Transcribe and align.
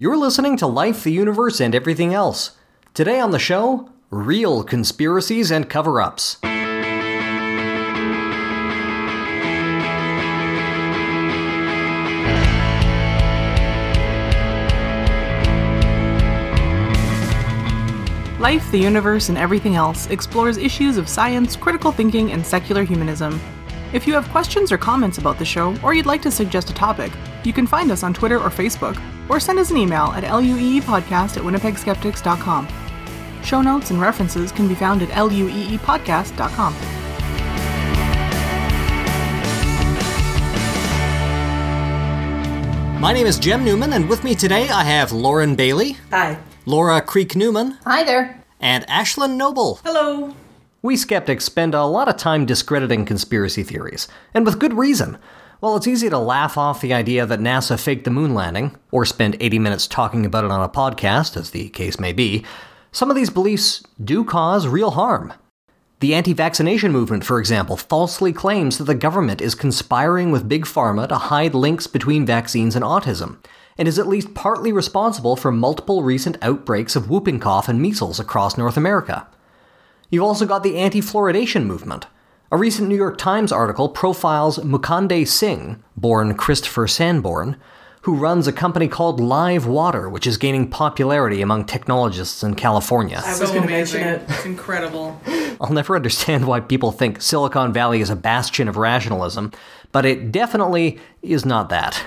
You're 0.00 0.16
listening 0.16 0.56
to 0.58 0.66
Life, 0.68 1.02
the 1.02 1.10
Universe, 1.10 1.60
and 1.60 1.74
Everything 1.74 2.14
Else. 2.14 2.52
Today 2.94 3.18
on 3.18 3.32
the 3.32 3.38
show, 3.40 3.90
real 4.10 4.62
conspiracies 4.62 5.50
and 5.50 5.68
cover 5.68 6.00
ups. 6.00 6.36
Life, 18.38 18.70
the 18.70 18.78
Universe, 18.78 19.28
and 19.28 19.36
Everything 19.36 19.74
Else 19.74 20.06
explores 20.10 20.58
issues 20.58 20.96
of 20.96 21.08
science, 21.08 21.56
critical 21.56 21.90
thinking, 21.90 22.30
and 22.30 22.46
secular 22.46 22.84
humanism. 22.84 23.40
If 23.92 24.06
you 24.06 24.12
have 24.14 24.28
questions 24.28 24.70
or 24.70 24.78
comments 24.78 25.18
about 25.18 25.38
the 25.38 25.44
show, 25.44 25.74
or 25.82 25.94
you'd 25.94 26.06
like 26.06 26.22
to 26.22 26.30
suggest 26.30 26.68
a 26.70 26.74
topic, 26.74 27.10
you 27.44 27.52
can 27.52 27.66
find 27.66 27.90
us 27.90 28.02
on 28.02 28.12
Twitter 28.12 28.36
or 28.38 28.50
Facebook, 28.50 29.00
or 29.30 29.40
send 29.40 29.58
us 29.58 29.70
an 29.70 29.76
email 29.78 30.06
at 30.14 30.24
lueepodcast 30.24 31.36
at 31.38 31.42
winnipegskeptics.com. 31.42 32.68
Show 33.42 33.62
notes 33.62 33.90
and 33.90 34.00
references 34.00 34.52
can 34.52 34.68
be 34.68 34.74
found 34.74 35.02
at 35.02 35.08
lueepodcast.com. 35.10 36.74
My 43.00 43.12
name 43.12 43.28
is 43.28 43.38
Jem 43.38 43.64
Newman, 43.64 43.92
and 43.92 44.08
with 44.08 44.24
me 44.24 44.34
today 44.34 44.68
I 44.68 44.82
have 44.82 45.12
Lauren 45.12 45.54
Bailey, 45.54 45.96
Hi. 46.10 46.36
Laura 46.66 47.00
Creek 47.00 47.36
Newman, 47.36 47.78
Hi 47.84 48.02
there. 48.02 48.42
and 48.60 48.84
Ashlyn 48.88 49.36
Noble. 49.36 49.78
Hello. 49.84 50.34
We 50.80 50.96
skeptics 50.96 51.44
spend 51.44 51.74
a 51.74 51.84
lot 51.86 52.08
of 52.08 52.16
time 52.16 52.46
discrediting 52.46 53.04
conspiracy 53.04 53.64
theories, 53.64 54.06
and 54.32 54.46
with 54.46 54.60
good 54.60 54.74
reason. 54.74 55.18
While 55.58 55.74
it's 55.74 55.88
easy 55.88 56.08
to 56.08 56.18
laugh 56.18 56.56
off 56.56 56.80
the 56.80 56.94
idea 56.94 57.26
that 57.26 57.40
NASA 57.40 57.76
faked 57.80 58.04
the 58.04 58.12
moon 58.12 58.32
landing, 58.32 58.76
or 58.92 59.04
spend 59.04 59.36
80 59.40 59.58
minutes 59.58 59.88
talking 59.88 60.24
about 60.24 60.44
it 60.44 60.52
on 60.52 60.62
a 60.62 60.68
podcast, 60.68 61.36
as 61.36 61.50
the 61.50 61.68
case 61.70 61.98
may 61.98 62.12
be, 62.12 62.44
some 62.92 63.10
of 63.10 63.16
these 63.16 63.28
beliefs 63.28 63.82
do 64.02 64.22
cause 64.22 64.68
real 64.68 64.92
harm. 64.92 65.32
The 65.98 66.14
anti 66.14 66.32
vaccination 66.32 66.92
movement, 66.92 67.24
for 67.24 67.40
example, 67.40 67.76
falsely 67.76 68.32
claims 68.32 68.78
that 68.78 68.84
the 68.84 68.94
government 68.94 69.40
is 69.40 69.56
conspiring 69.56 70.30
with 70.30 70.48
Big 70.48 70.64
Pharma 70.64 71.08
to 71.08 71.16
hide 71.16 71.56
links 71.56 71.88
between 71.88 72.24
vaccines 72.24 72.76
and 72.76 72.84
autism, 72.84 73.42
and 73.76 73.88
is 73.88 73.98
at 73.98 74.06
least 74.06 74.32
partly 74.32 74.72
responsible 74.72 75.34
for 75.34 75.50
multiple 75.50 76.04
recent 76.04 76.38
outbreaks 76.40 76.94
of 76.94 77.10
whooping 77.10 77.40
cough 77.40 77.68
and 77.68 77.82
measles 77.82 78.20
across 78.20 78.56
North 78.56 78.76
America. 78.76 79.26
You've 80.10 80.24
also 80.24 80.46
got 80.46 80.62
the 80.62 80.76
anti 80.78 81.00
fluoridation 81.00 81.66
movement. 81.66 82.06
A 82.50 82.56
recent 82.56 82.88
New 82.88 82.96
York 82.96 83.18
Times 83.18 83.52
article 83.52 83.90
profiles 83.90 84.58
Mukande 84.60 85.26
Singh, 85.28 85.82
born 85.96 86.34
Christopher 86.34 86.86
Sanborn, 86.88 87.56
who 88.02 88.14
runs 88.14 88.46
a 88.46 88.52
company 88.52 88.88
called 88.88 89.20
Live 89.20 89.66
Water, 89.66 90.08
which 90.08 90.26
is 90.26 90.38
gaining 90.38 90.70
popularity 90.70 91.42
among 91.42 91.66
technologists 91.66 92.42
in 92.42 92.54
California. 92.54 93.20
I 93.22 93.28
was 93.30 93.38
So 93.38 93.46
going 93.48 93.62
to 93.62 93.68
amazing. 93.68 94.00
mention 94.00 94.22
it. 94.22 94.30
It's 94.30 94.46
incredible. 94.46 95.20
I'll 95.60 95.72
never 95.72 95.94
understand 95.94 96.46
why 96.46 96.60
people 96.60 96.90
think 96.90 97.20
Silicon 97.20 97.72
Valley 97.74 98.00
is 98.00 98.08
a 98.08 98.16
bastion 98.16 98.66
of 98.66 98.78
rationalism, 98.78 99.52
but 99.92 100.06
it 100.06 100.32
definitely 100.32 100.98
is 101.20 101.44
not 101.44 101.68
that. 101.68 102.02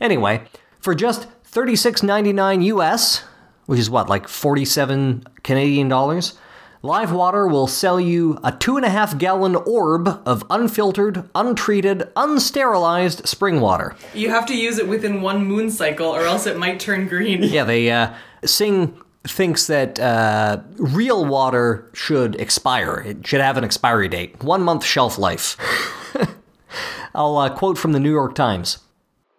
Anyway, 0.00 0.42
for 0.80 0.92
just 0.96 1.28
$36.99 1.52 2.64
US, 2.64 3.22
which 3.66 3.78
is 3.78 3.88
what, 3.88 4.08
like 4.08 4.26
47 4.26 5.24
Canadian 5.44 5.88
dollars, 5.88 6.36
Live 6.84 7.12
Water 7.12 7.48
will 7.48 7.66
sell 7.66 7.98
you 7.98 8.38
a 8.44 8.52
two 8.52 8.76
and 8.76 8.84
a 8.84 8.90
half 8.90 9.16
gallon 9.16 9.56
orb 9.56 10.20
of 10.26 10.44
unfiltered, 10.50 11.26
untreated, 11.34 12.00
unsterilized 12.14 13.26
spring 13.26 13.62
water. 13.62 13.96
You 14.12 14.28
have 14.28 14.44
to 14.44 14.54
use 14.54 14.76
it 14.76 14.86
within 14.86 15.22
one 15.22 15.46
moon 15.46 15.70
cycle, 15.70 16.08
or 16.08 16.26
else 16.26 16.46
it 16.46 16.58
might 16.58 16.78
turn 16.78 17.08
green. 17.08 17.42
Yeah, 17.54 17.64
they 17.64 17.90
uh, 17.90 18.12
Singh 18.44 19.00
thinks 19.26 19.66
that 19.68 19.98
uh, 19.98 20.60
real 20.76 21.24
water 21.24 21.90
should 21.94 22.36
expire. 22.36 23.00
It 23.00 23.26
should 23.26 23.40
have 23.40 23.56
an 23.56 23.64
expiry 23.64 24.08
date, 24.08 24.44
one 24.44 24.62
month 24.62 24.84
shelf 24.84 25.16
life. 25.16 25.56
I'll 27.14 27.38
uh, 27.38 27.48
quote 27.48 27.78
from 27.78 27.92
the 27.92 28.00
New 28.00 28.12
York 28.12 28.34
Times. 28.34 28.80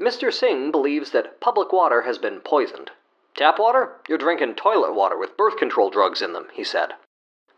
Mr. 0.01 0.33
Singh 0.33 0.71
believes 0.71 1.11
that 1.11 1.39
public 1.41 1.71
water 1.71 2.01
has 2.01 2.17
been 2.17 2.39
poisoned. 2.39 2.89
Tap 3.37 3.59
water? 3.59 3.91
You're 4.09 4.17
drinking 4.17 4.55
toilet 4.55 4.95
water 4.95 5.15
with 5.15 5.37
birth 5.37 5.57
control 5.57 5.91
drugs 5.91 6.23
in 6.23 6.33
them, 6.33 6.47
he 6.51 6.63
said. 6.63 6.93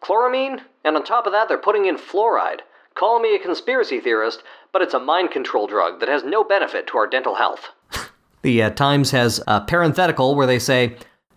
Chloramine? 0.02 0.62
And 0.84 0.96
on 0.96 1.04
top 1.04 1.26
of 1.26 1.34
that, 1.34 1.48
they're 1.48 1.58
putting 1.58 1.86
in 1.86 1.98
fluoride. 1.98 2.62
Call 2.96 3.20
me 3.20 3.36
a 3.36 3.40
conspiracy 3.40 4.00
theorist, 4.00 4.44
but 4.72 4.82
it's 4.82 4.94
a 4.94 5.00
mind 5.00 5.32
control 5.32 5.68
drug 5.68 6.00
that 6.00 6.10
has 6.10 6.24
no 6.24 6.44
benefit 6.44 6.88
to 6.88 6.98
our 6.98 7.08
dental 7.08 7.36
health. 7.36 7.70
the 8.42 8.64
uh, 8.64 8.70
Times 8.72 9.12
has 9.12 9.42
a 9.48 9.62
parenthetical 9.62 10.36
where 10.36 10.48
they 10.48 10.60
say, 10.60 10.96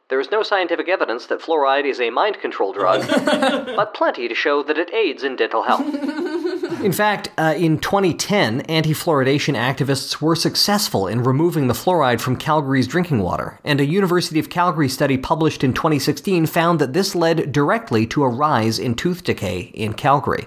There 0.09 0.21
is 0.21 0.31
no 0.31 0.43
scientific 0.43 0.89
evidence 0.89 1.27
that 1.27 1.41
fluoride 1.41 1.85
is 1.85 2.01
a 2.01 2.11
mind 2.11 2.41
control 2.41 2.73
drug, 2.73 3.07
but 3.27 3.95
plenty 3.95 4.27
to 4.29 4.35
show 4.35 4.63
that 4.63 4.79
it 4.79 4.93
aids 4.95 5.23
in 5.23 5.37
dental 5.37 5.65
health. 5.65 5.85
In 6.83 6.93
fact, 6.93 7.29
uh, 7.37 7.55
in 7.59 7.79
2010, 7.79 8.63
anti 8.63 8.95
fluoridation 8.95 9.55
activists 9.55 10.23
were 10.23 10.35
successful 10.35 11.07
in 11.07 11.23
removing 11.23 11.67
the 11.67 11.75
fluoride 11.75 12.23
from 12.23 12.37
Calgary's 12.37 12.87
drinking 12.87 13.19
water, 13.19 13.61
and 13.65 13.81
a 13.81 13.85
University 13.85 14.41
of 14.41 14.49
Calgary 14.49 14.89
study 14.89 15.19
published 15.19 15.63
in 15.63 15.75
2016 15.75 16.47
found 16.47 16.79
that 16.79 16.95
this 16.95 17.15
led 17.15 17.53
directly 17.53 18.07
to 18.07 18.23
a 18.23 18.31
rise 18.31 18.79
in 18.79 18.95
tooth 18.95 19.23
decay 19.23 19.71
in 19.75 19.93
Calgary. 19.93 20.47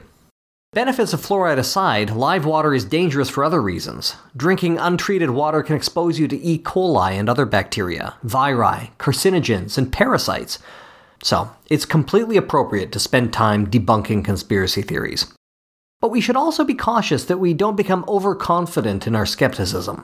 Benefits 0.72 1.14
of 1.14 1.22
fluoride 1.22 1.60
aside, 1.60 2.10
live 2.10 2.46
water 2.46 2.74
is 2.74 2.84
dangerous 2.84 3.30
for 3.30 3.44
other 3.44 3.62
reasons. 3.62 4.16
Drinking 4.36 4.80
untreated 4.80 5.30
water 5.30 5.62
can 5.62 5.76
expose 5.76 6.18
you 6.18 6.28
to 6.28 6.42
E. 6.42 6.58
coli 6.58 7.12
and 7.12 7.30
other 7.30 7.46
bacteria, 7.46 8.16
viri, 8.24 8.92
carcinogens, 8.98 9.78
and 9.78 9.94
parasites. 9.94 10.58
So, 11.22 11.52
it's 11.70 11.86
completely 11.86 12.38
appropriate 12.38 12.92
to 12.94 13.00
spend 13.00 13.32
time 13.32 13.68
debunking 13.68 14.26
conspiracy 14.26 14.82
theories. 14.82 15.32
But 16.04 16.12
we 16.12 16.20
should 16.20 16.36
also 16.36 16.66
be 16.66 16.74
cautious 16.74 17.24
that 17.24 17.38
we 17.38 17.54
don't 17.54 17.78
become 17.78 18.04
overconfident 18.10 19.08
in 19.08 19.16
our 19.16 19.26
skepticism. 19.26 20.04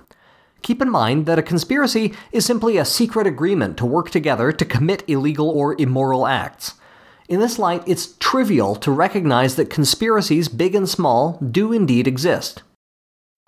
Keep 0.61 0.81
in 0.81 0.89
mind 0.89 1.25
that 1.25 1.37
a 1.37 1.43
conspiracy 1.43 2.13
is 2.31 2.45
simply 2.45 2.77
a 2.77 2.85
secret 2.85 3.27
agreement 3.27 3.75
to 3.75 3.85
work 3.85 4.09
together 4.09 4.53
to 4.53 4.63
commit 4.63 5.03
illegal 5.09 5.49
or 5.49 5.75
immoral 5.77 6.25
acts. 6.25 6.75
In 7.27 7.41
this 7.41 7.59
light, 7.59 7.83
it's 7.85 8.15
trivial 8.17 8.77
to 8.77 8.93
recognize 8.93 9.57
that 9.57 9.69
conspiracies, 9.69 10.47
big 10.47 10.73
and 10.73 10.87
small, 10.87 11.37
do 11.39 11.73
indeed 11.73 12.07
exist. 12.07 12.63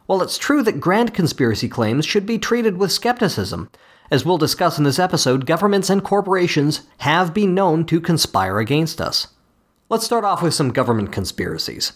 While 0.06 0.22
it's 0.22 0.38
true 0.38 0.62
that 0.64 0.82
grand 0.82 1.14
conspiracy 1.14 1.70
claims 1.70 2.06
should 2.06 2.26
be 2.26 2.38
treated 2.38 2.78
with 2.78 2.92
skepticism, 2.92 3.70
as 4.12 4.26
we'll 4.26 4.38
discuss 4.38 4.78
in 4.78 4.84
this 4.84 5.00
episode, 5.00 5.46
governments 5.46 5.90
and 5.90 6.04
corporations 6.04 6.82
have 6.98 7.34
been 7.34 7.56
known 7.56 7.86
to 7.86 8.02
conspire 8.02 8.60
against 8.60 9.00
us. 9.00 9.28
Let's 9.88 10.04
start 10.04 10.26
off 10.26 10.44
with 10.44 10.54
some 10.54 10.74
government 10.74 11.14
conspiracies. 11.14 11.94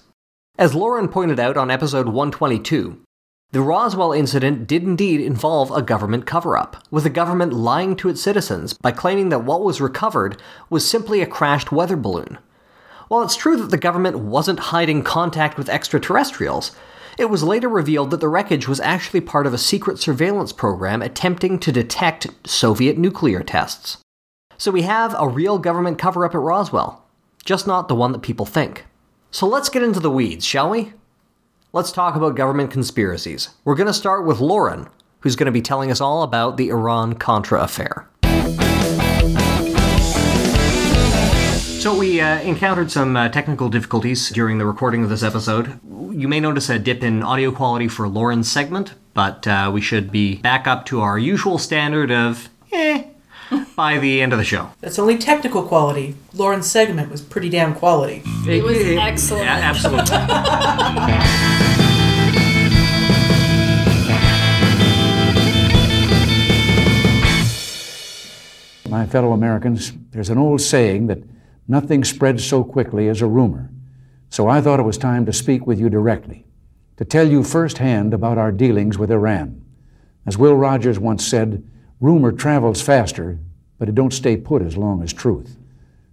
As 0.58 0.74
Lauren 0.74 1.10
pointed 1.10 1.38
out 1.38 1.58
on 1.58 1.70
episode 1.70 2.08
122, 2.08 3.02
the 3.52 3.60
Roswell 3.60 4.14
incident 4.14 4.68
did 4.68 4.84
indeed 4.84 5.20
involve 5.20 5.70
a 5.70 5.82
government 5.82 6.26
cover 6.26 6.56
up, 6.56 6.82
with 6.90 7.04
the 7.04 7.10
government 7.10 7.52
lying 7.52 7.98
to 7.98 8.08
its 8.08 8.22
citizens 8.22 8.74
by 8.74 8.92
claiming 8.92 9.28
that 9.30 9.44
what 9.44 9.66
was 9.66 9.82
recovered 9.82 10.42
was 10.70 10.88
simply 10.88 11.20
a 11.20 11.28
crashed 11.28 11.74
weather 11.74 11.98
balloon. 11.98 12.38
While 13.10 13.22
it's 13.22 13.36
true 13.36 13.58
that 13.58 13.70
the 13.70 13.78
government 13.78 14.20
wasn't 14.20 14.72
hiding 14.72 15.04
contact 15.04 15.58
with 15.58 15.68
extraterrestrials, 15.68 16.72
it 17.18 17.26
was 17.26 17.44
later 17.44 17.68
revealed 17.68 18.12
that 18.12 18.22
the 18.22 18.30
wreckage 18.30 18.66
was 18.66 18.80
actually 18.80 19.22
part 19.22 19.46
of 19.46 19.54
a 19.54 19.58
secret 19.58 20.00
surveillance 20.00 20.54
program 20.54 21.02
attempting 21.02 21.60
to 21.60 21.72
detect 21.74 22.28
Soviet 22.48 22.98
nuclear 22.98 23.44
tests. 23.44 23.98
So 24.58 24.72
we 24.72 24.84
have 24.84 25.16
a 25.20 25.28
real 25.28 25.60
government 25.60 26.00
cover 26.00 26.24
up 26.24 26.34
at 26.34 26.40
Roswell, 26.40 27.04
just 27.44 27.68
not 27.68 27.90
the 27.90 27.96
one 27.96 28.14
that 28.14 28.22
people 28.22 28.46
think. 28.46 28.86
So 29.36 29.46
let's 29.48 29.68
get 29.68 29.84
into 29.84 30.00
the 30.00 30.10
weeds, 30.10 30.46
shall 30.46 30.70
we? 30.70 30.94
Let's 31.74 31.92
talk 31.92 32.16
about 32.16 32.38
government 32.38 32.72
conspiracies. 32.72 33.50
We're 33.66 33.76
going 33.76 33.88
to 33.88 33.94
start 33.94 34.26
with 34.26 34.40
Lauren, 34.40 34.88
who's 35.20 35.36
going 35.36 35.48
to 35.48 35.52
be 35.52 35.62
telling 35.62 35.92
us 35.92 36.00
all 36.00 36.24
about 36.24 36.56
the 36.56 36.70
Iran 36.70 37.16
Contra 37.16 37.62
affair. 37.62 38.08
So, 41.82 41.98
we 42.00 42.22
uh, 42.22 42.40
encountered 42.44 42.92
some 42.92 43.18
uh, 43.18 43.28
technical 43.28 43.68
difficulties 43.68 44.30
during 44.30 44.58
the 44.58 44.66
recording 44.66 45.04
of 45.04 45.10
this 45.10 45.22
episode. 45.22 45.82
You 45.84 46.30
may 46.30 46.40
notice 46.40 46.70
a 46.70 46.80
dip 46.80 47.04
in 47.04 47.22
audio 47.22 47.52
quality 47.52 47.90
for 47.90 48.08
Lauren's 48.08 48.50
segment, 48.50 48.94
but 49.14 49.46
uh, 49.46 49.70
we 49.74 49.82
should 49.82 50.14
be 50.14 50.38
back 50.38 50.66
up 50.66 50.86
to 50.86 51.02
our 51.02 51.20
usual 51.20 51.58
standard 51.58 52.10
of 52.10 52.48
eh 52.72 53.04
by 53.76 53.98
the 53.98 54.22
end 54.22 54.34
of 54.34 54.40
the 54.40 54.46
show. 54.46 54.72
That's 54.82 55.00
only 55.00 55.18
technical 55.18 55.64
quality. 55.64 56.16
Lauren's 56.34 56.70
segment 56.70 57.12
was 57.12 57.22
pretty 57.22 57.50
damn 57.50 57.76
quality. 57.76 58.22
It 58.48 58.64
was 58.64 58.78
excellent. 58.78 59.46
Yeah, 59.46 59.56
absolutely. 59.56 60.16
My 68.90 69.06
fellow 69.06 69.34
Americans, 69.34 69.92
there's 70.12 70.30
an 70.30 70.38
old 70.38 70.62
saying 70.62 71.08
that 71.08 71.20
nothing 71.68 72.04
spreads 72.04 72.46
so 72.46 72.64
quickly 72.64 73.10
as 73.10 73.22
a 73.22 73.28
rumor. 73.28 73.70
So 74.30 74.48
I 74.48 74.62
thought 74.62 74.80
it 74.80 74.84
was 74.84 74.98
time 74.98 75.26
to 75.26 75.34
speak 75.34 75.66
with 75.68 75.80
you 75.80 75.90
directly, 75.90 76.46
to 76.98 77.06
tell 77.06 77.28
you 77.28 77.44
firsthand 77.44 78.14
about 78.14 78.38
our 78.38 78.52
dealings 78.52 78.98
with 78.98 79.12
Iran. 79.12 79.62
As 80.26 80.38
Will 80.38 80.56
Rogers 80.56 81.00
once 81.00 81.26
said, 81.26 81.64
rumor 82.00 82.32
travels 82.32 82.82
faster, 82.82 83.40
but 83.78 83.90
it 83.90 83.96
don't 83.96 84.14
stay 84.14 84.38
put 84.38 84.62
as 84.62 84.78
long 84.78 85.02
as 85.04 85.14
truth. 85.14 85.58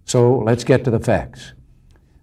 So 0.05 0.37
let's 0.37 0.63
get 0.63 0.83
to 0.83 0.91
the 0.91 0.99
facts. 0.99 1.53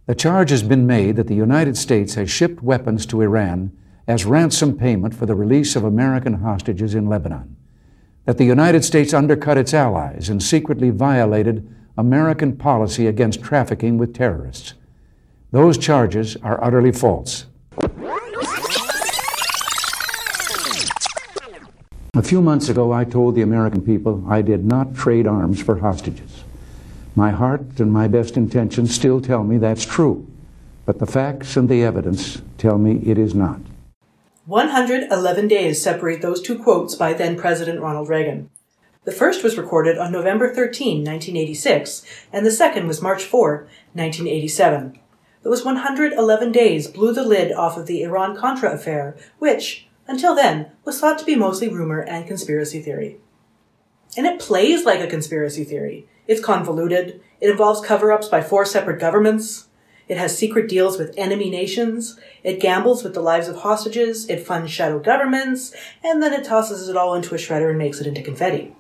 The 0.07 0.15
charge 0.15 0.51
has 0.51 0.63
been 0.63 0.87
made 0.87 1.17
that 1.17 1.29
the 1.29 1.35
United 1.35 1.77
States 1.77 2.15
has 2.15 2.31
shipped 2.31 2.63
weapons 2.63 3.07
to 3.07 3.21
Iran 3.23 3.73
as 4.09 4.25
ransom 4.25 4.77
payment 4.77 5.15
for 5.15 5.27
the 5.27 5.35
release 5.35 5.77
of 5.77 5.85
American 5.85 6.35
hostages 6.35 6.95
in 6.95 7.07
Lebanon, 7.07 7.57
that 8.25 8.39
the 8.39 8.45
United 8.45 8.85
States 8.85 9.15
undercut 9.15 9.57
its 9.57 9.73
allies 9.73 10.29
and 10.29 10.43
secretly 10.43 10.91
violated 10.91 11.73
American 11.97 12.57
policy 12.57 13.07
against 13.07 13.43
trafficking 13.43 13.99
with 13.99 14.15
terrorists. 14.15 14.75
Those 15.53 15.79
charges 15.79 16.37
are 16.37 16.63
utterly 16.63 16.93
false. 16.93 17.47
A 22.15 22.23
few 22.23 22.43
months 22.43 22.69
ago, 22.69 22.93
I 22.93 23.05
told 23.05 23.37
the 23.37 23.43
American 23.43 23.83
people 23.83 24.25
I 24.29 24.43
did 24.43 24.65
not 24.65 24.97
trade 24.97 25.29
arms 25.29 25.63
for 25.63 25.79
hostages. 25.79 26.43
My 27.15 27.31
heart 27.31 27.79
and 27.79 27.93
my 27.93 28.09
best 28.09 28.37
intentions 28.37 28.93
still 28.93 29.21
tell 29.21 29.45
me 29.45 29.59
that's 29.59 29.85
true, 29.85 30.27
but 30.85 30.99
the 30.99 31.07
facts 31.07 31.57
and 31.57 31.69
the 31.69 31.85
evidence 31.85 32.43
tell 32.59 32.79
me 32.79 33.01
it 33.07 33.17
is 33.17 33.33
not. 33.33 33.61
111 34.47 35.47
days 35.47 35.81
separate 35.81 36.21
those 36.21 36.43
two 36.43 36.59
quotes 36.59 36.97
by 36.97 37.13
then 37.13 37.37
President 37.37 37.81
Ronald 37.81 38.09
Reagan. 38.09 38.51
The 39.05 39.13
first 39.13 39.45
was 39.45 39.57
recorded 39.57 39.97
on 39.97 40.11
November 40.11 40.53
13, 40.53 41.05
1986, 41.05 42.05
and 42.33 42.45
the 42.45 42.51
second 42.51 42.89
was 42.89 43.01
March 43.01 43.23
4, 43.23 43.69
1987. 43.93 44.99
Those 45.43 45.65
111 45.65 46.51
days 46.51 46.89
blew 46.89 47.15
the 47.15 47.25
lid 47.25 47.53
off 47.53 47.77
of 47.77 47.87
the 47.87 48.03
Iran 48.03 48.37
Contra 48.37 48.73
affair, 48.75 49.17
which, 49.39 49.87
until 50.11 50.35
then, 50.35 50.73
was 50.85 50.99
thought 50.99 51.19
to 51.21 51.25
be 51.25 51.37
mostly 51.37 51.69
rumor 51.69 52.01
and 52.01 52.27
conspiracy 52.27 52.83
theory. 52.83 53.19
And 54.17 54.27
it 54.27 54.41
plays 54.41 54.85
like 54.85 55.01
a 55.01 55.07
conspiracy 55.07 55.63
theory. 55.63 56.09
It's 56.27 56.45
convoluted, 56.45 57.23
it 57.41 57.51
involves 57.51 57.87
cover 57.87 58.11
ups 58.11 58.29
by 58.29 58.43
four 58.43 58.65
separate 58.65 58.99
governments, 58.99 59.69
it 60.09 60.19
has 60.19 60.37
secret 60.37 60.69
deals 60.69 60.99
with 60.99 61.15
enemy 61.17 61.49
nations, 61.49 62.19
it 62.43 62.59
gambles 62.59 63.05
with 63.05 63.15
the 63.15 63.21
lives 63.21 63.47
of 63.47 63.59
hostages, 63.59 64.29
it 64.29 64.45
funds 64.45 64.73
shadow 64.73 64.99
governments, 64.99 65.73
and 66.03 66.21
then 66.21 66.33
it 66.33 66.43
tosses 66.43 66.89
it 66.89 66.97
all 66.97 67.15
into 67.15 67.37
a 67.37 67.39
shredder 67.39 67.69
and 67.71 67.79
makes 67.79 68.01
it 68.01 68.09
into 68.09 68.21
confetti. 68.21 68.75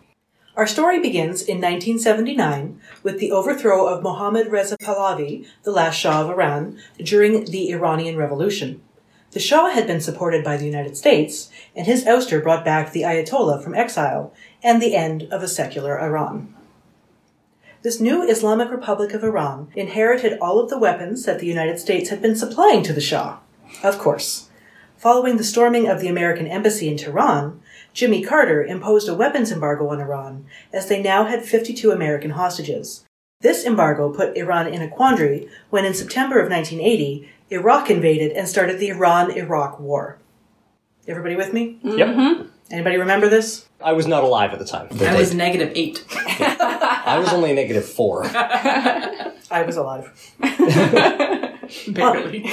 Our 0.56 0.66
story 0.66 0.98
begins 0.98 1.42
in 1.42 1.58
1979 1.58 2.80
with 3.04 3.20
the 3.20 3.30
overthrow 3.30 3.86
of 3.86 4.02
Mohammad 4.02 4.48
Reza 4.48 4.76
Pahlavi, 4.76 5.46
the 5.62 5.70
last 5.70 5.94
Shah 5.94 6.22
of 6.22 6.30
Iran, 6.30 6.76
during 6.98 7.44
the 7.44 7.70
Iranian 7.70 8.16
Revolution. 8.16 8.82
The 9.32 9.40
Shah 9.40 9.70
had 9.70 9.86
been 9.86 10.00
supported 10.00 10.42
by 10.42 10.56
the 10.56 10.64
United 10.64 10.96
States, 10.96 11.50
and 11.76 11.86
his 11.86 12.04
ouster 12.04 12.42
brought 12.42 12.64
back 12.64 12.90
the 12.90 13.02
Ayatollah 13.02 13.62
from 13.62 13.74
exile 13.74 14.34
and 14.62 14.82
the 14.82 14.96
end 14.96 15.24
of 15.30 15.42
a 15.42 15.48
secular 15.48 16.00
Iran. 16.00 16.52
This 17.82 18.00
new 18.00 18.28
Islamic 18.28 18.70
Republic 18.70 19.14
of 19.14 19.22
Iran 19.22 19.68
inherited 19.76 20.36
all 20.40 20.58
of 20.58 20.68
the 20.68 20.78
weapons 20.78 21.24
that 21.24 21.38
the 21.38 21.46
United 21.46 21.78
States 21.78 22.10
had 22.10 22.20
been 22.20 22.34
supplying 22.34 22.82
to 22.82 22.92
the 22.92 23.00
Shah. 23.00 23.38
Of 23.84 23.98
course. 23.98 24.48
Following 24.96 25.36
the 25.36 25.44
storming 25.44 25.88
of 25.88 26.00
the 26.00 26.08
American 26.08 26.46
embassy 26.46 26.88
in 26.88 26.96
Tehran, 26.96 27.62
Jimmy 27.94 28.22
Carter 28.22 28.62
imposed 28.62 29.08
a 29.08 29.14
weapons 29.14 29.50
embargo 29.50 29.88
on 29.88 30.00
Iran, 30.00 30.44
as 30.72 30.88
they 30.88 31.00
now 31.00 31.24
had 31.24 31.44
52 31.44 31.90
American 31.90 32.32
hostages. 32.32 33.04
This 33.40 33.64
embargo 33.64 34.12
put 34.12 34.36
Iran 34.36 34.66
in 34.66 34.82
a 34.82 34.88
quandary 34.90 35.48
when 35.70 35.86
in 35.86 35.94
September 35.94 36.38
of 36.38 36.50
1980, 36.50 37.30
Iraq 37.50 37.90
invaded 37.90 38.32
and 38.32 38.48
started 38.48 38.78
the 38.78 38.88
Iran-Iraq 38.88 39.80
War. 39.80 40.18
Everybody 41.08 41.36
with 41.36 41.52
me? 41.52 41.78
Yep. 41.82 42.08
Mm-hmm. 42.08 42.46
Anybody 42.70 42.96
remember 42.98 43.28
this? 43.28 43.66
I 43.82 43.92
was 43.92 44.06
not 44.06 44.22
alive 44.22 44.52
at 44.52 44.58
the 44.60 44.64
time. 44.64 44.88
I 45.00 45.16
was 45.16 45.34
negative 45.34 45.72
eight. 45.74 46.04
I 46.10 47.18
was 47.18 47.32
only 47.32 47.52
negative 47.52 47.84
four. 47.84 48.24
I 49.50 49.62
was 49.66 49.76
alive. 49.76 50.12
Barely. 51.88 52.44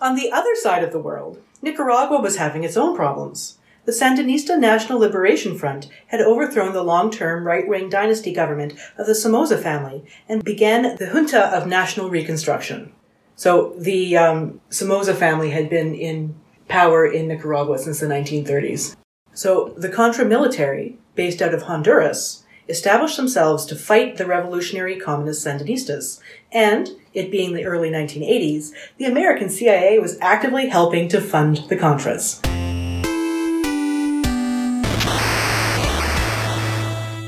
On 0.00 0.16
the 0.16 0.30
other 0.32 0.54
side 0.56 0.82
of 0.82 0.92
the 0.92 0.98
world, 0.98 1.40
Nicaragua 1.60 2.20
was 2.20 2.36
having 2.36 2.64
its 2.64 2.76
own 2.76 2.96
problems. 2.96 3.58
The 3.84 3.92
Sandinista 3.92 4.58
National 4.58 4.98
Liberation 4.98 5.58
Front 5.58 5.88
had 6.08 6.20
overthrown 6.20 6.72
the 6.72 6.84
long-term 6.84 7.46
right-wing 7.46 7.88
dynasty 7.88 8.32
government 8.32 8.74
of 8.96 9.06
the 9.06 9.14
Somoza 9.14 9.58
family 9.58 10.04
and 10.28 10.44
began 10.44 10.96
the 10.96 11.08
Junta 11.08 11.46
of 11.56 11.66
National 11.66 12.08
Reconstruction. 12.08 12.92
So 13.36 13.74
the 13.78 14.16
um, 14.16 14.60
Somoza 14.70 15.14
family 15.14 15.50
had 15.50 15.70
been 15.70 15.94
in 15.94 16.34
power 16.68 17.06
in 17.06 17.28
Nicaragua 17.28 17.78
since 17.78 18.00
the 18.00 18.06
1930s. 18.06 18.96
So 19.34 19.74
the 19.76 19.88
Contra 19.88 20.24
military, 20.24 20.98
based 21.14 21.42
out 21.42 21.54
of 21.54 21.62
Honduras, 21.62 22.44
established 22.68 23.16
themselves 23.16 23.66
to 23.66 23.76
fight 23.76 24.16
the 24.16 24.26
revolutionary 24.26 24.98
communist 24.98 25.44
Sandinistas. 25.44 26.20
And, 26.52 26.90
it 27.12 27.30
being 27.30 27.54
the 27.54 27.64
early 27.64 27.90
1980s, 27.90 28.70
the 28.96 29.04
American 29.04 29.50
CIA 29.50 29.98
was 29.98 30.16
actively 30.20 30.68
helping 30.68 31.08
to 31.08 31.20
fund 31.20 31.58
the 31.68 31.76
Contras. 31.76 32.40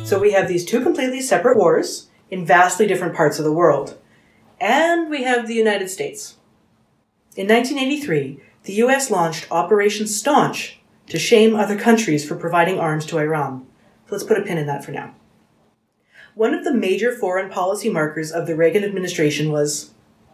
So 0.07 0.19
we 0.19 0.33
have 0.33 0.49
these 0.49 0.65
two 0.65 0.83
completely 0.83 1.21
separate 1.21 1.57
wars 1.57 2.09
in 2.31 2.47
vastly 2.47 2.87
different 2.87 3.15
parts 3.15 3.39
of 3.39 3.45
the 3.45 3.53
world. 3.53 3.99
And 4.61 5.11
we 5.11 5.25
have 5.25 5.47
the 5.47 5.55
United 5.55 5.89
States. 5.91 6.37
In 7.37 7.49
1983, 7.49 8.41
the 8.65 8.75
US 8.85 9.11
launched 9.11 9.51
Operation 9.51 10.07
Staunch 10.07 10.81
to 11.09 11.19
shame 11.19 11.55
other 11.55 11.77
countries 11.77 12.27
for 12.27 12.37
providing 12.37 12.79
arms 12.79 13.07
to 13.07 13.19
Iran. 13.19 13.67
So 14.07 14.15
let's 14.15 14.25
put 14.25 14.39
a 14.39 14.43
pin 14.43 14.59
in 14.59 14.67
that 14.67 14.85
for 14.85 14.93
now. 14.93 15.15
One 16.35 16.55
of 16.55 16.65
the 16.65 16.75
major 16.75 17.13
foreign 17.13 17.51
policy 17.51 17.91
markers 17.91 18.33
of 18.33 18.47
the 18.47 18.57
Reagan 18.57 18.85
administration 18.85 19.53
was 19.53 19.93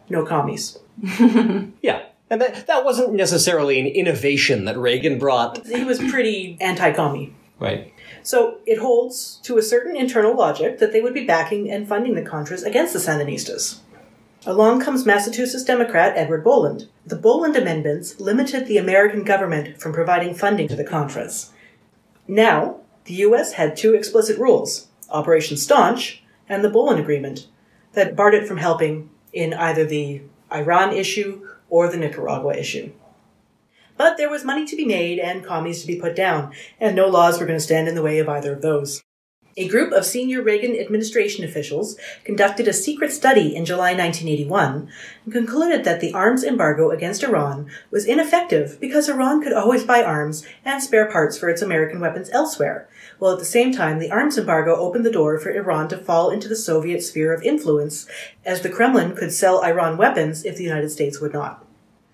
no 0.09 0.25
commies. 0.25 0.77
Yeah. 1.81 2.03
And 2.29 2.39
that, 2.39 2.65
that 2.67 2.85
wasn't 2.85 3.11
necessarily 3.13 3.77
an 3.77 3.87
innovation 3.87 4.63
that 4.63 4.77
Reagan 4.77 5.19
brought. 5.19 5.67
He 5.67 5.83
was 5.83 5.99
pretty 5.99 6.57
anti 6.61 6.93
commie. 6.93 7.35
Right. 7.59 7.93
So 8.23 8.59
it 8.65 8.79
holds 8.79 9.39
to 9.43 9.57
a 9.57 9.61
certain 9.61 9.97
internal 9.97 10.33
logic 10.33 10.79
that 10.79 10.93
they 10.93 11.01
would 11.01 11.13
be 11.13 11.25
backing 11.25 11.69
and 11.69 11.87
funding 11.87 12.15
the 12.15 12.21
Contras 12.21 12.65
against 12.65 12.93
the 12.93 12.99
Sandinistas. 12.99 13.79
Along 14.43 14.81
comes 14.81 15.05
Massachusetts 15.05 15.63
Democrat 15.63 16.17
Edward 16.17 16.43
Boland. 16.43 16.87
The 17.05 17.15
Boland 17.15 17.55
amendments 17.55 18.19
limited 18.19 18.65
the 18.65 18.79
American 18.79 19.23
government 19.23 19.79
from 19.79 19.93
providing 19.93 20.33
funding 20.33 20.67
to 20.69 20.75
the 20.75 20.83
Contras. 20.83 21.51
Now, 22.27 22.77
the 23.05 23.13
U.S. 23.15 23.53
had 23.53 23.77
two 23.77 23.93
explicit 23.93 24.39
rules 24.39 24.87
Operation 25.11 25.57
Staunch 25.57 26.23
and 26.49 26.63
the 26.63 26.71
Boland 26.71 26.99
Agreement 26.99 27.47
that 27.93 28.15
barred 28.15 28.33
it 28.33 28.47
from 28.47 28.57
helping 28.57 29.11
in 29.31 29.53
either 29.53 29.85
the 29.85 30.21
Iran 30.51 30.91
issue 30.91 31.47
or 31.69 31.87
the 31.87 31.97
Nicaragua 31.97 32.55
issue. 32.55 32.91
But 33.95 34.17
there 34.17 34.29
was 34.29 34.43
money 34.43 34.65
to 34.65 34.75
be 34.75 34.85
made 34.85 35.19
and 35.19 35.45
commies 35.45 35.81
to 35.81 35.87
be 35.87 36.01
put 36.01 36.15
down, 36.15 36.51
and 36.79 36.95
no 36.95 37.07
laws 37.07 37.39
were 37.39 37.45
going 37.45 37.59
to 37.59 37.63
stand 37.63 37.87
in 37.87 37.93
the 37.93 38.01
way 38.01 38.17
of 38.17 38.27
either 38.27 38.53
of 38.53 38.63
those. 38.63 39.03
A 39.57 39.67
group 39.67 39.91
of 39.91 40.05
senior 40.05 40.41
Reagan 40.41 40.79
administration 40.79 41.43
officials 41.43 41.97
conducted 42.23 42.69
a 42.69 42.73
secret 42.73 43.11
study 43.11 43.53
in 43.53 43.65
July 43.65 43.91
1981 43.91 44.89
and 45.25 45.33
concluded 45.33 45.83
that 45.83 45.99
the 45.99 46.13
arms 46.13 46.45
embargo 46.45 46.89
against 46.89 47.21
Iran 47.21 47.69
was 47.89 48.05
ineffective 48.05 48.79
because 48.79 49.09
Iran 49.09 49.41
could 49.41 49.51
always 49.51 49.83
buy 49.83 50.03
arms 50.03 50.47
and 50.63 50.81
spare 50.81 51.11
parts 51.11 51.37
for 51.37 51.49
its 51.49 51.61
American 51.61 51.99
weapons 51.99 52.29
elsewhere, 52.29 52.87
while 53.19 53.33
at 53.33 53.39
the 53.39 53.45
same 53.45 53.73
time 53.73 53.99
the 53.99 54.11
arms 54.11 54.37
embargo 54.37 54.73
opened 54.77 55.05
the 55.05 55.11
door 55.11 55.37
for 55.37 55.51
Iran 55.51 55.89
to 55.89 55.97
fall 55.97 56.29
into 56.29 56.47
the 56.47 56.55
Soviet 56.55 57.03
sphere 57.03 57.33
of 57.33 57.43
influence, 57.43 58.07
as 58.45 58.61
the 58.61 58.69
Kremlin 58.69 59.17
could 59.17 59.33
sell 59.33 59.65
Iran 59.65 59.97
weapons 59.97 60.45
if 60.45 60.55
the 60.55 60.63
United 60.63 60.91
States 60.91 61.19
would 61.19 61.33
not. 61.33 61.65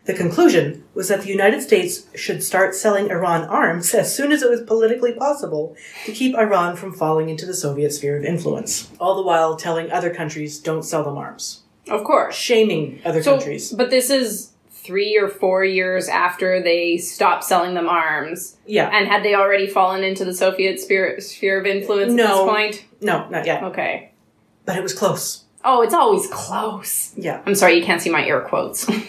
The 0.08 0.14
conclusion 0.14 0.86
was 0.94 1.10
that 1.10 1.22
the 1.22 1.28
United 1.30 1.62
States 1.62 2.06
should 2.16 2.42
start 2.42 2.74
selling 2.74 3.12
Iran 3.12 3.44
arms 3.44 3.94
as 3.94 4.16
soon 4.16 4.32
as 4.32 4.42
it 4.42 4.50
was 4.50 4.62
politically 4.62 5.12
possible 5.12 5.76
to 6.06 6.14
keep 6.14 6.34
Iran 6.36 6.78
from 6.78 6.94
falling 6.94 7.28
into 7.28 7.46
the 7.46 7.54
Soviet 7.54 7.92
sphere 7.92 8.18
of 8.18 8.24
influence, 8.24 8.90
all 9.02 9.16
the 9.18 9.22
while 9.22 9.58
telling 9.58 9.92
other 9.92 10.10
countries 10.14 10.60
don't 10.60 10.84
sell 10.84 11.04
them 11.04 11.18
arms, 11.18 11.64
Of 11.90 12.06
course. 12.06 12.36
shaming 12.36 13.02
other 13.04 13.22
So, 13.22 13.34
countries. 13.36 13.74
but 13.74 13.90
this 13.90 14.10
is 14.10 14.52
three 14.72 15.18
or 15.18 15.28
four 15.28 15.66
years 15.66 16.08
after 16.08 16.64
they 16.64 16.96
stopped 16.98 17.44
selling 17.44 17.74
them 17.74 17.90
arms. 17.90 18.56
Yeah. 18.66 18.90
And 18.90 19.10
had 19.10 19.22
they 19.24 19.36
already 19.36 19.68
fallen 19.68 20.06
into 20.06 20.24
the 20.24 20.34
Soviet 20.34 20.80
sphere, 20.80 21.20
sphere 21.20 21.60
of 21.60 21.66
influence 21.66 22.14
No. 22.14 22.24
at 22.24 22.30
this 22.30 22.40
point? 22.80 22.86
No, 23.02 23.28
not 23.28 23.46
yet. 23.46 23.62
Okay. 23.64 24.12
But 24.64 24.78
it 24.78 24.84
was 24.84 24.94
close. 24.94 25.44
Oh, 25.70 25.82
it's 25.82 25.94
always 25.94 26.28
close. 26.28 27.12
Yeah. 27.18 27.42
I'm 27.46 27.54
sorry, 27.54 27.78
you 27.78 27.84
can't 27.84 28.02
see 28.02 28.10
my 28.10 28.26
air 28.26 28.42
quotes. 28.42 28.90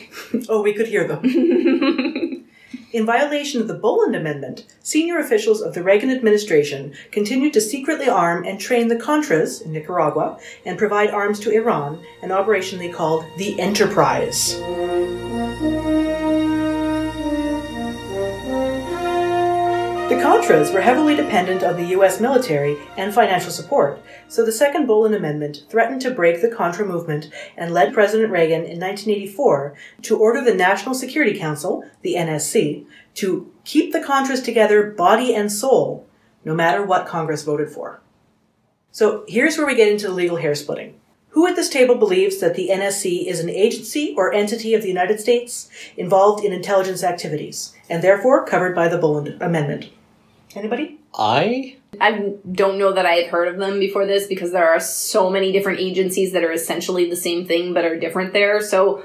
Oh, 0.51 0.61
we 0.61 0.75
could 0.75 0.89
hear 0.89 1.09
them. 1.09 1.25
In 2.93 3.07
violation 3.07 3.63
of 3.63 3.69
the 3.69 3.75
Boland 3.75 4.15
Amendment, 4.15 4.67
senior 4.83 5.19
officials 5.19 5.63
of 5.63 5.73
the 5.73 5.83
Reagan 5.83 6.11
administration 6.11 6.95
continued 7.11 7.55
to 7.55 7.63
secretly 7.63 8.11
arm 8.11 8.45
and 8.45 8.61
train 8.61 8.89
the 8.89 8.97
Contras 8.97 9.63
in 9.63 9.73
Nicaragua 9.73 10.39
and 10.67 10.79
provide 10.79 11.11
arms 11.11 11.41
to 11.41 11.51
Iran, 11.51 12.05
an 12.23 12.33
operation 12.33 12.79
they 12.79 12.91
called 12.91 13.25
the 13.39 13.59
Enterprise. 13.59 14.61
Contras 20.39 20.73
were 20.73 20.81
heavily 20.81 21.17
dependent 21.17 21.65
on 21.65 21.75
the 21.75 21.87
U.S. 21.87 22.21
military 22.21 22.79
and 22.97 23.13
financial 23.13 23.51
support, 23.51 24.01
so 24.29 24.45
the 24.45 24.53
Second 24.53 24.87
Boland 24.87 25.17
Amendment 25.17 25.65
threatened 25.69 26.01
to 26.03 26.13
break 26.13 26.41
the 26.41 26.49
Contra 26.49 26.87
movement 26.87 27.29
and 27.57 27.75
led 27.75 27.93
President 27.93 28.31
Reagan 28.31 28.61
in 28.61 28.79
1984 28.79 29.75
to 30.03 30.17
order 30.17 30.41
the 30.41 30.55
National 30.55 30.95
Security 30.95 31.37
Council, 31.37 31.85
the 32.03 32.15
NSC, 32.15 32.87
to 33.15 33.53
keep 33.65 33.93
the 33.93 33.99
Contras 33.99 34.43
together 34.45 34.93
body 34.93 35.35
and 35.35 35.51
soul, 35.51 36.07
no 36.45 36.55
matter 36.55 36.85
what 36.85 37.09
Congress 37.09 37.43
voted 37.43 37.69
for. 37.69 38.01
So 38.93 39.25
here's 39.27 39.59
where 39.59 39.67
we 39.67 39.75
get 39.75 39.91
into 39.91 40.07
the 40.07 40.15
legal 40.15 40.37
hair 40.37 40.55
splitting. 40.55 41.01
Who 41.31 41.49
at 41.49 41.57
this 41.57 41.69
table 41.69 41.97
believes 41.97 42.39
that 42.39 42.55
the 42.55 42.69
NSC 42.69 43.27
is 43.27 43.41
an 43.41 43.51
agency 43.51 44.15
or 44.17 44.33
entity 44.33 44.73
of 44.75 44.83
the 44.83 44.89
United 44.89 45.19
States 45.19 45.69
involved 45.97 46.45
in 46.45 46.53
intelligence 46.53 47.03
activities, 47.03 47.75
and 47.91 48.05
therefore 48.05 48.47
covered 48.47 48.77
by 48.77 48.87
the 48.87 48.99
Boland 48.99 49.37
Amendment? 49.43 49.91
Anybody? 50.59 50.99
I 51.15 51.77
I 52.01 52.35
don't 52.51 52.79
know 52.79 52.93
that 52.93 53.07
I 53.07 53.13
had 53.13 53.31
heard 53.31 53.47
of 53.49 53.59
them 53.59 53.79
before 53.79 54.07
this 54.07 54.27
because 54.27 54.51
there 54.51 54.69
are 54.69 54.81
so 54.81 55.31
many 55.31 55.53
different 55.53 55.79
agencies 55.79 56.33
that 56.33 56.43
are 56.43 56.53
essentially 56.53 57.09
the 57.09 57.17
same 57.17 57.47
thing 57.47 57.73
but 57.73 57.85
are 57.85 57.99
different 57.99 58.33
there. 58.33 58.61
So 58.61 59.05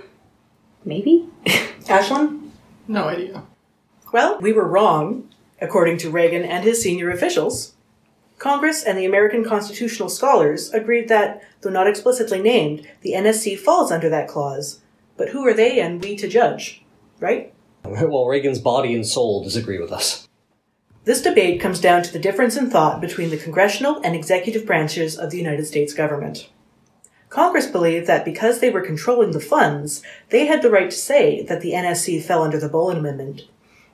maybe 0.83 1.27
Ashlyn? 1.85 2.49
No 2.87 3.07
idea. 3.07 3.43
Well, 4.11 4.39
we 4.39 4.51
were 4.51 4.67
wrong, 4.67 5.29
according 5.61 5.97
to 5.99 6.09
Reagan 6.09 6.43
and 6.43 6.63
his 6.63 6.81
senior 6.81 7.09
officials. 7.11 7.73
Congress 8.39 8.83
and 8.83 8.97
the 8.97 9.05
American 9.05 9.45
constitutional 9.45 10.09
scholars 10.09 10.71
agreed 10.71 11.07
that, 11.07 11.41
though 11.61 11.69
not 11.69 11.87
explicitly 11.87 12.41
named, 12.41 12.87
the 13.01 13.13
NSC 13.13 13.57
falls 13.57 13.91
under 13.91 14.09
that 14.09 14.27
clause. 14.27 14.81
But 15.17 15.29
who 15.29 15.45
are 15.47 15.53
they 15.53 15.79
and 15.79 16.03
we 16.03 16.15
to 16.17 16.27
judge? 16.27 16.83
Right? 17.19 17.53
well, 17.85 18.25
Reagan's 18.25 18.59
body 18.59 18.95
and 18.95 19.05
soul 19.05 19.43
disagree 19.43 19.79
with 19.79 19.91
us. 19.91 20.27
This 21.05 21.21
debate 21.21 21.59
comes 21.59 21.81
down 21.81 22.01
to 22.03 22.13
the 22.13 22.19
difference 22.19 22.55
in 22.55 22.69
thought 22.69 23.01
between 23.01 23.29
the 23.29 23.37
congressional 23.37 23.99
and 24.03 24.15
executive 24.15 24.65
branches 24.65 25.17
of 25.17 25.31
the 25.31 25.37
United 25.37 25.65
States 25.65 25.93
government. 25.93 26.49
Congress 27.29 27.67
believed 27.67 28.07
that 28.07 28.23
because 28.23 28.59
they 28.59 28.69
were 28.69 28.79
controlling 28.81 29.31
the 29.31 29.39
funds, 29.39 30.01
they 30.29 30.45
had 30.45 30.61
the 30.61 30.69
right 30.69 30.89
to 30.89 30.95
say 30.95 31.43
that 31.43 31.61
the 31.61 31.71
NSC 31.73 32.23
fell 32.23 32.43
under 32.43 32.59
the 32.59 32.69
Boland 32.69 32.99
Amendment, 32.99 33.41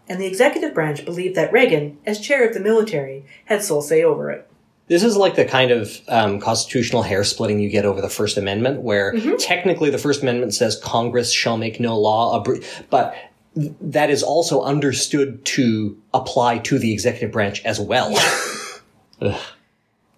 and 0.08 0.20
the 0.20 0.28
executive 0.28 0.74
branch 0.74 1.06
believed 1.06 1.36
that 1.36 1.52
Reagan, 1.52 1.98
as 2.06 2.20
chair 2.20 2.48
of 2.48 2.54
the 2.54 2.60
military, 2.60 3.26
had 3.46 3.64
sole 3.64 3.82
say 3.82 4.04
over 4.04 4.30
it. 4.30 4.46
This 4.88 5.04
is 5.04 5.16
like 5.16 5.36
the 5.36 5.46
kind 5.46 5.72
of 5.72 6.02
um, 6.08 6.40
constitutional 6.40 7.04
hair 7.04 7.24
splitting 7.24 7.60
you 7.60 7.70
get 7.70 7.86
over 7.86 8.02
the 8.02 8.10
First 8.10 8.38
Amendment, 8.38 8.82
where 8.82 9.14
technically 9.38 9.90
the 9.92 10.00
First 10.00 10.24
Amendment 10.24 10.54
says 10.54 10.80
Congress 10.84 11.32
shall 11.32 11.58
make 11.58 11.80
no 11.80 11.98
law, 11.98 12.44
abr- 12.44 12.64
but 12.90 13.16
that 13.82 14.10
is 14.10 14.24
also 14.24 14.62
understood 14.62 15.44
to 15.46 15.98
apply 16.14 16.60
to 16.60 16.80
the 16.80 16.94
executive 16.94 17.32
branch 17.32 17.64
as 17.66 17.80
well. 17.80 18.16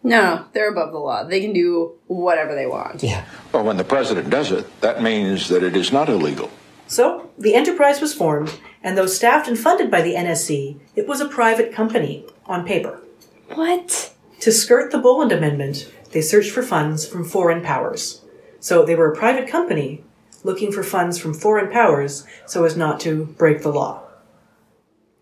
No, 0.03 0.45
they're 0.53 0.71
above 0.71 0.91
the 0.91 0.97
law. 0.97 1.23
They 1.23 1.41
can 1.41 1.53
do 1.53 1.93
whatever 2.07 2.55
they 2.55 2.65
want. 2.65 3.03
yeah. 3.03 3.25
Well, 3.53 3.63
when 3.63 3.77
the 3.77 3.83
president 3.83 4.29
does 4.29 4.51
it, 4.51 4.81
that 4.81 5.01
means 5.01 5.47
that 5.49 5.63
it 5.63 5.75
is 5.75 5.91
not 5.91 6.09
illegal. 6.09 6.49
So, 6.87 7.29
the 7.37 7.53
enterprise 7.53 8.01
was 8.01 8.13
formed, 8.13 8.59
and 8.83 8.97
though 8.97 9.05
staffed 9.05 9.47
and 9.47 9.57
funded 9.57 9.91
by 9.91 10.01
the 10.01 10.15
NSC, 10.15 10.79
it 10.95 11.07
was 11.07 11.21
a 11.21 11.27
private 11.27 11.71
company, 11.71 12.25
on 12.47 12.65
paper. 12.65 12.99
What? 13.53 14.13
To 14.41 14.51
skirt 14.51 14.91
the 14.91 14.97
Boland 14.97 15.31
Amendment, 15.31 15.91
they 16.11 16.21
searched 16.21 16.51
for 16.51 16.63
funds 16.63 17.07
from 17.07 17.23
foreign 17.23 17.61
powers. 17.61 18.21
So 18.59 18.83
they 18.83 18.95
were 18.95 19.11
a 19.11 19.15
private 19.15 19.47
company 19.47 20.03
looking 20.43 20.71
for 20.71 20.83
funds 20.83 21.17
from 21.17 21.33
foreign 21.33 21.71
powers 21.71 22.25
so 22.45 22.63
as 22.63 22.75
not 22.77 22.99
to 23.01 23.25
break 23.37 23.61
the 23.61 23.71
law. 23.71 24.01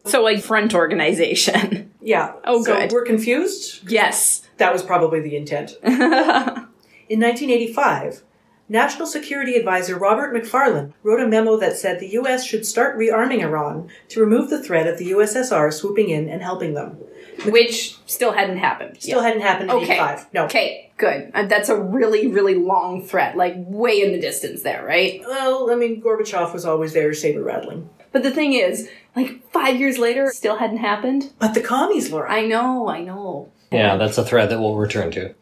So 0.06 0.22
like 0.24 0.42
front 0.42 0.74
organization. 0.74 1.86
Yeah. 2.02 2.32
Oh, 2.46 2.64
so 2.64 2.74
good. 2.76 2.94
we're 2.94 3.04
confused? 3.04 3.92
yes. 3.92 4.48
That 4.56 4.72
was 4.72 4.82
probably 4.82 5.20
the 5.20 5.36
intent. 5.36 5.72
In 5.84 7.20
1985, 7.20 8.24
National 8.70 9.06
Security 9.06 9.56
Advisor 9.56 9.98
Robert 9.98 10.34
McFarlane 10.34 10.94
wrote 11.04 11.20
a 11.20 11.28
memo 11.28 11.58
that 11.58 11.76
said 11.76 12.00
the 12.00 12.08
U.S. 12.14 12.46
should 12.46 12.66
start 12.66 12.98
rearming 12.98 13.42
Iran 13.42 13.90
to 14.08 14.22
remove 14.22 14.50
the 14.50 14.64
threat 14.64 14.88
of 14.88 14.98
the 14.98 15.12
USSR 15.12 15.74
swooping 15.74 16.10
in 16.10 16.30
and 16.30 16.42
helping 16.42 16.74
them. 16.74 16.98
Which 17.46 17.98
still 18.06 18.32
hadn't 18.32 18.58
happened. 18.58 19.02
Still 19.02 19.22
hadn't 19.22 19.42
happened 19.42 19.70
in 19.72 19.76
Okay. 19.78 19.94
85. 19.96 20.28
No. 20.34 20.46
Okay, 20.46 20.89
good. 21.00 21.32
Uh, 21.34 21.46
That's 21.46 21.70
a 21.70 21.82
really, 21.82 22.28
really 22.28 22.56
long 22.56 23.04
threat, 23.04 23.36
like 23.36 23.56
way 23.58 24.02
in 24.02 24.12
the 24.12 24.20
distance 24.20 24.62
there, 24.62 24.86
right? 24.86 25.22
Well, 25.26 25.72
I 25.72 25.76
mean, 25.76 26.02
Gorbachev 26.02 26.54
was 26.54 26.66
always 26.66 26.94
there 26.94 27.14
saber 27.14 27.42
rattling. 27.42 27.90
But 28.12 28.24
the 28.24 28.32
thing 28.32 28.54
is, 28.54 28.90
like 29.16 29.42
five 29.52 29.80
years 29.80 29.98
later, 29.98 30.30
still 30.32 30.58
hadn't 30.58 30.78
happened. 30.78 31.34
But 31.40 31.54
the 31.54 31.62
commies, 31.62 32.12
Laura. 32.12 32.32
I 32.32 32.46
know, 32.46 32.88
I 32.88 33.02
know. 33.02 33.52
Yeah, 33.72 33.98
that's 33.98 34.18
a 34.18 34.26
thread 34.26 34.50
that 34.50 34.60
we'll 34.60 34.76
return 34.76 35.12
to. 35.12 35.34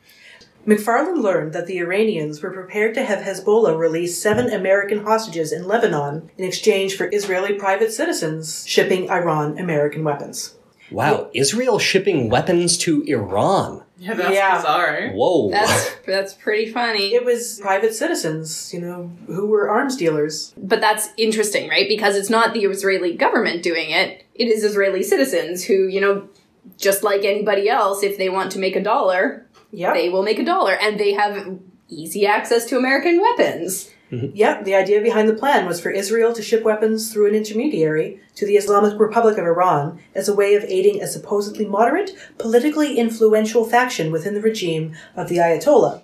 McFarland 0.68 1.24
learned 1.24 1.54
that 1.54 1.66
the 1.66 1.80
Iranians 1.80 2.42
were 2.42 2.52
prepared 2.52 2.94
to 2.96 3.06
have 3.06 3.20
Hezbollah 3.20 3.78
release 3.78 4.22
seven 4.22 4.52
American 4.52 5.06
hostages 5.06 5.54
in 5.54 5.66
Lebanon 5.66 6.30
in 6.38 6.44
exchange 6.44 6.98
for 6.98 7.10
Israeli 7.14 7.54
private 7.54 7.94
citizens 7.94 8.68
shipping 8.68 9.10
Iran 9.10 9.58
American 9.58 10.04
weapons. 10.04 10.56
Wow, 10.92 11.30
Israel 11.34 11.80
shipping 11.80 12.30
weapons 12.30 12.78
to 12.80 13.02
Iran. 13.04 13.84
Yeah, 14.00 14.14
that's 14.14 14.34
Yeah. 14.34 14.56
bizarre. 14.58 15.10
Whoa. 15.14 15.50
That's 15.52 15.96
that's 16.06 16.34
pretty 16.34 16.72
funny. 16.72 17.14
It 17.16 17.26
was 17.26 17.60
private 17.60 17.94
citizens, 17.94 18.72
you 18.74 18.80
know, 18.82 19.12
who 19.28 19.48
were 19.48 19.70
arms 19.70 19.96
dealers. 19.96 20.54
But 20.58 20.82
that's 20.82 21.10
interesting, 21.18 21.70
right? 21.70 21.88
Because 21.88 22.16
it's 22.16 22.30
not 22.30 22.54
the 22.54 22.66
Israeli 22.66 23.16
government 23.16 23.64
doing 23.64 23.90
it. 23.90 24.24
It 24.36 24.48
is 24.50 24.64
Israeli 24.64 25.04
citizens 25.04 25.64
who, 25.64 25.88
you 25.88 26.00
know, 26.02 26.30
just 26.78 27.04
like 27.04 27.24
anybody 27.26 27.70
else, 27.70 28.04
if 28.04 28.18
they 28.18 28.30
want 28.30 28.52
to 28.52 28.60
make 28.60 28.76
a 28.76 28.84
dollar, 28.84 29.46
Yep. 29.72 29.94
they 29.96 30.10
will 30.10 30.24
make 30.24 30.40
a 30.40 30.46
dollar. 30.46 30.74
And 30.74 31.00
they 31.00 31.14
have 31.14 31.58
easy 31.90 32.26
access 32.28 32.66
to 32.66 32.78
American 32.78 33.20
weapons. 33.22 33.90
Mm-hmm. 34.12 34.36
Yep, 34.36 34.64
the 34.64 34.76
idea 34.76 35.02
behind 35.02 35.28
the 35.28 35.34
plan 35.34 35.66
was 35.66 35.82
for 35.82 35.90
Israel 35.90 36.34
to 36.34 36.42
ship 36.42 36.64
weapons 36.64 37.12
through 37.12 37.28
an 37.28 37.36
intermediary 37.36 38.22
to 38.36 38.46
the 38.46 38.56
Islamic 38.56 38.98
Republic 39.00 39.38
of 39.38 39.46
Iran 39.46 40.00
as 40.16 40.30
a 40.30 40.36
way 40.36 40.56
of 40.56 40.64
aiding 40.64 41.02
a 41.02 41.08
supposedly 41.08 41.66
moderate, 41.66 42.12
politically 42.38 42.98
influential 42.98 43.66
faction 43.66 44.12
within 44.12 44.34
the 44.34 44.42
regime 44.42 44.96
of 45.16 45.28
the 45.28 45.38
Ayatollah. 45.38 46.04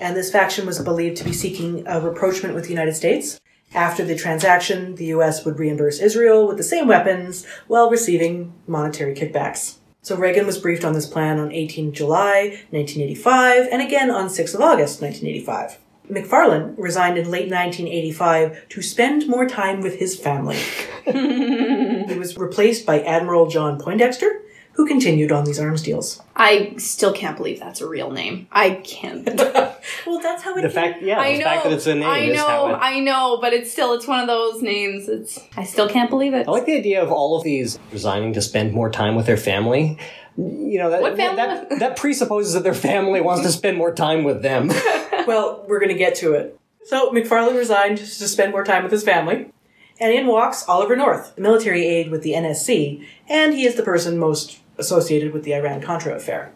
And 0.00 0.16
this 0.16 0.32
faction 0.32 0.66
was 0.66 0.80
believed 0.80 1.18
to 1.18 1.24
be 1.24 1.32
seeking 1.32 1.86
a 1.86 2.00
rapprochement 2.00 2.54
with 2.54 2.64
the 2.64 2.70
United 2.70 2.96
States. 2.96 3.40
After 3.74 4.04
the 4.04 4.16
transaction, 4.16 4.96
the 4.96 5.06
US 5.06 5.44
would 5.44 5.58
reimburse 5.58 6.00
Israel 6.00 6.48
with 6.48 6.56
the 6.56 6.64
same 6.64 6.88
weapons 6.88 7.46
while 7.68 7.90
receiving 7.90 8.52
monetary 8.66 9.14
kickbacks. 9.14 9.76
So 10.02 10.16
Reagan 10.16 10.46
was 10.46 10.58
briefed 10.58 10.84
on 10.84 10.94
this 10.94 11.06
plan 11.06 11.38
on 11.38 11.52
18 11.52 11.92
July 11.92 12.58
1985 12.70 13.68
and 13.70 13.82
again 13.82 14.10
on 14.10 14.30
6 14.30 14.54
of 14.54 14.60
August 14.60 15.02
1985. 15.02 15.78
McFarlane 16.10 16.74
resigned 16.76 17.18
in 17.18 17.30
late 17.30 17.50
1985 17.50 18.68
to 18.68 18.82
spend 18.82 19.28
more 19.28 19.48
time 19.48 19.80
with 19.80 19.98
his 19.98 20.16
family. 20.18 20.56
he 21.04 22.18
was 22.18 22.36
replaced 22.36 22.84
by 22.86 23.00
Admiral 23.02 23.48
John 23.48 23.78
Poindexter, 23.78 24.42
who 24.72 24.86
continued 24.86 25.32
on 25.32 25.44
these 25.44 25.58
arms 25.58 25.82
deals. 25.82 26.22
I 26.36 26.74
still 26.78 27.12
can't 27.12 27.36
believe 27.36 27.60
that's 27.60 27.80
a 27.80 27.88
real 27.88 28.10
name. 28.10 28.48
I 28.52 28.70
can't. 28.70 29.28
Well, 30.06 30.20
that's 30.20 30.42
how 30.42 30.54
it 30.56 30.62
the 30.62 30.68
fact, 30.70 31.02
yeah, 31.02 31.18
I 31.18 31.32
the 31.32 31.38
know. 31.38 31.44
fact 31.44 31.64
that 31.64 31.72
it's 31.72 31.86
a 31.86 31.94
name 31.94 32.08
I 32.08 32.18
is 32.18 32.38
how 32.38 32.68
know. 32.68 32.74
it. 32.74 32.78
I 32.80 33.00
know. 33.00 33.38
But 33.40 33.52
it's 33.52 33.70
still. 33.72 33.94
It's 33.94 34.06
one 34.06 34.20
of 34.20 34.26
those 34.26 34.62
names. 34.62 35.08
It's. 35.08 35.38
I 35.56 35.64
still 35.64 35.88
can't 35.88 36.10
believe 36.10 36.34
it. 36.34 36.46
I 36.46 36.50
like 36.50 36.66
the 36.66 36.76
idea 36.76 37.02
of 37.02 37.10
all 37.10 37.36
of 37.36 37.44
these 37.44 37.78
resigning 37.92 38.32
to 38.34 38.42
spend 38.42 38.72
more 38.72 38.90
time 38.90 39.14
with 39.14 39.26
their 39.26 39.36
family. 39.36 39.98
You 40.40 40.78
know 40.78 40.90
that 40.90 41.02
What 41.02 41.16
that, 41.16 41.78
that 41.80 41.96
presupposes 41.96 42.54
that 42.54 42.62
their 42.62 42.74
family 42.74 43.20
wants 43.20 43.42
to 43.42 43.52
spend 43.52 43.76
more 43.76 43.94
time 43.94 44.24
with 44.24 44.42
them. 44.42 44.70
Well, 45.26 45.66
we're 45.68 45.78
going 45.78 45.92
to 45.92 45.98
get 45.98 46.14
to 46.16 46.32
it. 46.32 46.58
So 46.86 47.12
McFarland 47.12 47.56
resigned 47.56 47.98
to 47.98 48.06
spend 48.06 48.52
more 48.52 48.64
time 48.64 48.82
with 48.82 48.90
his 48.90 49.04
family. 49.04 49.52
And 50.00 50.14
in 50.14 50.26
walks 50.26 50.66
Oliver 50.66 50.96
North, 50.96 51.38
military 51.38 51.84
aide 51.84 52.10
with 52.10 52.22
the 52.22 52.32
NSC, 52.32 53.06
and 53.28 53.52
he 53.52 53.66
is 53.66 53.74
the 53.74 53.82
person 53.82 54.18
most 54.18 54.60
associated 54.78 55.34
with 55.34 55.44
the 55.44 55.54
Iran 55.54 55.82
Contra 55.82 56.14
affair. 56.16 56.52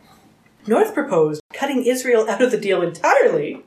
North 0.66 0.94
proposed 0.94 1.42
cutting 1.52 1.84
Israel 1.84 2.26
out 2.28 2.40
of 2.40 2.50
the 2.50 2.58
deal 2.58 2.80
entirely, 2.80 3.62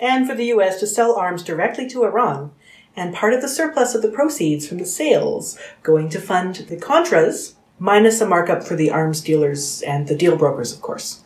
and 0.00 0.26
for 0.26 0.34
the 0.34 0.46
U.S. 0.46 0.80
to 0.80 0.86
sell 0.86 1.14
arms 1.14 1.44
directly 1.44 1.88
to 1.90 2.04
Iran, 2.04 2.50
and 2.96 3.14
part 3.14 3.32
of 3.32 3.40
the 3.40 3.48
surplus 3.48 3.94
of 3.94 4.02
the 4.02 4.10
proceeds 4.10 4.66
from 4.66 4.78
the 4.78 4.86
sales 4.86 5.56
going 5.84 6.08
to 6.08 6.20
fund 6.20 6.56
the 6.56 6.76
Contras, 6.76 7.54
minus 7.80 8.20
a 8.20 8.26
markup 8.26 8.62
for 8.62 8.76
the 8.76 8.90
arms 8.90 9.20
dealers 9.20 9.82
and 9.82 10.06
the 10.06 10.14
deal 10.14 10.36
brokers, 10.36 10.72
of 10.72 10.80
course. 10.80 11.24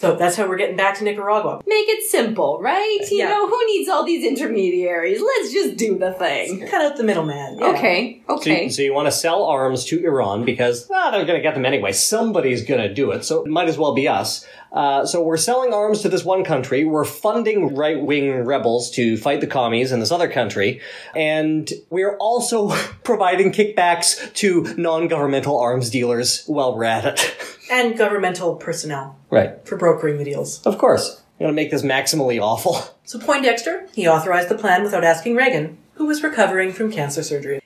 So 0.00 0.16
that's 0.16 0.34
how 0.36 0.48
we're 0.48 0.56
getting 0.56 0.76
back 0.76 0.98
to 0.98 1.04
Nicaragua. 1.04 1.62
Make 1.66 1.88
it 1.88 2.02
simple, 2.10 2.58
right? 2.60 2.98
You 3.10 3.18
Yeah. 3.18 3.28
know 3.28 3.48
who 3.48 3.58
needs 3.66 3.88
all 3.88 4.04
these 4.04 4.26
intermediaries? 4.26 5.22
Let's 5.22 5.52
just 5.52 5.76
do 5.76 5.96
the 5.96 6.12
thing. 6.12 6.66
Cut 6.66 6.84
out 6.84 6.96
the 6.96 7.04
middleman. 7.04 7.58
yeah. 7.60 7.68
Okay. 7.68 8.22
So, 8.26 8.34
Okay. 8.34 8.64
you, 8.64 8.70
so 8.70 8.82
you 8.82 8.92
want 8.92 9.06
to 9.06 9.12
sell 9.12 9.44
arms 9.44 9.84
to 9.86 10.04
Iran 10.04 10.44
because 10.44 10.90
ah, 10.92 11.10
they're 11.10 11.24
going 11.24 11.38
to 11.38 11.42
get 11.42 11.54
them 11.54 11.64
anyway. 11.64 11.92
Somebody's 11.92 12.64
going 12.64 12.80
to 12.82 12.92
do 12.92 13.12
it, 13.12 13.24
so 13.24 13.44
it 13.44 13.48
might 13.50 13.68
as 13.68 13.78
well 13.78 13.94
be 13.94 14.08
us. 14.08 14.44
Uh, 14.74 15.06
so 15.06 15.22
we're 15.22 15.36
selling 15.36 15.72
arms 15.72 16.02
to 16.02 16.08
this 16.08 16.24
one 16.24 16.44
country. 16.44 16.84
We're 16.84 17.04
funding 17.04 17.76
right 17.76 18.00
wing 18.00 18.44
rebels 18.44 18.90
to 18.92 19.16
fight 19.16 19.40
the 19.40 19.46
commies 19.46 19.92
in 19.92 20.00
this 20.00 20.10
other 20.10 20.28
country. 20.28 20.80
And 21.14 21.70
we're 21.90 22.16
also 22.16 22.70
providing 23.04 23.52
kickbacks 23.52 24.34
to 24.34 24.74
non 24.76 25.06
governmental 25.06 25.58
arms 25.58 25.90
dealers 25.90 26.44
while 26.46 26.76
we're 26.76 26.84
at 26.84 27.04
it. 27.04 27.36
And 27.70 27.96
governmental 27.96 28.56
personnel 28.56 29.18
right. 29.30 29.66
for 29.66 29.78
brokering 29.78 30.18
the 30.18 30.24
deals. 30.24 30.60
Of 30.66 30.76
course. 30.76 31.22
I'm 31.40 31.46
going 31.46 31.50
to 31.50 31.54
make 31.54 31.70
this 31.70 31.82
maximally 31.82 32.40
awful. 32.40 32.76
So 33.06 33.18
Poindexter, 33.18 33.86
he 33.94 34.08
authorized 34.08 34.48
the 34.48 34.56
plan 34.56 34.82
without 34.82 35.04
asking 35.04 35.36
Reagan, 35.36 35.76
who 35.94 36.06
was 36.06 36.22
recovering 36.22 36.72
from 36.72 36.90
cancer 36.90 37.22
surgery. 37.22 37.60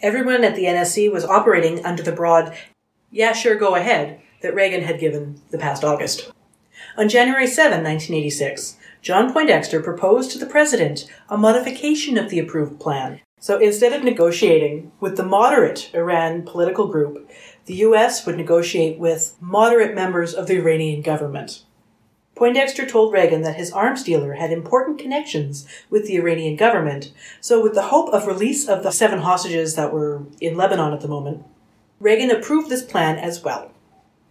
Everyone 0.00 0.44
at 0.44 0.54
the 0.54 0.64
NSC 0.64 1.12
was 1.12 1.24
operating 1.24 1.84
under 1.84 2.00
the 2.00 2.12
broad, 2.12 2.56
yeah, 3.10 3.32
sure, 3.32 3.56
go 3.56 3.74
ahead, 3.74 4.20
that 4.42 4.54
Reagan 4.54 4.82
had 4.82 5.00
given 5.00 5.40
the 5.50 5.58
past 5.58 5.82
August. 5.82 6.30
On 6.98 7.08
January 7.08 7.46
7, 7.46 7.84
1986, 7.84 8.76
John 9.02 9.32
Poindexter 9.32 9.80
proposed 9.80 10.32
to 10.32 10.38
the 10.38 10.46
president 10.46 11.08
a 11.28 11.38
modification 11.38 12.18
of 12.18 12.28
the 12.28 12.40
approved 12.40 12.80
plan. 12.80 13.20
So 13.38 13.56
instead 13.60 13.92
of 13.92 14.02
negotiating 14.02 14.90
with 14.98 15.16
the 15.16 15.22
moderate 15.22 15.94
Iran 15.94 16.42
political 16.42 16.88
group, 16.88 17.30
the 17.66 17.76
US 17.86 18.26
would 18.26 18.36
negotiate 18.36 18.98
with 18.98 19.36
moderate 19.40 19.94
members 19.94 20.34
of 20.34 20.48
the 20.48 20.56
Iranian 20.56 21.00
government. 21.00 21.62
Poindexter 22.34 22.84
told 22.84 23.12
Reagan 23.12 23.42
that 23.42 23.54
his 23.54 23.70
arms 23.70 24.02
dealer 24.02 24.32
had 24.32 24.50
important 24.50 24.98
connections 24.98 25.68
with 25.88 26.08
the 26.08 26.16
Iranian 26.16 26.56
government, 26.56 27.12
so 27.40 27.62
with 27.62 27.74
the 27.74 27.90
hope 27.94 28.12
of 28.12 28.26
release 28.26 28.66
of 28.66 28.82
the 28.82 28.90
seven 28.90 29.20
hostages 29.20 29.76
that 29.76 29.92
were 29.92 30.24
in 30.40 30.56
Lebanon 30.56 30.92
at 30.92 31.00
the 31.00 31.06
moment, 31.06 31.44
Reagan 32.00 32.32
approved 32.32 32.68
this 32.68 32.82
plan 32.82 33.18
as 33.18 33.44
well. 33.44 33.70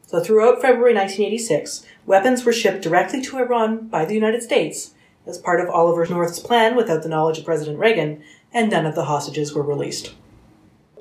So 0.07 0.21
throughout 0.21 0.61
February 0.61 0.93
1986, 0.95 1.85
weapons 2.05 2.45
were 2.45 2.53
shipped 2.53 2.81
directly 2.81 3.21
to 3.23 3.37
Iran 3.39 3.87
by 3.89 4.05
the 4.05 4.13
United 4.13 4.41
States 4.41 4.93
as 5.25 5.37
part 5.37 5.59
of 5.59 5.69
Oliver 5.69 6.05
North's 6.05 6.39
plan 6.39 6.77
without 6.77 7.03
the 7.03 7.09
knowledge 7.09 7.37
of 7.37 7.43
President 7.43 7.77
Reagan, 7.77 8.23
and 8.53 8.71
none 8.71 8.85
of 8.85 8.95
the 8.95 9.03
hostages 9.03 9.53
were 9.53 9.61
released. 9.61 10.13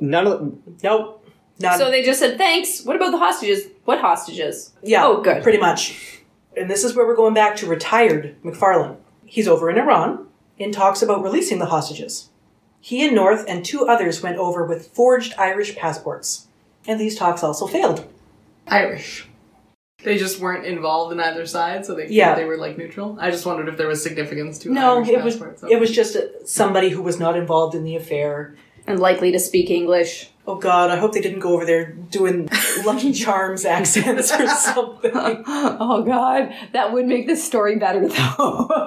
None 0.01 0.27
of 0.27 0.83
Nope. 0.83 1.25
None. 1.61 1.79
So 1.79 1.89
they 1.89 2.03
just 2.03 2.19
said, 2.19 2.37
thanks. 2.37 2.85
What 2.85 2.97
about 2.97 3.13
the 3.13 3.19
hostages? 3.19 3.69
What 3.85 4.01
hostages? 4.01 4.73
Yeah, 4.83 5.07
Oh, 5.07 5.23
good. 5.23 5.41
Pretty 5.43 5.59
much. 5.59 6.21
And 6.57 6.69
this 6.69 6.83
is 6.83 6.97
where 6.97 7.07
we're 7.07 7.15
going 7.15 7.33
back 7.33 7.55
to 7.57 7.67
retired 7.67 8.35
McFarlane. 8.43 8.97
He's 9.25 9.47
over 9.47 9.71
in 9.71 9.79
Iran 9.79 10.27
in 10.59 10.73
talks 10.73 11.01
about 11.01 11.23
releasing 11.23 11.61
the 11.61 11.67
hostages. 11.67 12.31
He 12.81 13.07
and 13.07 13.15
North 13.15 13.45
and 13.47 13.65
two 13.65 13.87
others 13.87 14.21
went 14.23 14.37
over 14.39 14.65
with 14.65 14.89
forged 14.89 15.35
Irish 15.39 15.77
passports. 15.77 16.49
And 16.89 17.01
these 17.01 17.17
talks 17.17 17.45
also 17.45 17.67
failed. 17.69 18.05
Irish. 18.69 19.27
They 20.03 20.19
just 20.19 20.39
weren't 20.41 20.67
involved 20.67 21.13
in 21.13 21.21
either 21.21 21.47
side, 21.47 21.85
so 21.87 21.95
they 21.95 22.07
Yeah. 22.09 22.35
they 22.35 22.45
were 22.45 22.57
like 22.59 22.79
neutral. 22.79 23.17
I 23.21 23.31
just 23.31 23.45
wondered 23.47 23.69
if 23.69 23.77
there 23.77 23.89
was 23.89 24.03
significance 24.03 24.59
to 24.61 24.71
No, 24.73 24.97
Irish 24.99 25.09
it 25.09 25.25
was 25.25 25.35
passports. 25.37 25.65
it 25.69 25.81
was 25.81 25.91
just 25.91 26.15
uh, 26.17 26.21
somebody 26.45 26.91
who 26.91 27.03
was 27.03 27.19
not 27.19 27.37
involved 27.37 27.75
in 27.75 27.83
the 27.85 27.97
affair. 27.97 28.55
And 28.89 29.01
likely 29.01 29.33
to 29.33 29.41
speak 29.41 29.69
English. 29.69 30.31
Oh 30.47 30.55
God, 30.55 30.91
I 30.91 30.97
hope 30.97 31.13
they 31.13 31.21
didn't 31.21 31.41
go 31.41 31.55
over 31.55 31.65
there 31.67 31.91
doing 31.93 32.49
Lucky 32.85 33.13
Charms 33.13 33.65
accents 33.65 34.31
or 34.33 34.47
something. 34.47 35.11
Oh 35.49 36.05
god, 36.07 36.55
that 36.73 36.93
would 36.93 37.07
make 37.07 37.27
this 37.27 37.43
story 37.45 37.77
better 37.77 38.07
though. 38.07 38.69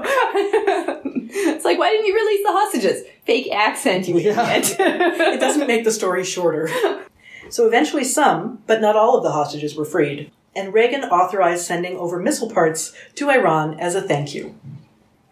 it's 1.03 1.65
like, 1.65 1.77
why 1.77 1.89
didn't 1.89 2.05
you 2.05 2.15
release 2.15 2.43
the 2.45 2.51
hostages? 2.51 3.03
Fake 3.25 3.51
accent, 3.51 4.07
you 4.07 4.17
idiot. 4.17 4.75
It 4.79 5.39
doesn't 5.41 5.67
make 5.67 5.83
the 5.83 5.91
story 5.91 6.23
shorter. 6.23 6.69
So 7.49 7.65
eventually, 7.65 8.03
some, 8.03 8.61
but 8.67 8.81
not 8.81 8.95
all 8.95 9.17
of 9.17 9.23
the 9.23 9.31
hostages 9.31 9.75
were 9.75 9.85
freed, 9.85 10.31
and 10.55 10.73
Reagan 10.73 11.03
authorized 11.05 11.65
sending 11.65 11.97
over 11.97 12.19
missile 12.19 12.49
parts 12.49 12.93
to 13.15 13.29
Iran 13.29 13.79
as 13.79 13.95
a 13.95 14.01
thank 14.01 14.33
you. 14.33 14.55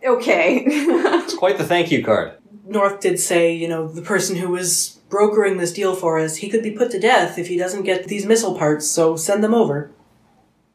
okay. 0.06 0.64
It's 0.68 1.36
quite 1.36 1.58
the 1.58 1.66
thank 1.66 1.92
you 1.92 2.04
card. 2.04 2.34
North 2.66 3.00
did 3.00 3.20
say, 3.20 3.54
you 3.54 3.68
know, 3.68 3.88
the 3.88 4.02
person 4.02 4.36
who 4.38 4.50
was 4.50 5.00
brokering 5.10 5.58
this 5.58 5.74
deal 5.74 5.96
for 5.96 6.20
us, 6.20 6.38
he 6.38 6.50
could 6.50 6.64
be 6.64 6.72
put 6.72 6.92
to 6.92 7.00
death 7.00 7.38
if 7.38 7.48
he 7.48 7.58
doesn't 7.58 7.84
get 7.84 8.08
these 8.08 8.26
missile 8.26 8.58
parts, 8.58 8.88
so 8.88 9.16
send 9.16 9.44
them 9.44 9.54
over. 9.54 9.92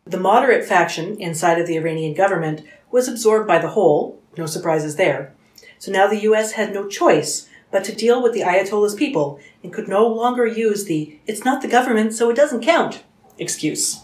The 0.05 0.19
moderate 0.19 0.65
faction 0.65 1.21
inside 1.21 1.61
of 1.61 1.67
the 1.67 1.77
Iranian 1.77 2.15
government 2.15 2.63
was 2.91 3.09
absorbed 3.09 3.47
by 3.47 3.59
the 3.59 3.69
whole, 3.69 4.21
no 4.37 4.47
surprises 4.47 4.97
there. 4.97 5.35
So 5.79 5.93
now 5.93 6.07
the 6.07 6.23
US 6.23 6.53
had 6.53 6.73
no 6.73 6.89
choice 6.89 7.49
but 7.73 7.83
to 7.85 7.95
deal 7.95 8.23
with 8.23 8.35
the 8.35 8.43
Ayatollah's 8.43 8.95
people 8.95 9.41
and 9.63 9.73
could 9.73 9.89
no 9.89 10.07
longer 10.07 10.47
use 10.47 10.85
the 10.85 11.19
it's 11.27 11.45
not 11.45 11.63
the 11.63 11.69
government, 11.69 12.15
so 12.15 12.31
it 12.31 12.37
doesn't 12.37 12.63
count 12.63 13.03
excuse. 13.39 14.03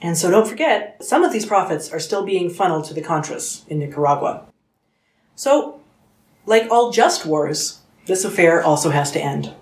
And 0.00 0.16
so 0.16 0.30
don't 0.30 0.48
forget, 0.48 0.96
some 1.04 1.22
of 1.22 1.32
these 1.32 1.46
profits 1.46 1.92
are 1.92 2.00
still 2.00 2.24
being 2.24 2.50
funneled 2.50 2.84
to 2.86 2.94
the 2.94 3.02
Contras 3.02 3.66
in 3.68 3.78
Nicaragua. 3.78 4.46
So 5.36 5.80
like 6.46 6.70
all 6.70 6.90
just 6.90 7.26
wars, 7.26 7.82
this 8.06 8.24
affair 8.24 8.62
also 8.62 8.90
has 8.90 9.10
to 9.12 9.20
end. 9.20 9.52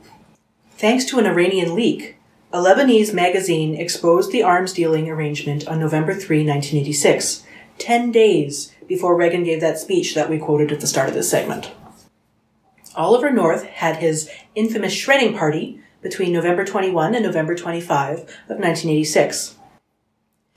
Thanks 0.79 1.05
to 1.07 1.19
an 1.19 1.27
Iranian 1.27 1.75
leak, 1.75 2.17
a 2.53 2.59
Lebanese 2.59 3.13
magazine 3.13 3.75
exposed 3.75 4.31
the 4.31 4.43
arms 4.43 4.73
dealing 4.73 5.11
arrangement 5.11 5.67
on 5.67 5.81
November 5.81 6.15
3, 6.15 6.47
1986, 6.47 7.43
10 7.79 8.13
days 8.13 8.73
before 8.87 9.17
Reagan 9.17 9.43
gave 9.43 9.61
that 9.61 9.79
speech 9.79 10.15
that 10.15 10.31
we 10.31 10.39
quoted 10.39 10.71
at 10.71 10.81
the 10.81 10.87
start 10.87 11.09
of 11.09 11.15
this 11.15 11.29
segment. 11.29 11.73
Oliver 12.97 13.31
North 13.31 13.65
had 13.65 13.97
his 13.97 14.31
infamous 14.55 14.93
shredding 14.93 15.37
party 15.37 15.81
between 16.01 16.33
November 16.33 16.65
21 16.65 17.15
and 17.15 17.25
November 17.25 17.55
25 17.55 18.21
of 18.21 18.59
1986. 18.59 19.57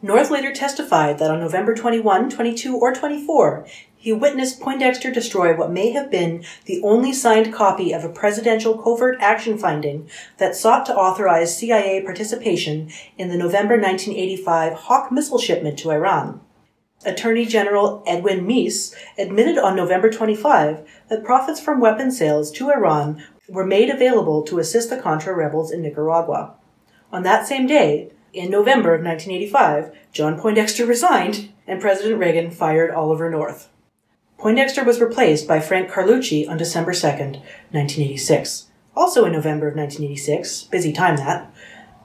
North 0.01 0.31
later 0.31 0.53
testified 0.53 1.19
that 1.19 1.29
on 1.29 1.41
November 1.41 1.75
21, 1.75 2.29
22, 2.29 2.77
or 2.77 2.93
24, 2.93 3.67
he 3.97 4.13
witnessed 4.13 4.61
Poindexter 4.61 5.11
destroy 5.11 5.53
what 5.53 5.71
may 5.71 5.91
have 5.91 6.09
been 6.09 6.45
the 6.63 6.81
only 6.81 7.11
signed 7.11 7.53
copy 7.53 7.91
of 7.91 8.05
a 8.05 8.09
presidential 8.09 8.77
covert 8.77 9.17
action 9.19 9.57
finding 9.57 10.09
that 10.37 10.55
sought 10.55 10.85
to 10.85 10.95
authorize 10.95 11.57
CIA 11.57 12.01
participation 12.01 12.89
in 13.17 13.27
the 13.27 13.37
November 13.37 13.75
1985 13.75 14.73
Hawk 14.73 15.11
missile 15.11 15.37
shipment 15.37 15.77
to 15.79 15.91
Iran. 15.91 16.39
Attorney 17.05 17.45
General 17.45 18.03
Edwin 18.05 18.45
Meese 18.45 18.93
admitted 19.17 19.57
on 19.57 19.75
November 19.75 20.09
25 20.09 20.87
that 21.09 21.23
profits 21.23 21.59
from 21.59 21.79
weapon 21.79 22.11
sales 22.11 22.51
to 22.51 22.69
Iran 22.69 23.23
were 23.47 23.65
made 23.65 23.89
available 23.89 24.43
to 24.43 24.59
assist 24.59 24.89
the 24.89 25.01
Contra 25.01 25.33
rebels 25.33 25.71
in 25.71 25.81
Nicaragua. 25.81 26.55
On 27.11 27.23
that 27.23 27.47
same 27.47 27.65
day, 27.67 28.11
in 28.33 28.51
November 28.51 28.93
of 28.93 29.03
1985, 29.03 29.95
John 30.11 30.39
Poindexter 30.39 30.85
resigned 30.85 31.51
and 31.65 31.81
President 31.81 32.19
Reagan 32.19 32.51
fired 32.51 32.91
Oliver 32.91 33.29
North. 33.29 33.69
Poindexter 34.37 34.83
was 34.83 35.01
replaced 35.01 35.47
by 35.47 35.59
Frank 35.59 35.89
Carlucci 35.89 36.47
on 36.47 36.57
December 36.57 36.91
2nd, 36.91 37.41
1986. 37.71 38.67
Also 38.95 39.25
in 39.25 39.31
November 39.31 39.67
of 39.67 39.75
1986, 39.75 40.63
busy 40.63 40.93
time 40.93 41.17
that, 41.17 41.51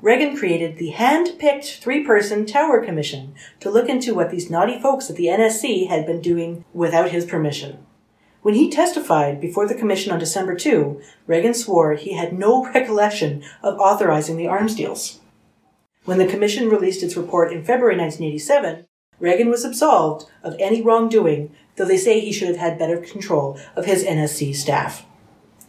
Reagan 0.05 0.37
created 0.37 0.77
the 0.77 0.90
hand-picked 0.90 1.79
three-person 1.81 2.45
Tower 2.45 2.85
Commission 2.85 3.35
to 3.59 3.71
look 3.71 3.88
into 3.88 4.14
what 4.14 4.31
these 4.31 4.51
naughty 4.51 4.79
folks 4.79 5.09
at 5.09 5.17
the 5.17 5.29
NSC 5.29 5.88
had 5.88 6.05
been 6.05 6.21
doing 6.21 6.67
without 6.75 7.11
his 7.11 7.25
permission. 7.25 7.79
When 8.43 8.53
he 8.53 8.69
testified 8.69 9.40
before 9.40 9.67
the 9.67 9.75
commission 9.75 10.12
on 10.12 10.19
December 10.19 10.57
2, 10.57 11.01
Reagan 11.27 11.55
swore 11.55 11.95
he 11.95 12.12
had 12.12 12.35
no 12.35 12.71
recollection 12.75 13.43
of 13.62 13.79
authorizing 13.79 14.37
the 14.37 14.47
arms 14.47 14.75
deals. 14.75 15.21
When 16.05 16.19
the 16.19 16.27
commission 16.27 16.69
released 16.69 17.03
its 17.03 17.17
report 17.17 17.51
in 17.51 17.64
February 17.64 17.97
1987, 17.97 18.85
Reagan 19.19 19.49
was 19.49 19.64
absolved 19.64 20.27
of 20.43 20.55
any 20.59 20.83
wrongdoing, 20.83 21.51
though 21.77 21.87
they 21.87 21.97
say 21.97 22.21
he 22.21 22.31
should 22.31 22.49
have 22.49 22.59
had 22.59 22.79
better 22.79 22.99
control 22.99 23.59
of 23.75 23.87
his 23.87 24.05
NSC 24.05 24.55
staff. 24.55 25.07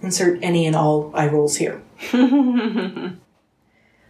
Insert 0.02 0.40
any 0.44 0.66
and 0.66 0.76
all 0.76 1.10
eye 1.16 1.30
rolls 1.30 1.56
here. 1.56 1.82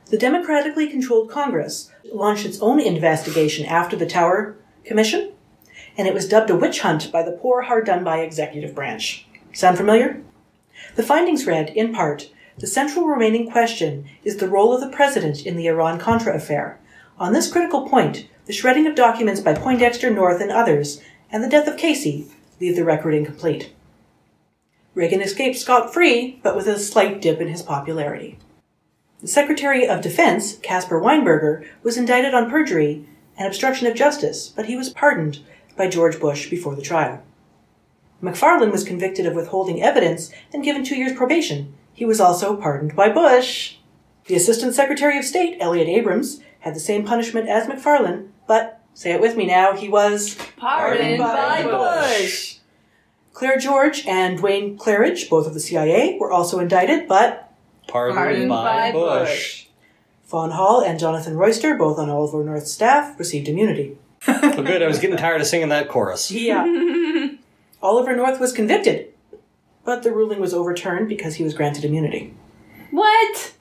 the 0.10 0.18
democratically 0.18 0.88
controlled 0.88 1.32
Congress 1.32 1.92
launched 2.12 2.46
its 2.46 2.62
own 2.62 2.80
investigation 2.80 3.66
after 3.66 3.96
the 3.96 4.06
Tower 4.06 4.56
Commission, 4.84 5.32
and 5.98 6.08
it 6.08 6.14
was 6.14 6.28
dubbed 6.28 6.50
a 6.50 6.56
witch 6.56 6.82
hunt 6.82 7.12
by 7.12 7.24
the 7.24 7.32
poor, 7.32 7.64
hard 7.64 7.86
done 7.86 8.04
by 8.04 8.20
executive 8.20 8.76
branch. 8.76 9.26
Sound 9.54 9.78
familiar? 9.78 10.22
The 10.96 11.04
findings 11.04 11.46
read, 11.46 11.70
in 11.70 11.94
part, 11.94 12.30
the 12.58 12.68
central 12.68 13.06
remaining 13.06 13.50
question 13.50 14.08
is 14.24 14.38
the 14.38 14.48
role 14.48 14.74
of 14.74 14.82
the 14.82 14.96
president 14.96 15.46
in 15.46 15.58
the 15.58 15.68
Iran 15.68 16.00
Contra 16.00 16.36
affair. 16.36 16.80
On 17.18 17.34
this 17.34 17.52
critical 17.52 17.90
point, 17.90 18.28
the 18.46 18.54
shredding 18.54 18.86
of 18.88 18.96
documents 18.96 19.42
by 19.42 19.54
Poindexter, 19.54 20.10
North, 20.10 20.42
and 20.42 20.52
others, 20.52 21.02
and 21.32 21.44
the 21.44 21.50
death 21.50 21.68
of 21.68 21.78
Casey 21.78 22.28
leave 22.62 22.76
the 22.76 22.84
record 22.84 23.14
incomplete. 23.14 23.74
Reagan 24.94 25.22
escaped 25.22 25.58
scot 25.58 25.94
free, 25.94 26.40
but 26.44 26.56
with 26.56 26.68
a 26.68 26.80
slight 26.80 27.22
dip 27.22 27.42
in 27.42 27.48
his 27.48 27.62
popularity. 27.62 28.38
The 29.26 29.32
Secretary 29.32 29.88
of 29.88 30.02
Defense, 30.02 30.60
Caspar 30.60 31.02
Weinberger, 31.02 31.68
was 31.82 31.98
indicted 31.98 32.36
on 32.36 32.48
perjury 32.48 33.08
and 33.36 33.48
obstruction 33.48 33.88
of 33.88 33.96
justice, 33.96 34.50
but 34.50 34.68
he 34.68 34.76
was 34.76 34.90
pardoned 34.92 35.40
by 35.76 35.88
George 35.88 36.20
Bush 36.20 36.48
before 36.48 36.76
the 36.76 36.84
trial. 36.84 37.24
McFarland 38.22 38.72
was 38.72 38.84
convicted 38.84 39.26
of 39.26 39.34
withholding 39.34 39.82
evidence 39.82 40.32
and 40.54 40.64
given 40.64 40.84
two 40.84 40.96
years 40.96 41.12
probation. 41.12 41.74
He 41.92 42.06
was 42.06 42.22
also 42.22 42.56
pardoned 42.56 42.96
by 42.96 43.10
Bush. 43.10 43.78
The 44.26 44.36
Assistant 44.36 44.76
Secretary 44.76 45.18
of 45.18 45.26
State, 45.26 45.58
Elliot 45.60 45.88
Abrams, 45.88 46.42
had 46.60 46.76
the 46.76 46.80
same 46.80 47.04
punishment 47.04 47.50
as 47.50 47.66
McFarland, 47.66 48.28
but 48.48 48.80
Say 48.94 49.12
it 49.12 49.20
with 49.20 49.36
me 49.36 49.48
now. 49.48 49.76
He 49.76 49.90
was 49.90 50.36
Pardoned 50.56 51.18
by 51.18 51.64
Bush. 51.64 52.60
Clair 53.34 53.58
George 53.58 54.06
and 54.06 54.38
Duane 54.38 54.78
Clarridge, 54.78 55.30
both 55.30 55.48
of 55.48 55.54
the 55.54 55.60
CIA, 55.60 56.18
were 56.18 56.32
also 56.32 56.60
indicted, 56.60 57.06
but 57.06 57.45
Pardoned, 57.88 58.18
Pardoned 58.18 58.50
by, 58.50 58.64
by 58.64 58.92
Bush. 58.92 59.66
Fawn 60.24 60.52
Hall 60.52 60.82
and 60.82 61.00
Jonathan 61.00 61.38
Royster, 61.38 61.76
both 61.76 62.00
on 62.00 62.10
Oliver 62.10 62.44
North's 62.44 62.72
staff, 62.72 63.18
received 63.20 63.48
immunity. 63.48 63.98
Well, 64.28 64.64
good. 64.64 64.82
I 64.82 64.88
was 64.88 65.00
getting 65.00 65.18
tired 65.18 65.42
of 65.42 65.48
singing 65.48 65.70
that 65.70 65.90
chorus. 65.90 66.32
Yeah. 66.32 66.64
Oliver 67.82 68.16
North 68.16 68.40
was 68.40 68.54
convicted, 68.54 69.14
but 69.84 70.02
the 70.02 70.12
ruling 70.12 70.40
was 70.40 70.54
overturned 70.54 71.10
because 71.10 71.36
he 71.36 71.44
was 71.44 71.54
granted 71.54 71.86
immunity. 71.86 72.34
What? 72.90 73.54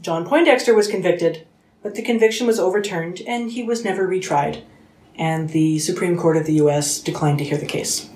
John 0.00 0.26
Poindexter 0.26 0.74
was 0.74 0.88
convicted, 0.88 1.46
but 1.82 1.94
the 1.94 2.02
conviction 2.02 2.46
was 2.46 2.58
overturned 2.58 3.20
and 3.26 3.52
he 3.52 3.62
was 3.62 3.84
never 3.84 4.08
retried, 4.08 4.62
and 5.14 5.50
the 5.50 5.78
Supreme 5.78 6.16
Court 6.16 6.36
of 6.36 6.46
the 6.46 6.54
US 6.54 6.98
declined 6.98 7.38
to 7.38 7.44
hear 7.44 7.58
the 7.58 7.66
case. 7.66 8.08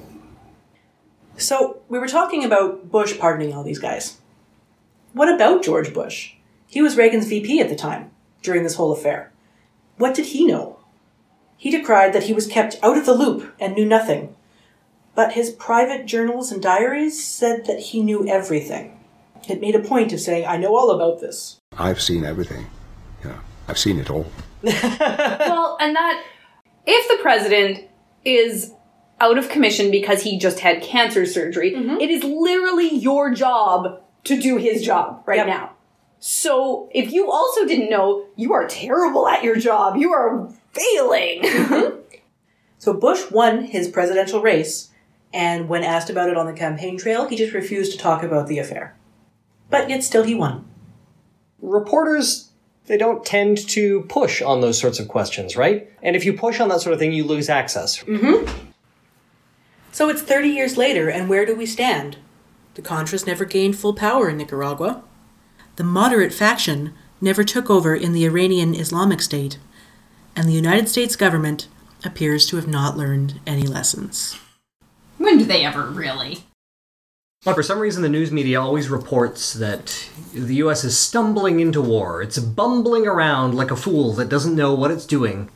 So, 1.37 1.83
we 1.89 1.99
were 1.99 2.09
talking 2.09 2.45
about 2.45 2.91
Bush 2.91 3.19
pardoning 3.19 3.55
all 3.55 3.63
these 3.63 3.79
guys. 3.79 4.19
What 5.13 5.33
about 5.33 5.63
George 5.63 5.93
Bush? 5.93 6.35
He 6.67 6.81
was 6.81 6.97
Reagan's 6.97 7.27
VP 7.27 7.61
at 7.61 7.69
the 7.69 7.77
time, 7.77 8.11
during 8.43 8.63
this 8.63 8.77
whole 8.77 8.93
affair. 8.93 9.33
What 9.99 10.15
did 10.15 10.27
he 10.27 10.47
know? 10.47 10.79
He 11.57 11.71
decried 11.71 12.13
that 12.13 12.25
he 12.25 12.33
was 12.33 12.47
kept 12.47 12.79
out 12.83 12.97
of 12.97 13.07
the 13.07 13.15
loop 13.15 13.55
and 13.61 13.75
knew 13.75 13.85
nothing. 13.85 14.35
But 15.15 15.35
his 15.35 15.51
private 15.51 16.07
journals 16.07 16.51
and 16.51 16.63
diaries 16.63 17.23
said 17.23 17.67
that 17.67 17.79
he 17.79 18.03
knew 18.03 18.27
everything. 18.27 18.99
It 19.49 19.61
made 19.61 19.75
a 19.75 19.81
point 19.81 20.13
of 20.13 20.21
saying, 20.21 20.47
I 20.47 20.57
know 20.57 20.77
all 20.77 20.91
about 20.91 21.21
this. 21.21 21.59
I've 21.79 22.01
seen 22.01 22.25
everything. 22.25 22.67
Yeah, 23.25 23.39
I've 23.69 23.79
seen 23.79 23.99
it 23.99 24.11
all. 24.11 24.27
well, 24.63 25.77
and 25.81 25.95
that 25.95 26.25
if 26.87 27.09
the 27.09 27.23
president 27.23 27.85
is 28.25 28.73
out 29.21 29.39
of 29.39 29.49
commission 29.49 29.91
because 29.91 30.23
he 30.23 30.39
just 30.39 30.61
had 30.61 30.83
cancer 30.83 31.27
surgery, 31.27 31.73
mm-hmm. 31.73 32.01
it 32.01 32.11
is 32.11 32.25
literally 32.25 32.95
your 32.95 33.35
job 33.35 34.01
to 34.25 34.41
do 34.41 34.57
his 34.57 34.83
job 34.83 35.23
right 35.27 35.39
Yep. 35.39 35.47
now. 35.47 35.71
So 36.21 36.89
if 36.93 37.13
you 37.13 37.31
also 37.31 37.65
didn't 37.67 37.91
know, 37.91 38.27
you 38.37 38.53
are 38.53 38.67
terrible 38.69 39.27
at 39.27 39.43
your 39.43 39.57
job. 39.57 39.97
You 39.97 40.13
are 40.13 40.49
failing. 40.73 41.45
So 42.79 42.93
Bush 42.93 43.31
won 43.31 43.63
his 43.67 43.87
presidential 43.87 44.43
race, 44.43 44.91
and 45.33 45.69
when 45.69 45.85
asked 45.85 46.11
about 46.11 46.29
it 46.31 46.37
on 46.37 46.47
the 46.47 46.53
campaign 46.53 46.99
trail, 46.99 47.29
he 47.29 47.37
just 47.37 47.53
refused 47.55 47.93
to 47.93 47.99
talk 47.99 48.25
about 48.25 48.49
the 48.49 48.59
affair. 48.59 48.97
But 49.71 49.89
yet 49.89 50.03
still 50.03 50.25
he 50.25 50.35
won. 50.35 50.65
Reporters, 51.61 52.51
they 52.87 52.97
don't 52.97 53.25
tend 53.25 53.59
to 53.69 54.01
push 54.09 54.43
on 54.43 54.63
those 54.63 54.81
sorts 54.81 54.99
of 54.99 55.07
questions, 55.07 55.57
right? 55.57 55.89
And 56.03 56.17
if 56.17 56.25
you 56.25 56.33
push 56.33 56.59
on 56.59 56.71
that 56.71 56.81
sort 56.81 56.93
of 56.93 56.99
thing, 56.99 57.13
you 57.13 57.23
lose 57.23 57.49
access. 57.49 57.99
Hmm. 57.99 58.45
So 59.93 60.09
it's 60.09 60.23
30 60.23 60.49
years 60.49 60.77
later, 60.77 61.09
and 61.09 61.29
where 61.29 61.47
do 61.47 61.55
we 61.55 61.67
stand? 61.67 62.17
The 62.75 62.83
Contras 62.83 63.27
never 63.27 63.45
gained 63.45 63.77
full 63.77 63.95
power 63.95 64.31
in 64.31 64.39
Nicaragua. 64.39 65.03
The 65.77 65.85
moderate 65.85 66.33
faction 66.33 66.95
never 67.21 67.45
took 67.45 67.71
over 67.71 67.95
in 67.95 68.13
the 68.13 68.25
Iranian 68.25 68.75
Islamic 68.75 69.21
State. 69.21 69.59
And 70.35 70.49
the 70.49 70.53
United 70.53 70.89
States 70.89 71.17
government 71.17 71.69
appears 72.05 72.47
to 72.47 72.57
have 72.57 72.67
not 72.67 72.97
learned 72.97 73.41
any 73.47 73.67
lessons. 73.67 74.39
When 75.19 75.39
do 75.39 75.45
they 75.45 75.65
ever 75.65 75.87
really? 75.87 76.45
But 77.45 77.55
for 77.55 77.63
some 77.63 77.81
reason, 77.81 78.03
the 78.03 78.09
news 78.09 78.31
media 78.31 78.61
always 78.61 78.89
reports 78.89 79.53
that 79.55 80.09
the 80.33 80.57
US 80.57 80.85
is 80.85 80.97
stumbling 80.97 81.61
into 81.61 81.83
war. 81.83 82.23
It's 82.23 82.39
bumbling 82.39 83.07
around 83.07 83.55
like 83.55 83.71
a 83.71 83.77
fool 83.77 84.13
that 84.15 84.29
doesn't 84.29 84.57
know 84.57 84.75
what 84.75 84.91
it's 84.91 85.07
doing. 85.07 85.51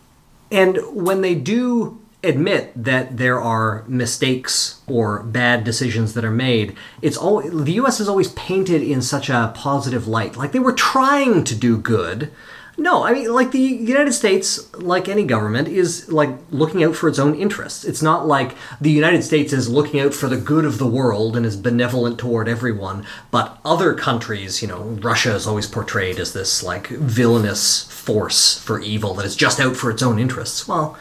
And 0.50 0.78
when 0.92 1.20
they 1.20 1.34
do 1.34 2.00
admit 2.26 2.72
that 2.74 3.16
there 3.16 3.40
are 3.40 3.84
mistakes 3.86 4.80
or 4.86 5.22
bad 5.22 5.64
decisions 5.64 6.14
that 6.14 6.24
are 6.24 6.30
made, 6.30 6.76
it's 7.02 7.16
all 7.16 7.40
the 7.40 7.72
US 7.74 8.00
is 8.00 8.08
always 8.08 8.32
painted 8.32 8.82
in 8.82 9.02
such 9.02 9.28
a 9.28 9.52
positive 9.54 10.06
light. 10.06 10.36
Like 10.36 10.52
they 10.52 10.58
were 10.58 10.72
trying 10.72 11.44
to 11.44 11.54
do 11.54 11.78
good. 11.78 12.30
No, 12.78 13.04
I 13.04 13.14
mean, 13.14 13.32
like 13.32 13.52
the 13.52 13.58
United 13.58 14.12
States, 14.12 14.72
like 14.74 15.08
any 15.08 15.24
government, 15.24 15.66
is 15.66 16.12
like 16.12 16.30
looking 16.50 16.84
out 16.84 16.94
for 16.94 17.08
its 17.08 17.18
own 17.18 17.34
interests. 17.34 17.84
It's 17.84 18.02
not 18.02 18.26
like 18.26 18.54
the 18.82 18.90
United 18.90 19.22
States 19.22 19.54
is 19.54 19.70
looking 19.70 19.98
out 19.98 20.12
for 20.12 20.28
the 20.28 20.36
good 20.36 20.66
of 20.66 20.76
the 20.76 20.86
world 20.86 21.36
and 21.36 21.46
is 21.46 21.56
benevolent 21.56 22.18
toward 22.18 22.48
everyone, 22.48 23.06
but 23.30 23.58
other 23.64 23.94
countries, 23.94 24.60
you 24.60 24.68
know, 24.68 24.82
Russia 24.82 25.34
is 25.34 25.46
always 25.46 25.66
portrayed 25.66 26.20
as 26.20 26.34
this 26.34 26.62
like 26.62 26.88
villainous 26.88 27.84
force 27.84 28.58
for 28.58 28.78
evil 28.78 29.14
that 29.14 29.24
is 29.24 29.36
just 29.36 29.58
out 29.58 29.74
for 29.74 29.90
its 29.90 30.02
own 30.02 30.18
interests. 30.18 30.68
Well, 30.68 30.98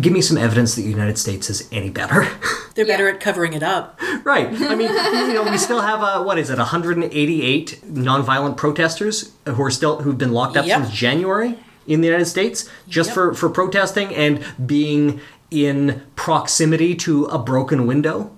give 0.00 0.12
me 0.12 0.20
some 0.20 0.38
evidence 0.38 0.74
that 0.74 0.82
the 0.82 0.88
United 0.90 1.18
States 1.18 1.50
is 1.50 1.68
any 1.72 1.90
better. 1.90 2.26
They're 2.74 2.86
better 2.86 3.08
at 3.08 3.20
covering 3.20 3.52
it 3.52 3.62
up. 3.62 4.00
right. 4.24 4.46
I 4.48 4.74
mean, 4.74 4.88
you 5.28 5.34
know, 5.34 5.44
we 5.50 5.58
still 5.58 5.80
have 5.82 6.00
uh, 6.02 6.22
what 6.22 6.38
is 6.38 6.48
it, 6.50 6.58
188 6.58 7.80
nonviolent 7.86 8.56
protesters 8.56 9.32
who 9.46 9.62
are 9.62 9.70
still 9.70 10.02
who've 10.02 10.16
been 10.18 10.32
locked 10.32 10.56
up 10.56 10.66
Yep. 10.66 10.82
since 10.84 10.94
January 10.94 11.58
in 11.86 12.00
the 12.00 12.06
United 12.06 12.26
States 12.26 12.68
just 12.88 13.08
Yep. 13.10 13.14
for 13.14 13.34
for 13.34 13.50
protesting 13.50 14.14
and 14.14 14.42
being 14.64 15.20
in 15.50 16.02
proximity 16.16 16.94
to 16.96 17.26
a 17.26 17.38
broken 17.38 17.86
window. 17.86 18.30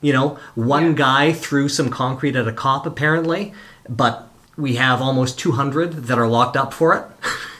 You 0.00 0.12
know, 0.12 0.38
one 0.54 0.94
guy 0.94 1.32
threw 1.32 1.68
some 1.68 1.88
concrete 1.90 2.36
at 2.36 2.46
a 2.46 2.52
cop 2.52 2.86
apparently, 2.86 3.52
but 3.88 4.28
we 4.56 4.76
have 4.76 5.02
almost 5.02 5.38
200 5.38 6.04
that 6.04 6.18
are 6.18 6.28
locked 6.28 6.56
up 6.56 6.72
for 6.72 6.94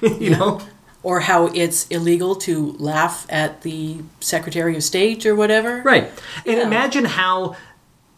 it. 0.00 0.20
you 0.22 0.30
know? 0.30 0.60
Or 1.06 1.20
how 1.20 1.46
it's 1.46 1.86
illegal 1.86 2.34
to 2.46 2.72
laugh 2.78 3.26
at 3.28 3.62
the 3.62 3.98
Secretary 4.18 4.74
of 4.74 4.82
State 4.82 5.24
or 5.24 5.36
whatever. 5.36 5.80
Right. 5.82 6.10
And 6.44 6.58
imagine 6.58 7.04
how 7.04 7.54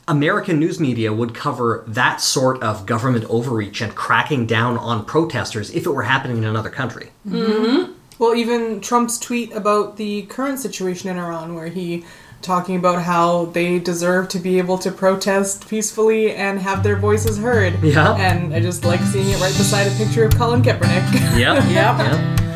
American 0.08 0.58
news 0.58 0.80
media 0.80 1.12
would 1.12 1.34
cover 1.34 1.84
that 1.86 2.22
sort 2.22 2.62
of 2.62 2.86
government 2.86 3.26
overreach 3.28 3.82
and 3.82 3.94
cracking 3.94 4.46
down 4.46 4.78
on 4.78 5.04
protesters 5.04 5.68
if 5.74 5.84
it 5.84 5.90
were 5.90 6.04
happening 6.04 6.38
in 6.38 6.44
another 6.44 6.70
country. 6.70 7.10
Mm-hmm. 7.28 7.92
Well, 8.18 8.34
even 8.34 8.80
Trump's 8.80 9.18
tweet 9.18 9.52
about 9.52 9.98
the 9.98 10.22
current 10.22 10.58
situation 10.58 11.10
in 11.10 11.18
Iran, 11.18 11.54
where 11.54 11.68
he 11.68 12.06
talking 12.40 12.76
about 12.76 13.02
how 13.02 13.46
they 13.46 13.78
deserve 13.78 14.28
to 14.30 14.38
be 14.38 14.58
able 14.58 14.78
to 14.78 14.90
protest 14.90 15.68
peacefully 15.68 16.34
and 16.34 16.58
have 16.58 16.82
their 16.82 16.96
voices 16.96 17.36
heard. 17.36 17.82
Yeah. 17.82 18.14
And 18.14 18.54
I 18.54 18.60
just 18.60 18.84
like 18.84 19.00
seeing 19.00 19.28
it 19.28 19.40
right 19.40 19.56
beside 19.56 19.86
a 19.88 19.94
picture 19.96 20.24
of 20.24 20.34
Colin 20.36 20.62
Kaepernick. 20.62 21.38
Yeah. 21.38 21.68
Yep. 21.68 22.38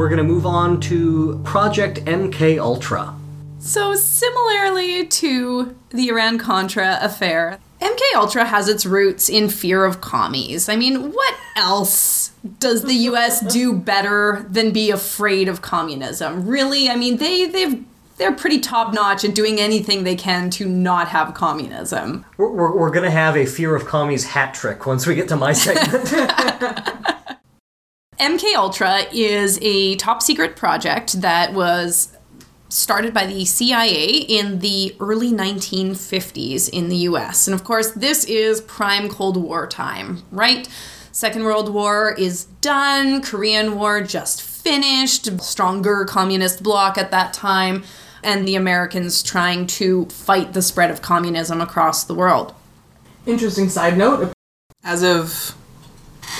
We're 0.00 0.08
going 0.08 0.16
to 0.16 0.24
move 0.24 0.46
on 0.46 0.80
to 0.80 1.38
Project 1.44 2.06
MK 2.06 2.58
Ultra. 2.58 3.14
So 3.58 3.94
similarly 3.94 5.06
to 5.06 5.76
the 5.90 6.08
Iran 6.08 6.38
Contra 6.38 6.98
affair, 7.02 7.58
MK 7.82 8.00
Ultra 8.14 8.46
has 8.46 8.66
its 8.66 8.86
roots 8.86 9.28
in 9.28 9.50
fear 9.50 9.84
of 9.84 10.00
commies. 10.00 10.70
I 10.70 10.76
mean, 10.76 11.12
what 11.12 11.34
else 11.54 12.30
does 12.60 12.84
the 12.84 12.94
US 12.94 13.40
do 13.40 13.74
better 13.74 14.46
than 14.48 14.72
be 14.72 14.90
afraid 14.90 15.48
of 15.48 15.60
communism? 15.60 16.46
Really? 16.46 16.88
I 16.88 16.96
mean, 16.96 17.18
they 17.18 17.44
they've 17.44 17.84
they're 18.16 18.32
pretty 18.32 18.60
top 18.60 18.94
notch 18.94 19.22
at 19.26 19.34
doing 19.34 19.60
anything 19.60 20.04
they 20.04 20.16
can 20.16 20.48
to 20.52 20.66
not 20.66 21.08
have 21.08 21.34
communism. 21.34 22.24
We're, 22.38 22.50
we're, 22.50 22.74
we're 22.74 22.90
going 22.90 23.04
to 23.04 23.10
have 23.10 23.36
a 23.36 23.44
fear 23.44 23.76
of 23.76 23.84
commies 23.84 24.24
hat 24.24 24.54
trick 24.54 24.86
once 24.86 25.06
we 25.06 25.14
get 25.14 25.28
to 25.28 25.36
my 25.36 25.52
segment. 25.52 27.16
MK 28.20 28.54
Ultra 28.54 29.04
is 29.14 29.58
a 29.62 29.96
top 29.96 30.20
secret 30.20 30.54
project 30.54 31.22
that 31.22 31.54
was 31.54 32.14
started 32.68 33.14
by 33.14 33.24
the 33.24 33.46
CIA 33.46 34.08
in 34.08 34.58
the 34.58 34.94
early 35.00 35.32
1950s 35.32 36.68
in 36.68 36.90
the 36.90 36.96
US. 36.96 37.48
And 37.48 37.54
of 37.54 37.64
course, 37.64 37.92
this 37.92 38.24
is 38.26 38.60
prime 38.60 39.08
Cold 39.08 39.38
War 39.38 39.66
time, 39.66 40.22
right? 40.30 40.68
Second 41.12 41.44
World 41.44 41.72
War 41.72 42.12
is 42.12 42.44
done, 42.60 43.22
Korean 43.22 43.74
War 43.74 44.02
just 44.02 44.42
finished, 44.42 45.40
stronger 45.40 46.04
communist 46.04 46.62
bloc 46.62 46.98
at 46.98 47.10
that 47.10 47.32
time, 47.32 47.84
and 48.22 48.46
the 48.46 48.54
Americans 48.54 49.22
trying 49.22 49.66
to 49.66 50.04
fight 50.10 50.52
the 50.52 50.60
spread 50.60 50.90
of 50.90 51.00
communism 51.00 51.62
across 51.62 52.04
the 52.04 52.14
world. 52.14 52.54
Interesting 53.24 53.70
side 53.70 53.96
note 53.96 54.34
as 54.84 55.02
of 55.02 55.56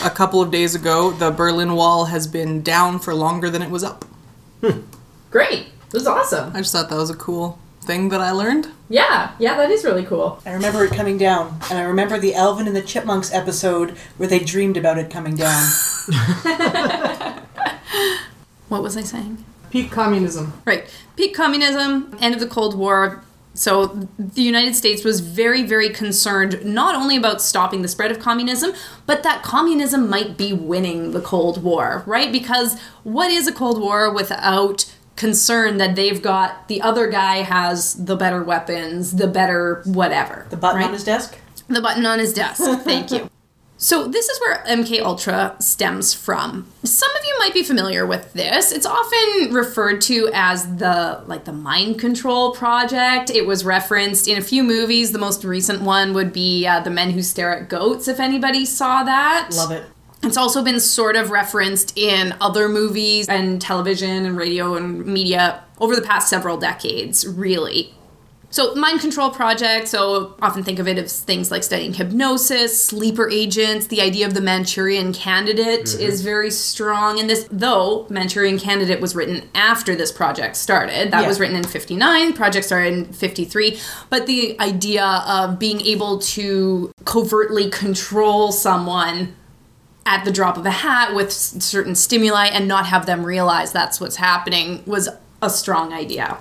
a 0.04 0.10
couple 0.10 0.40
of 0.40 0.50
days 0.50 0.74
ago, 0.74 1.10
the 1.10 1.30
Berlin 1.30 1.74
Wall 1.74 2.06
has 2.06 2.26
been 2.26 2.62
down 2.62 2.98
for 2.98 3.14
longer 3.14 3.50
than 3.50 3.62
it 3.62 3.70
was 3.70 3.84
up. 3.84 4.04
Hmm. 4.60 4.80
Great. 5.30 5.68
This 5.90 6.02
is 6.02 6.08
awesome. 6.08 6.54
I 6.54 6.58
just 6.60 6.72
thought 6.72 6.88
that 6.88 6.96
was 6.96 7.10
a 7.10 7.16
cool 7.16 7.58
thing 7.82 8.10
that 8.10 8.20
I 8.20 8.30
learned. 8.30 8.68
Yeah, 8.88 9.32
yeah, 9.38 9.56
that 9.56 9.70
is 9.70 9.84
really 9.84 10.04
cool. 10.04 10.40
I 10.44 10.52
remember 10.52 10.84
it 10.84 10.92
coming 10.92 11.18
down, 11.18 11.58
and 11.70 11.78
I 11.78 11.82
remember 11.82 12.18
the 12.18 12.34
Alvin 12.34 12.66
and 12.66 12.76
the 12.76 12.82
Chipmunks 12.82 13.32
episode 13.32 13.90
where 14.16 14.28
they 14.28 14.38
dreamed 14.40 14.76
about 14.76 14.98
it 14.98 15.10
coming 15.10 15.36
down. 15.36 15.70
What 18.70 18.84
was 18.84 18.96
I 18.96 19.02
saying? 19.02 19.44
Peak 19.70 19.90
communism. 19.90 20.52
Right. 20.64 20.84
Peak 21.16 21.34
communism, 21.34 22.16
end 22.20 22.34
of 22.34 22.40
the 22.40 22.46
Cold 22.46 22.78
War, 22.78 23.24
So 23.60 24.08
the 24.18 24.40
United 24.40 24.74
States 24.74 25.04
was 25.04 25.20
very, 25.20 25.64
very 25.64 25.90
concerned 25.90 26.64
not 26.64 26.94
only 26.94 27.14
about 27.14 27.42
stopping 27.42 27.82
the 27.82 27.88
spread 27.88 28.10
of 28.10 28.18
communism, 28.18 28.72
but 29.04 29.22
that 29.22 29.42
communism 29.42 30.08
might 30.08 30.38
be 30.38 30.54
winning 30.54 31.10
the 31.10 31.20
Cold 31.20 31.62
War, 31.62 32.02
right? 32.06 32.32
Because 32.32 32.80
what 33.02 33.30
is 33.30 33.46
a 33.46 33.52
Cold 33.52 33.78
War 33.78 34.10
without 34.14 34.90
concern 35.16 35.76
that 35.76 35.94
they've 35.94 36.22
got 36.22 36.68
the 36.68 36.80
other 36.80 37.10
guy 37.10 37.42
has 37.42 38.02
the 38.02 38.16
better 38.16 38.42
weapons, 38.42 39.16
the 39.16 39.26
better 39.26 39.82
whatever. 39.84 40.46
The 40.48 40.56
button 40.56 40.78
right? 40.78 40.86
on 40.86 40.94
his 40.94 41.04
desk? 41.04 41.36
The 41.68 41.82
button 41.82 42.06
on 42.06 42.18
his 42.18 42.32
desk. 42.32 42.62
Thank 42.82 43.10
you. 43.10 43.28
So 43.82 44.06
this 44.06 44.28
is 44.28 44.38
where 44.40 44.62
MK 44.68 45.00
Ultra 45.00 45.56
stems 45.58 46.12
from. 46.12 46.70
Some 46.84 47.10
of 47.16 47.24
you 47.24 47.34
might 47.38 47.54
be 47.54 47.62
familiar 47.62 48.04
with 48.06 48.34
this. 48.34 48.72
It's 48.72 48.84
often 48.84 49.54
referred 49.54 50.02
to 50.02 50.30
as 50.34 50.76
the 50.76 51.24
like 51.26 51.46
the 51.46 51.54
mind 51.54 51.98
control 51.98 52.52
project. 52.52 53.30
It 53.30 53.46
was 53.46 53.64
referenced 53.64 54.28
in 54.28 54.36
a 54.36 54.42
few 54.42 54.62
movies. 54.62 55.12
The 55.12 55.18
most 55.18 55.44
recent 55.44 55.80
one 55.80 56.12
would 56.12 56.30
be 56.30 56.66
uh, 56.66 56.80
The 56.80 56.90
Men 56.90 57.10
Who 57.12 57.22
Stare 57.22 57.56
at 57.56 57.70
Goats 57.70 58.06
if 58.06 58.20
anybody 58.20 58.66
saw 58.66 59.02
that. 59.02 59.48
Love 59.56 59.70
it. 59.72 59.86
It's 60.22 60.36
also 60.36 60.62
been 60.62 60.78
sort 60.78 61.16
of 61.16 61.30
referenced 61.30 61.96
in 61.96 62.34
other 62.38 62.68
movies 62.68 63.26
and 63.30 63.62
television 63.62 64.26
and 64.26 64.36
radio 64.36 64.74
and 64.74 65.06
media 65.06 65.64
over 65.78 65.96
the 65.96 66.02
past 66.02 66.28
several 66.28 66.58
decades, 66.58 67.26
really. 67.26 67.94
So, 68.52 68.74
mind 68.74 69.00
control 69.00 69.30
project, 69.30 69.86
so 69.86 70.34
often 70.42 70.64
think 70.64 70.80
of 70.80 70.88
it 70.88 70.98
as 70.98 71.20
things 71.20 71.52
like 71.52 71.62
studying 71.62 71.94
hypnosis, 71.94 72.84
sleeper 72.84 73.30
agents. 73.30 73.86
The 73.86 74.00
idea 74.02 74.26
of 74.26 74.34
the 74.34 74.40
Manchurian 74.40 75.12
candidate 75.12 75.84
mm-hmm. 75.84 76.02
is 76.02 76.22
very 76.22 76.50
strong 76.50 77.18
in 77.18 77.28
this, 77.28 77.46
though 77.52 78.08
Manchurian 78.10 78.58
candidate 78.58 79.00
was 79.00 79.14
written 79.14 79.48
after 79.54 79.94
this 79.94 80.10
project 80.10 80.56
started. 80.56 81.12
That 81.12 81.22
Yeah. 81.22 81.28
was 81.28 81.38
written 81.38 81.54
in 81.54 81.62
59, 81.62 82.32
project 82.32 82.66
started 82.66 82.92
in 82.92 83.04
53. 83.12 83.78
But 84.10 84.26
the 84.26 84.60
idea 84.60 85.04
of 85.04 85.60
being 85.60 85.80
able 85.82 86.18
to 86.18 86.90
covertly 87.04 87.70
control 87.70 88.50
someone 88.50 89.36
at 90.06 90.24
the 90.24 90.32
drop 90.32 90.56
of 90.56 90.66
a 90.66 90.70
hat 90.70 91.14
with 91.14 91.30
certain 91.30 91.94
stimuli 91.94 92.46
and 92.46 92.66
not 92.66 92.86
have 92.86 93.06
them 93.06 93.24
realize 93.24 93.70
that's 93.70 94.00
what's 94.00 94.16
happening 94.16 94.82
was 94.86 95.08
a 95.40 95.48
strong 95.48 95.92
idea. 95.92 96.38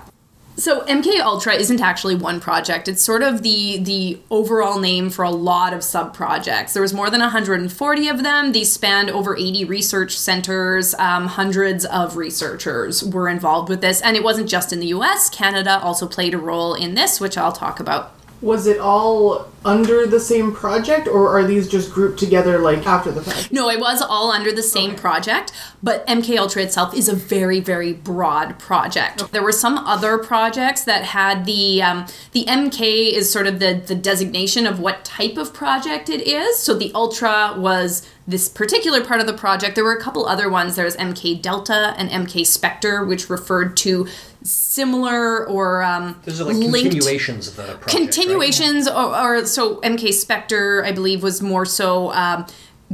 So 0.60 0.82
MK 0.82 1.20
Ultra 1.20 1.54
isn't 1.54 1.80
actually 1.80 2.16
one 2.16 2.38
project. 2.38 2.86
It's 2.86 3.02
sort 3.02 3.22
of 3.22 3.42
the 3.42 3.78
the 3.78 4.18
overall 4.30 4.78
name 4.78 5.08
for 5.08 5.24
a 5.24 5.30
lot 5.30 5.72
of 5.72 5.82
sub 5.82 6.12
projects. 6.12 6.74
There 6.74 6.82
was 6.82 6.92
more 6.92 7.08
than 7.08 7.20
140 7.20 8.08
of 8.08 8.22
them. 8.22 8.52
These 8.52 8.70
spanned 8.70 9.10
over 9.10 9.34
80 9.34 9.64
research 9.64 10.18
centers. 10.18 10.94
Um, 10.96 11.28
hundreds 11.28 11.86
of 11.86 12.18
researchers 12.18 13.02
were 13.02 13.30
involved 13.30 13.70
with 13.70 13.80
this, 13.80 14.02
and 14.02 14.18
it 14.18 14.22
wasn't 14.22 14.50
just 14.50 14.70
in 14.70 14.80
the 14.80 14.88
U.S. 14.88 15.30
Canada 15.30 15.80
also 15.80 16.06
played 16.06 16.34
a 16.34 16.38
role 16.38 16.74
in 16.74 16.94
this, 16.94 17.20
which 17.20 17.38
I'll 17.38 17.52
talk 17.52 17.80
about. 17.80 18.19
Was 18.42 18.66
it 18.66 18.78
all 18.78 19.48
under 19.64 20.06
the 20.06 20.20
same 20.20 20.52
project, 20.52 21.06
or 21.06 21.28
are 21.28 21.44
these 21.44 21.68
just 21.68 21.92
grouped 21.92 22.18
together 22.18 22.58
like 22.58 22.86
after 22.86 23.12
the 23.12 23.22
fact? 23.22 23.52
No, 23.52 23.68
it 23.68 23.78
was 23.78 24.00
all 24.00 24.30
under 24.30 24.50
the 24.50 24.62
same 24.62 24.94
project, 24.94 25.52
but 25.82 26.06
MK 26.06 26.38
Ultra 26.38 26.62
itself 26.62 26.94
is 26.94 27.08
a 27.08 27.14
very, 27.14 27.60
very 27.60 27.92
broad 27.92 28.58
project. 28.58 29.30
There 29.32 29.42
were 29.42 29.52
some 29.52 29.76
other 29.78 30.16
projects 30.16 30.84
that 30.84 31.04
had 31.04 31.44
the 31.44 31.82
um, 31.82 32.06
the 32.32 32.44
MK 32.46 33.12
is 33.12 33.30
sort 33.30 33.46
of 33.46 33.58
the 33.58 33.82
the 33.84 33.94
designation 33.94 34.66
of 34.66 34.80
what 34.80 35.04
type 35.04 35.36
of 35.36 35.52
project 35.52 36.08
it 36.08 36.26
is. 36.26 36.58
So 36.58 36.74
the 36.74 36.90
Ultra 36.94 37.54
was 37.58 38.08
this 38.26 38.48
particular 38.48 39.04
part 39.04 39.20
of 39.20 39.26
the 39.26 39.32
project. 39.32 39.74
There 39.74 39.84
were 39.84 39.96
a 39.96 40.00
couple 40.00 40.24
other 40.24 40.48
ones. 40.48 40.76
there 40.76 40.84
was 40.84 40.96
MK 40.96 41.42
Delta 41.42 41.94
and 41.98 42.08
MK 42.08 42.46
Spectre, 42.46 43.04
which 43.04 43.28
referred 43.28 43.76
to 43.78 44.06
similar 44.42 45.46
or 45.48 45.82
um, 45.82 46.20
Those 46.24 46.40
are 46.40 46.44
like 46.44 46.56
linked 46.56 46.90
continuations 46.90 47.48
of 47.48 47.56
the 47.56 47.62
project. 47.64 47.86
right? 47.86 47.96
continuations 47.96 48.88
or, 48.88 49.16
or 49.16 49.46
so 49.46 49.80
mk 49.82 50.12
spectre 50.14 50.84
i 50.84 50.92
believe 50.92 51.22
was 51.22 51.42
more 51.42 51.66
so 51.66 52.10
um, 52.12 52.46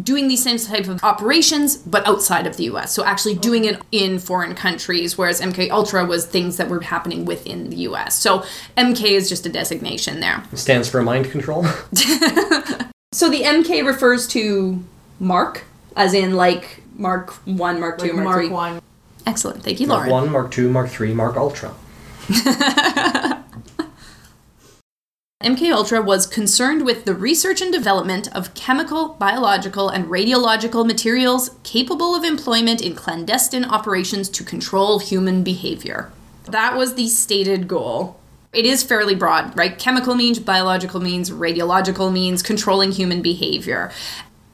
doing 0.02 0.28
these 0.28 0.42
same 0.42 0.58
type 0.58 0.88
of 0.88 1.02
operations 1.04 1.76
but 1.76 2.06
outside 2.06 2.46
of 2.46 2.56
the 2.56 2.64
us 2.64 2.92
so 2.92 3.04
actually 3.04 3.34
doing 3.34 3.64
it 3.64 3.80
in 3.92 4.18
foreign 4.18 4.54
countries 4.54 5.16
whereas 5.16 5.40
mk 5.40 5.70
ultra 5.70 6.04
was 6.04 6.26
things 6.26 6.56
that 6.56 6.68
were 6.68 6.80
happening 6.80 7.24
within 7.24 7.70
the 7.70 7.76
us 7.76 8.18
so 8.18 8.44
mk 8.76 9.02
is 9.04 9.28
just 9.28 9.46
a 9.46 9.48
designation 9.48 10.20
there 10.20 10.42
It 10.52 10.58
stands 10.58 10.88
for 10.88 11.00
mind 11.02 11.30
control. 11.30 11.64
so 13.12 13.30
the 13.30 13.42
mk 13.42 13.86
refers 13.86 14.26
to 14.28 14.82
mark 15.20 15.64
as 15.96 16.12
in 16.12 16.34
like 16.34 16.82
mark 16.96 17.30
1 17.46 17.80
mark 17.80 17.98
2 17.98 18.06
Like 18.06 18.14
mark, 18.14 18.24
Mark 18.24 18.38
3 18.40 18.48
One. 18.50 18.80
Excellent 19.26 19.62
thank 19.62 19.80
you 19.80 19.86
Laura. 19.86 20.00
Mark 20.00 20.10
lauren 20.10 20.24
1, 20.26 20.32
Mark 20.32 20.50
2, 20.50 20.70
Mark 20.70 20.88
3, 20.88 21.14
Mark 21.14 21.36
Ultra. 21.36 21.74
MK 25.46 25.70
Ultra 25.70 26.02
was 26.02 26.26
concerned 26.26 26.84
with 26.84 27.04
the 27.04 27.14
research 27.14 27.60
and 27.60 27.72
development 27.72 28.26
of 28.34 28.52
chemical, 28.54 29.10
biological, 29.10 29.88
and 29.88 30.06
radiological 30.06 30.84
materials 30.84 31.50
capable 31.62 32.16
of 32.16 32.24
employment 32.24 32.80
in 32.80 32.96
clandestine 32.96 33.64
operations 33.64 34.28
to 34.30 34.42
control 34.42 34.98
human 34.98 35.44
behavior. 35.44 36.10
That 36.46 36.76
was 36.76 36.94
the 36.94 37.06
stated 37.06 37.68
goal. 37.68 38.18
It 38.52 38.66
is 38.66 38.82
fairly 38.82 39.14
broad, 39.14 39.56
right? 39.56 39.78
Chemical 39.78 40.16
means, 40.16 40.40
biological 40.40 41.00
means, 41.00 41.30
radiological 41.30 42.12
means 42.12 42.42
controlling 42.42 42.90
human 42.90 43.22
behavior. 43.22 43.92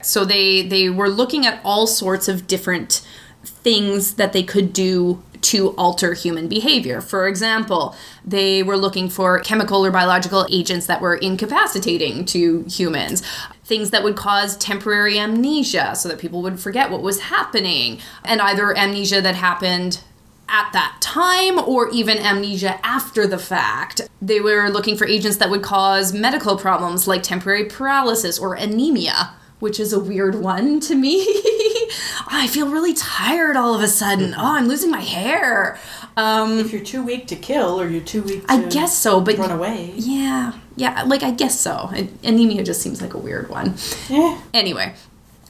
So 0.02 0.26
they 0.26 0.60
they 0.60 0.90
were 0.90 1.08
looking 1.08 1.46
at 1.46 1.60
all 1.64 1.86
sorts 1.86 2.28
of 2.28 2.46
different 2.46 3.06
things 3.44 4.14
that 4.14 4.32
they 4.32 4.42
could 4.42 4.72
do 4.72 5.22
to 5.42 5.70
alter 5.70 6.14
human 6.14 6.48
behavior. 6.48 7.00
For 7.00 7.26
example, 7.26 7.96
they 8.24 8.62
were 8.62 8.76
looking 8.76 9.08
for 9.08 9.40
chemical 9.40 9.84
or 9.84 9.90
biological 9.90 10.46
agents 10.50 10.86
that 10.86 11.00
were 11.00 11.16
incapacitating 11.16 12.24
to 12.26 12.62
humans, 12.68 13.22
things 13.64 13.90
that 13.90 14.04
would 14.04 14.16
cause 14.16 14.56
temporary 14.56 15.18
amnesia 15.18 15.94
so 15.96 16.08
that 16.08 16.20
people 16.20 16.42
would 16.42 16.60
forget 16.60 16.90
what 16.90 17.02
was 17.02 17.22
happening, 17.22 17.98
and 18.24 18.40
either 18.40 18.76
amnesia 18.76 19.20
that 19.20 19.34
happened 19.34 20.00
at 20.48 20.70
that 20.72 20.98
time 21.00 21.58
or 21.58 21.88
even 21.90 22.18
amnesia 22.18 22.78
after 22.84 23.26
the 23.26 23.38
fact. 23.38 24.02
They 24.20 24.38
were 24.38 24.68
looking 24.68 24.96
for 24.96 25.06
agents 25.06 25.38
that 25.38 25.50
would 25.50 25.62
cause 25.62 26.12
medical 26.12 26.56
problems 26.56 27.08
like 27.08 27.22
temporary 27.22 27.64
paralysis 27.64 28.38
or 28.38 28.54
anemia, 28.54 29.34
which 29.62 29.78
is 29.78 29.92
a 29.92 30.00
weird 30.00 30.34
one 30.34 30.80
to 30.80 30.92
me. 30.92 31.20
I 32.26 32.48
feel 32.50 32.68
really 32.68 32.94
tired 32.94 33.56
all 33.56 33.76
of 33.76 33.80
a 33.80 33.86
sudden. 33.86 34.34
Oh, 34.36 34.56
I'm 34.56 34.66
losing 34.66 34.90
my 34.90 35.00
hair. 35.00 35.78
Um, 36.16 36.58
If 36.58 36.72
you're 36.72 36.82
too 36.82 37.04
weak 37.04 37.28
to 37.28 37.36
kill 37.36 37.80
or 37.80 37.88
you're 37.88 38.02
too 38.02 38.24
weak 38.24 38.44
to 38.48 38.52
I 38.52 38.62
guess 38.68 38.98
so, 38.98 39.20
but 39.20 39.38
run 39.38 39.52
away. 39.52 39.92
yeah, 39.94 40.54
yeah, 40.74 41.04
like 41.04 41.22
I 41.22 41.30
guess 41.30 41.60
so. 41.60 41.92
Anemia 42.24 42.64
just 42.64 42.82
seems 42.82 43.00
like 43.00 43.14
a 43.14 43.18
weird 43.18 43.48
one. 43.50 43.76
Eh. 44.10 44.40
Anyway, 44.52 44.94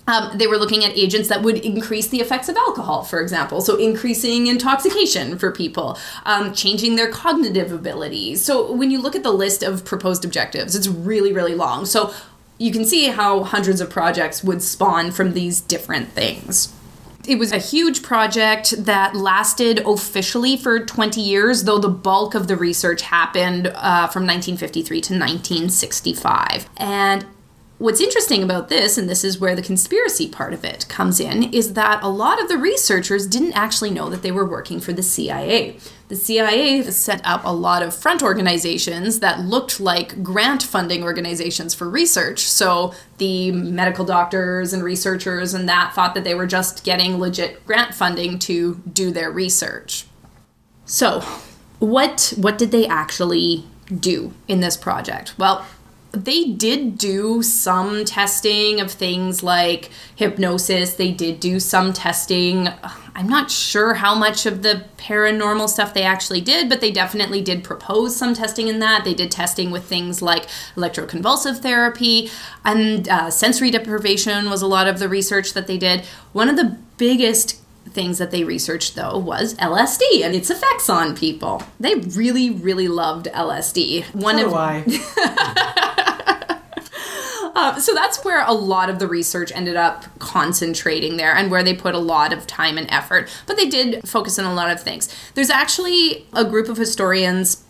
um, 0.09 0.37
they 0.37 0.47
were 0.47 0.57
looking 0.57 0.85
at 0.85 0.97
agents 0.97 1.29
that 1.29 1.43
would 1.43 1.59
increase 1.59 2.09
the 2.09 2.21
effects 2.21 2.49
of 2.49 2.57
alcohol, 2.57 3.05
for 3.05 3.21
example. 3.21 3.61
So, 3.61 3.77
increasing 3.77 4.49
intoxication 4.49 5.39
for 5.39 5.53
people, 5.53 5.97
um, 6.25 6.53
changing 6.53 6.97
their 6.97 7.09
cognitive 7.11 7.71
abilities. 7.73 8.45
So, 8.45 8.73
when 8.73 8.91
you 8.91 9.01
look 9.01 9.15
at 9.15 9.23
the 9.23 9.31
list 9.33 9.63
of 9.63 9.85
proposed 9.85 10.25
objectives, 10.25 10.75
it's 10.75 10.89
really, 10.89 11.33
really 11.33 11.55
long. 11.55 11.87
So, 11.87 12.13
you 12.63 12.71
can 12.71 12.85
see 12.85 13.09
how 13.09 13.43
hundreds 13.43 13.81
of 13.81 13.91
projects 13.91 14.45
would 14.45 14.63
spawn 14.63 15.11
from 15.11 15.33
these 15.33 15.61
different 15.61 16.11
things. 16.11 16.73
It 17.27 17.37
was 17.37 17.51
a 17.51 17.59
huge 17.59 18.03
project 18.03 18.85
that 18.85 19.17
lasted 19.17 19.81
officially 19.85 20.57
for 20.57 20.79
20 20.79 21.21
years, 21.21 21.65
though 21.65 21.79
the 21.79 21.89
bulk 21.89 22.37
of 22.37 22.47
the 22.47 22.57
research 22.57 23.03
happened 23.03 23.67
uh, 23.67 24.07
from 24.09 24.23
1953 24.27 25.01
to 25.01 25.15
1965. 25.15 26.69
And 26.77 27.27
What's 27.83 28.01
interesting 28.01 28.45
about 28.45 28.69
this, 28.69 28.97
and 28.97 29.09
this 29.09 29.25
is 29.25 29.41
where 29.41 29.57
the 29.57 29.61
conspiracy 29.61 30.29
part 30.29 30.53
of 30.53 30.65
it 30.65 30.87
comes 30.89 31.19
in, 31.19 31.53
is 31.53 31.73
that 31.73 32.01
a 32.01 32.09
lot 32.09 32.41
of 32.41 32.47
the 32.47 32.57
researchers 32.57 33.27
didn't 33.27 33.55
actually 33.55 33.91
know 33.91 34.09
that 34.09 34.23
they 34.23 34.31
were 34.31 34.47
working 34.47 34.79
for 34.79 34.93
the 34.93 35.03
CIA. 35.03 35.79
The 36.07 36.15
CIA 36.15 36.85
set 36.85 37.21
up 37.25 37.45
a 37.45 37.53
lot 37.53 37.83
of 37.83 37.93
front 37.93 38.23
organizations 38.23 39.19
that 39.19 39.41
looked 39.41 39.81
like 39.81 40.23
grant 40.23 40.63
funding 40.63 41.03
organizations 41.03 41.75
for 41.75 41.91
research. 41.91 42.45
So 42.45 42.95
the 43.19 43.51
medical 43.51 44.05
doctors 44.05 44.73
and 44.73 44.85
researchers 44.85 45.53
and 45.53 45.69
that 45.69 45.93
thought 45.93 46.15
that 46.15 46.23
they 46.23 46.37
were 46.37 46.47
just 46.47 46.85
getting 46.85 47.19
legit 47.19 47.67
grant 47.67 47.97
funding 47.97 48.39
to 48.41 48.77
do 48.93 49.11
their 49.11 49.33
research. 49.33 50.07
So, 50.85 51.19
what 51.81 52.33
what 52.37 52.59
did 52.59 52.71
they 52.71 52.87
actually 52.87 53.65
do 53.93 54.35
in 54.47 54.61
this 54.61 54.77
project? 54.77 55.37
Well, 55.37 55.67
they 56.13 56.45
did 56.45 56.99
do 56.99 57.43
some 57.43 58.05
testing 58.05 58.81
of 58.81 58.91
things 58.91 59.43
like 59.43 59.91
hypnosis. 60.15 60.95
They 60.95 61.11
did 61.11 61.41
do 61.41 61.59
some 61.59 61.95
testing. 61.95 62.69
I'm 63.15 63.29
not 63.29 63.51
sure 63.51 63.95
how 63.95 64.15
much 64.15 64.45
of 64.45 64.63
the 64.63 64.85
paranormal 64.99 65.69
stuff 65.69 65.95
they 65.95 66.03
actually 66.03 66.43
did, 66.43 66.69
but 66.69 66.83
they 66.83 66.91
definitely 66.91 67.41
did 67.41 67.65
propose 67.65 68.15
some 68.15 68.35
testing 68.35 68.69
in 68.69 68.79
that. 68.81 69.05
They 69.05 69.15
did 69.15 69.31
testing 69.31 69.71
with 69.71 69.85
things 69.85 70.21
like 70.21 70.47
electroconvulsive 70.77 71.59
therapy 71.61 72.31
and 72.65 73.09
uh, 73.09 73.31
sensory 73.31 73.71
deprivation 73.71 74.51
was 74.51 74.61
a 74.61 74.67
lot 74.67 74.87
of 74.89 74.99
the 74.99 75.09
research 75.09 75.55
that 75.55 75.67
they 75.67 75.79
did. 75.79 76.03
One 76.33 76.51
of 76.51 76.57
the 76.57 76.77
biggest 76.99 77.59
things 77.89 78.19
that 78.19 78.31
they 78.31 78.45
researched 78.45 78.95
though 78.95 79.19
was 79.19 79.55
LSD 79.55 80.23
and 80.23 80.35
its 80.35 80.51
effects 80.51 80.89
on 80.89 81.17
people. 81.17 81.63
They 81.81 81.95
really, 81.97 82.51
really 82.51 82.89
loved 82.89 83.27
LSD. 83.27 84.15
One 84.15 84.39
So 84.39 84.47
of 84.47 84.55
I. 84.55 84.85
uh, 87.55 87.79
so 87.79 87.95
that's 87.95 88.25
where 88.25 88.45
a 88.47 88.53
lot 88.53 88.89
of 88.89 88.99
the 88.99 89.07
research 89.07 89.53
ended 89.55 89.77
up 89.77 90.07
concentrating 90.19 91.17
there 91.17 91.35
and 91.35 91.51
where 91.51 91.63
they 91.63 91.75
put 91.75 91.95
a 91.95 91.99
lot 91.99 92.33
of 92.33 92.47
time 92.47 92.79
and 92.79 92.91
effort. 92.91 93.29
But 93.47 93.57
they 93.57 93.69
did 93.69 94.07
focus 94.09 94.39
on 94.39 94.45
a 94.45 94.55
lot 94.55 94.71
of 94.71 94.81
things. 94.81 95.15
There's 95.35 95.51
actually 95.51 96.27
a 96.33 96.45
group 96.45 96.69
of 96.69 96.77
historians 96.77 97.65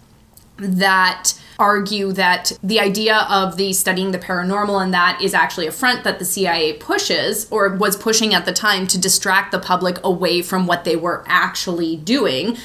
that 0.59 1.35
argue 1.59 2.13
that 2.13 2.53
the 2.63 2.81
idea 2.81 3.27
of 3.29 3.57
the 3.57 3.73
studying 3.73 4.11
the 4.13 4.19
paranormal 4.19 4.83
and 4.83 4.93
that 4.93 5.21
is 5.23 5.35
actually 5.35 5.67
a 5.67 5.73
front 5.73 6.05
that 6.05 6.19
the 6.19 6.25
CIA 6.25 6.73
pushes 6.75 7.51
or 7.51 7.69
was 7.69 7.97
pushing 7.97 8.35
at 8.35 8.45
the 8.45 8.53
time 8.53 8.87
to 8.89 8.99
distract 8.99 9.53
the 9.53 9.59
public 9.59 9.99
away 10.05 10.43
from 10.43 10.67
what 10.67 10.85
they 10.85 10.97
were 10.97 11.25
actually 11.27 11.97
doing 11.97 12.57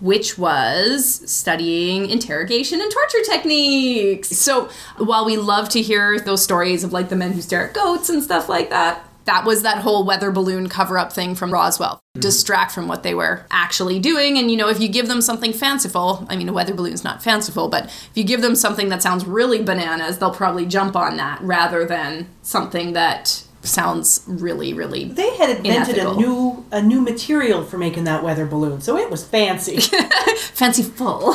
which 0.00 0.38
was 0.38 1.30
studying 1.30 2.08
interrogation 2.08 2.80
and 2.80 2.90
torture 2.90 3.22
techniques. 3.24 4.28
So, 4.28 4.68
while 4.98 5.24
we 5.24 5.36
love 5.36 5.68
to 5.70 5.82
hear 5.82 6.20
those 6.20 6.42
stories 6.42 6.84
of 6.84 6.92
like 6.92 7.08
the 7.08 7.16
men 7.16 7.32
who 7.32 7.40
stare 7.40 7.68
at 7.68 7.74
goats 7.74 8.08
and 8.08 8.22
stuff 8.22 8.48
like 8.48 8.70
that, 8.70 9.04
that 9.28 9.44
was 9.44 9.62
that 9.62 9.78
whole 9.78 10.04
weather 10.04 10.30
balloon 10.30 10.70
cover 10.70 10.96
up 10.96 11.12
thing 11.12 11.34
from 11.34 11.52
Roswell. 11.52 11.96
Mm-hmm. 11.96 12.20
Distract 12.20 12.72
from 12.72 12.88
what 12.88 13.02
they 13.02 13.14
were 13.14 13.44
actually 13.50 13.98
doing. 13.98 14.38
And, 14.38 14.50
you 14.50 14.56
know, 14.56 14.70
if 14.70 14.80
you 14.80 14.88
give 14.88 15.06
them 15.06 15.20
something 15.20 15.52
fanciful, 15.52 16.26
I 16.30 16.36
mean, 16.36 16.48
a 16.48 16.52
weather 16.52 16.72
balloon's 16.72 17.04
not 17.04 17.22
fanciful, 17.22 17.68
but 17.68 17.84
if 17.84 18.10
you 18.14 18.24
give 18.24 18.40
them 18.40 18.54
something 18.54 18.88
that 18.88 19.02
sounds 19.02 19.26
really 19.26 19.62
bananas, 19.62 20.16
they'll 20.16 20.30
probably 20.30 20.64
jump 20.64 20.96
on 20.96 21.18
that 21.18 21.42
rather 21.42 21.84
than 21.84 22.26
something 22.40 22.94
that 22.94 23.44
sounds 23.68 24.22
really, 24.26 24.72
really. 24.74 25.04
They 25.04 25.36
had 25.36 25.50
invented 25.50 25.98
Unethical. 25.98 26.12
a 26.12 26.16
new 26.16 26.66
a 26.72 26.82
new 26.82 27.00
material 27.00 27.64
for 27.64 27.78
making 27.78 28.04
that 28.04 28.22
weather 28.24 28.46
balloon, 28.46 28.80
so 28.80 28.96
it 28.96 29.10
was 29.10 29.24
fancy. 29.24 29.78
fancy 30.36 30.82
full. 30.82 31.34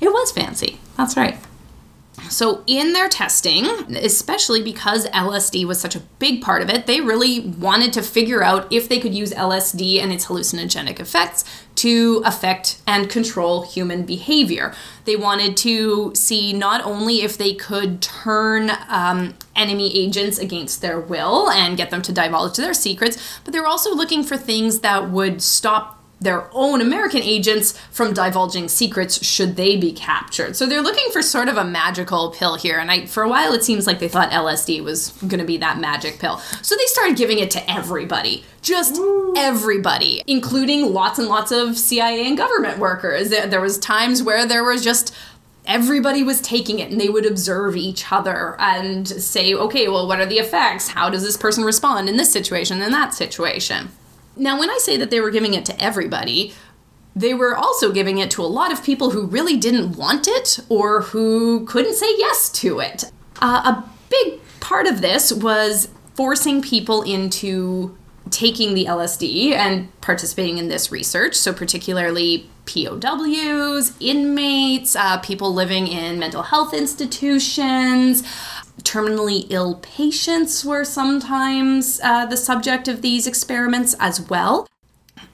It 0.00 0.08
was 0.12 0.30
fancy. 0.32 0.78
That's 0.96 1.16
right. 1.16 1.38
So, 2.30 2.62
in 2.66 2.92
their 2.92 3.08
testing, 3.08 3.66
especially 3.96 4.62
because 4.62 5.06
LSD 5.08 5.64
was 5.66 5.80
such 5.80 5.96
a 5.96 6.00
big 6.18 6.42
part 6.42 6.62
of 6.62 6.70
it, 6.70 6.86
they 6.86 7.00
really 7.00 7.40
wanted 7.40 7.92
to 7.94 8.02
figure 8.02 8.42
out 8.42 8.70
if 8.72 8.88
they 8.88 8.98
could 8.98 9.14
use 9.14 9.32
LSD 9.32 10.02
and 10.02 10.12
its 10.12 10.26
hallucinogenic 10.26 11.00
effects 11.00 11.44
to 11.76 12.22
affect 12.24 12.80
and 12.86 13.08
control 13.08 13.62
human 13.62 14.04
behavior. 14.04 14.74
They 15.04 15.14
wanted 15.14 15.56
to 15.58 16.12
see 16.14 16.52
not 16.52 16.84
only 16.84 17.22
if 17.22 17.38
they 17.38 17.54
could 17.54 18.02
turn 18.02 18.72
um, 18.88 19.34
enemy 19.54 19.96
agents 19.96 20.38
against 20.38 20.82
their 20.82 20.98
will 20.98 21.48
and 21.50 21.76
get 21.76 21.90
them 21.90 22.02
to 22.02 22.12
divulge 22.12 22.56
their 22.56 22.74
secrets, 22.74 23.40
but 23.44 23.52
they 23.52 23.60
were 23.60 23.66
also 23.66 23.94
looking 23.94 24.24
for 24.24 24.36
things 24.36 24.80
that 24.80 25.10
would 25.10 25.40
stop 25.40 25.97
their 26.20 26.48
own 26.52 26.80
American 26.80 27.22
agents 27.22 27.78
from 27.90 28.12
divulging 28.12 28.68
secrets 28.68 29.24
should 29.24 29.56
they 29.56 29.76
be 29.76 29.92
captured. 29.92 30.56
So 30.56 30.66
they're 30.66 30.82
looking 30.82 31.10
for 31.12 31.22
sort 31.22 31.48
of 31.48 31.56
a 31.56 31.64
magical 31.64 32.30
pill 32.30 32.56
here. 32.56 32.78
And 32.78 32.90
I, 32.90 33.06
for 33.06 33.22
a 33.22 33.28
while, 33.28 33.52
it 33.52 33.62
seems 33.62 33.86
like 33.86 34.00
they 34.00 34.08
thought 34.08 34.30
LSD 34.30 34.82
was 34.82 35.10
going 35.18 35.38
to 35.38 35.44
be 35.44 35.56
that 35.58 35.78
magic 35.78 36.18
pill. 36.18 36.38
So 36.62 36.74
they 36.76 36.86
started 36.86 37.16
giving 37.16 37.38
it 37.38 37.50
to 37.52 37.70
everybody. 37.70 38.44
Just 38.62 39.00
everybody, 39.36 40.22
including 40.26 40.92
lots 40.92 41.18
and 41.18 41.28
lots 41.28 41.52
of 41.52 41.78
CIA 41.78 42.26
and 42.26 42.36
government 42.36 42.78
workers. 42.78 43.30
There, 43.30 43.46
there 43.46 43.60
was 43.60 43.78
times 43.78 44.22
where 44.22 44.44
there 44.46 44.64
was 44.64 44.82
just 44.82 45.14
everybody 45.66 46.22
was 46.22 46.40
taking 46.40 46.78
it 46.78 46.90
and 46.90 47.00
they 47.00 47.10
would 47.10 47.26
observe 47.26 47.76
each 47.76 48.10
other 48.10 48.56
and 48.58 49.06
say, 49.06 49.54
okay, 49.54 49.86
well, 49.86 50.08
what 50.08 50.18
are 50.18 50.26
the 50.26 50.38
effects? 50.38 50.88
How 50.88 51.10
does 51.10 51.22
this 51.22 51.36
person 51.36 51.62
respond 51.62 52.08
in 52.08 52.16
this 52.16 52.32
situation 52.32 52.80
in 52.82 52.90
that 52.90 53.14
situation? 53.14 53.90
Now, 54.38 54.58
when 54.58 54.70
I 54.70 54.78
say 54.78 54.96
that 54.96 55.10
they 55.10 55.20
were 55.20 55.30
giving 55.30 55.54
it 55.54 55.64
to 55.66 55.82
everybody, 55.82 56.54
they 57.14 57.34
were 57.34 57.56
also 57.56 57.92
giving 57.92 58.18
it 58.18 58.30
to 58.32 58.42
a 58.42 58.46
lot 58.46 58.72
of 58.72 58.84
people 58.84 59.10
who 59.10 59.26
really 59.26 59.56
didn't 59.56 59.96
want 59.96 60.28
it 60.28 60.60
or 60.68 61.02
who 61.02 61.66
couldn't 61.66 61.94
say 61.94 62.06
yes 62.16 62.48
to 62.50 62.78
it. 62.80 63.10
Uh, 63.42 63.74
a 63.74 63.84
big 64.08 64.40
part 64.60 64.86
of 64.86 65.00
this 65.00 65.32
was 65.32 65.88
forcing 66.14 66.62
people 66.62 67.02
into 67.02 67.96
taking 68.30 68.74
the 68.74 68.84
LSD 68.84 69.52
and 69.52 69.88
participating 70.00 70.58
in 70.58 70.68
this 70.68 70.92
research. 70.92 71.34
So, 71.34 71.52
particularly 71.52 72.48
POWs, 72.66 73.92
inmates, 74.00 74.94
uh, 74.94 75.18
people 75.18 75.54
living 75.54 75.86
in 75.86 76.18
mental 76.18 76.42
health 76.42 76.74
institutions. 76.74 78.22
Terminally 78.82 79.46
ill 79.50 79.76
patients 79.76 80.64
were 80.64 80.84
sometimes 80.84 82.00
uh, 82.02 82.26
the 82.26 82.36
subject 82.36 82.88
of 82.88 83.02
these 83.02 83.26
experiments 83.26 83.94
as 83.98 84.20
well. 84.28 84.68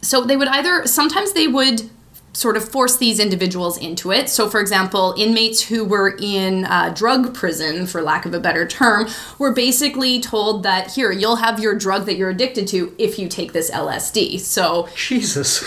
So 0.00 0.24
they 0.24 0.37
would 0.37 0.48
either, 0.48 0.87
sometimes 0.87 1.33
they 1.33 1.48
would 1.48 1.90
sort 2.33 2.57
of 2.57 2.68
force 2.68 2.96
these 2.96 3.20
individuals 3.20 3.78
into 3.78 4.11
it. 4.11 4.28
So, 4.28 4.48
for 4.48 4.61
example, 4.61 5.14
inmates 5.16 5.62
who 5.62 5.85
were 5.85 6.16
in 6.20 6.64
uh, 6.64 6.92
drug 6.94 7.33
prison, 7.33 7.87
for 7.87 8.02
lack 8.02 8.26
of 8.26 8.35
a 8.35 8.40
better 8.40 8.66
term, 8.66 9.09
were 9.38 9.52
basically 9.52 10.20
told 10.20 10.64
that 10.64 10.92
here, 10.92 11.12
you'll 11.12 11.37
have 11.37 11.61
your 11.61 11.76
drug 11.76 12.07
that 12.07 12.16
you're 12.16 12.30
addicted 12.30 12.66
to 12.68 12.94
if 12.98 13.18
you 13.18 13.28
take 13.28 13.52
this 13.52 13.70
LSD. 13.70 14.40
So, 14.40 14.88
Jesus. 14.96 15.62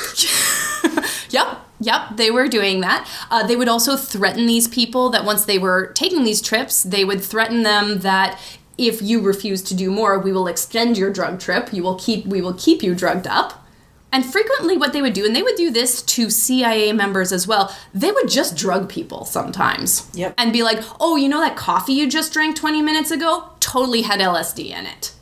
Yep, 1.30 1.67
yep, 1.80 2.16
they 2.16 2.32
were 2.32 2.48
doing 2.48 2.82
that. 2.82 3.10
Uh, 3.30 3.46
they 3.46 3.56
would 3.56 3.68
also 3.68 3.96
threaten 3.96 4.46
these 4.46 4.68
people 4.68 5.10
that 5.10 5.26
once 5.26 5.46
they 5.46 5.58
were 5.58 5.92
taking 5.94 6.24
these 6.24 6.42
trips, 6.42 6.84
they 6.84 7.04
would 7.04 7.22
threaten 7.22 7.64
them 7.64 8.00
that 8.00 8.40
if 8.78 9.02
you 9.02 9.22
refuse 9.22 9.62
to 9.64 9.76
do 9.76 9.90
more, 9.90 10.20
we 10.20 10.32
will 10.32 10.48
extend 10.48 10.98
your 10.98 11.12
drug 11.12 11.40
trip. 11.40 11.74
You 11.74 11.84
will 11.84 11.96
keep 11.96 12.26
we 12.26 12.42
will 12.42 12.54
keep 12.54 12.84
you 12.84 12.94
drugged 12.94 13.28
up. 13.28 13.64
And 14.12 14.26
frequently, 14.26 14.78
what 14.78 14.94
they 14.94 15.02
would 15.02 15.14
do, 15.14 15.26
and 15.26 15.36
they 15.36 15.44
would 15.44 15.58
do 15.58 15.70
this 15.70 16.02
to 16.02 16.30
CIA 16.30 16.94
members 16.94 17.34
as 17.34 17.46
well, 17.46 17.76
they 17.94 18.10
would 18.10 18.30
just 18.30 18.56
drug 18.56 18.88
people 18.88 19.26
sometimes. 19.26 20.10
Yep. 20.14 20.36
And 20.38 20.54
be 20.54 20.64
like, 20.64 20.80
oh, 21.02 21.18
you 21.18 21.28
know 21.28 21.42
that 21.42 21.58
coffee 21.58 21.94
you 21.94 22.10
just 22.10 22.32
drank 22.32 22.56
20 22.56 22.82
minutes 22.82 23.12
ago? 23.12 23.50
Totally 23.60 24.04
had 24.04 24.22
LSD 24.22 24.70
in 24.70 24.86
it. 24.86 25.14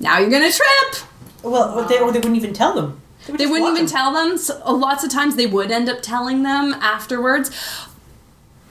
Now 0.00 0.18
you're 0.18 0.30
gonna 0.30 0.50
trip. 0.50 1.04
well, 1.42 1.84
they, 1.86 1.98
or 2.00 2.12
they 2.12 2.18
wouldn't 2.18 2.36
even 2.36 2.54
tell 2.54 2.74
them. 2.74 3.00
Would 3.28 3.38
They 3.38 3.46
wouldn't 3.46 3.76
even 3.76 3.86
tell 3.86 4.12
them. 4.12 4.38
So, 4.38 4.60
lots 4.72 5.04
of 5.04 5.10
times 5.10 5.36
they 5.36 5.46
would 5.46 5.70
end 5.70 5.88
up 5.88 6.02
telling 6.02 6.42
them 6.42 6.74
afterwards. 6.74 7.50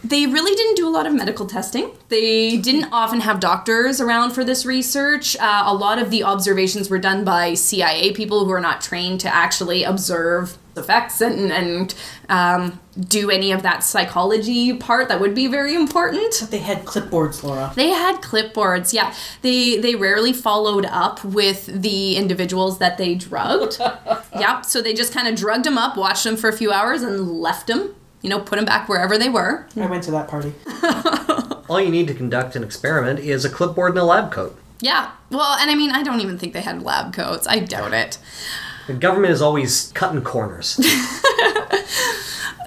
They 0.04 0.26
really 0.28 0.54
didn't 0.54 0.76
do 0.76 0.88
a 0.88 0.92
lot 0.92 1.08
of 1.08 1.14
medical 1.14 1.46
testing. 1.46 1.92
They 2.10 2.58
didn't 2.58 2.92
often 2.92 3.22
have 3.22 3.40
doctors 3.40 4.02
around 4.02 4.32
for 4.32 4.44
this 4.44 4.66
research. 4.66 5.38
Uh, 5.38 5.64
a 5.66 5.74
lot 5.74 5.98
of 5.98 6.12
the 6.12 6.24
observations 6.24 6.90
were 6.90 7.00
done 7.00 7.24
by 7.24 7.54
CIA 7.54 8.12
people 8.12 8.44
who 8.44 8.52
are 8.52 8.60
not 8.60 8.82
trained 8.82 9.22
to 9.22 9.34
actually 9.34 9.84
observe 9.84 10.58
effects 10.76 11.22
and, 11.22 11.52
and 11.52 11.94
um, 12.30 12.80
do 13.00 13.30
any 13.30 13.52
of 13.52 13.64
that 13.64 13.84
psychology 13.84 14.74
part 14.74 15.08
that 15.08 15.20
would 15.20 15.36
be 15.36 15.48
very 15.48 15.76
important. 15.76 16.34
They 16.50 16.60
had 16.60 16.86
clipboards, 16.86 17.44
Laura. 17.44 17.72
They 17.76 17.90
had 17.90 18.22
clipboards, 18.22 18.94
yeah. 18.94 19.14
They 19.42 19.78
they 19.78 19.96
rarely 19.96 20.34
followed 20.34 20.86
up 20.86 21.24
with 21.24 21.66
the 21.66 22.16
individuals 22.16 22.80
that 22.80 22.98
they 22.98 23.16
drugged. 23.16 23.80
yep. 24.36 24.66
So 24.66 24.82
they 24.82 24.94
just 24.94 25.14
kind 25.14 25.28
of 25.28 25.36
drugged 25.36 25.66
them 25.66 25.78
up, 25.78 25.98
watched 25.98 26.24
them 26.24 26.38
for 26.38 26.50
a 26.50 26.54
few 26.54 26.72
hours, 26.72 27.02
and 27.02 27.40
left 27.40 27.68
them. 27.68 27.96
You 28.22 28.30
know, 28.30 28.40
put 28.40 28.56
them 28.56 28.66
back 28.66 28.88
wherever 28.88 29.18
they 29.18 29.28
were. 29.28 29.68
I 29.76 29.86
went 29.86 30.04
to 30.06 30.12
that 30.12 30.30
party. 30.30 30.54
All 31.70 31.82
you 31.82 31.90
need 31.90 32.08
to 32.08 32.14
conduct 32.14 32.56
an 32.56 32.64
experiment 32.64 33.20
is 33.20 33.44
a 33.44 33.50
clipboard 33.50 33.92
and 33.92 34.00
a 34.00 34.04
lab 34.04 34.32
coat. 34.32 34.58
Yeah. 34.80 35.12
Well, 35.30 35.58
and 35.60 35.72
I 35.72 35.76
mean, 35.76 35.92
I 35.92 36.04
don't 36.04 36.20
even 36.20 36.38
think 36.38 36.54
they 36.54 36.62
had 36.62 36.84
lab 36.84 37.14
coats. 37.14 37.48
I 37.48 37.60
doubt 37.60 37.94
it. 37.94 38.18
The 38.88 38.94
government 38.94 39.34
is 39.34 39.42
always 39.42 39.92
cutting 39.94 40.24
corners. 40.24 40.80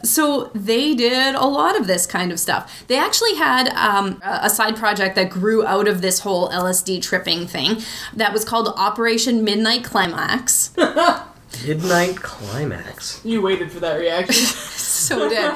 So 0.07 0.51
they 0.55 0.95
did 0.95 1.35
a 1.35 1.45
lot 1.47 1.79
of 1.79 1.87
this 1.87 2.07
kind 2.07 2.31
of 2.31 2.39
stuff. 2.39 2.85
They 2.87 2.97
actually 2.97 3.35
had 3.35 3.69
um, 3.71 4.21
a 4.25 4.47
a 4.47 4.51
side 4.51 4.77
project 4.77 5.17
that 5.17 5.31
grew 5.31 5.67
out 5.67 5.89
of 5.89 6.01
this 6.01 6.21
whole 6.21 6.49
LSD 6.51 7.03
tripping 7.03 7.47
thing 7.47 7.83
that 8.15 8.33
was 8.33 8.45
called 8.45 8.69
Operation 8.77 9.43
Midnight 9.43 9.83
Climax. 9.85 10.71
Midnight 11.67 12.17
climax. 12.17 13.21
You 13.25 13.41
waited 13.43 13.73
for 13.73 13.81
that 13.81 13.99
reaction. 13.99 14.35
so 14.45 15.29
did. 15.29 15.53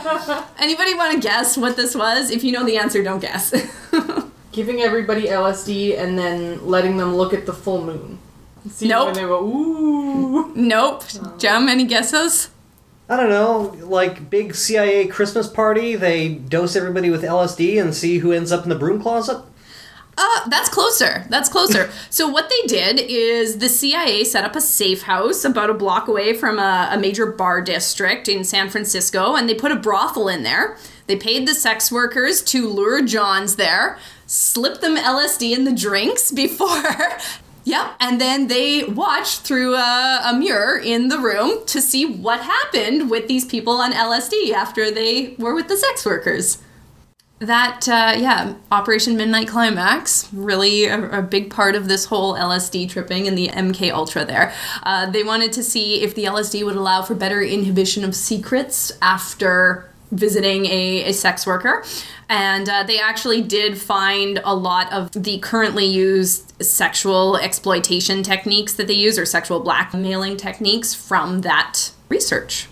Anybody 0.59 0.95
want 0.95 1.15
to 1.15 1.21
guess 1.21 1.57
what 1.57 1.77
this 1.77 1.95
was? 1.95 2.31
If 2.31 2.43
you 2.43 2.53
know 2.53 2.65
the 2.65 2.79
answer, 2.79 3.03
don't 3.03 3.21
guess. 3.21 3.53
Giving 4.53 4.81
everybody 4.81 5.27
LSD 5.27 5.99
and 5.99 6.19
then 6.19 6.67
letting 6.67 6.97
them 6.97 7.15
look 7.15 7.33
at 7.35 7.47
the 7.47 7.53
full 7.53 7.85
moon. 7.85 8.19
See 8.69 8.89
Nope. 8.89 9.07
when 9.07 9.15
they 9.15 9.23
go, 9.23 9.45
ooh. 9.45 10.40
Nope. 10.61 11.05
Jum, 11.39 11.69
any 11.69 11.85
guesses? 11.85 12.51
I 13.09 13.17
don't 13.17 13.29
know, 13.29 13.75
like 13.87 14.31
big 14.31 14.55
CIA 14.55 15.09
Christmas 15.09 15.49
party, 15.49 15.97
they 15.97 16.29
dose 16.29 16.77
everybody 16.77 17.11
with 17.11 17.25
LSD 17.25 17.83
and 17.83 17.93
see 17.93 18.19
who 18.19 18.31
ends 18.31 18.53
up 18.53 18.63
in 18.63 18.69
the 18.69 18.77
broom 18.77 19.03
closet? 19.03 19.43
Uh, 20.17 20.49
that's 20.49 20.69
closer. 20.69 21.25
That's 21.29 21.49
closer. 21.49 21.91
so 22.11 22.29
what 22.29 22.51
they 22.51 22.69
did 22.69 23.01
is 23.01 23.59
the 23.59 23.69
CIA 23.69 24.23
set 24.23 24.45
up 24.45 24.55
a 24.55 24.61
safe 24.61 25.03
house 25.03 25.45
about 25.45 25.71
a 25.71 25.75
block 25.75 26.07
away 26.07 26.35
from 26.35 26.59
a, 26.59 26.91
a 26.93 26.99
major 26.99 27.27
bar 27.27 27.61
district 27.63 28.29
in 28.29 28.45
San 28.45 28.71
Francisco, 28.71 29.35
and 29.35 29.49
they 29.49 29.55
put 29.55 29.73
a 29.73 29.77
brothel 29.77 30.29
in 30.29 30.45
there. 30.45 30.77
They 31.07 31.17
paid 31.17 31.49
the 31.49 31.55
sex 31.55 31.91
workers 31.91 32.43
to 32.45 32.69
lure 32.69 33.03
Johns 33.03 33.57
there, 33.57 33.99
slip 34.27 34.81
them 34.81 34.97
LSD 34.97 35.53
in 35.57 35.65
the 35.65 35.73
drinks 35.73 36.31
before 36.33 36.85
Yep. 37.65 37.95
And 38.01 38.21
then 38.21 38.49
they 38.49 38.85
watched 38.85 39.41
through 39.41 39.75
a, 39.75 40.23
a, 40.25 40.35
mirror 40.35 40.79
in 40.79 41.09
the 41.09 41.19
room 41.19 41.65
to 41.67 41.81
see 41.81 42.07
what 42.07 42.41
happened 42.41 43.11
with 43.11 43.29
these 43.29 43.45
people 43.45 43.75
on 43.75 43.93
LSD 43.93 44.53
after 44.53 44.91
they 44.91 45.35
were 45.39 45.55
with 45.55 45.69
the 45.69 45.77
sex 45.77 46.07
workers. 46.07 46.63
That, 47.39 47.89
uh, 47.89 48.19
yeah, 48.19 48.55
Operation 48.71 49.17
Midnight 49.17 49.49
Climax, 49.49 50.31
really 50.33 50.85
a, 50.85 51.21
a, 51.21 51.23
big 51.23 51.49
part 51.49 51.75
of 51.75 51.89
this 51.89 52.05
whole 52.05 52.35
LSD 52.35 52.91
tripping 52.91 53.27
and 53.27 53.37
the 53.37 53.49
MK 53.49 53.91
Ultra 53.93 54.27
there. 54.27 54.53
Uh, 54.83 55.11
they 55.11 55.23
wanted 55.23 55.51
to 55.53 55.63
see 55.63 56.03
if 56.03 56.15
the 56.15 56.25
LSD 56.25 56.65
would 56.67 56.77
allow 56.77 57.01
for 57.01 57.15
better 57.15 57.43
inhibition 57.43 58.05
of 58.05 58.15
secrets 58.15 58.93
after 59.01 59.90
visiting 60.11 60.67
a, 60.67 61.05
a 61.05 61.13
sex 61.13 61.47
worker. 61.47 61.85
And 62.29 62.69
uh, 62.69 62.85
they 62.85 62.99
actually 62.99 63.43
did 63.43 63.77
find 63.77 64.41
a 64.45 64.55
lot 64.55 64.93
of 64.93 65.11
the 65.13 65.39
currently 65.39 65.87
used 65.87 66.55
sexual 66.63 67.37
exploitation 67.37 68.23
techniques 68.23 68.73
that 68.75 68.87
they 68.87 68.95
use 68.95 69.19
or 69.19 69.27
sexual 69.27 69.61
blackmailing 69.61 70.37
techniques 70.37 70.95
from 70.95 71.43
that 71.43 71.91
research. 72.09 72.70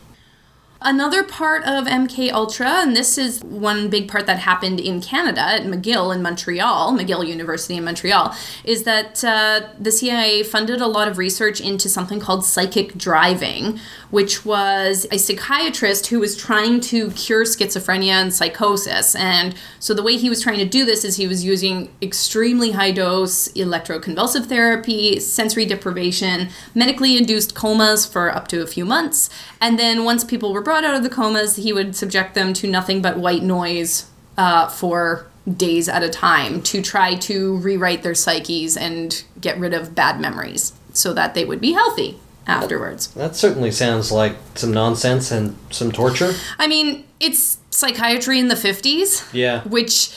Another 0.81 1.25
part 1.25 1.65
of 1.65 1.87
MK 1.87 2.31
Ultra, 2.31 2.69
and 2.69 2.95
this 2.95 3.19
is 3.19 3.43
one 3.43 3.91
big 3.91 4.07
part 4.07 4.27
that 4.27 4.39
happened 4.39 4.79
in 4.79 5.01
Canada 5.01 5.41
at 5.41 5.63
McGill 5.63 6.15
in 6.15 6.23
Montreal, 6.23 6.93
McGill 6.93 7.27
University 7.27 7.75
in 7.75 7.85
Montreal, 7.85 8.33
is 8.63 8.85
that 8.85 9.25
uh, 9.25 9.71
the 9.77 9.91
CIA 9.91 10.45
funded 10.45 10.81
a 10.81 10.87
lot 10.87 11.09
of 11.09 11.19
research 11.19 11.61
into 11.61 11.89
something 11.89 12.21
called 12.21 12.45
psychic 12.45 12.97
driving, 12.97 13.81
which 14.11 14.45
was 14.45 15.05
a 15.11 15.19
psychiatrist 15.19 16.07
who 16.07 16.21
was 16.21 16.37
trying 16.37 16.79
to 16.79 17.11
cure 17.11 17.43
schizophrenia 17.43 18.13
and 18.13 18.33
psychosis. 18.33 19.17
And 19.17 19.57
so 19.81 19.95
the 19.95 20.05
way 20.05 20.17
he 20.17 20.31
was 20.31 20.41
trying 20.41 20.59
to 20.59 20.65
do 20.65 20.85
this 20.85 21.05
is 21.05 21.17
he 21.17 21.27
was 21.27 21.45
using 21.45 21.93
extremely 22.01 22.71
high 22.71 22.93
dose 22.93 23.49
electroconvulsive 23.49 24.47
therapy, 24.47 25.19
sensory 25.19 25.67
deprivation, 25.67 26.51
medically 26.73 27.17
induced 27.17 27.57
comas 27.57 28.07
for 28.07 28.33
up 28.33 28.47
to 28.47 28.63
a 28.63 28.67
few 28.69 28.85
months, 28.85 29.29
and 29.61 29.77
then 29.77 30.05
once 30.05 30.23
people 30.23 30.53
were 30.53 30.68
brought 30.69 30.85
out 30.85 30.95
of 30.95 31.03
the 31.03 31.09
comas, 31.09 31.57
he 31.57 31.73
would 31.73 31.97
subject 31.97 32.35
them 32.35 32.53
to 32.53 32.69
nothing 32.69 33.01
but 33.01 33.17
white 33.17 33.43
noise 33.43 34.11
uh, 34.37 34.69
for 34.69 35.27
days 35.57 35.89
at 35.89 36.03
a 36.03 36.11
time 36.11 36.61
to 36.61 36.83
try 36.83 37.15
to 37.15 37.57
rewrite 37.57 38.03
their 38.03 38.15
psyches 38.15 38.77
and 38.77 39.25
get 39.41 39.59
rid 39.59 39.73
of 39.73 39.95
bad 39.95 40.21
memories 40.21 40.75
so 40.93 41.15
that 41.15 41.33
they 41.33 41.43
would 41.43 41.59
be 41.59 41.73
healthy 41.73 42.19
afterwards. 42.47 43.07
That 43.15 43.35
certainly 43.35 43.71
sounds 43.71 44.13
like 44.13 44.37
some 44.57 44.71
nonsense 44.71 45.31
and 45.31 45.57
some 45.71 45.91
torture. 45.91 46.35
I 46.59 46.67
mean, 46.67 47.07
it's 47.19 47.57
psychiatry 47.71 48.39
in 48.39 48.49
the 48.49 48.55
50s. 48.55 49.27
Yeah. 49.33 49.63
Which 49.63 50.15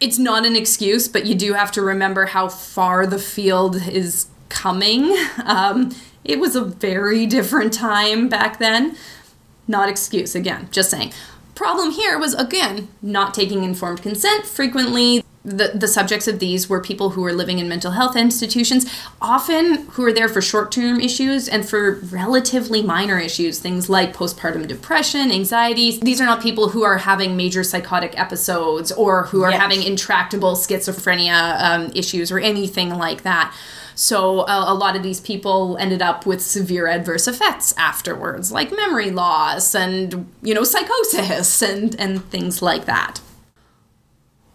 it's 0.00 0.18
not 0.18 0.46
an 0.46 0.56
excuse, 0.56 1.06
but 1.06 1.26
you 1.26 1.34
do 1.34 1.52
have 1.52 1.70
to 1.72 1.82
remember 1.82 2.24
how 2.24 2.48
far 2.48 3.06
the 3.06 3.18
field 3.18 3.76
is 3.76 4.28
coming. 4.48 5.14
Um, 5.44 5.94
it 6.24 6.38
was 6.38 6.54
a 6.54 6.64
very 6.64 7.26
different 7.26 7.72
time 7.72 8.28
back 8.28 8.58
then. 8.58 8.96
Not 9.72 9.88
excuse, 9.88 10.34
again, 10.34 10.68
just 10.70 10.90
saying. 10.90 11.14
Problem 11.54 11.92
here 11.92 12.18
was, 12.18 12.34
again, 12.34 12.88
not 13.00 13.32
taking 13.32 13.64
informed 13.64 14.02
consent. 14.02 14.44
Frequently, 14.44 15.24
the, 15.46 15.72
the 15.74 15.88
subjects 15.88 16.28
of 16.28 16.40
these 16.40 16.68
were 16.68 16.78
people 16.78 17.10
who 17.10 17.22
were 17.22 17.32
living 17.32 17.58
in 17.58 17.70
mental 17.70 17.92
health 17.92 18.14
institutions, 18.14 18.84
often 19.22 19.86
who 19.92 20.02
were 20.02 20.12
there 20.12 20.28
for 20.28 20.42
short 20.42 20.70
term 20.72 21.00
issues 21.00 21.48
and 21.48 21.66
for 21.66 22.00
relatively 22.10 22.82
minor 22.82 23.18
issues, 23.18 23.60
things 23.60 23.88
like 23.88 24.14
postpartum 24.14 24.68
depression, 24.68 25.32
anxiety. 25.32 25.98
These 25.98 26.20
are 26.20 26.26
not 26.26 26.42
people 26.42 26.68
who 26.68 26.82
are 26.82 26.98
having 26.98 27.34
major 27.34 27.64
psychotic 27.64 28.12
episodes 28.20 28.92
or 28.92 29.24
who 29.24 29.42
are 29.42 29.52
yes. 29.52 29.60
having 29.60 29.82
intractable 29.82 30.52
schizophrenia 30.54 31.58
um, 31.62 31.92
issues 31.94 32.30
or 32.30 32.38
anything 32.38 32.90
like 32.90 33.22
that. 33.22 33.56
So 33.94 34.40
a, 34.46 34.72
a, 34.72 34.74
lot 34.74 34.96
of 34.96 35.02
these 35.02 35.20
people 35.20 35.76
ended 35.78 36.00
up 36.00 36.24
with 36.26 36.40
severe 36.40 36.86
adverse 36.86 37.28
effects 37.28 37.74
afterwards, 37.76 38.50
like 38.50 38.74
memory 38.74 39.10
loss 39.10 39.74
and 39.74 40.30
you 40.42 40.54
know 40.54 40.64
psychosis 40.64 41.62
and 41.62 41.98
and 42.00 42.24
things 42.30 42.62
like 42.62 42.86
that. 42.86 43.20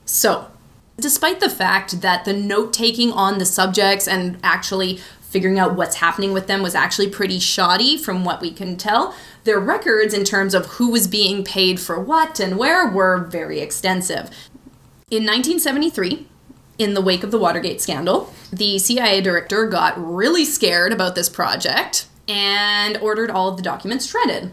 So, 0.05 0.49
despite 0.97 1.39
the 1.39 1.49
fact 1.49 2.01
that 2.01 2.25
the 2.25 2.33
note 2.33 2.73
taking 2.73 3.11
on 3.11 3.37
the 3.37 3.45
subjects 3.45 4.07
and 4.07 4.37
actually 4.41 4.99
figuring 5.27 5.59
out 5.59 5.75
what's 5.75 5.97
happening 5.97 6.33
with 6.33 6.47
them 6.47 6.61
was 6.61 6.73
actually 6.73 7.09
pretty 7.09 7.37
shoddy 7.39 7.97
from 7.97 8.23
what 8.23 8.41
we 8.41 8.51
can 8.51 8.77
tell. 8.77 9.13
Their 9.43 9.59
records, 9.59 10.13
in 10.13 10.23
terms 10.23 10.53
of 10.53 10.65
who 10.65 10.89
was 10.89 11.07
being 11.07 11.43
paid 11.43 11.79
for 11.79 11.99
what 11.99 12.39
and 12.39 12.57
where, 12.57 12.87
were 12.87 13.17
very 13.17 13.59
extensive. 13.59 14.29
In 15.11 15.25
1973, 15.25 16.27
in 16.77 16.93
the 16.93 17.01
wake 17.01 17.23
of 17.23 17.31
the 17.31 17.37
Watergate 17.37 17.81
scandal, 17.81 18.33
the 18.51 18.79
CIA 18.79 19.21
director 19.21 19.65
got 19.65 19.93
really 19.97 20.45
scared 20.45 20.93
about 20.93 21.15
this 21.15 21.29
project 21.29 22.07
and 22.27 22.97
ordered 22.97 23.31
all 23.31 23.49
of 23.49 23.57
the 23.57 23.63
documents 23.63 24.05
shredded. 24.05 24.51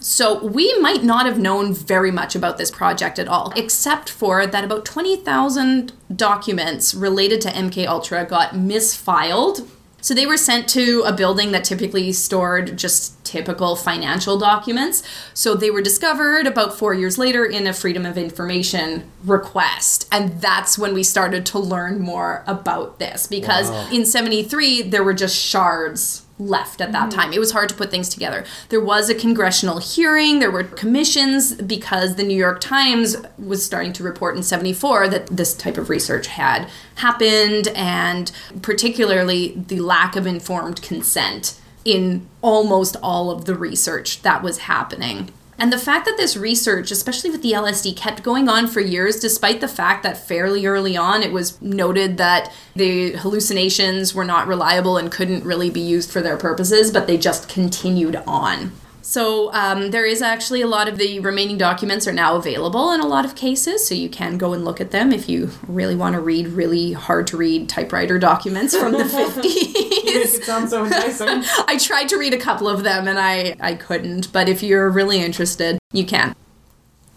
So 0.00 0.44
we 0.44 0.78
might 0.80 1.02
not 1.02 1.24
have 1.24 1.38
known 1.38 1.72
very 1.72 2.10
much 2.10 2.34
about 2.34 2.58
this 2.58 2.70
project 2.70 3.18
at 3.18 3.26
all, 3.26 3.52
except 3.56 4.10
for 4.10 4.46
that 4.46 4.62
about 4.62 4.84
20,000 4.84 5.92
documents 6.14 6.94
related 6.94 7.40
to 7.42 7.48
MK 7.48 7.86
Ultra 7.86 8.26
got 8.26 8.50
misfiled 8.50 9.66
so 10.04 10.12
they 10.12 10.26
were 10.26 10.36
sent 10.36 10.68
to 10.68 11.02
a 11.06 11.14
building 11.14 11.52
that 11.52 11.64
typically 11.64 12.12
stored 12.12 12.76
just 12.76 13.24
typical 13.24 13.74
financial 13.74 14.36
documents. 14.36 15.02
So 15.32 15.54
they 15.54 15.70
were 15.70 15.80
discovered 15.80 16.46
about 16.46 16.78
four 16.78 16.92
years 16.92 17.16
later 17.16 17.42
in 17.46 17.66
a 17.66 17.72
Freedom 17.72 18.04
of 18.04 18.18
Information 18.18 19.10
request. 19.24 20.06
And 20.12 20.42
that's 20.42 20.78
when 20.78 20.92
we 20.92 21.04
started 21.04 21.46
to 21.46 21.58
learn 21.58 22.00
more 22.00 22.44
about 22.46 22.98
this 22.98 23.26
because 23.26 23.70
wow. 23.70 23.88
in 23.90 24.04
73, 24.04 24.82
there 24.82 25.02
were 25.02 25.14
just 25.14 25.38
shards 25.38 26.23
left 26.38 26.80
at 26.80 26.92
that 26.92 27.10
mm-hmm. 27.10 27.18
time. 27.18 27.32
It 27.32 27.38
was 27.38 27.52
hard 27.52 27.68
to 27.68 27.74
put 27.74 27.90
things 27.90 28.08
together. 28.08 28.44
There 28.68 28.80
was 28.80 29.08
a 29.08 29.14
congressional 29.14 29.78
hearing, 29.78 30.40
there 30.40 30.50
were 30.50 30.64
commissions 30.64 31.54
because 31.54 32.16
the 32.16 32.24
New 32.24 32.36
York 32.36 32.60
Times 32.60 33.16
was 33.38 33.64
starting 33.64 33.92
to 33.94 34.02
report 34.02 34.36
in 34.36 34.42
74 34.42 35.08
that 35.08 35.26
this 35.28 35.54
type 35.54 35.78
of 35.78 35.88
research 35.88 36.26
had 36.26 36.68
happened 36.96 37.68
and 37.68 38.32
particularly 38.62 39.54
the 39.68 39.80
lack 39.80 40.16
of 40.16 40.26
informed 40.26 40.82
consent 40.82 41.58
in 41.84 42.26
almost 42.40 42.96
all 43.02 43.30
of 43.30 43.44
the 43.44 43.54
research 43.54 44.22
that 44.22 44.42
was 44.42 44.58
happening. 44.58 45.30
And 45.58 45.72
the 45.72 45.78
fact 45.78 46.06
that 46.06 46.16
this 46.16 46.36
research, 46.36 46.90
especially 46.90 47.30
with 47.30 47.42
the 47.42 47.52
LSD, 47.52 47.96
kept 47.96 48.22
going 48.22 48.48
on 48.48 48.66
for 48.66 48.80
years, 48.80 49.20
despite 49.20 49.60
the 49.60 49.68
fact 49.68 50.02
that 50.02 50.16
fairly 50.16 50.66
early 50.66 50.96
on 50.96 51.22
it 51.22 51.32
was 51.32 51.60
noted 51.62 52.16
that 52.18 52.52
the 52.74 53.12
hallucinations 53.12 54.14
were 54.14 54.24
not 54.24 54.48
reliable 54.48 54.96
and 54.96 55.12
couldn't 55.12 55.44
really 55.44 55.70
be 55.70 55.80
used 55.80 56.10
for 56.10 56.20
their 56.20 56.36
purposes, 56.36 56.90
but 56.90 57.06
they 57.06 57.16
just 57.16 57.48
continued 57.48 58.16
on. 58.26 58.72
So 59.14 59.52
um, 59.52 59.92
there 59.92 60.04
is 60.04 60.22
actually 60.22 60.60
a 60.60 60.66
lot 60.66 60.88
of 60.88 60.98
the 60.98 61.20
remaining 61.20 61.56
documents 61.56 62.08
are 62.08 62.12
now 62.12 62.34
available 62.34 62.90
in 62.90 62.98
a 62.98 63.06
lot 63.06 63.24
of 63.24 63.36
cases, 63.36 63.86
so 63.86 63.94
you 63.94 64.08
can 64.08 64.38
go 64.38 64.52
and 64.54 64.64
look 64.64 64.80
at 64.80 64.90
them 64.90 65.12
if 65.12 65.28
you 65.28 65.52
really 65.68 65.94
want 65.94 66.14
to 66.14 66.20
read 66.20 66.48
really 66.48 66.94
hard 66.94 67.28
to 67.28 67.36
read 67.36 67.68
typewriter 67.68 68.18
documents 68.18 68.76
from 68.76 68.90
the 68.90 68.98
50s. 69.04 69.44
it 69.44 70.42
sounds 70.42 70.70
so 70.70 70.84
enticing. 70.84 71.28
I 71.68 71.78
tried 71.78 72.08
to 72.08 72.18
read 72.18 72.34
a 72.34 72.38
couple 72.38 72.68
of 72.68 72.82
them 72.82 73.06
and 73.06 73.20
I, 73.20 73.54
I 73.60 73.74
couldn't, 73.74 74.32
but 74.32 74.48
if 74.48 74.64
you're 74.64 74.90
really 74.90 75.20
interested, 75.20 75.78
you 75.92 76.04
can. 76.04 76.34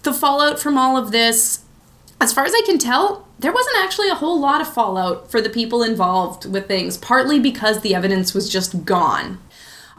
The 0.03 0.13
fallout 0.13 0.59
from 0.59 0.77
all 0.77 0.97
of 0.97 1.09
this, 1.11 1.61
as 2.21 2.31
far 2.31 2.45
as 2.45 2.53
I 2.53 2.61
can 2.67 2.77
tell, 2.77 3.27
there 3.39 3.51
wasn't 3.51 3.77
actually 3.79 4.09
a 4.09 4.15
whole 4.15 4.39
lot 4.39 4.61
of 4.61 4.71
fallout 4.71 5.31
for 5.31 5.41
the 5.41 5.49
people 5.49 5.81
involved 5.81 6.45
with 6.45 6.67
things, 6.67 6.95
partly 6.95 7.39
because 7.39 7.81
the 7.81 7.95
evidence 7.95 8.35
was 8.35 8.49
just 8.51 8.85
gone. 8.85 9.39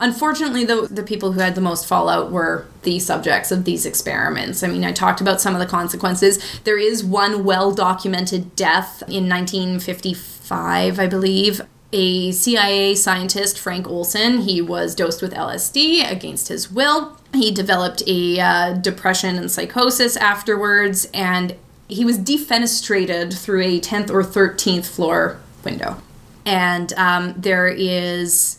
Unfortunately, 0.01 0.65
the, 0.65 0.89
the 0.89 1.03
people 1.03 1.33
who 1.33 1.41
had 1.41 1.55
the 1.55 1.61
most 1.61 1.87
fallout 1.87 2.31
were 2.31 2.67
the 2.83 3.01
subjects 3.01 3.51
of 3.51 3.65
these 3.65 3.85
experiments. 3.85 4.63
I 4.63 4.69
mean, 4.69 4.85
I 4.85 4.93
talked 4.93 5.21
about 5.21 5.41
some 5.41 5.55
of 5.55 5.61
the 5.61 5.67
consequences. 5.67 6.61
There 6.63 6.79
is 6.79 7.05
one 7.05 7.43
well 7.45 7.73
documented 7.73 8.55
death 8.55 9.03
in 9.03 9.29
1955, 9.29 10.99
I 10.99 11.07
believe. 11.07 11.61
A 11.93 12.33
CIA 12.33 12.95
scientist, 12.95 13.59
Frank 13.59 13.89
Olson, 13.89 14.43
he 14.43 14.61
was 14.61 14.95
dosed 14.95 15.23
with 15.23 15.33
LSD 15.33 16.09
against 16.09 16.49
his 16.49 16.71
will. 16.71 17.17
He 17.33 17.51
developed 17.51 18.03
a 18.07 18.39
uh, 18.39 18.75
depression 18.75 19.37
and 19.37 19.51
psychosis 19.51 20.17
afterwards, 20.19 21.09
and 21.15 21.57
he 21.89 22.05
was 22.05 22.19
defenestrated 22.19 23.37
through 23.37 23.63
a 23.63 23.81
10th 23.81 24.11
or 24.11 24.23
13th 24.23 24.87
floor 24.87 25.41
window. 25.65 25.97
And 26.45 26.93
um, 26.95 27.35
there 27.37 27.69
is 27.69 28.59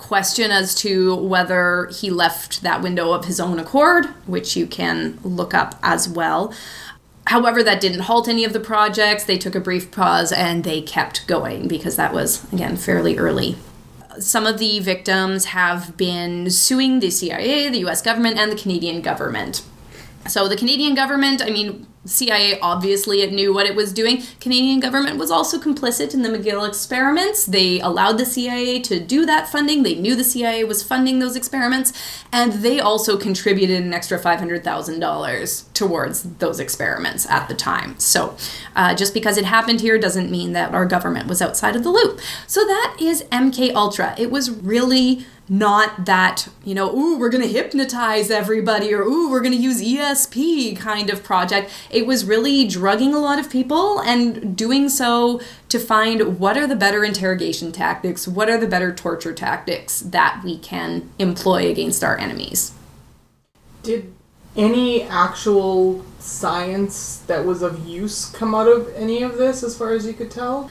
question 0.00 0.50
as 0.50 0.74
to 0.74 1.14
whether 1.14 1.88
he 1.92 2.10
left 2.10 2.62
that 2.62 2.82
window 2.82 3.12
of 3.12 3.26
his 3.26 3.38
own 3.38 3.58
accord, 3.58 4.06
which 4.26 4.56
you 4.56 4.66
can 4.66 5.18
look 5.22 5.52
up 5.54 5.78
as 5.82 6.08
well. 6.08 6.52
However, 7.26 7.62
that 7.62 7.80
didn't 7.80 8.00
halt 8.00 8.26
any 8.26 8.44
of 8.44 8.52
the 8.52 8.60
projects. 8.60 9.24
They 9.24 9.38
took 9.38 9.54
a 9.54 9.60
brief 9.60 9.92
pause 9.92 10.32
and 10.32 10.64
they 10.64 10.80
kept 10.80 11.26
going 11.26 11.68
because 11.68 11.96
that 11.96 12.12
was, 12.12 12.50
again, 12.52 12.76
fairly 12.76 13.18
early. 13.18 13.56
Some 14.18 14.46
of 14.46 14.58
the 14.58 14.80
victims 14.80 15.44
have 15.46 15.96
been 15.96 16.50
suing 16.50 17.00
the 17.00 17.10
CIA, 17.10 17.68
the 17.68 17.86
US 17.86 18.02
government, 18.02 18.38
and 18.38 18.50
the 18.50 18.56
Canadian 18.56 19.02
government. 19.02 19.62
So, 20.26 20.48
the 20.48 20.56
Canadian 20.56 20.94
government, 20.94 21.40
I 21.40 21.50
mean, 21.50 21.86
CIA 22.06 22.58
obviously 22.60 23.20
it 23.20 23.32
knew 23.32 23.52
what 23.52 23.66
it 23.66 23.74
was 23.74 23.92
doing. 23.92 24.22
Canadian 24.40 24.80
government 24.80 25.18
was 25.18 25.30
also 25.30 25.58
complicit 25.58 26.14
in 26.14 26.22
the 26.22 26.30
McGill 26.30 26.66
experiments. 26.66 27.44
They 27.44 27.78
allowed 27.80 28.16
the 28.16 28.24
CIA 28.24 28.80
to 28.80 28.98
do 28.98 29.26
that 29.26 29.48
funding. 29.50 29.82
They 29.82 29.94
knew 29.94 30.16
the 30.16 30.24
CIA 30.24 30.64
was 30.64 30.82
funding 30.82 31.18
those 31.18 31.36
experiments, 31.36 31.92
and 32.32 32.54
they 32.54 32.80
also 32.80 33.18
contributed 33.18 33.82
an 33.82 33.92
extra 33.92 34.18
five 34.18 34.38
hundred 34.38 34.64
thousand 34.64 35.00
dollars 35.00 35.64
towards 35.74 36.22
those 36.22 36.58
experiments 36.58 37.28
at 37.28 37.48
the 37.48 37.54
time. 37.54 37.98
So, 37.98 38.36
uh, 38.74 38.94
just 38.94 39.12
because 39.12 39.36
it 39.36 39.44
happened 39.44 39.82
here 39.82 39.98
doesn't 39.98 40.30
mean 40.30 40.52
that 40.52 40.74
our 40.74 40.86
government 40.86 41.28
was 41.28 41.42
outside 41.42 41.76
of 41.76 41.84
the 41.84 41.90
loop. 41.90 42.18
So 42.46 42.64
that 42.64 42.96
is 42.98 43.24
MK 43.24 43.74
Ultra. 43.74 44.14
It 44.18 44.30
was 44.30 44.50
really 44.50 45.26
not 45.50 46.06
that, 46.06 46.46
you 46.64 46.76
know, 46.76 46.96
ooh, 46.96 47.18
we're 47.18 47.28
going 47.28 47.42
to 47.42 47.52
hypnotize 47.52 48.30
everybody 48.30 48.94
or 48.94 49.02
ooh, 49.02 49.28
we're 49.28 49.40
going 49.40 49.52
to 49.52 49.58
use 49.58 49.82
ESP 49.82 50.76
kind 50.76 51.10
of 51.10 51.24
project. 51.24 51.72
It 51.90 52.06
was 52.06 52.24
really 52.24 52.68
drugging 52.68 53.12
a 53.12 53.18
lot 53.18 53.40
of 53.40 53.50
people 53.50 54.00
and 54.00 54.56
doing 54.56 54.88
so 54.88 55.40
to 55.68 55.80
find 55.80 56.38
what 56.38 56.56
are 56.56 56.68
the 56.68 56.76
better 56.76 57.02
interrogation 57.02 57.72
tactics, 57.72 58.28
what 58.28 58.48
are 58.48 58.58
the 58.58 58.68
better 58.68 58.94
torture 58.94 59.34
tactics 59.34 59.98
that 60.02 60.40
we 60.44 60.56
can 60.56 61.10
employ 61.18 61.68
against 61.68 62.04
our 62.04 62.16
enemies. 62.16 62.72
Did 63.82 64.14
any 64.56 65.02
actual 65.02 66.04
science 66.20 67.24
that 67.26 67.44
was 67.44 67.62
of 67.62 67.84
use 67.88 68.30
come 68.30 68.54
out 68.54 68.68
of 68.68 68.88
any 68.94 69.24
of 69.24 69.36
this 69.36 69.64
as 69.64 69.76
far 69.76 69.94
as 69.94 70.06
you 70.06 70.12
could 70.12 70.30
tell? 70.30 70.70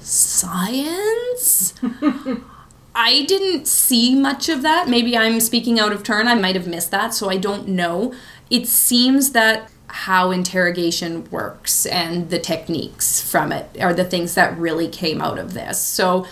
Science? 0.00 1.72
I 3.00 3.24
didn't 3.26 3.68
see 3.68 4.16
much 4.16 4.48
of 4.48 4.62
that. 4.62 4.88
Maybe 4.88 5.16
I'm 5.16 5.38
speaking 5.38 5.78
out 5.78 5.92
of 5.92 6.02
turn. 6.02 6.26
I 6.26 6.34
might 6.34 6.56
have 6.56 6.66
missed 6.66 6.90
that, 6.90 7.14
so 7.14 7.30
I 7.30 7.36
don't 7.36 7.68
know. 7.68 8.12
It 8.50 8.66
seems 8.66 9.30
that 9.32 9.70
how 9.86 10.32
interrogation 10.32 11.30
works 11.30 11.86
and 11.86 12.28
the 12.28 12.40
techniques 12.40 13.22
from 13.22 13.52
it 13.52 13.80
are 13.80 13.94
the 13.94 14.04
things 14.04 14.34
that 14.34 14.58
really 14.58 14.88
came 14.88 15.22
out 15.22 15.38
of 15.38 15.54
this. 15.54 15.80
So 15.80 16.26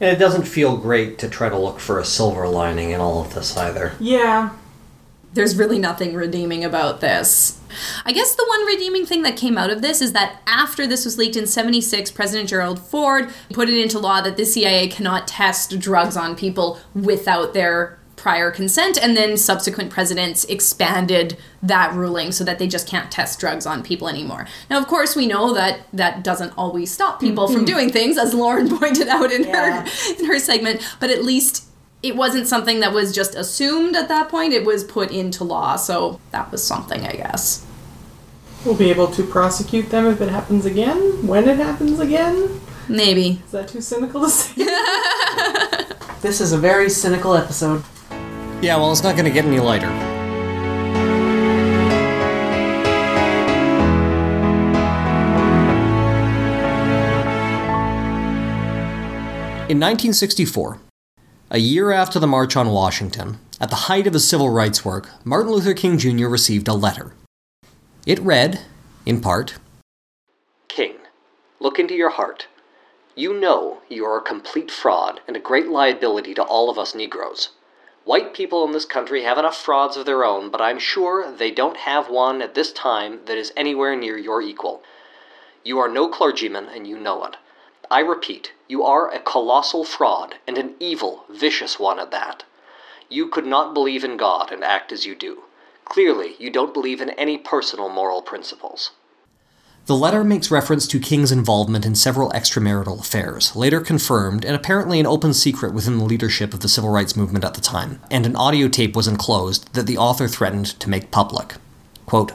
And 0.00 0.10
it 0.10 0.18
doesn't 0.18 0.42
feel 0.42 0.76
great 0.76 1.18
to 1.20 1.30
try 1.30 1.48
to 1.48 1.56
look 1.56 1.80
for 1.80 1.98
a 1.98 2.04
silver 2.04 2.46
lining 2.46 2.90
in 2.90 3.00
all 3.00 3.22
of 3.24 3.34
this 3.34 3.56
either. 3.56 3.94
Yeah. 3.98 4.50
There's 5.34 5.56
really 5.56 5.78
nothing 5.78 6.14
redeeming 6.14 6.64
about 6.64 7.00
this. 7.00 7.60
I 8.04 8.12
guess 8.12 8.34
the 8.34 8.44
one 8.46 8.66
redeeming 8.66 9.06
thing 9.06 9.22
that 9.22 9.36
came 9.36 9.56
out 9.56 9.70
of 9.70 9.80
this 9.80 10.02
is 10.02 10.12
that 10.12 10.40
after 10.46 10.86
this 10.86 11.04
was 11.04 11.16
leaked 11.16 11.36
in 11.36 11.46
76, 11.46 12.10
President 12.10 12.48
Gerald 12.48 12.78
Ford 12.78 13.32
put 13.52 13.68
it 13.68 13.80
into 13.80 13.98
law 13.98 14.20
that 14.20 14.36
the 14.36 14.44
CIA 14.44 14.88
cannot 14.88 15.26
test 15.26 15.78
drugs 15.78 16.16
on 16.16 16.36
people 16.36 16.78
without 16.94 17.54
their 17.54 17.98
prior 18.22 18.52
consent, 18.52 18.96
and 19.02 19.16
then 19.16 19.36
subsequent 19.36 19.90
presidents 19.90 20.44
expanded 20.44 21.36
that 21.60 21.92
ruling 21.92 22.30
so 22.30 22.44
that 22.44 22.56
they 22.60 22.68
just 22.68 22.86
can't 22.86 23.10
test 23.10 23.40
drugs 23.40 23.66
on 23.66 23.82
people 23.82 24.08
anymore. 24.08 24.46
Now, 24.70 24.78
of 24.78 24.86
course, 24.86 25.16
we 25.16 25.26
know 25.26 25.52
that 25.54 25.80
that 25.92 26.22
doesn't 26.22 26.52
always 26.56 26.92
stop 26.92 27.18
people 27.18 27.48
from 27.48 27.56
mm-hmm. 27.56 27.64
doing 27.64 27.90
things, 27.90 28.18
as 28.18 28.32
Lauren 28.32 28.68
pointed 28.78 29.08
out 29.08 29.32
in 29.32 29.42
her 29.44 29.84
in 30.20 30.26
her 30.26 30.38
segment, 30.38 30.86
but 31.00 31.10
at 31.10 31.24
least 31.24 31.64
it 32.02 32.16
wasn't 32.16 32.48
something 32.48 32.80
that 32.80 32.92
was 32.92 33.14
just 33.14 33.34
assumed 33.34 33.94
at 33.94 34.08
that 34.08 34.28
point. 34.28 34.52
It 34.52 34.64
was 34.64 34.82
put 34.82 35.10
into 35.10 35.44
law, 35.44 35.76
so 35.76 36.20
that 36.32 36.50
was 36.50 36.62
something, 36.62 37.06
I 37.06 37.12
guess. 37.12 37.64
We'll 38.64 38.76
be 38.76 38.90
able 38.90 39.08
to 39.08 39.22
prosecute 39.22 39.90
them 39.90 40.06
if 40.06 40.20
it 40.20 40.28
happens 40.28 40.66
again, 40.66 41.26
when 41.26 41.48
it 41.48 41.58
happens 41.58 42.00
again. 42.00 42.60
Maybe. 42.88 43.40
Is 43.44 43.52
that 43.52 43.68
too 43.68 43.80
cynical 43.80 44.22
to 44.22 44.30
say? 44.30 44.66
This 46.22 46.40
is 46.40 46.52
a 46.52 46.58
very 46.58 46.88
cynical 46.88 47.34
episode. 47.34 47.82
Yeah, 48.60 48.76
well, 48.76 48.92
it's 48.92 49.02
not 49.02 49.16
going 49.16 49.24
to 49.24 49.30
get 49.32 49.44
any 49.44 49.58
lighter. 49.58 49.88
In 59.68 59.80
1964, 59.80 60.78
a 61.54 61.58
year 61.58 61.92
after 61.92 62.18
the 62.18 62.26
March 62.26 62.56
on 62.56 62.70
Washington, 62.70 63.38
at 63.60 63.68
the 63.68 63.84
height 63.84 64.06
of 64.06 64.14
his 64.14 64.26
civil 64.26 64.48
rights 64.48 64.86
work, 64.86 65.10
Martin 65.22 65.52
Luther 65.52 65.74
King 65.74 65.98
Jr. 65.98 66.26
received 66.26 66.66
a 66.66 66.72
letter. 66.72 67.12
It 68.06 68.18
read, 68.20 68.62
in 69.04 69.20
part 69.20 69.58
King, 70.68 70.96
look 71.60 71.78
into 71.78 71.92
your 71.92 72.08
heart. 72.08 72.46
You 73.14 73.38
know 73.38 73.82
you 73.90 74.06
are 74.06 74.16
a 74.16 74.22
complete 74.22 74.70
fraud 74.70 75.20
and 75.28 75.36
a 75.36 75.40
great 75.40 75.68
liability 75.68 76.32
to 76.34 76.42
all 76.42 76.70
of 76.70 76.78
us 76.78 76.94
Negroes. 76.94 77.50
White 78.06 78.32
people 78.32 78.64
in 78.64 78.72
this 78.72 78.86
country 78.86 79.22
have 79.24 79.36
enough 79.36 79.58
frauds 79.58 79.98
of 79.98 80.06
their 80.06 80.24
own, 80.24 80.50
but 80.50 80.62
I'm 80.62 80.78
sure 80.78 81.30
they 81.30 81.50
don't 81.50 81.76
have 81.76 82.08
one 82.08 82.40
at 82.40 82.54
this 82.54 82.72
time 82.72 83.20
that 83.26 83.36
is 83.36 83.52
anywhere 83.58 83.94
near 83.94 84.16
your 84.16 84.40
equal. 84.40 84.82
You 85.62 85.78
are 85.80 85.88
no 85.88 86.08
clergyman, 86.08 86.68
and 86.74 86.86
you 86.86 86.98
know 86.98 87.26
it. 87.26 87.36
I 87.92 88.00
repeat, 88.00 88.52
you 88.68 88.82
are 88.84 89.12
a 89.12 89.20
colossal 89.20 89.84
fraud, 89.84 90.36
and 90.46 90.56
an 90.56 90.76
evil, 90.80 91.24
vicious 91.28 91.78
one 91.78 92.00
at 92.00 92.10
that. 92.10 92.42
You 93.10 93.28
could 93.28 93.44
not 93.44 93.74
believe 93.74 94.02
in 94.02 94.16
God 94.16 94.50
and 94.50 94.64
act 94.64 94.92
as 94.92 95.04
you 95.04 95.14
do. 95.14 95.42
Clearly, 95.84 96.34
you 96.38 96.48
don't 96.48 96.72
believe 96.72 97.02
in 97.02 97.10
any 97.10 97.36
personal 97.36 97.90
moral 97.90 98.22
principles. 98.22 98.92
The 99.84 99.94
letter 99.94 100.24
makes 100.24 100.50
reference 100.50 100.86
to 100.86 100.98
King's 100.98 101.30
involvement 101.30 101.84
in 101.84 101.94
several 101.94 102.30
extramarital 102.30 102.98
affairs, 102.98 103.54
later 103.54 103.82
confirmed 103.82 104.42
and 104.42 104.56
apparently 104.56 104.98
an 104.98 105.06
open 105.06 105.34
secret 105.34 105.74
within 105.74 105.98
the 105.98 106.06
leadership 106.06 106.54
of 106.54 106.60
the 106.60 106.70
civil 106.70 106.88
rights 106.88 107.14
movement 107.14 107.44
at 107.44 107.52
the 107.52 107.60
time, 107.60 108.00
and 108.10 108.24
an 108.24 108.36
audio 108.36 108.68
tape 108.68 108.96
was 108.96 109.06
enclosed 109.06 109.70
that 109.74 109.86
the 109.86 109.98
author 109.98 110.28
threatened 110.28 110.80
to 110.80 110.88
make 110.88 111.10
public. 111.10 111.56
Quote, 112.06 112.32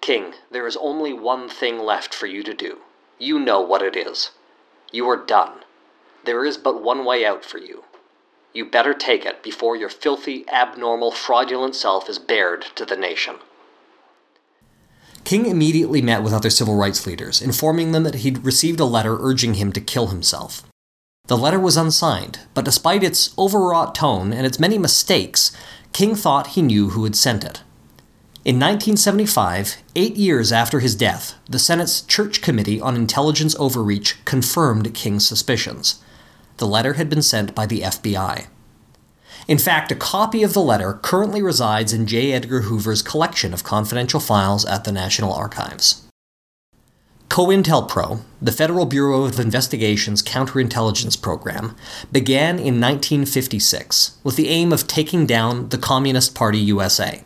King, 0.00 0.32
there 0.50 0.66
is 0.66 0.78
only 0.78 1.12
one 1.12 1.46
thing 1.46 1.78
left 1.78 2.14
for 2.14 2.26
you 2.26 2.42
to 2.42 2.54
do. 2.54 2.78
You 3.18 3.38
know 3.38 3.60
what 3.60 3.82
it 3.82 3.94
is. 3.94 4.30
You 4.92 5.08
are 5.08 5.16
done. 5.16 5.64
There 6.24 6.44
is 6.44 6.56
but 6.56 6.82
one 6.82 7.04
way 7.04 7.24
out 7.24 7.44
for 7.44 7.58
you. 7.58 7.84
You 8.54 8.66
better 8.66 8.92
take 8.92 9.24
it 9.24 9.42
before 9.42 9.76
your 9.76 9.88
filthy, 9.88 10.44
abnormal, 10.48 11.10
fraudulent 11.10 11.74
self 11.74 12.08
is 12.08 12.18
bared 12.18 12.66
to 12.76 12.84
the 12.84 12.96
nation. 12.96 13.36
King 15.24 15.46
immediately 15.46 16.02
met 16.02 16.22
with 16.22 16.34
other 16.34 16.50
civil 16.50 16.76
rights 16.76 17.06
leaders, 17.06 17.40
informing 17.40 17.92
them 17.92 18.02
that 18.02 18.16
he'd 18.16 18.44
received 18.44 18.80
a 18.80 18.84
letter 18.84 19.16
urging 19.20 19.54
him 19.54 19.72
to 19.72 19.80
kill 19.80 20.08
himself. 20.08 20.64
The 21.26 21.36
letter 21.38 21.60
was 21.60 21.76
unsigned, 21.76 22.40
but 22.52 22.64
despite 22.64 23.02
its 23.02 23.36
overwrought 23.38 23.94
tone 23.94 24.32
and 24.32 24.44
its 24.44 24.58
many 24.58 24.76
mistakes, 24.76 25.56
King 25.92 26.14
thought 26.14 26.48
he 26.48 26.62
knew 26.62 26.90
who 26.90 27.04
had 27.04 27.16
sent 27.16 27.44
it. 27.44 27.62
In 28.44 28.56
1975, 28.56 29.76
eight 29.94 30.16
years 30.16 30.50
after 30.50 30.80
his 30.80 30.96
death, 30.96 31.34
the 31.48 31.60
Senate's 31.60 32.00
Church 32.02 32.42
Committee 32.42 32.80
on 32.80 32.96
Intelligence 32.96 33.54
Overreach 33.54 34.16
confirmed 34.24 34.92
King's 34.94 35.24
suspicions. 35.24 36.02
The 36.56 36.66
letter 36.66 36.94
had 36.94 37.08
been 37.08 37.22
sent 37.22 37.54
by 37.54 37.66
the 37.66 37.82
FBI. 37.82 38.48
In 39.46 39.58
fact, 39.58 39.92
a 39.92 39.94
copy 39.94 40.42
of 40.42 40.54
the 40.54 40.60
letter 40.60 40.94
currently 41.02 41.40
resides 41.40 41.92
in 41.92 42.08
J. 42.08 42.32
Edgar 42.32 42.62
Hoover's 42.62 43.00
collection 43.00 43.54
of 43.54 43.62
confidential 43.62 44.18
files 44.18 44.64
at 44.64 44.82
the 44.82 44.90
National 44.90 45.32
Archives. 45.32 46.02
COINTELPRO, 47.28 48.22
the 48.42 48.50
Federal 48.50 48.86
Bureau 48.86 49.22
of 49.22 49.38
Investigation's 49.38 50.20
counterintelligence 50.20 51.22
program, 51.22 51.76
began 52.10 52.56
in 52.56 52.80
1956 52.80 54.18
with 54.24 54.34
the 54.34 54.48
aim 54.48 54.72
of 54.72 54.88
taking 54.88 55.26
down 55.26 55.68
the 55.68 55.78
Communist 55.78 56.34
Party 56.34 56.58
USA, 56.58 57.22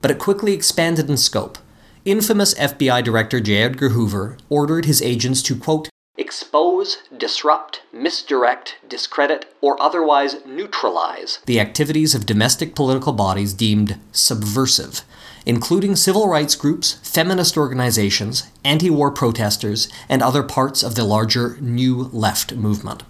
but 0.00 0.10
it 0.10 0.18
quickly 0.18 0.52
expanded 0.52 1.08
in 1.08 1.16
scope. 1.16 1.58
Infamous 2.04 2.54
FBI 2.54 3.02
Director 3.02 3.40
J. 3.40 3.62
Edgar 3.62 3.88
Hoover 3.90 4.36
ordered 4.48 4.84
his 4.84 5.02
agents 5.02 5.42
to, 5.42 5.56
quote, 5.56 5.88
expose, 6.18 6.98
disrupt, 7.16 7.82
misdirect, 7.92 8.76
discredit, 8.88 9.52
or 9.60 9.80
otherwise 9.80 10.36
neutralize 10.46 11.40
the 11.46 11.60
activities 11.60 12.14
of 12.14 12.26
domestic 12.26 12.74
political 12.74 13.12
bodies 13.12 13.52
deemed 13.52 13.98
subversive, 14.12 15.02
including 15.44 15.96
civil 15.96 16.28
rights 16.28 16.54
groups, 16.54 16.94
feminist 17.02 17.56
organizations, 17.56 18.44
anti 18.64 18.90
war 18.90 19.10
protesters, 19.10 19.88
and 20.08 20.22
other 20.22 20.42
parts 20.42 20.82
of 20.82 20.94
the 20.94 21.04
larger 21.04 21.56
New 21.60 22.08
Left 22.12 22.54
movement. 22.54 23.02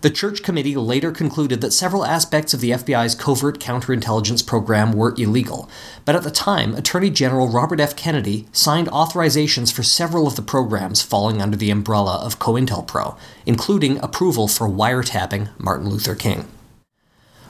The 0.00 0.10
Church 0.10 0.44
Committee 0.44 0.76
later 0.76 1.10
concluded 1.10 1.60
that 1.60 1.72
several 1.72 2.04
aspects 2.04 2.54
of 2.54 2.60
the 2.60 2.70
FBI's 2.70 3.16
covert 3.16 3.58
counterintelligence 3.58 4.46
program 4.46 4.92
were 4.92 5.12
illegal, 5.18 5.68
but 6.04 6.14
at 6.14 6.22
the 6.22 6.30
time, 6.30 6.76
Attorney 6.76 7.10
General 7.10 7.48
Robert 7.48 7.80
F. 7.80 7.96
Kennedy 7.96 8.46
signed 8.52 8.86
authorizations 8.88 9.72
for 9.72 9.82
several 9.82 10.28
of 10.28 10.36
the 10.36 10.42
programs 10.42 11.02
falling 11.02 11.42
under 11.42 11.56
the 11.56 11.72
umbrella 11.72 12.20
of 12.24 12.38
COINTELPRO, 12.38 13.18
including 13.44 13.98
approval 13.98 14.46
for 14.46 14.68
wiretapping 14.68 15.48
Martin 15.58 15.88
Luther 15.88 16.14
King. 16.14 16.46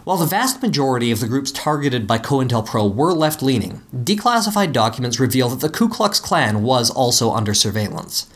While 0.05 0.17
the 0.17 0.25
vast 0.25 0.63
majority 0.63 1.11
of 1.11 1.21
the 1.21 1.29
groups 1.29 1.53
targeted 1.53 2.07
by 2.07 2.17
COINTELPRO 2.17 2.95
were 2.95 3.13
left 3.13 3.43
leaning, 3.43 3.83
declassified 3.95 4.73
documents 4.73 5.21
reveal 5.21 5.51
that 5.51 5.61
the 5.61 5.69
Ku 5.69 5.87
Klux 5.87 6.19
Klan 6.19 6.63
was 6.63 6.89
also 6.89 7.31
under 7.31 7.53
surveillance. 7.53 8.27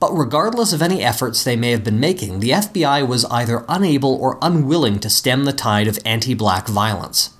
But 0.00 0.16
regardless 0.16 0.72
of 0.72 0.80
any 0.80 1.02
efforts 1.02 1.42
they 1.42 1.56
may 1.56 1.72
have 1.72 1.82
been 1.82 1.98
making, 1.98 2.40
the 2.40 2.50
FBI 2.50 3.06
was 3.06 3.24
either 3.26 3.64
unable 3.68 4.14
or 4.14 4.38
unwilling 4.40 5.00
to 5.00 5.10
stem 5.10 5.44
the 5.44 5.52
tide 5.52 5.88
of 5.88 5.98
anti 6.04 6.34
black 6.34 6.68
violence. 6.68 7.30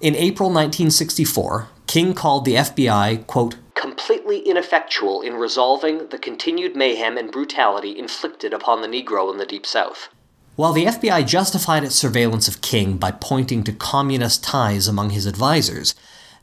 In 0.00 0.14
April 0.14 0.48
1964, 0.50 1.68
King 1.86 2.14
called 2.14 2.44
the 2.44 2.54
FBI, 2.54 3.26
quote, 3.26 3.56
completely 3.74 4.40
ineffectual 4.40 5.22
in 5.22 5.34
resolving 5.34 6.08
the 6.08 6.18
continued 6.18 6.76
mayhem 6.76 7.16
and 7.16 7.32
brutality 7.32 7.98
inflicted 7.98 8.52
upon 8.52 8.82
the 8.82 8.88
Negro 8.88 9.32
in 9.32 9.38
the 9.38 9.46
Deep 9.46 9.64
South. 9.64 10.08
While 10.56 10.72
the 10.72 10.86
FBI 10.86 11.26
justified 11.26 11.84
its 11.84 11.94
surveillance 11.94 12.48
of 12.48 12.60
King 12.60 12.96
by 12.96 13.12
pointing 13.12 13.62
to 13.64 13.72
communist 13.72 14.42
ties 14.42 14.88
among 14.88 15.10
his 15.10 15.24
advisors, 15.24 15.94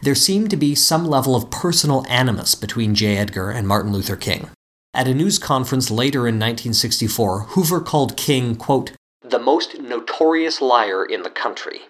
there 0.01 0.15
seemed 0.15 0.49
to 0.49 0.57
be 0.57 0.73
some 0.73 1.05
level 1.05 1.35
of 1.35 1.51
personal 1.51 2.05
animus 2.07 2.55
between 2.55 2.95
J. 2.95 3.17
Edgar 3.17 3.51
and 3.51 3.67
Martin 3.67 3.91
Luther 3.91 4.15
King. 4.15 4.49
At 4.95 5.09
a 5.09 5.13
news 5.13 5.37
conference 5.37 5.91
later 5.91 6.19
in 6.19 6.35
1964, 6.35 7.47
Hoover 7.49 7.81
called 7.81 8.15
King, 8.15 8.55
quote, 8.55 8.93
the 9.21 9.37
most 9.37 9.77
notorious 9.77 10.61
liar 10.61 11.03
in 11.03 11.21
the 11.21 11.29
country. 11.29 11.81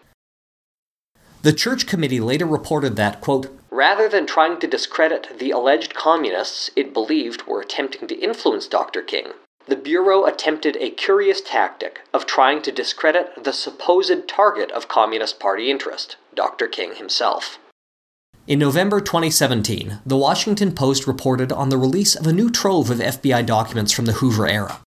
The 1.44 1.54
Church 1.54 1.86
Committee 1.86 2.20
later 2.20 2.48
reported 2.48 2.96
that, 2.96 3.22
quote, 3.22 3.56
rather 3.70 4.10
than 4.10 4.26
trying 4.26 4.60
to 4.60 4.66
discredit 4.66 5.38
the 5.38 5.52
alleged 5.52 5.94
communists 5.94 6.72
it 6.76 6.96
believed 6.96 7.44
were 7.46 7.62
attempting 7.62 8.08
to 8.08 8.16
influence 8.16 8.66
Dr. 8.66 9.04
King, 9.04 9.34
the 9.68 9.76
Bureau 9.76 10.26
attempted 10.26 10.76
a 10.78 10.90
curious 10.90 11.42
tactic 11.42 12.02
of 12.12 12.26
trying 12.26 12.64
to 12.64 12.72
discredit 12.72 13.44
the 13.44 13.54
supposed 13.54 14.28
target 14.28 14.72
of 14.72 14.88
Communist 14.88 15.40
Party 15.40 15.70
interest, 15.70 16.18
Dr. 16.34 16.68
King 16.68 16.96
himself. 16.96 17.60
In 18.48 18.60
November 18.60 19.02
2017, 19.02 20.02
the 20.06 20.16
Washington 20.16 20.72
Post 20.72 21.08
reported 21.08 21.52
on 21.52 21.70
the 21.70 21.80
release 21.80 22.14
of 22.14 22.28
a 22.28 22.34
new 22.34 22.52
trove 22.52 22.92
of 22.92 23.00
FBI 23.00 23.44
documents 23.44 23.92
from 23.92 24.06
the 24.06 24.14
Hoover 24.14 24.48
era. 24.48 24.82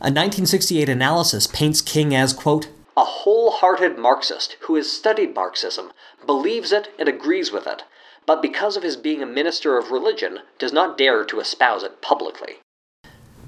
A 0.00 0.08
1968 0.08 0.88
analysis 0.88 1.46
paints 1.46 1.82
King 1.82 2.14
as, 2.14 2.32
quote, 2.32 2.70
a 2.96 3.04
wholehearted 3.04 3.98
Marxist 3.98 4.56
who 4.60 4.74
has 4.76 4.90
studied 4.90 5.34
Marxism, 5.34 5.92
believes 6.24 6.72
it, 6.72 6.88
and 6.98 7.10
agrees 7.10 7.52
with 7.52 7.66
it, 7.66 7.82
but 8.24 8.40
because 8.40 8.74
of 8.74 8.82
his 8.82 8.96
being 8.96 9.22
a 9.22 9.26
minister 9.26 9.76
of 9.76 9.90
religion, 9.90 10.38
does 10.58 10.72
not 10.72 10.96
dare 10.96 11.26
to 11.26 11.40
espouse 11.40 11.82
it 11.82 12.00
publicly. 12.00 12.54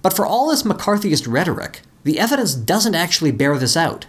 But 0.02 0.12
for 0.12 0.26
all 0.26 0.50
his 0.50 0.64
McCarthyist 0.64 1.26
rhetoric, 1.26 1.80
the 2.04 2.18
evidence 2.18 2.54
doesn't 2.54 2.94
actually 2.94 3.32
bear 3.32 3.56
this 3.56 3.74
out. 3.74 4.04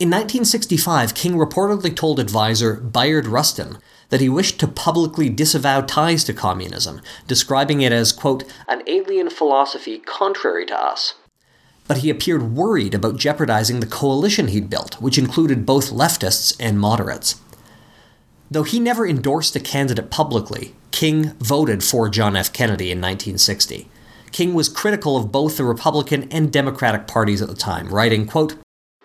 In 0.00 0.10
1965, 0.10 1.14
King 1.14 1.34
reportedly 1.34 1.94
told 1.94 2.18
advisor 2.18 2.74
Bayard 2.74 3.28
Rustin 3.28 3.78
that 4.14 4.20
he 4.20 4.28
wished 4.28 4.60
to 4.60 4.68
publicly 4.68 5.28
disavow 5.28 5.80
ties 5.80 6.22
to 6.22 6.32
communism, 6.32 7.00
describing 7.26 7.80
it 7.80 7.90
as, 7.90 8.12
quote, 8.12 8.44
an 8.68 8.80
alien 8.86 9.28
philosophy 9.28 9.98
contrary 9.98 10.64
to 10.64 10.80
us. 10.80 11.14
But 11.88 11.96
he 11.96 12.10
appeared 12.10 12.54
worried 12.54 12.94
about 12.94 13.16
jeopardizing 13.16 13.80
the 13.80 13.88
coalition 13.88 14.46
he'd 14.46 14.70
built, 14.70 15.02
which 15.02 15.18
included 15.18 15.66
both 15.66 15.90
leftists 15.90 16.56
and 16.60 16.78
moderates. 16.78 17.40
Though 18.48 18.62
he 18.62 18.78
never 18.78 19.04
endorsed 19.04 19.56
a 19.56 19.60
candidate 19.60 20.12
publicly, 20.12 20.76
King 20.92 21.32
voted 21.40 21.82
for 21.82 22.08
John 22.08 22.36
F. 22.36 22.52
Kennedy 22.52 22.92
in 22.92 22.98
1960. 22.98 23.88
King 24.30 24.54
was 24.54 24.68
critical 24.68 25.16
of 25.16 25.32
both 25.32 25.56
the 25.56 25.64
Republican 25.64 26.28
and 26.30 26.52
Democratic 26.52 27.08
parties 27.08 27.42
at 27.42 27.48
the 27.48 27.56
time, 27.56 27.88
writing, 27.88 28.26
quote, 28.26 28.54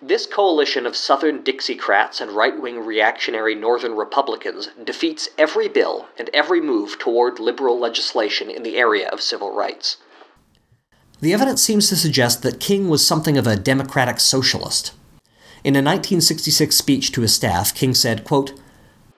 this 0.02 0.26
coalition 0.26 0.86
of 0.86 0.96
Southern 0.96 1.42
Dixiecrats 1.42 2.20
and 2.20 2.30
right 2.30 2.58
wing 2.60 2.84
reactionary 2.84 3.54
Northern 3.54 3.94
Republicans 3.94 4.70
defeats 4.82 5.28
every 5.36 5.68
bill 5.68 6.08
and 6.18 6.30
every 6.32 6.60
move 6.60 6.98
toward 6.98 7.38
liberal 7.38 7.78
legislation 7.78 8.50
in 8.50 8.62
the 8.62 8.76
area 8.76 9.08
of 9.08 9.20
civil 9.20 9.54
rights. 9.54 9.98
The 11.20 11.34
evidence 11.34 11.62
seems 11.62 11.88
to 11.90 11.96
suggest 11.96 12.42
that 12.42 12.60
King 12.60 12.88
was 12.88 13.06
something 13.06 13.36
of 13.36 13.46
a 13.46 13.56
democratic 13.56 14.20
socialist. 14.20 14.92
In 15.62 15.76
a 15.76 15.84
1966 15.84 16.74
speech 16.74 17.12
to 17.12 17.20
his 17.20 17.34
staff, 17.34 17.74
King 17.74 17.92
said, 17.92 18.24
quote, 18.24 18.58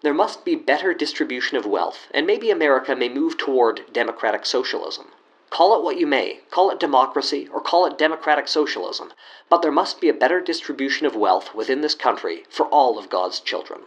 There 0.02 0.12
must 0.12 0.44
be 0.44 0.56
better 0.56 0.92
distribution 0.92 1.56
of 1.56 1.64
wealth, 1.64 2.08
and 2.12 2.26
maybe 2.26 2.50
America 2.50 2.96
may 2.96 3.08
move 3.08 3.38
toward 3.38 3.82
democratic 3.92 4.44
socialism. 4.44 5.06
Call 5.52 5.78
it 5.78 5.84
what 5.84 5.98
you 5.98 6.06
may, 6.06 6.40
call 6.50 6.70
it 6.70 6.80
democracy 6.80 7.46
or 7.52 7.60
call 7.60 7.84
it 7.84 7.98
democratic 7.98 8.48
socialism, 8.48 9.12
but 9.50 9.60
there 9.60 9.70
must 9.70 10.00
be 10.00 10.08
a 10.08 10.14
better 10.14 10.40
distribution 10.40 11.06
of 11.06 11.14
wealth 11.14 11.54
within 11.54 11.82
this 11.82 11.94
country 11.94 12.44
for 12.48 12.64
all 12.68 12.98
of 12.98 13.10
God's 13.10 13.38
children. 13.38 13.82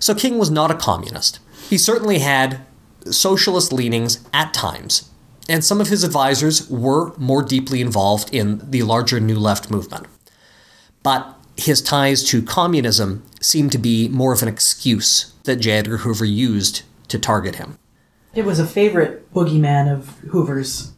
So 0.00 0.16
King 0.16 0.36
was 0.36 0.50
not 0.50 0.72
a 0.72 0.74
communist. 0.74 1.38
He 1.70 1.78
certainly 1.78 2.18
had 2.18 2.66
socialist 3.08 3.72
leanings 3.72 4.28
at 4.32 4.52
times, 4.52 5.10
and 5.48 5.64
some 5.64 5.80
of 5.80 5.90
his 5.90 6.02
advisors 6.02 6.68
were 6.68 7.16
more 7.18 7.44
deeply 7.44 7.80
involved 7.80 8.34
in 8.34 8.60
the 8.68 8.82
larger 8.82 9.20
New 9.20 9.38
Left 9.38 9.70
movement. 9.70 10.08
But 11.04 11.36
his 11.56 11.80
ties 11.82 12.24
to 12.30 12.42
communism 12.42 13.24
seemed 13.40 13.70
to 13.70 13.78
be 13.78 14.08
more 14.08 14.32
of 14.32 14.42
an 14.42 14.48
excuse 14.48 15.34
that 15.44 15.56
J. 15.60 15.70
Edgar 15.70 15.98
Hoover 15.98 16.24
used 16.24 16.82
to 17.06 17.18
target 17.20 17.54
him. 17.56 17.78
It 18.34 18.44
was 18.44 18.58
a 18.58 18.66
favorite 18.66 19.32
boogeyman 19.32 19.92
of 19.92 20.18
Hoover's. 20.30 20.92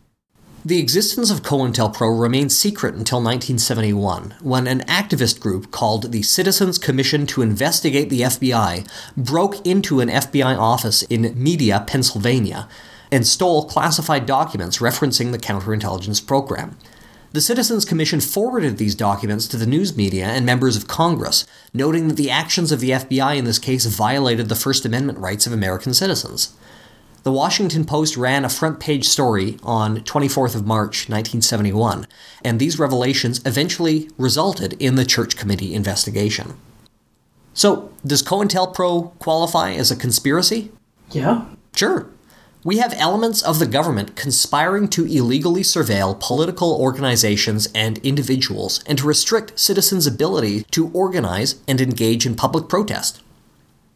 The 0.65 0.81
existence 0.81 1.31
of 1.31 1.43
COINTELPRO 1.43 2.19
remained 2.19 2.51
secret 2.51 2.95
until 2.95 3.19
1971, 3.19 4.37
when 4.41 4.67
an 4.67 4.81
activist 4.81 5.39
group 5.39 5.71
called 5.71 6.13
the 6.13 6.23
Citizens 6.23 6.79
Commission 6.79 7.27
to 7.27 7.43
Investigate 7.43 8.09
the 8.09 8.23
FBI 8.23 8.89
broke 9.19 9.65
into 9.67 10.01
an 10.01 10.09
FBI 10.09 10.59
office 10.59 11.03
in 11.03 11.41
Media, 11.41 11.85
Pennsylvania, 11.87 12.69
and 13.13 13.27
stole 13.27 13.69
classified 13.69 14.25
documents 14.25 14.79
referencing 14.79 15.31
the 15.31 15.39
counterintelligence 15.39 16.27
program. 16.27 16.79
The 17.33 17.43
Citizens 17.43 17.85
Commission 17.85 18.21
forwarded 18.21 18.79
these 18.79 18.95
documents 18.95 19.47
to 19.49 19.59
the 19.59 19.67
news 19.67 19.95
media 19.95 20.25
and 20.25 20.47
members 20.47 20.75
of 20.75 20.89
Congress, 20.89 21.45
noting 21.75 22.09
that 22.09 22.17
the 22.17 22.31
actions 22.31 22.73
of 22.73 22.81
the 22.81 22.91
FBI 22.91 23.37
in 23.37 23.45
this 23.45 23.59
case 23.59 23.85
violated 23.85 24.49
the 24.49 24.55
First 24.55 24.87
Amendment 24.87 25.19
rights 25.19 25.47
of 25.47 25.53
American 25.53 25.93
citizens. 25.93 26.57
The 27.27 27.33
Washington 27.33 27.85
Post 27.85 28.17
ran 28.17 28.45
a 28.45 28.49
front 28.49 28.79
page 28.79 29.09
story 29.09 29.59
on 29.65 30.03
24th 30.03 30.55
of 30.55 30.65
March 30.65 31.09
1971, 31.09 32.07
and 32.45 32.61
these 32.61 32.79
revelations 32.79 33.41
eventually 33.45 34.09
resulted 34.17 34.75
in 34.75 34.95
the 34.95 35.05
Church 35.05 35.37
Committee 35.37 35.75
investigation. 35.75 36.57
So, 37.53 37.91
does 38.07 38.23
COINTELPRO 38.23 39.19
qualify 39.19 39.73
as 39.73 39.91
a 39.91 39.97
conspiracy? 39.97 40.71
Yeah. 41.11 41.47
Sure. 41.75 42.07
We 42.63 42.79
have 42.79 42.95
elements 42.97 43.43
of 43.43 43.59
the 43.59 43.67
government 43.67 44.15
conspiring 44.15 44.87
to 44.91 45.05
illegally 45.05 45.63
surveil 45.63 46.21
political 46.21 46.81
organizations 46.81 47.69
and 47.75 47.99
individuals 48.07 48.85
and 48.87 48.99
to 48.99 49.05
restrict 49.05 49.59
citizens' 49.59 50.07
ability 50.07 50.63
to 50.71 50.93
organize 50.93 51.57
and 51.67 51.81
engage 51.81 52.25
in 52.25 52.37
public 52.37 52.69
protest. 52.69 53.21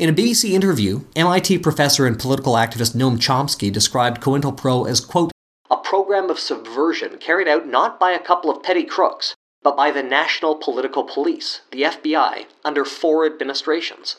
In 0.00 0.08
a 0.08 0.14
BBC 0.14 0.52
interview, 0.52 1.02
MIT 1.14 1.58
professor 1.58 2.06
and 2.06 2.18
political 2.18 2.54
activist 2.54 2.96
Noam 2.96 3.18
Chomsky 3.18 3.70
described 3.70 4.22
COINTELPRO 4.22 4.88
as, 4.88 4.98
quote, 4.98 5.30
a 5.70 5.76
program 5.76 6.30
of 6.30 6.38
subversion 6.38 7.18
carried 7.18 7.46
out 7.46 7.66
not 7.66 8.00
by 8.00 8.12
a 8.12 8.18
couple 8.18 8.50
of 8.50 8.62
petty 8.62 8.84
crooks, 8.84 9.34
but 9.62 9.76
by 9.76 9.90
the 9.90 10.02
National 10.02 10.54
Political 10.54 11.04
Police, 11.04 11.60
the 11.70 11.82
FBI, 11.82 12.46
under 12.64 12.86
four 12.86 13.26
administrations. 13.26 14.16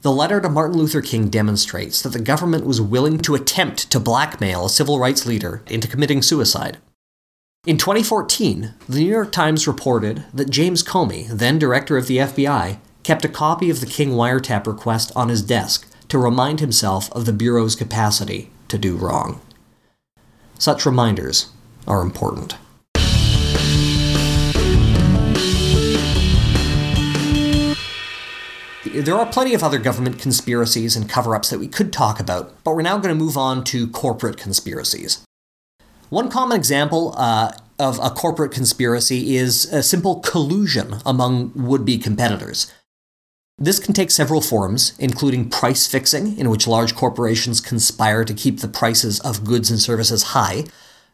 The 0.00 0.10
letter 0.10 0.40
to 0.40 0.48
Martin 0.48 0.76
Luther 0.76 1.02
King 1.02 1.28
demonstrates 1.28 2.02
that 2.02 2.08
the 2.08 2.18
government 2.18 2.66
was 2.66 2.80
willing 2.80 3.18
to 3.18 3.36
attempt 3.36 3.92
to 3.92 4.00
blackmail 4.00 4.64
a 4.64 4.68
civil 4.68 4.98
rights 4.98 5.24
leader 5.24 5.62
into 5.68 5.86
committing 5.86 6.20
suicide. 6.20 6.78
In 7.64 7.78
2014, 7.78 8.74
the 8.88 8.98
New 8.98 9.10
York 9.12 9.30
Times 9.30 9.68
reported 9.68 10.24
that 10.34 10.50
James 10.50 10.82
Comey, 10.82 11.28
then 11.28 11.60
director 11.60 11.96
of 11.96 12.08
the 12.08 12.16
FBI, 12.16 12.78
kept 13.02 13.24
a 13.24 13.28
copy 13.28 13.70
of 13.70 13.80
the 13.80 13.86
King 13.86 14.10
wiretap 14.10 14.66
request 14.66 15.12
on 15.16 15.28
his 15.28 15.42
desk 15.42 15.86
to 16.08 16.18
remind 16.18 16.60
himself 16.60 17.10
of 17.12 17.24
the 17.24 17.32
Bureau's 17.32 17.76
capacity 17.76 18.50
to 18.68 18.78
do 18.78 18.96
wrong. 18.96 19.40
Such 20.58 20.84
reminders 20.84 21.50
are 21.86 22.02
important. 22.02 22.56
There 28.92 29.14
are 29.14 29.26
plenty 29.26 29.54
of 29.54 29.62
other 29.62 29.78
government 29.78 30.18
conspiracies 30.18 30.96
and 30.96 31.08
cover 31.08 31.36
ups 31.36 31.50
that 31.50 31.60
we 31.60 31.68
could 31.68 31.92
talk 31.92 32.18
about, 32.18 32.62
but 32.64 32.74
we're 32.74 32.82
now 32.82 32.98
going 32.98 33.16
to 33.16 33.24
move 33.24 33.36
on 33.36 33.62
to 33.64 33.86
corporate 33.86 34.36
conspiracies. 34.36 35.24
One 36.08 36.28
common 36.28 36.56
example 36.56 37.14
uh, 37.16 37.52
of 37.78 38.00
a 38.02 38.10
corporate 38.10 38.50
conspiracy 38.50 39.36
is 39.36 39.64
a 39.72 39.82
simple 39.82 40.16
collusion 40.20 40.96
among 41.06 41.52
would 41.54 41.84
be 41.84 41.98
competitors. 41.98 42.72
This 43.62 43.78
can 43.78 43.92
take 43.92 44.10
several 44.10 44.40
forms, 44.40 44.94
including 44.98 45.50
price 45.50 45.86
fixing, 45.86 46.38
in 46.38 46.48
which 46.48 46.66
large 46.66 46.96
corporations 46.96 47.60
conspire 47.60 48.24
to 48.24 48.32
keep 48.32 48.60
the 48.60 48.68
prices 48.68 49.20
of 49.20 49.44
goods 49.44 49.70
and 49.70 49.78
services 49.78 50.22
high. 50.22 50.64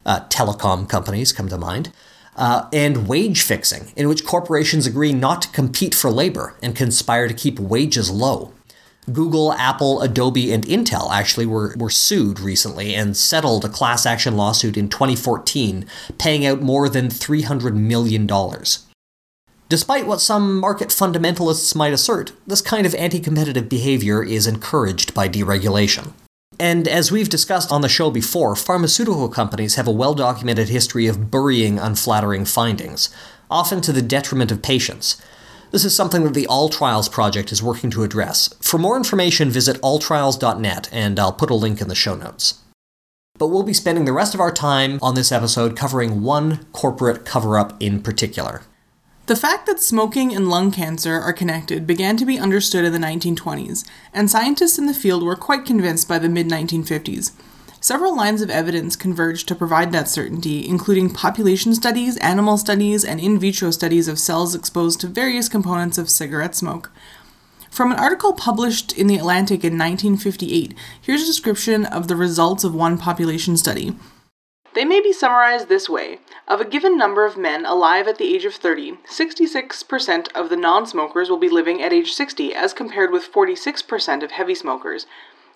Uh, 0.04 0.20
telecom 0.28 0.88
companies 0.88 1.32
come 1.32 1.48
to 1.48 1.58
mind. 1.58 1.92
Uh, 2.36 2.68
and 2.72 3.08
wage 3.08 3.42
fixing, 3.42 3.92
in 3.96 4.08
which 4.08 4.24
corporations 4.24 4.86
agree 4.86 5.12
not 5.12 5.42
to 5.42 5.48
compete 5.48 5.92
for 5.92 6.08
labor 6.08 6.54
and 6.62 6.76
conspire 6.76 7.26
to 7.26 7.34
keep 7.34 7.58
wages 7.58 8.12
low. 8.12 8.52
Google, 9.12 9.52
Apple, 9.54 10.00
Adobe, 10.00 10.52
and 10.52 10.64
Intel 10.66 11.10
actually 11.10 11.46
were, 11.46 11.74
were 11.76 11.90
sued 11.90 12.38
recently 12.38 12.94
and 12.94 13.16
settled 13.16 13.64
a 13.64 13.68
class 13.68 14.06
action 14.06 14.36
lawsuit 14.36 14.76
in 14.76 14.88
2014, 14.88 15.84
paying 16.18 16.46
out 16.46 16.60
more 16.60 16.88
than 16.88 17.08
$300 17.08 17.74
million. 17.74 18.28
Despite 19.68 20.06
what 20.06 20.20
some 20.20 20.60
market 20.60 20.90
fundamentalists 20.90 21.74
might 21.74 21.92
assert, 21.92 22.32
this 22.46 22.60
kind 22.60 22.86
of 22.86 22.94
anti 22.94 23.18
competitive 23.18 23.68
behavior 23.68 24.22
is 24.22 24.46
encouraged 24.46 25.12
by 25.12 25.28
deregulation. 25.28 26.12
And 26.60 26.86
as 26.86 27.10
we've 27.10 27.28
discussed 27.28 27.72
on 27.72 27.80
the 27.80 27.88
show 27.88 28.10
before, 28.10 28.54
pharmaceutical 28.54 29.28
companies 29.28 29.74
have 29.74 29.88
a 29.88 29.92
well 29.92 30.14
documented 30.14 30.68
history 30.68 31.08
of 31.08 31.32
burying 31.32 31.80
unflattering 31.80 32.44
findings, 32.44 33.10
often 33.50 33.80
to 33.80 33.92
the 33.92 34.02
detriment 34.02 34.52
of 34.52 34.62
patients. 34.62 35.20
This 35.72 35.84
is 35.84 35.96
something 35.96 36.22
that 36.22 36.34
the 36.34 36.46
All 36.46 36.68
Trials 36.68 37.08
Project 37.08 37.50
is 37.50 37.60
working 37.60 37.90
to 37.90 38.04
address. 38.04 38.54
For 38.60 38.78
more 38.78 38.96
information, 38.96 39.50
visit 39.50 39.80
alltrials.net, 39.82 40.88
and 40.92 41.18
I'll 41.18 41.32
put 41.32 41.50
a 41.50 41.54
link 41.54 41.80
in 41.80 41.88
the 41.88 41.96
show 41.96 42.14
notes. 42.14 42.60
But 43.36 43.48
we'll 43.48 43.64
be 43.64 43.74
spending 43.74 44.04
the 44.04 44.12
rest 44.12 44.32
of 44.32 44.40
our 44.40 44.52
time 44.52 45.00
on 45.02 45.16
this 45.16 45.32
episode 45.32 45.76
covering 45.76 46.22
one 46.22 46.64
corporate 46.72 47.24
cover 47.24 47.58
up 47.58 47.76
in 47.80 48.00
particular. 48.00 48.62
The 49.26 49.34
fact 49.34 49.66
that 49.66 49.80
smoking 49.80 50.32
and 50.32 50.48
lung 50.48 50.70
cancer 50.70 51.14
are 51.14 51.32
connected 51.32 51.84
began 51.84 52.16
to 52.16 52.24
be 52.24 52.38
understood 52.38 52.84
in 52.84 52.92
the 52.92 53.00
1920s, 53.00 53.84
and 54.14 54.30
scientists 54.30 54.78
in 54.78 54.86
the 54.86 54.94
field 54.94 55.24
were 55.24 55.34
quite 55.34 55.64
convinced 55.64 56.08
by 56.08 56.20
the 56.20 56.28
mid 56.28 56.48
1950s. 56.48 57.32
Several 57.80 58.16
lines 58.16 58.40
of 58.40 58.50
evidence 58.50 58.94
converged 58.94 59.48
to 59.48 59.56
provide 59.56 59.90
that 59.90 60.06
certainty, 60.06 60.68
including 60.68 61.12
population 61.12 61.74
studies, 61.74 62.16
animal 62.18 62.56
studies, 62.56 63.04
and 63.04 63.18
in 63.18 63.36
vitro 63.36 63.72
studies 63.72 64.06
of 64.06 64.20
cells 64.20 64.54
exposed 64.54 65.00
to 65.00 65.08
various 65.08 65.48
components 65.48 65.98
of 65.98 66.08
cigarette 66.08 66.54
smoke. 66.54 66.92
From 67.68 67.90
an 67.90 67.98
article 67.98 68.32
published 68.32 68.92
in 68.92 69.08
The 69.08 69.18
Atlantic 69.18 69.64
in 69.64 69.76
1958, 69.76 70.72
here's 71.00 71.24
a 71.24 71.26
description 71.26 71.84
of 71.84 72.06
the 72.06 72.14
results 72.14 72.62
of 72.62 72.76
one 72.76 72.96
population 72.96 73.56
study. 73.56 73.96
They 74.76 74.84
may 74.84 75.00
be 75.00 75.10
summarized 75.10 75.68
this 75.68 75.88
way 75.88 76.20
Of 76.46 76.60
a 76.60 76.64
given 76.66 76.98
number 76.98 77.24
of 77.24 77.38
men 77.38 77.64
alive 77.64 78.06
at 78.06 78.18
the 78.18 78.34
age 78.34 78.44
of 78.44 78.56
30, 78.56 78.98
66% 79.08 80.28
of 80.34 80.50
the 80.50 80.56
non 80.56 80.84
smokers 80.84 81.30
will 81.30 81.38
be 81.38 81.48
living 81.48 81.82
at 81.82 81.94
age 81.94 82.12
60, 82.12 82.54
as 82.54 82.74
compared 82.74 83.10
with 83.10 83.32
46% 83.32 84.22
of 84.22 84.32
heavy 84.32 84.54
smokers. 84.54 85.06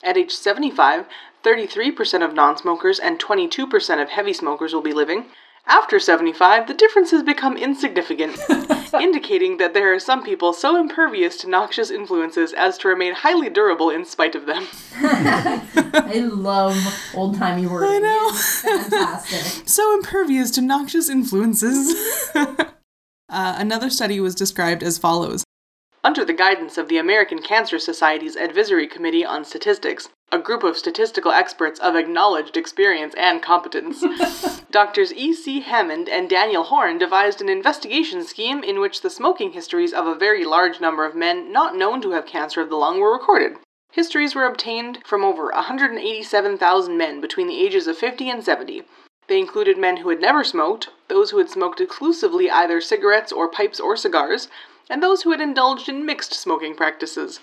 At 0.03 0.17
age 0.17 0.33
75, 0.33 1.05
33% 1.45 2.25
of 2.25 2.33
non 2.33 2.57
smokers 2.57 2.99
and 2.99 3.21
22% 3.21 4.01
of 4.03 4.09
heavy 4.09 4.33
smokers 4.33 4.73
will 4.73 4.81
be 4.81 4.95
living. 4.95 5.27
After 5.71 6.01
75, 6.01 6.67
the 6.67 6.75
differences 6.75 7.23
become 7.23 7.57
insignificant, 7.57 8.37
indicating 9.01 9.59
that 9.59 9.73
there 9.73 9.95
are 9.95 10.01
some 10.01 10.25
people 10.25 10.53
so 10.53 10.77
impervious 10.77 11.37
to 11.39 11.49
noxious 11.49 11.93
influences 11.93 12.53
as 12.53 12.77
to 12.79 12.89
remain 12.89 13.15
highly 13.15 13.49
durable 13.49 13.89
in 13.89 14.05
spite 14.05 14.35
of 14.35 14.47
them. 14.47 14.67
I 14.97 16.29
love 16.29 16.77
old 17.15 17.37
timey 17.37 17.69
words. 17.69 17.89
I 17.89 17.99
know. 18.01 18.33
Fantastic. 18.33 19.69
so 19.69 19.95
impervious 19.95 20.51
to 20.53 20.61
noxious 20.61 21.09
influences. 21.09 21.95
uh, 22.35 22.57
another 23.29 23.91
study 23.91 24.19
was 24.19 24.35
described 24.35 24.83
as 24.83 24.99
follows 24.99 25.45
Under 26.03 26.25
the 26.25 26.33
guidance 26.33 26.79
of 26.79 26.89
the 26.89 26.99
American 26.99 27.41
Cancer 27.41 27.79
Society's 27.79 28.35
Advisory 28.35 28.89
Committee 28.89 29.25
on 29.25 29.45
Statistics, 29.45 30.09
a 30.33 30.39
group 30.39 30.63
of 30.63 30.77
statistical 30.77 31.33
experts 31.33 31.81
of 31.81 31.97
acknowledged 31.97 32.57
experience 32.57 33.15
and 33.17 33.43
competence, 33.43 34.05
Doctors 34.71 35.13
E.C. 35.13 35.61
Hammond 35.61 36.09
and 36.09 36.31
Daniel 36.31 36.63
Horn 36.63 36.99
devised 36.99 37.41
an 37.41 37.49
investigation 37.49 38.25
scheme 38.25 38.63
in 38.63 38.79
which 38.79 39.01
the 39.01 39.11
smoking 39.11 39.53
histories 39.53 39.93
of 39.93 40.07
a 40.07 40.15
very 40.15 40.45
large 40.45 40.81
number 40.81 41.05
of 41.05 41.17
men 41.17 41.53
not 41.53 41.75
known 41.75 42.01
to 42.03 42.13
have 42.13 42.27
cancer 42.27 42.61
of 42.61 42.71
the 42.71 42.77
lung 42.77 43.01
were 43.01 43.13
recorded. 43.13 43.57
Histories 43.91 44.37
were 44.37 44.45
obtained 44.45 45.01
from 45.05 45.25
over 45.25 45.51
187,000 45.53 46.97
men 46.97 47.21
between 47.21 47.49
the 47.49 47.59
ages 47.59 47.89
of 47.89 47.99
50 47.99 48.31
and 48.31 48.45
70. 48.45 48.85
They 49.27 49.39
included 49.39 49.79
men 49.79 49.99
who 49.99 50.11
had 50.11 50.21
never 50.21 50.45
smoked, 50.45 50.91
those 51.09 51.31
who 51.31 51.39
had 51.39 51.51
smoked 51.51 51.81
exclusively 51.81 52.49
either 52.49 52.81
cigarettes 52.81 53.33
or 53.33 53.49
pipes 53.49 53.81
or 53.81 53.97
cigars, 53.97 54.47
and 54.89 55.03
those 55.03 55.23
who 55.23 55.33
had 55.33 55.41
indulged 55.41 55.89
in 55.89 56.07
mixed 56.07 56.35
smoking 56.35 56.77
practices. 56.77 57.41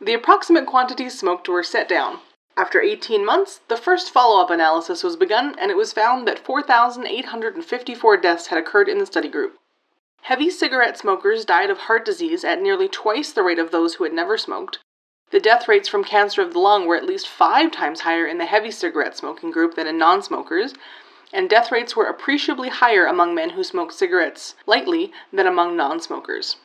The 0.00 0.14
approximate 0.14 0.66
quantities 0.66 1.18
smoked 1.18 1.48
were 1.48 1.62
set 1.62 1.88
down. 1.88 2.20
After 2.56 2.80
18 2.80 3.24
months, 3.24 3.60
the 3.68 3.76
first 3.76 4.10
follow 4.10 4.40
up 4.40 4.50
analysis 4.50 5.02
was 5.02 5.16
begun, 5.16 5.54
and 5.58 5.70
it 5.70 5.76
was 5.76 5.92
found 5.92 6.26
that 6.28 6.38
4,854 6.38 8.16
deaths 8.18 8.48
had 8.48 8.58
occurred 8.58 8.88
in 8.88 8.98
the 8.98 9.06
study 9.06 9.28
group. 9.28 9.58
Heavy 10.22 10.50
cigarette 10.50 10.98
smokers 10.98 11.44
died 11.44 11.70
of 11.70 11.78
heart 11.78 12.04
disease 12.04 12.44
at 12.44 12.60
nearly 12.60 12.88
twice 12.88 13.32
the 13.32 13.42
rate 13.42 13.58
of 13.58 13.70
those 13.70 13.94
who 13.94 14.04
had 14.04 14.12
never 14.12 14.38
smoked. 14.38 14.78
The 15.30 15.40
death 15.40 15.68
rates 15.68 15.88
from 15.88 16.04
cancer 16.04 16.42
of 16.42 16.52
the 16.52 16.60
lung 16.60 16.86
were 16.86 16.96
at 16.96 17.04
least 17.04 17.28
five 17.28 17.72
times 17.72 18.00
higher 18.00 18.26
in 18.26 18.38
the 18.38 18.46
heavy 18.46 18.70
cigarette 18.70 19.16
smoking 19.16 19.50
group 19.50 19.74
than 19.74 19.86
in 19.86 19.98
non 19.98 20.22
smokers, 20.22 20.74
and 21.32 21.50
death 21.50 21.72
rates 21.72 21.94
were 21.96 22.06
appreciably 22.06 22.68
higher 22.68 23.06
among 23.06 23.34
men 23.34 23.50
who 23.50 23.64
smoked 23.64 23.94
cigarettes 23.94 24.54
lightly 24.66 25.12
than 25.32 25.46
among 25.46 25.76
non 25.76 26.00
smokers. 26.00 26.56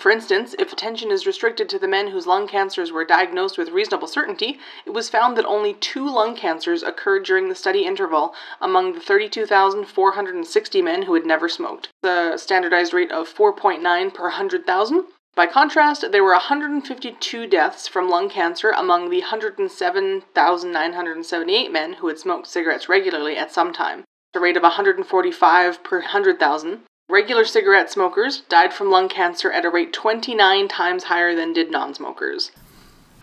For 0.00 0.10
instance, 0.10 0.54
if 0.58 0.72
attention 0.72 1.10
is 1.10 1.26
restricted 1.26 1.68
to 1.68 1.78
the 1.78 1.86
men 1.86 2.08
whose 2.08 2.26
lung 2.26 2.48
cancers 2.48 2.90
were 2.90 3.04
diagnosed 3.04 3.58
with 3.58 3.68
reasonable 3.68 4.08
certainty, 4.08 4.58
it 4.86 4.94
was 4.94 5.10
found 5.10 5.36
that 5.36 5.44
only 5.44 5.74
two 5.74 6.08
lung 6.08 6.34
cancers 6.34 6.82
occurred 6.82 7.24
during 7.24 7.50
the 7.50 7.54
study 7.54 7.84
interval 7.84 8.34
among 8.62 8.94
the 8.94 9.00
32,460 9.00 10.80
men 10.80 11.02
who 11.02 11.12
had 11.12 11.26
never 11.26 11.50
smoked, 11.50 11.90
the 12.00 12.38
standardized 12.38 12.94
rate 12.94 13.12
of 13.12 13.28
4.9 13.28 14.14
per 14.14 14.22
100,000. 14.22 15.04
By 15.34 15.46
contrast, 15.46 16.10
there 16.10 16.24
were 16.24 16.32
152 16.32 17.46
deaths 17.46 17.86
from 17.86 18.08
lung 18.08 18.30
cancer 18.30 18.70
among 18.70 19.10
the 19.10 19.20
107,978 19.20 21.70
men 21.70 21.92
who 21.92 22.08
had 22.08 22.18
smoked 22.18 22.46
cigarettes 22.46 22.88
regularly 22.88 23.36
at 23.36 23.52
some 23.52 23.70
time, 23.72 24.04
a 24.34 24.40
rate 24.40 24.56
of 24.56 24.62
145 24.62 25.84
per 25.84 26.00
100,000. 26.00 26.84
Regular 27.10 27.44
cigarette 27.44 27.90
smokers 27.90 28.42
died 28.48 28.72
from 28.72 28.88
lung 28.88 29.08
cancer 29.08 29.50
at 29.50 29.64
a 29.64 29.68
rate 29.68 29.92
29 29.92 30.68
times 30.68 31.04
higher 31.04 31.34
than 31.34 31.52
did 31.52 31.68
non 31.68 31.92
smokers. 31.92 32.52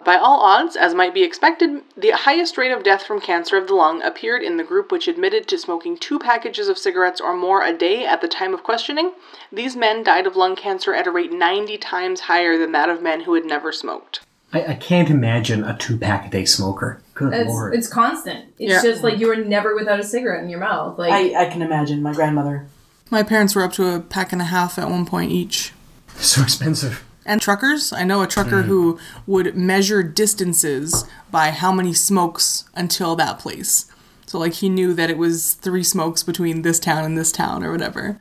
By 0.03 0.15
all 0.17 0.41
odds, 0.41 0.75
as 0.75 0.93
might 0.93 1.13
be 1.13 1.23
expected, 1.23 1.81
the 1.95 2.09
highest 2.11 2.57
rate 2.57 2.73
of 2.73 2.83
death 2.83 3.03
from 3.03 3.21
cancer 3.21 3.55
of 3.55 3.67
the 3.67 3.75
lung 3.75 4.01
appeared 4.03 4.43
in 4.43 4.57
the 4.57 4.63
group 4.65 4.91
which 4.91 5.07
admitted 5.07 5.47
to 5.47 5.57
smoking 5.57 5.97
two 5.97 6.19
packages 6.19 6.67
of 6.67 6.77
cigarettes 6.77 7.21
or 7.21 7.33
more 7.33 7.63
a 7.63 7.71
day 7.71 8.05
at 8.05 8.19
the 8.19 8.27
time 8.27 8.53
of 8.53 8.61
questioning. 8.63 9.13
These 9.53 9.77
men 9.77 10.03
died 10.03 10.27
of 10.27 10.35
lung 10.35 10.57
cancer 10.57 10.93
at 10.93 11.07
a 11.07 11.11
rate 11.11 11.31
90 11.31 11.77
times 11.77 12.19
higher 12.21 12.57
than 12.57 12.73
that 12.73 12.89
of 12.89 13.01
men 13.01 13.21
who 13.21 13.35
had 13.35 13.45
never 13.45 13.71
smoked. 13.71 14.19
I, 14.51 14.65
I 14.65 14.73
can't 14.75 15.09
imagine 15.09 15.63
a 15.63 15.77
two 15.77 15.97
pack 15.97 16.27
a 16.27 16.29
day 16.29 16.43
smoker. 16.45 17.01
Good 17.13 17.33
It's, 17.33 17.47
lord. 17.49 17.73
it's 17.73 17.87
constant. 17.87 18.53
It's 18.59 18.71
Yeah. 18.73 18.81
just 18.91 19.01
like 19.03 19.17
you 19.17 19.27
were 19.27 19.35
never 19.37 19.75
without 19.75 19.99
a 19.99 20.03
cigarette 20.03 20.43
in 20.43 20.49
your 20.49 20.59
mouth. 20.59 20.99
Like 20.99 21.11
I, 21.13 21.45
I 21.45 21.49
can 21.49 21.61
imagine 21.61 22.01
my 22.03 22.13
grandmother. 22.13 22.67
My 23.09 23.23
parents 23.23 23.55
were 23.55 23.63
up 23.63 23.73
to 23.73 23.95
a 23.95 23.99
pack 23.99 24.33
and 24.33 24.41
a 24.41 24.45
half 24.45 24.77
at 24.77 24.89
one 24.89 25.05
point 25.05 25.31
each. 25.31 25.73
so 26.15 26.41
expensive. 26.41 27.03
And 27.25 27.41
truckers, 27.41 27.91
I 27.91 28.05
know 28.05 28.21
a 28.21 28.27
trucker 28.27 28.63
mm. 28.63 28.65
who 28.65 28.99
would 29.27 29.55
measure 29.55 30.01
distances 30.01 31.05
by 31.29 31.51
how 31.51 31.73
many 31.73 31.93
smokes 31.93 32.63
until 32.73 33.17
that 33.17 33.37
place. 33.37 33.91
So, 34.25 34.39
like, 34.39 34.53
he 34.53 34.69
knew 34.69 34.93
that 34.93 35.09
it 35.09 35.17
was 35.17 35.53
three 35.55 35.83
smokes 35.83 36.23
between 36.23 36.61
this 36.61 36.79
town 36.79 37.03
and 37.03 37.17
this 37.17 37.31
town 37.31 37.63
or 37.63 37.71
whatever. 37.71 38.17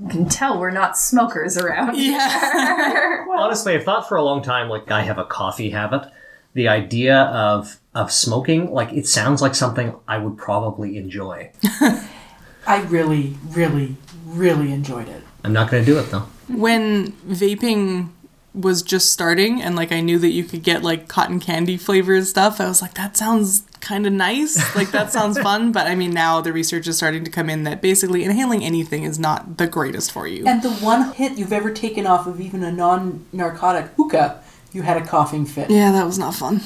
you 0.00 0.08
can 0.08 0.28
tell 0.28 0.58
we're 0.58 0.70
not 0.70 0.96
smokers 0.96 1.58
around. 1.58 1.96
Yeah. 1.96 3.24
Honestly, 3.36 3.74
I've 3.74 3.84
thought 3.84 4.08
for 4.08 4.16
a 4.16 4.22
long 4.22 4.42
time, 4.42 4.68
like 4.70 4.90
I 4.90 5.02
have 5.02 5.18
a 5.18 5.24
coffee 5.24 5.70
habit. 5.70 6.10
The 6.54 6.68
idea 6.68 7.16
of 7.16 7.80
of 7.94 8.10
smoking, 8.12 8.72
like 8.72 8.92
it 8.92 9.06
sounds 9.06 9.42
like 9.42 9.54
something 9.54 9.94
I 10.08 10.18
would 10.18 10.36
probably 10.38 10.96
enjoy. 10.96 11.52
I 12.66 12.82
really, 12.82 13.36
really, 13.48 13.96
really 14.26 14.72
enjoyed 14.72 15.08
it. 15.08 15.22
I'm 15.44 15.52
not 15.52 15.70
going 15.70 15.84
to 15.84 15.90
do 15.90 15.98
it 15.98 16.10
though. 16.10 16.26
when 16.48 17.12
vaping 17.26 18.10
was 18.54 18.82
just 18.82 19.10
starting 19.10 19.62
and 19.62 19.74
like 19.74 19.90
I 19.90 20.00
knew 20.00 20.18
that 20.18 20.28
you 20.28 20.44
could 20.44 20.62
get 20.62 20.82
like 20.82 21.08
cotton 21.08 21.40
candy 21.40 21.76
flavored 21.78 22.26
stuff, 22.26 22.60
I 22.60 22.68
was 22.68 22.82
like, 22.82 22.94
that 22.94 23.16
sounds 23.16 23.62
kind 23.80 24.06
of 24.06 24.12
nice. 24.12 24.76
Like 24.76 24.90
that 24.92 25.10
sounds 25.10 25.38
fun. 25.48 25.72
But 25.72 25.86
I 25.86 25.94
mean, 25.94 26.10
now 26.12 26.40
the 26.42 26.52
research 26.52 26.86
is 26.86 26.98
starting 26.98 27.24
to 27.24 27.30
come 27.30 27.48
in 27.48 27.64
that 27.64 27.80
basically 27.80 28.24
inhaling 28.24 28.62
anything 28.62 29.04
is 29.04 29.18
not 29.18 29.56
the 29.56 29.66
greatest 29.66 30.12
for 30.12 30.26
you. 30.28 30.46
And 30.46 30.62
the 30.62 30.70
one 30.74 31.12
hit 31.12 31.38
you've 31.38 31.52
ever 31.52 31.72
taken 31.72 32.06
off 32.06 32.26
of 32.26 32.40
even 32.40 32.62
a 32.62 32.70
non 32.70 33.24
narcotic 33.32 33.86
hookah, 33.96 34.42
you 34.72 34.82
had 34.82 34.96
a 34.98 35.04
coughing 35.04 35.46
fit. 35.46 35.70
Yeah, 35.70 35.90
that 35.92 36.04
was 36.06 36.18
not 36.18 36.34
fun. 36.34 36.56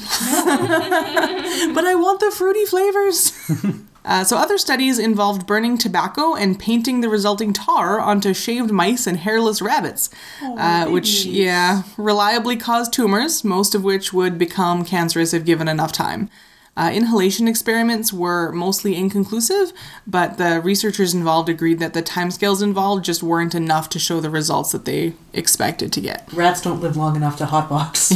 but 1.73 1.85
I 1.85 1.95
want 1.95 2.19
the 2.19 2.31
fruity 2.31 2.65
flavors. 2.65 3.31
Uh, 4.07 4.23
so, 4.23 4.37
other 4.37 4.57
studies 4.57 4.97
involved 4.97 5.45
burning 5.45 5.77
tobacco 5.77 6.33
and 6.33 6.57
painting 6.57 7.01
the 7.01 7.09
resulting 7.09 7.51
tar 7.51 7.99
onto 7.99 8.33
shaved 8.33 8.71
mice 8.71 9.05
and 9.05 9.17
hairless 9.17 9.61
rabbits, 9.61 10.09
uh, 10.41 10.87
which, 10.87 11.25
yeah, 11.25 11.83
reliably 11.97 12.55
caused 12.55 12.93
tumors, 12.93 13.43
most 13.43 13.75
of 13.75 13.83
which 13.83 14.13
would 14.13 14.37
become 14.37 14.85
cancerous 14.85 15.33
if 15.33 15.43
given 15.43 15.67
enough 15.67 15.91
time. 15.91 16.29
Uh, 16.77 16.91
inhalation 16.93 17.47
experiments 17.47 18.13
were 18.13 18.51
mostly 18.51 18.95
inconclusive, 18.95 19.73
but 20.05 20.37
the 20.37 20.61
researchers 20.61 21.13
involved 21.13 21.49
agreed 21.49 21.79
that 21.79 21.93
the 21.95 22.03
timescales 22.03 22.61
involved 22.61 23.03
just 23.03 23.23
weren't 23.23 23.55
enough 23.55 23.89
to 23.89 23.97
show 23.97 24.21
the 24.21 24.29
results 24.29 24.71
that 24.71 24.85
they 24.85 25.13
expected 25.33 25.91
to 25.91 25.99
get. 25.99 26.31
Rats 26.31 26.61
don't 26.61 26.79
live 26.79 26.95
long 26.95 27.15
enough 27.15 27.35
to 27.39 27.45
hotbox. 27.45 28.13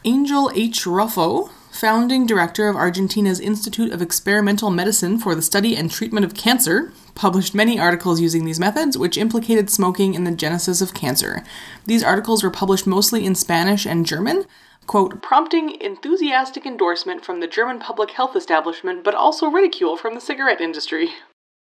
Angel 0.05 0.51
H. 0.53 0.85
Roffo, 0.85 1.49
founding 1.79 2.25
director 2.25 2.67
of 2.67 2.75
Argentina's 2.75 3.39
Institute 3.39 3.93
of 3.93 4.01
Experimental 4.01 4.69
Medicine 4.69 5.17
for 5.17 5.33
the 5.33 5.41
Study 5.41 5.77
and 5.77 5.89
Treatment 5.89 6.25
of 6.25 6.33
Cancer, 6.33 6.91
published 7.15 7.55
many 7.55 7.79
articles 7.79 8.19
using 8.19 8.43
these 8.43 8.59
methods, 8.59 8.97
which 8.97 9.17
implicated 9.17 9.69
smoking 9.69 10.13
in 10.13 10.25
the 10.25 10.31
genesis 10.31 10.81
of 10.81 10.93
cancer. 10.93 11.41
These 11.85 12.03
articles 12.03 12.43
were 12.43 12.51
published 12.51 12.85
mostly 12.85 13.25
in 13.25 13.33
Spanish 13.33 13.85
and 13.85 14.05
German, 14.05 14.43
quote, 14.87 15.21
prompting 15.21 15.79
enthusiastic 15.79 16.65
endorsement 16.65 17.23
from 17.23 17.39
the 17.39 17.47
German 17.47 17.79
public 17.79 18.11
health 18.11 18.35
establishment, 18.35 19.05
but 19.05 19.15
also 19.15 19.47
ridicule 19.47 19.95
from 19.95 20.15
the 20.15 20.21
cigarette 20.21 20.59
industry. 20.59 21.11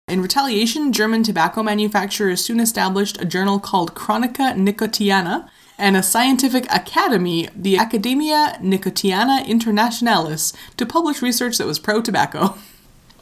In 0.07 0.23
retaliation, 0.23 0.93
German 0.93 1.25
tobacco 1.25 1.61
manufacturers 1.65 2.45
soon 2.45 2.61
established 2.61 3.21
a 3.21 3.25
journal 3.25 3.59
called 3.59 3.97
Chronica 3.97 4.55
Nicotiana 4.55 5.51
and 5.79 5.97
a 5.97 6.03
scientific 6.03 6.67
academy, 6.73 7.49
the 7.55 7.77
Academia 7.77 8.59
Nicotiana 8.61 9.45
Internationalis, 9.45 10.55
to 10.77 10.87
publish 10.87 11.23
research 11.23 11.59
that 11.59 11.67
was 11.67 11.79
pro 11.79 12.01
tobacco. 12.01 12.57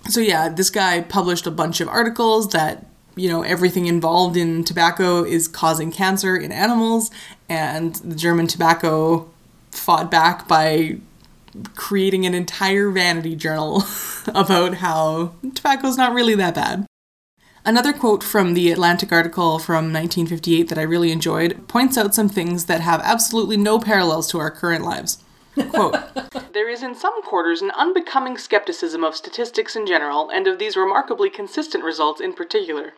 So, 0.09 0.19
yeah, 0.19 0.49
this 0.49 0.69
guy 0.69 1.01
published 1.01 1.47
a 1.47 1.51
bunch 1.53 1.81
of 1.81 1.87
articles 1.87 2.49
that, 2.49 2.87
you 3.15 3.29
know, 3.29 3.43
everything 3.43 3.87
involved 3.87 4.37
in 4.37 4.65
tobacco 4.65 5.23
is 5.23 5.47
causing 5.47 5.93
cancer 5.93 6.35
in 6.35 6.51
animals, 6.51 7.13
and 7.49 7.95
the 7.95 8.17
German 8.17 8.49
tobacco 8.49 9.31
fought 9.71 10.11
back 10.11 10.49
by 10.49 10.99
creating 11.77 12.27
an 12.27 12.35
entire 12.35 12.91
vanity 12.91 13.37
journal 13.37 13.85
about 14.35 14.75
how 14.75 15.35
tobacco's 15.55 15.97
not 15.97 16.13
really 16.13 16.35
that 16.35 16.57
bad. 16.57 16.85
Another 17.65 17.93
quote 17.93 18.25
from 18.25 18.55
the 18.55 18.73
Atlantic 18.73 19.13
article 19.13 19.61
from 19.61 19.93
1958 19.93 20.69
that 20.69 20.79
I 20.79 20.83
really 20.83 21.13
enjoyed 21.13 21.69
points 21.69 21.97
out 21.97 22.13
some 22.13 22.29
things 22.29 22.65
that 22.67 22.81
have 22.81 23.01
absolutely 23.05 23.57
no 23.57 23.79
parallels 23.79 24.29
to 24.33 24.41
our 24.41 24.51
current 24.51 24.85
lives. 24.85 25.23
Quote 25.71 25.95
There 26.53 26.69
is 26.69 26.83
in 26.83 26.97
some 26.97 27.23
quarters 27.23 27.63
an 27.63 27.71
unbecoming 27.71 28.37
skepticism 28.37 29.05
of 29.05 29.15
statistics 29.15 29.77
in 29.77 29.87
general, 29.87 30.29
and 30.29 30.49
of 30.49 30.59
these 30.59 30.77
remarkably 30.77 31.31
consistent 31.31 31.85
results 31.85 32.21
in 32.21 32.33
particular. 32.33 32.95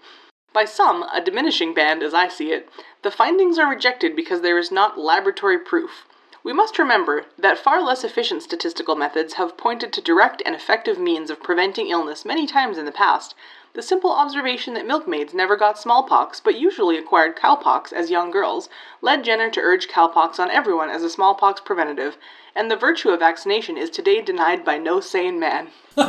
By 0.55 0.65
some, 0.65 1.03
a 1.03 1.21
diminishing 1.21 1.75
band 1.75 2.03
as 2.03 2.15
I 2.15 2.29
see 2.29 2.51
it, 2.51 2.71
the 3.03 3.11
findings 3.11 3.59
are 3.59 3.69
rejected 3.69 4.17
because 4.17 4.41
there 4.41 4.59
is 4.59 4.73
not 4.73 4.99
laboratory 4.99 5.59
proof. 5.59 6.07
We 6.43 6.55
must 6.55 6.79
remember 6.79 7.27
that 7.39 7.59
far 7.59 7.83
less 7.83 8.03
efficient 8.03 8.43
statistical 8.43 8.97
methods 8.97 9.35
have 9.35 9.59
pointed 9.59 9.93
to 9.93 10.01
direct 10.01 10.43
and 10.47 10.55
effective 10.55 10.99
means 10.99 11.29
of 11.29 11.43
preventing 11.43 11.89
illness 11.89 12.25
many 12.25 12.47
times 12.47 12.79
in 12.79 12.87
the 12.87 12.93
past. 12.93 13.35
The 13.75 13.83
simple 13.83 14.12
observation 14.12 14.75
that 14.75 14.87
milkmaids 14.87 15.35
never 15.35 15.57
got 15.57 15.81
smallpox 15.81 16.39
but 16.39 16.57
usually 16.61 16.97
acquired 16.97 17.37
cowpox 17.37 17.93
as 17.93 18.09
young 18.09 18.31
girls 18.31 18.68
led 19.03 19.25
Jenner 19.25 19.51
to 19.51 19.61
urge 19.61 19.89
cowpox 19.89 20.39
on 20.39 20.49
everyone 20.49 20.91
as 20.91 21.03
a 21.03 21.11
smallpox 21.11 21.61
preventative, 21.61 22.16
and 22.55 22.70
the 22.70 22.77
virtue 22.77 23.09
of 23.09 23.18
vaccination 23.18 23.77
is 23.77 23.91
today 23.91 24.22
denied 24.22 24.64
by 24.64 24.79
no 24.79 25.01
sane 25.01 25.41
man. 25.41 25.70
No. 25.97 26.05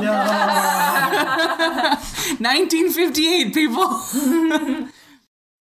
1958, 2.39 3.53
people! 3.53 4.89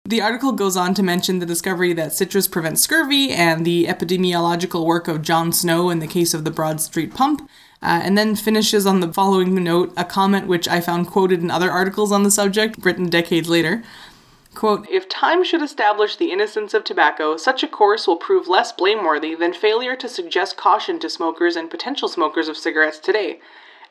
The 0.08 0.22
article 0.22 0.54
goes 0.54 0.78
on 0.78 0.94
to 0.94 1.04
mention 1.04 1.40
the 1.40 1.46
discovery 1.46 1.92
that 1.92 2.14
citrus 2.14 2.48
prevents 2.48 2.82
scurvy 2.82 3.32
and 3.32 3.66
the 3.66 3.88
epidemiological 3.88 4.86
work 4.86 5.10
of 5.10 5.22
John 5.22 5.52
Snow 5.52 5.90
in 5.90 6.00
the 6.00 6.08
case 6.08 6.34
of 6.34 6.46
the 6.46 6.52
Broad 6.52 6.80
Street 6.80 7.14
pump, 7.14 7.50
uh, 7.82 8.02
and 8.04 8.18
then 8.18 8.36
finishes 8.36 8.86
on 8.86 9.00
the 9.00 9.12
following 9.12 9.64
note 9.64 9.94
a 9.96 10.04
comment 10.04 10.48
which 10.48 10.68
I 10.68 10.82
found 10.82 11.08
quoted 11.08 11.42
in 11.42 11.52
other 11.52 11.72
articles 11.72 12.12
on 12.12 12.24
the 12.24 12.32
subject, 12.32 12.78
written 12.84 13.10
decades 13.10 13.50
later. 13.50 13.84
Quote, 14.56 14.88
if 14.90 15.08
time 15.08 15.44
should 15.44 15.62
establish 15.62 16.16
the 16.16 16.32
innocence 16.32 16.74
of 16.74 16.84
tobacco, 16.84 17.38
such 17.38 17.62
a 17.62 17.68
course 17.68 18.08
will 18.08 18.18
prove 18.18 18.48
less 18.48 18.72
blameworthy 18.72 19.36
than 19.36 19.54
failure 19.54 19.96
to 19.96 20.10
suggest 20.10 20.58
caution 20.58 21.00
to 21.00 21.10
smokers 21.12 21.56
and 21.56 21.70
potential 21.70 22.08
smokers 22.08 22.48
of 22.48 22.58
cigarettes 22.58 22.98
today. 22.98 23.40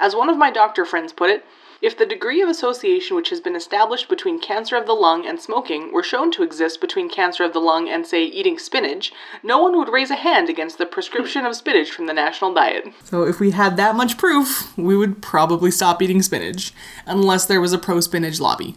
As 0.01 0.17
one 0.17 0.29
of 0.29 0.37
my 0.37 0.51
doctor 0.51 0.85
friends 0.85 1.13
put 1.13 1.31
it, 1.31 1.45
if 1.87 1.97
the 1.97 2.05
degree 2.05 2.43
of 2.43 2.49
association 2.49 3.15
which 3.15 3.31
has 3.31 3.41
been 3.41 3.55
established 3.55 4.09
between 4.09 4.41
cancer 4.41 4.77
of 4.77 4.87
the 4.87 4.93
lung 4.93 5.25
and 5.25 5.41
smoking 5.41 5.93
were 5.93 6.03
shown 6.03 6.33
to 6.33 6.43
exist 6.43 6.81
between 6.81 7.09
cancer 7.09 7.45
of 7.45 7.53
the 7.53 7.61
lung 7.61 7.89
and, 7.89 8.05
say, 8.05 8.25
eating 8.25 8.59
spinach, 8.59 9.13
no 9.45 9.63
one 9.63 9.79
would 9.79 9.89
raise 9.89 10.11
a 10.11 10.17
hand 10.17 10.51
against 10.51 10.79
the 10.79 10.85
prescription 10.85 11.47
of 11.47 11.55
spinach 11.55 11.93
from 11.93 12.07
the 12.07 12.13
national 12.13 12.53
diet. 12.53 12.93
So, 13.05 13.23
if 13.23 13.39
we 13.39 13.53
had 13.53 13.77
that 13.77 13.95
much 13.95 14.19
proof, 14.19 14.77
we 14.77 14.97
would 14.97 15.23
probably 15.23 15.71
stop 15.71 16.03
eating 16.03 16.23
spinach, 16.23 16.73
unless 17.07 17.47
there 17.47 17.61
was 17.61 17.73
a 17.73 17.79
pro 17.79 18.01
spinach 18.01 18.41
lobby. 18.41 18.75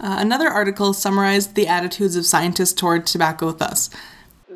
Uh, 0.00 0.16
another 0.18 0.48
article 0.48 0.94
summarized 0.94 1.56
the 1.56 1.66
attitudes 1.66 2.16
of 2.16 2.24
scientists 2.24 2.72
toward 2.72 3.06
tobacco 3.06 3.52
thus. 3.52 3.90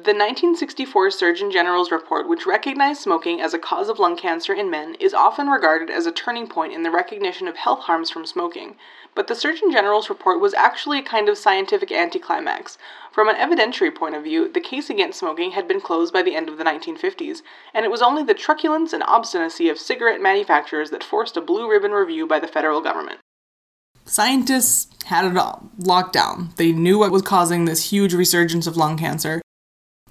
The 0.03 0.09
1964 0.09 1.13
Surgeon 1.13 1.53
General's 1.53 1.93
report, 1.93 2.29
which 2.29 2.45
recognized 2.45 3.01
smoking 3.01 3.41
as 3.41 3.55
a 3.55 3.59
cause 3.59 3.89
of 3.89 4.01
lung 4.01 4.17
cancer 4.17 4.53
in 4.53 4.69
men, 4.69 4.97
is 4.99 5.15
often 5.15 5.47
regarded 5.47 5.91
as 5.91 6.07
a 6.07 6.11
turning 6.11 6.49
point 6.49 6.73
in 6.73 6.83
the 6.83 6.91
recognition 6.91 7.47
of 7.47 7.57
health 7.57 7.83
harms 7.83 8.11
from 8.11 8.27
smoking. 8.27 8.75
But 9.15 9.29
the 9.29 9.37
Surgeon 9.37 9.71
General's 9.71 10.09
report 10.09 10.41
was 10.41 10.55
actually 10.55 10.99
a 10.99 11.05
kind 11.05 11.29
of 11.29 11.39
scientific 11.39 11.93
anticlimax. 11.93 12.79
From 13.13 13.29
an 13.29 13.37
evidentiary 13.37 13.95
point 13.95 14.17
of 14.17 14.25
view, 14.25 14.51
the 14.53 14.59
case 14.59 14.91
against 14.91 15.21
smoking 15.21 15.53
had 15.53 15.69
been 15.69 15.81
closed 15.81 16.13
by 16.13 16.23
the 16.23 16.35
end 16.35 16.49
of 16.49 16.59
the 16.59 16.65
1950s, 16.65 17.43
and 17.73 17.85
it 17.85 17.91
was 17.93 18.03
only 18.03 18.25
the 18.25 18.35
truculence 18.35 18.93
and 18.93 19.05
obstinacy 19.05 19.69
of 19.69 19.79
cigarette 19.79 20.21
manufacturers 20.21 20.91
that 20.91 21.05
forced 21.05 21.37
a 21.37 21.41
blue 21.41 21.71
ribbon 21.71 21.93
review 21.93 22.27
by 22.27 22.41
the 22.41 22.49
federal 22.49 22.81
government. 22.81 23.21
Scientists 24.05 24.89
had 25.05 25.25
it 25.25 25.37
all 25.37 25.71
locked 25.79 26.13
down. 26.13 26.51
They 26.57 26.73
knew 26.73 26.99
what 26.99 27.13
was 27.13 27.23
causing 27.23 27.67
this 27.67 27.93
huge 27.93 28.13
resurgence 28.13 28.67
of 28.67 28.77
lung 28.77 28.99
cancer, 28.99 29.41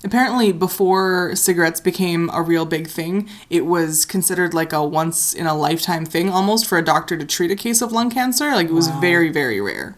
Apparently, 0.03 0.51
before 0.51 1.35
cigarettes 1.35 1.79
became 1.79 2.29
a 2.33 2.41
real 2.41 2.65
big 2.65 2.87
thing, 2.87 3.29
it 3.49 3.65
was 3.65 4.05
considered 4.05 4.53
like 4.53 4.73
a 4.73 4.83
once 4.83 5.33
in 5.33 5.45
a 5.45 5.55
lifetime 5.55 6.05
thing 6.05 6.29
almost 6.29 6.65
for 6.65 6.77
a 6.77 6.83
doctor 6.83 7.15
to 7.15 7.25
treat 7.25 7.51
a 7.51 7.55
case 7.55 7.81
of 7.81 7.91
lung 7.91 8.09
cancer. 8.09 8.51
Like, 8.51 8.67
it 8.67 8.73
was 8.73 8.89
wow. 8.89 8.99
very, 8.99 9.29
very 9.29 9.61
rare. 9.61 9.95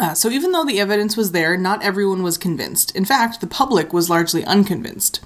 Uh, 0.00 0.14
so, 0.14 0.30
even 0.30 0.52
though 0.52 0.64
the 0.64 0.80
evidence 0.80 1.16
was 1.16 1.32
there, 1.32 1.56
not 1.56 1.82
everyone 1.82 2.22
was 2.22 2.38
convinced. 2.38 2.96
In 2.96 3.04
fact, 3.04 3.40
the 3.40 3.46
public 3.46 3.92
was 3.92 4.08
largely 4.08 4.44
unconvinced. 4.44 5.20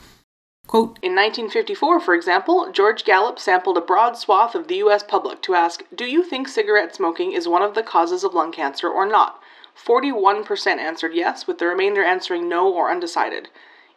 Quote, 0.66 0.98
in 1.00 1.14
1954, 1.14 2.00
for 2.00 2.14
example, 2.14 2.72
George 2.72 3.04
Gallup 3.04 3.38
sampled 3.38 3.78
a 3.78 3.80
broad 3.80 4.18
swath 4.18 4.56
of 4.56 4.66
the 4.66 4.76
US 4.76 5.04
public 5.04 5.40
to 5.42 5.54
ask, 5.54 5.84
Do 5.94 6.04
you 6.06 6.24
think 6.24 6.48
cigarette 6.48 6.94
smoking 6.94 7.32
is 7.32 7.46
one 7.46 7.62
of 7.62 7.76
the 7.76 7.84
causes 7.84 8.24
of 8.24 8.34
lung 8.34 8.50
cancer 8.50 8.88
or 8.88 9.06
not? 9.06 9.40
41% 9.76 10.78
answered 10.78 11.14
yes, 11.14 11.46
with 11.46 11.58
the 11.58 11.66
remainder 11.66 12.02
answering 12.02 12.48
no 12.48 12.72
or 12.72 12.90
undecided. 12.90 13.48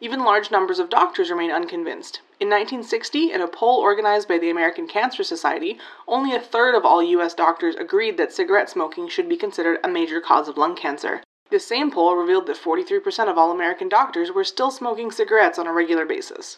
Even 0.01 0.23
large 0.23 0.49
numbers 0.49 0.79
of 0.79 0.89
doctors 0.89 1.29
remain 1.29 1.51
unconvinced. 1.51 2.21
In 2.39 2.47
1960, 2.47 3.33
in 3.33 3.41
a 3.41 3.47
poll 3.47 3.79
organized 3.79 4.29
by 4.29 4.37
the 4.37 4.49
American 4.49 4.87
Cancer 4.87 5.23
Society, 5.23 5.77
only 6.07 6.33
a 6.33 6.39
third 6.39 6.73
of 6.73 6.85
all 6.85 7.03
U.S. 7.03 7.33
doctors 7.33 7.75
agreed 7.75 8.15
that 8.17 8.31
cigarette 8.31 8.69
smoking 8.69 9.09
should 9.09 9.27
be 9.27 9.35
considered 9.35 9.79
a 9.83 9.89
major 9.89 10.21
cause 10.21 10.47
of 10.47 10.57
lung 10.57 10.75
cancer. 10.75 11.21
This 11.49 11.67
same 11.67 11.91
poll 11.91 12.15
revealed 12.15 12.45
that 12.47 12.55
43% 12.55 13.29
of 13.29 13.37
all 13.37 13.51
American 13.51 13.89
doctors 13.89 14.31
were 14.31 14.45
still 14.45 14.71
smoking 14.71 15.11
cigarettes 15.11 15.59
on 15.59 15.67
a 15.67 15.73
regular 15.73 16.05
basis. 16.05 16.57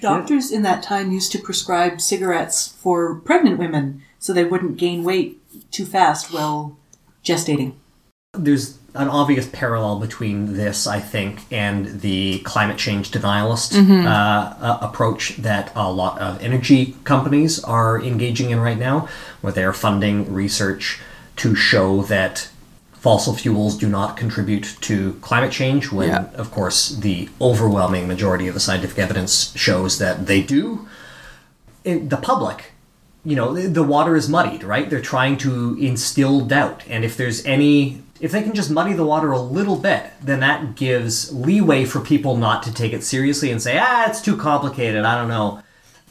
Doctors 0.00 0.50
in 0.50 0.62
that 0.62 0.82
time 0.82 1.10
used 1.10 1.32
to 1.32 1.38
prescribe 1.38 2.00
cigarettes 2.00 2.68
for 2.68 3.14
pregnant 3.20 3.58
women 3.58 4.02
so 4.18 4.32
they 4.32 4.44
wouldn't 4.44 4.76
gain 4.76 5.04
weight 5.04 5.40
too 5.70 5.86
fast 5.86 6.32
while 6.32 6.76
gestating. 7.24 7.74
There's 8.34 8.78
an 8.94 9.08
obvious 9.08 9.48
parallel 9.52 9.98
between 9.98 10.54
this, 10.54 10.86
I 10.86 11.00
think, 11.00 11.40
and 11.50 12.00
the 12.02 12.40
climate 12.40 12.76
change 12.76 13.10
denialist 13.10 13.72
mm-hmm. 13.72 14.06
uh, 14.06 14.10
uh, 14.10 14.78
approach 14.82 15.36
that 15.38 15.72
a 15.74 15.90
lot 15.90 16.18
of 16.20 16.42
energy 16.42 16.96
companies 17.04 17.62
are 17.64 18.02
engaging 18.02 18.50
in 18.50 18.60
right 18.60 18.78
now, 18.78 19.08
where 19.40 19.52
they're 19.52 19.72
funding 19.72 20.32
research 20.32 21.00
to 21.36 21.54
show 21.54 22.02
that 22.02 22.50
fossil 22.92 23.34
fuels 23.34 23.78
do 23.78 23.88
not 23.88 24.16
contribute 24.16 24.76
to 24.82 25.14
climate 25.14 25.52
change, 25.52 25.90
when, 25.90 26.08
yeah. 26.10 26.30
of 26.34 26.50
course, 26.50 26.90
the 26.90 27.28
overwhelming 27.40 28.06
majority 28.06 28.46
of 28.46 28.54
the 28.54 28.60
scientific 28.60 28.98
evidence 28.98 29.56
shows 29.56 29.98
that 29.98 30.26
they 30.26 30.42
do. 30.42 30.86
In 31.84 32.10
the 32.10 32.18
public 32.18 32.71
you 33.24 33.36
know 33.36 33.54
the 33.54 33.82
water 33.82 34.16
is 34.16 34.28
muddied 34.28 34.64
right 34.64 34.90
they're 34.90 35.00
trying 35.00 35.36
to 35.36 35.76
instill 35.80 36.40
doubt 36.40 36.82
and 36.88 37.04
if 37.04 37.16
there's 37.16 37.44
any 37.46 38.02
if 38.22 38.30
they 38.30 38.42
can 38.42 38.54
just 38.54 38.70
muddy 38.70 38.92
the 38.92 39.04
water 39.04 39.32
a 39.32 39.40
little 39.40 39.74
bit, 39.74 40.12
then 40.22 40.38
that 40.40 40.76
gives 40.76 41.32
leeway 41.32 41.84
for 41.84 41.98
people 41.98 42.36
not 42.36 42.62
to 42.62 42.72
take 42.72 42.92
it 42.92 43.02
seriously 43.02 43.50
and 43.50 43.60
say, 43.60 43.78
ah, 43.82 44.08
it's 44.08 44.20
too 44.20 44.36
complicated, 44.36 45.04
I 45.04 45.18
don't 45.18 45.26
know. 45.26 45.60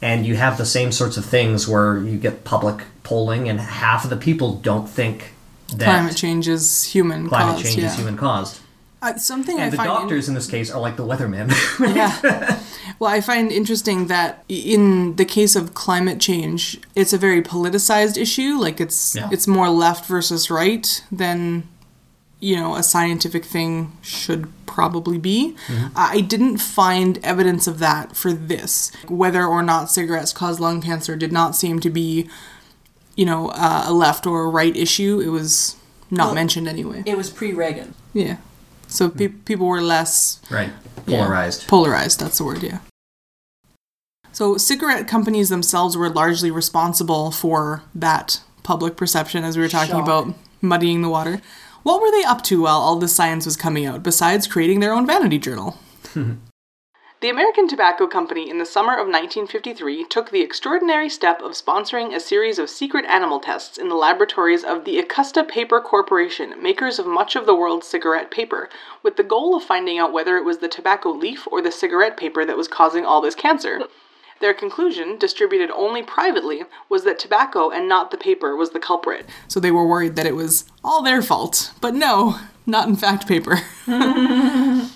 And 0.02 0.26
you 0.26 0.36
have 0.36 0.58
the 0.58 0.66
same 0.66 0.92
sorts 0.92 1.16
of 1.16 1.24
things 1.24 1.70
where 1.70 2.00
you 2.00 2.18
get 2.18 2.44
public 2.44 2.84
polling 3.04 3.48
and 3.48 3.62
half 3.62 4.04
of 4.04 4.10
the 4.10 4.18
people 4.18 4.56
don't 4.56 4.90
think 4.90 5.32
that 5.70 5.86
climate 5.86 6.18
change 6.18 6.50
is 6.50 6.84
human 6.84 7.30
climate 7.30 7.54
caused, 7.54 7.66
change 7.66 7.78
yeah. 7.78 7.86
is 7.86 7.96
human 7.96 8.18
caused. 8.18 8.60
Uh, 9.02 9.16
something 9.16 9.58
and 9.58 9.68
I 9.68 9.70
the 9.70 9.78
doctors 9.78 10.28
in-, 10.28 10.34
in 10.34 10.36
this 10.36 10.48
case 10.48 10.70
are 10.70 10.82
like 10.82 10.98
the 10.98 11.06
weathermen. 11.06 11.50
yeah. 11.96 12.62
Well, 13.02 13.10
I 13.10 13.20
find 13.20 13.52
interesting 13.52 14.06
that 14.08 14.44
in 14.48 15.16
the 15.16 15.26
case 15.26 15.56
of 15.56 15.74
climate 15.74 16.20
change, 16.20 16.80
it's 16.96 17.14
a 17.14 17.18
very 17.18 17.42
politicized 17.42 18.16
issue. 18.16 18.60
Like 18.60 18.80
it's 18.80 19.16
yeah. 19.16 19.28
it's 19.32 19.48
more 19.48 19.70
left 19.72 20.06
versus 20.06 20.52
right 20.52 21.04
than 21.12 21.68
you 22.40 22.56
know 22.56 22.76
a 22.76 22.84
scientific 22.84 23.44
thing 23.44 23.98
should 24.04 24.54
probably 24.68 25.18
be. 25.18 25.56
Mm-hmm. 25.66 25.88
I 25.96 26.22
didn't 26.22 26.60
find 26.60 27.18
evidence 27.24 27.66
of 27.66 27.80
that 27.80 28.16
for 28.16 28.32
this. 28.32 28.92
Whether 29.08 29.48
or 29.48 29.64
not 29.64 29.90
cigarettes 29.90 30.32
cause 30.32 30.60
lung 30.60 30.80
cancer 30.80 31.16
did 31.16 31.32
not 31.32 31.56
seem 31.56 31.80
to 31.80 31.90
be 31.90 32.30
you 33.16 33.26
know, 33.26 33.50
uh, 33.50 33.86
a 33.88 33.94
left 33.94 34.26
or 34.26 34.44
a 34.44 34.48
right 34.48 34.76
issue. 34.76 35.20
It 35.20 35.30
was 35.30 35.76
not 36.10 36.28
Well, 36.28 36.36
mentioned 36.36 36.68
anyway. 36.68 37.04
It 37.06 37.18
was 37.18 37.30
pre-Reagan. 37.30 37.94
Yeah. 38.14 38.38
So 38.88 39.10
pe- 39.10 39.28
people 39.30 39.68
were 39.68 39.82
less 39.82 40.40
Right. 40.50 40.72
Yeah. 41.08 41.20
Polarized. 41.20 41.68
Polarized, 41.68 42.20
that's 42.20 42.38
the 42.38 42.44
word, 42.44 42.64
yeah. 42.64 42.80
So 44.32 44.58
cigarette 44.58 45.08
companies 45.08 45.50
themselves 45.50 45.98
were 45.98 46.10
largely 46.10 46.52
responsible 46.52 47.32
for 47.32 47.84
that 47.94 48.42
public 48.64 48.96
perception, 48.96 49.44
as 49.44 49.58
we 49.58 49.64
were 49.64 49.70
talking 49.70 50.00
about 50.00 50.34
muddying 50.62 51.02
the 51.02 51.10
water. 51.10 51.42
What 51.84 52.02
were 52.02 52.12
they 52.12 52.24
up 52.24 52.44
to 52.44 52.62
while 52.62 52.78
all 52.78 52.98
this 52.98 53.16
science 53.16 53.46
was 53.46 53.58
coming 53.58 53.86
out, 53.86 54.04
besides 54.04 54.48
creating 54.48 54.80
their 54.80 54.94
own 54.94 55.08
vanity 55.08 55.40
journal? 55.40 55.78
The 57.22 57.30
American 57.30 57.68
Tobacco 57.68 58.08
Company 58.08 58.50
in 58.50 58.58
the 58.58 58.66
summer 58.66 58.94
of 58.94 59.06
1953 59.06 60.06
took 60.06 60.32
the 60.32 60.42
extraordinary 60.42 61.08
step 61.08 61.40
of 61.40 61.52
sponsoring 61.52 62.16
a 62.16 62.20
series 62.20 62.58
of 62.58 62.68
secret 62.68 63.06
animal 63.06 63.40
tests 63.40 63.78
in 63.78 63.90
the 63.90 63.96
laboratories 63.96 64.64
of 64.64 64.86
the 64.86 64.98
Ecusta 64.98 65.48
Paper 65.48 65.80
Corporation, 65.82 66.56
makers 66.60 66.98
of 66.98 67.06
much 67.06 67.36
of 67.36 67.46
the 67.46 67.54
world's 67.54 67.86
cigarette 67.86 68.32
paper, 68.32 68.70
with 69.04 69.18
the 69.18 69.24
goal 69.24 69.56
of 69.56 69.64
finding 69.64 70.00
out 70.00 70.12
whether 70.12 70.36
it 70.36 70.44
was 70.44 70.58
the 70.58 70.68
tobacco 70.68 71.12
leaf 71.12 71.48
or 71.52 71.62
the 71.62 71.72
cigarette 71.72 72.18
paper 72.18 72.44
that 72.44 72.58
was 72.58 72.68
causing 72.68 73.06
all 73.06 73.22
this 73.22 73.36
cancer. 73.36 73.82
Their 74.42 74.54
conclusion, 74.54 75.18
distributed 75.18 75.70
only 75.72 76.02
privately, 76.04 76.64
was 76.90 77.04
that 77.04 77.20
tobacco 77.20 77.70
and 77.70 77.88
not 77.88 78.12
the 78.12 78.18
paper 78.18 78.56
was 78.56 78.72
the 78.72 78.80
culprit. 78.80 79.30
So 79.48 79.60
they 79.60 79.72
were 79.72 79.88
worried 79.88 80.16
that 80.16 80.26
it 80.26 80.36
was 80.36 80.66
all 80.84 81.02
their 81.04 81.22
fault. 81.22 81.72
But 81.80 81.94
no, 81.94 82.40
not 82.66 82.88
in 82.88 82.96
fact 82.96 83.28
paper. 83.28 83.60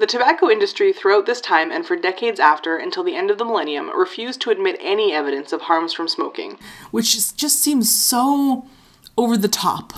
The 0.00 0.06
tobacco 0.06 0.48
industry 0.48 0.92
throughout 0.92 1.26
this 1.26 1.40
time 1.40 1.72
and 1.72 1.84
for 1.84 1.96
decades 1.96 2.38
after 2.38 2.76
until 2.76 3.02
the 3.02 3.16
end 3.16 3.32
of 3.32 3.38
the 3.38 3.44
millennium 3.44 3.90
refused 3.98 4.40
to 4.42 4.50
admit 4.50 4.76
any 4.80 5.12
evidence 5.12 5.52
of 5.52 5.62
harms 5.62 5.92
from 5.92 6.06
smoking, 6.06 6.56
which 6.92 7.16
is- 7.16 7.32
just 7.32 7.58
seems 7.58 7.92
so 7.92 8.64
over 9.16 9.36
the 9.36 9.48
top. 9.48 9.92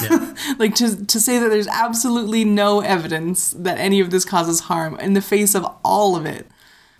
like 0.58 0.74
to 0.74 1.06
to 1.06 1.20
say 1.20 1.38
that 1.38 1.48
there's 1.48 1.68
absolutely 1.68 2.44
no 2.44 2.80
evidence 2.80 3.50
that 3.56 3.78
any 3.78 4.00
of 4.00 4.10
this 4.10 4.24
causes 4.24 4.60
harm 4.62 4.98
in 4.98 5.12
the 5.12 5.20
face 5.22 5.54
of 5.54 5.64
all 5.84 6.16
of 6.16 6.26
it. 6.26 6.48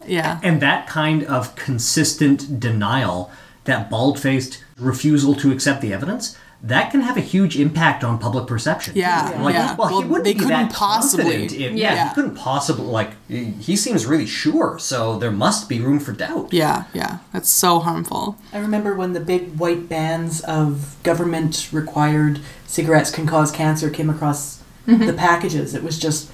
Yeah. 0.08 0.40
And 0.42 0.60
that 0.62 0.86
kind 0.86 1.24
of 1.24 1.54
consistent 1.56 2.60
denial, 2.60 3.30
that 3.64 3.90
bald 3.90 4.18
faced 4.20 4.62
refusal 4.78 5.34
to 5.36 5.52
accept 5.52 5.80
the 5.80 5.92
evidence, 5.92 6.36
that 6.62 6.90
can 6.90 7.02
have 7.02 7.16
a 7.16 7.20
huge 7.20 7.58
impact 7.58 8.02
on 8.02 8.18
public 8.18 8.46
perception. 8.46 8.94
too. 8.94 9.00
Yeah, 9.00 9.38
Like, 9.40 9.54
yeah. 9.54 9.76
well, 9.76 9.90
Well, 9.90 10.00
he 10.00 10.08
wouldn't 10.08 10.24
they 10.24 10.32
be 10.32 10.38
couldn't 10.40 10.68
that 10.68 10.72
possibly- 10.72 11.24
confident 11.24 11.52
if- 11.52 11.72
Yeah. 11.74 11.94
yeah, 11.94 12.08
he 12.08 12.14
couldn't 12.14 12.34
possibly, 12.34 12.86
like, 12.86 13.10
he 13.28 13.44
he 13.60 13.76
seems 13.76 14.06
really 14.06 14.26
sure, 14.26 14.78
so 14.78 15.18
there 15.18 15.30
must 15.30 15.68
be 15.68 15.80
room 15.80 16.00
for 16.00 16.12
doubt. 16.12 16.48
Yeah, 16.52 16.84
yeah. 16.94 17.18
That's 17.32 17.50
so 17.50 17.78
harmful. 17.80 18.36
I 18.54 18.58
remember 18.58 18.94
when 18.94 19.12
the 19.12 19.20
big 19.20 19.58
white 19.58 19.88
bans 19.88 20.40
of 20.40 20.96
government 21.02 21.68
required 21.72 22.40
cigarettes 22.66 23.10
can 23.10 23.26
cause 23.26 23.52
cancer 23.52 23.90
came 23.90 24.08
across 24.10 24.60
mm-hmm. 24.88 25.06
the 25.06 25.12
packages. 25.12 25.74
It 25.74 25.84
was 25.84 25.98
just 25.98 26.30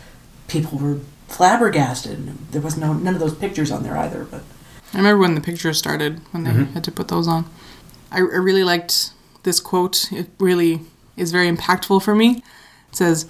people 0.46 0.78
were 0.78 0.98
flabbergasted. 1.32 2.50
There 2.52 2.60
was 2.62 2.76
no 2.76 2.92
none 2.92 3.14
of 3.14 3.20
those 3.20 3.34
pictures 3.34 3.70
on 3.70 3.82
there 3.82 3.96
either. 3.96 4.24
But 4.24 4.42
I 4.92 4.98
remember 4.98 5.20
when 5.20 5.34
the 5.34 5.40
pictures 5.40 5.78
started, 5.78 6.20
when 6.32 6.44
they 6.44 6.50
Mm-hmm. 6.50 6.72
had 6.74 6.84
to 6.84 6.92
put 6.92 7.08
those 7.08 7.26
on. 7.28 7.46
I, 8.10 8.18
I 8.18 8.20
really 8.20 8.64
liked 8.64 9.10
this 9.42 9.58
quote. 9.60 10.12
It 10.12 10.28
really 10.38 10.80
is 11.16 11.32
very 11.32 11.50
impactful 11.50 12.02
for 12.02 12.14
me. 12.14 12.42
It 12.90 12.96
says, 12.96 13.26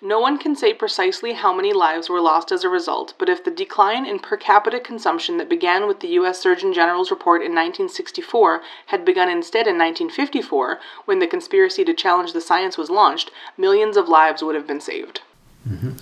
No 0.00 0.18
one 0.20 0.38
can 0.38 0.56
say 0.56 0.72
precisely 0.74 1.34
how 1.34 1.54
many 1.54 1.72
lives 1.72 2.08
were 2.08 2.20
lost 2.20 2.50
as 2.50 2.64
a 2.64 2.68
result, 2.68 3.14
but 3.18 3.28
if 3.28 3.44
the 3.44 3.50
decline 3.50 4.06
in 4.06 4.18
per 4.18 4.36
capita 4.38 4.80
consumption 4.80 5.36
that 5.36 5.48
began 5.50 5.86
with 5.86 6.00
the 6.00 6.08
U.S. 6.20 6.38
Surgeon 6.40 6.72
General's 6.72 7.10
report 7.10 7.42
in 7.42 7.52
1964 7.54 8.62
had 8.86 9.04
begun 9.04 9.28
instead 9.28 9.66
in 9.66 9.76
1954, 9.78 10.78
when 11.04 11.18
the 11.18 11.26
conspiracy 11.26 11.84
to 11.84 11.94
challenge 11.94 12.32
the 12.32 12.40
science 12.40 12.76
was 12.78 12.90
launched, 12.90 13.30
millions 13.58 13.96
of 13.96 14.08
lives 14.08 14.42
would 14.42 14.54
have 14.54 14.66
been 14.66 14.80
saved. 14.80 15.20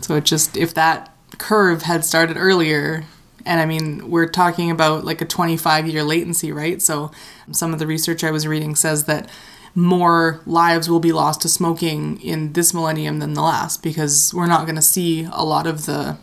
So 0.01 0.17
it 0.17 0.25
just, 0.25 0.57
if 0.57 0.73
that 0.75 1.13
curve 1.41 1.83
had 1.83 2.05
started 2.05 2.37
earlier, 2.37 3.05
and 3.45 3.61
I 3.61 3.67
mean, 3.67 4.11
we're 4.11 4.29
talking 4.29 4.71
about 4.71 5.05
like 5.05 5.21
a 5.21 5.25
25 5.25 5.89
year 5.89 6.05
latency, 6.05 6.53
right? 6.53 6.81
So 6.81 7.11
some 7.51 7.73
of 7.73 7.79
the 7.81 7.87
research 7.87 8.23
I 8.23 8.31
was 8.31 8.47
reading 8.47 8.77
says 8.77 9.07
that 9.07 9.29
more 9.75 10.41
lives 10.47 10.89
will 10.89 11.01
be 11.01 11.13
lost 11.13 11.41
to 11.43 11.49
smoking 11.49 12.21
in 12.21 12.53
this 12.53 12.75
millennium 12.75 13.19
than 13.21 13.35
the 13.35 13.43
last 13.43 13.83
because 13.83 14.35
we're 14.35 14.47
not 14.47 14.67
going 14.67 14.77
to 14.77 14.83
see 14.83 15.27
a 15.33 15.45
lot 15.45 15.67
of 15.67 15.87
the 15.87 16.19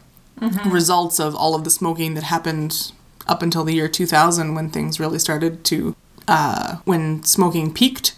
results 0.65 1.20
of 1.20 1.36
all 1.36 1.55
of 1.55 1.63
the 1.63 1.70
smoking 1.70 2.13
that 2.13 2.24
happened 2.24 2.91
up 3.26 3.41
until 3.41 3.63
the 3.63 3.74
year 3.74 3.88
2000 3.88 4.53
when 4.53 4.70
things 4.70 4.99
really 4.99 5.18
started 5.18 5.63
to, 5.65 5.95
uh, 6.28 6.78
when 6.86 7.24
smoking 7.24 7.74
peaked 7.74 8.15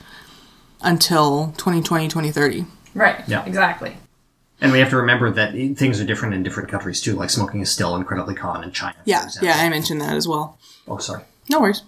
until 0.82 1.54
2020, 1.58 2.08
2030. 2.08 2.66
Right. 2.93 3.24
Yeah. 3.28 3.45
Exactly. 3.45 3.95
And 4.62 4.72
we 4.72 4.80
have 4.80 4.89
to 4.89 4.97
remember 4.97 5.32
that 5.32 5.53
things 5.78 6.01
are 6.01 6.05
different 6.05 6.34
in 6.34 6.43
different 6.43 6.70
countries, 6.70 7.01
too. 7.01 7.16
Like, 7.16 7.30
smoking 7.30 7.62
is 7.62 7.72
still 7.72 7.95
incredibly 7.95 8.36
common 8.36 8.64
in 8.64 8.72
China. 8.72 8.95
Yeah, 9.05 9.24
example. 9.24 9.47
yeah, 9.47 9.55
I 9.57 9.70
mentioned 9.70 10.01
that 10.01 10.16
as 10.16 10.28
well. 10.28 10.57
Oh, 10.88 10.97
sorry. 10.97 11.24
No 11.49 11.62
worries. 11.62 11.84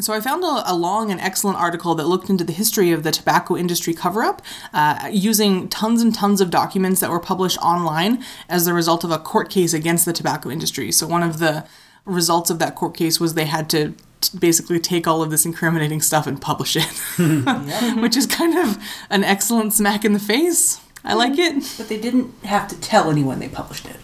So 0.00 0.12
I 0.12 0.20
found 0.20 0.42
a, 0.42 0.72
a 0.72 0.74
long 0.74 1.10
and 1.10 1.20
excellent 1.20 1.56
article 1.56 1.94
that 1.94 2.06
looked 2.06 2.28
into 2.28 2.42
the 2.42 2.52
history 2.52 2.90
of 2.90 3.04
the 3.04 3.12
tobacco 3.12 3.56
industry 3.56 3.94
cover-up, 3.94 4.42
uh, 4.72 5.08
using 5.12 5.68
tons 5.68 6.02
and 6.02 6.12
tons 6.12 6.40
of 6.40 6.50
documents 6.50 7.00
that 7.00 7.10
were 7.10 7.20
published 7.20 7.58
online 7.58 8.24
as 8.48 8.64
the 8.64 8.74
result 8.74 9.04
of 9.04 9.10
a 9.10 9.18
court 9.18 9.50
case 9.50 9.72
against 9.72 10.04
the 10.04 10.12
tobacco 10.12 10.50
industry. 10.50 10.90
So 10.90 11.06
one 11.06 11.22
of 11.22 11.38
the 11.38 11.64
results 12.04 12.50
of 12.50 12.58
that 12.58 12.74
court 12.74 12.96
case 12.96 13.20
was 13.20 13.34
they 13.34 13.46
had 13.46 13.70
to 13.70 13.94
t- 14.20 14.38
basically 14.38 14.80
take 14.80 15.06
all 15.06 15.22
of 15.22 15.30
this 15.30 15.46
incriminating 15.46 16.00
stuff 16.00 16.26
and 16.26 16.40
publish 16.40 16.76
it, 16.76 16.84
which 18.00 18.16
is 18.16 18.26
kind 18.26 18.58
of 18.58 18.78
an 19.10 19.22
excellent 19.22 19.72
smack 19.72 20.04
in 20.04 20.12
the 20.12 20.18
face. 20.18 20.80
I 21.04 21.14
like 21.14 21.38
it. 21.38 21.74
but 21.76 21.88
they 21.88 22.00
didn't 22.00 22.44
have 22.44 22.68
to 22.68 22.80
tell 22.80 23.10
anyone 23.10 23.38
they 23.38 23.48
published 23.48 23.86
it. 23.86 23.96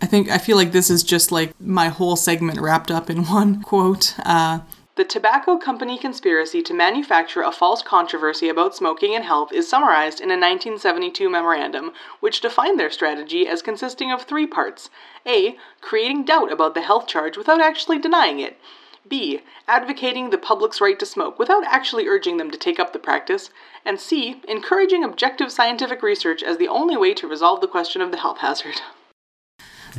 I 0.00 0.06
think 0.06 0.28
I 0.28 0.38
feel 0.38 0.56
like 0.56 0.72
this 0.72 0.90
is 0.90 1.02
just 1.02 1.32
like 1.32 1.58
my 1.60 1.88
whole 1.88 2.16
segment 2.16 2.60
wrapped 2.60 2.90
up 2.90 3.08
in 3.08 3.24
one 3.26 3.62
quote. 3.62 4.14
Uh, 4.24 4.60
the 4.96 5.04
tobacco 5.04 5.58
company 5.58 5.98
conspiracy 5.98 6.62
to 6.62 6.72
manufacture 6.72 7.42
a 7.42 7.52
false 7.52 7.82
controversy 7.82 8.48
about 8.48 8.74
smoking 8.74 9.14
and 9.14 9.24
health 9.24 9.52
is 9.52 9.68
summarized 9.68 10.20
in 10.20 10.30
a 10.30 10.40
1972 10.40 11.28
memorandum, 11.28 11.92
which 12.20 12.40
defined 12.40 12.80
their 12.80 12.90
strategy 12.90 13.46
as 13.46 13.60
consisting 13.60 14.10
of 14.10 14.22
three 14.22 14.46
parts 14.46 14.88
A. 15.26 15.58
Creating 15.82 16.24
doubt 16.24 16.50
about 16.50 16.72
the 16.72 16.80
health 16.80 17.06
charge 17.06 17.36
without 17.36 17.60
actually 17.60 17.98
denying 17.98 18.38
it. 18.40 18.58
B. 19.06 19.42
Advocating 19.68 20.30
the 20.30 20.38
public's 20.38 20.80
right 20.80 20.98
to 20.98 21.04
smoke 21.04 21.38
without 21.38 21.64
actually 21.64 22.06
urging 22.08 22.38
them 22.38 22.50
to 22.50 22.56
take 22.56 22.80
up 22.80 22.94
the 22.94 22.98
practice. 22.98 23.50
And 23.86 24.00
C. 24.00 24.42
Encouraging 24.48 25.04
objective 25.04 25.52
scientific 25.52 26.02
research 26.02 26.42
as 26.42 26.58
the 26.58 26.68
only 26.68 26.96
way 26.96 27.14
to 27.14 27.28
resolve 27.28 27.60
the 27.60 27.68
question 27.68 28.02
of 28.02 28.10
the 28.10 28.18
health 28.18 28.38
hazard. 28.38 28.80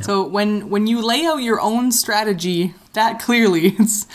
So 0.02 0.22
when 0.22 0.68
when 0.68 0.86
you 0.86 1.04
lay 1.04 1.24
out 1.24 1.38
your 1.38 1.60
own 1.60 1.90
strategy 1.90 2.74
that 2.92 3.18
clearly, 3.18 3.74
it's 3.78 4.06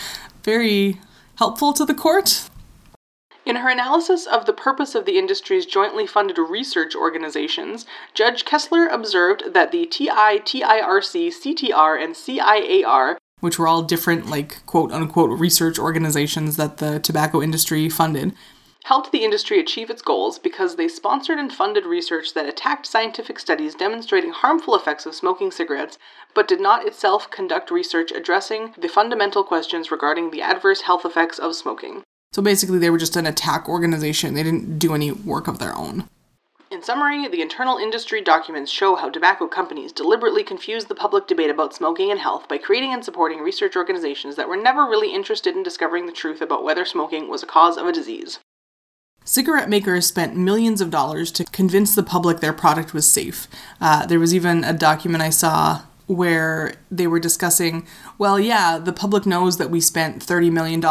very 0.44 1.02
helpful 1.36 1.74
to 1.74 1.86
the 1.86 1.94
court. 1.94 2.50
In 3.46 3.58
her 3.58 3.70
analysis 3.70 4.26
of 4.26 4.46
the 4.46 4.54
purpose 4.54 4.96
of 4.96 5.06
the 5.06 5.18
industry's 5.18 5.66
jointly 5.66 6.08
funded 6.08 6.38
research 6.38 6.96
organizations, 6.96 7.86
Judge 8.14 8.46
Kessler 8.46 8.88
observed 8.88 9.54
that 9.54 9.74
the 9.74 9.86
TI, 9.86 10.40
TIRC, 10.40 11.30
CTR, 11.30 12.02
and 12.02 12.16
CIAR, 12.16 13.18
which 13.42 13.60
were 13.60 13.68
all 13.68 13.82
different, 13.82 14.30
like, 14.30 14.66
quote 14.66 14.94
unquote, 14.94 15.38
research 15.38 15.78
organizations 15.78 16.56
that 16.56 16.78
the 16.78 17.02
tobacco 17.02 17.42
industry 17.42 17.90
funded, 17.90 18.34
helped 18.84 19.12
the 19.12 19.24
industry 19.24 19.60
achieve 19.60 19.90
its 19.90 20.02
goals 20.02 20.38
because 20.38 20.76
they 20.76 20.88
sponsored 20.88 21.40
and 21.40 21.52
funded 21.52 21.86
research 21.86 22.34
that 22.34 22.48
attacked 22.48 22.86
scientific 22.86 23.40
studies 23.40 23.76
demonstrating 23.76 24.32
harmful 24.32 24.76
effects 24.76 25.06
of 25.06 25.16
smoking 25.16 25.52
cigarettes, 25.52 25.98
but 26.34 26.48
did 26.48 26.60
not 26.60 26.86
itself 26.86 27.32
conduct 27.32 27.72
research 27.72 28.12
addressing 28.12 28.74
the 28.78 28.90
fundamental 28.90 29.44
questions 29.44 29.92
regarding 29.92 30.32
the 30.32 30.42
adverse 30.42 30.82
health 30.82 31.06
effects 31.06 31.40
of 31.40 31.56
smoking. 31.56 32.04
So 32.34 32.42
basically, 32.42 32.80
they 32.80 32.90
were 32.90 32.98
just 32.98 33.16
an 33.16 33.26
attack 33.26 33.70
organization. 33.70 34.34
They 34.34 34.44
didn't 34.44 34.80
do 34.80 34.94
any 34.94 35.12
work 35.12 35.48
of 35.48 35.60
their 35.60 35.76
own. 35.76 36.10
In 36.72 36.82
summary, 36.82 37.28
the 37.28 37.44
internal 37.44 37.78
industry 37.78 38.20
documents 38.20 38.72
show 38.72 38.96
how 38.96 39.10
tobacco 39.12 39.48
companies 39.48 39.92
deliberately 39.92 40.44
confused 40.44 40.88
the 40.88 40.96
public 40.96 41.28
debate 41.28 41.52
about 41.52 41.76
smoking 41.76 42.10
and 42.10 42.20
health 42.20 42.48
by 42.48 42.58
creating 42.58 42.92
and 42.92 43.06
supporting 43.06 43.42
research 43.42 43.76
organizations 43.76 44.36
that 44.38 44.50
were 44.50 44.58
never 44.58 44.82
really 44.82 45.14
interested 45.14 45.56
in 45.56 45.62
discovering 45.62 46.08
the 46.08 46.12
truth 46.12 46.42
about 46.42 46.64
whether 46.64 46.84
smoking 46.84 47.30
was 47.30 47.44
a 47.44 47.46
cause 47.46 47.78
of 47.78 47.86
a 47.86 47.92
disease. 47.92 48.40
Cigarette 49.26 49.70
makers 49.70 50.06
spent 50.06 50.36
millions 50.36 50.82
of 50.82 50.90
dollars 50.90 51.32
to 51.32 51.44
convince 51.46 51.96
the 51.96 52.04
public 52.04 52.40
their 52.40 52.54
product 52.54 52.94
was 52.94 53.10
safe. 53.10 53.48
Uh, 53.80 54.06
there 54.06 54.20
was 54.20 54.34
even 54.34 54.64
a 54.64 54.74
document 54.74 55.24
I 55.24 55.30
saw 55.30 55.82
where 56.08 56.74
they 56.92 57.08
were 57.08 57.20
discussing, 57.20 57.88
well, 58.18 58.40
yeah, 58.40 58.78
the 58.78 58.94
public 58.94 59.26
knows 59.26 59.58
that 59.58 59.70
we 59.70 59.80
spent 59.80 60.26
$30 60.26 60.52
million 60.52 60.82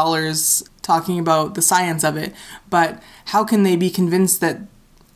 talking 0.80 1.18
about 1.18 1.54
the 1.54 1.62
science 1.62 2.02
of 2.02 2.16
it, 2.16 2.34
but 2.70 3.02
how 3.26 3.44
can 3.44 3.62
they 3.62 3.76
be 3.76 3.90
convinced 3.90 4.40
that 4.40 4.60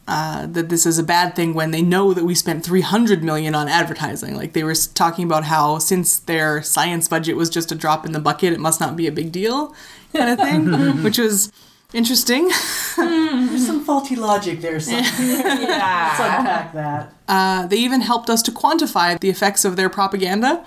uh, 0.08 0.46
that 0.46 0.68
this 0.68 0.86
is 0.86 1.00
a 1.00 1.02
bad 1.02 1.34
thing 1.34 1.52
when 1.52 1.72
they 1.72 1.82
know 1.82 2.14
that 2.14 2.24
we 2.24 2.32
spent 2.32 2.64
300 2.64 3.24
million 3.24 3.56
on 3.56 3.68
advertising. 3.68 4.36
Like 4.36 4.52
they 4.52 4.62
were 4.62 4.76
talking 4.94 5.24
about 5.24 5.42
how 5.42 5.78
since 5.78 6.20
their 6.20 6.62
science 6.62 7.08
budget 7.08 7.34
was 7.36 7.50
just 7.50 7.72
a 7.72 7.74
drop 7.74 8.06
in 8.06 8.12
the 8.12 8.20
bucket, 8.20 8.52
it 8.52 8.60
must 8.60 8.80
not 8.80 8.94
be 8.94 9.08
a 9.08 9.12
big 9.12 9.32
deal, 9.32 9.74
kind 10.12 10.30
of 10.30 10.38
thing, 10.38 11.02
which 11.02 11.18
was 11.18 11.50
interesting. 11.92 12.48
There's 12.96 13.66
some 13.66 13.84
faulty 13.84 14.16
logic 14.16 14.60
there. 14.60 14.80
Son. 14.80 14.94
Let's 15.02 16.20
unpack 16.20 16.72
that. 16.72 17.12
Uh, 17.28 17.66
they 17.66 17.76
even 17.76 18.00
helped 18.00 18.30
us 18.30 18.42
to 18.42 18.50
quantify 18.50 19.18
the 19.18 19.28
effects 19.28 19.64
of 19.64 19.76
their 19.76 19.88
propaganda. 19.88 20.66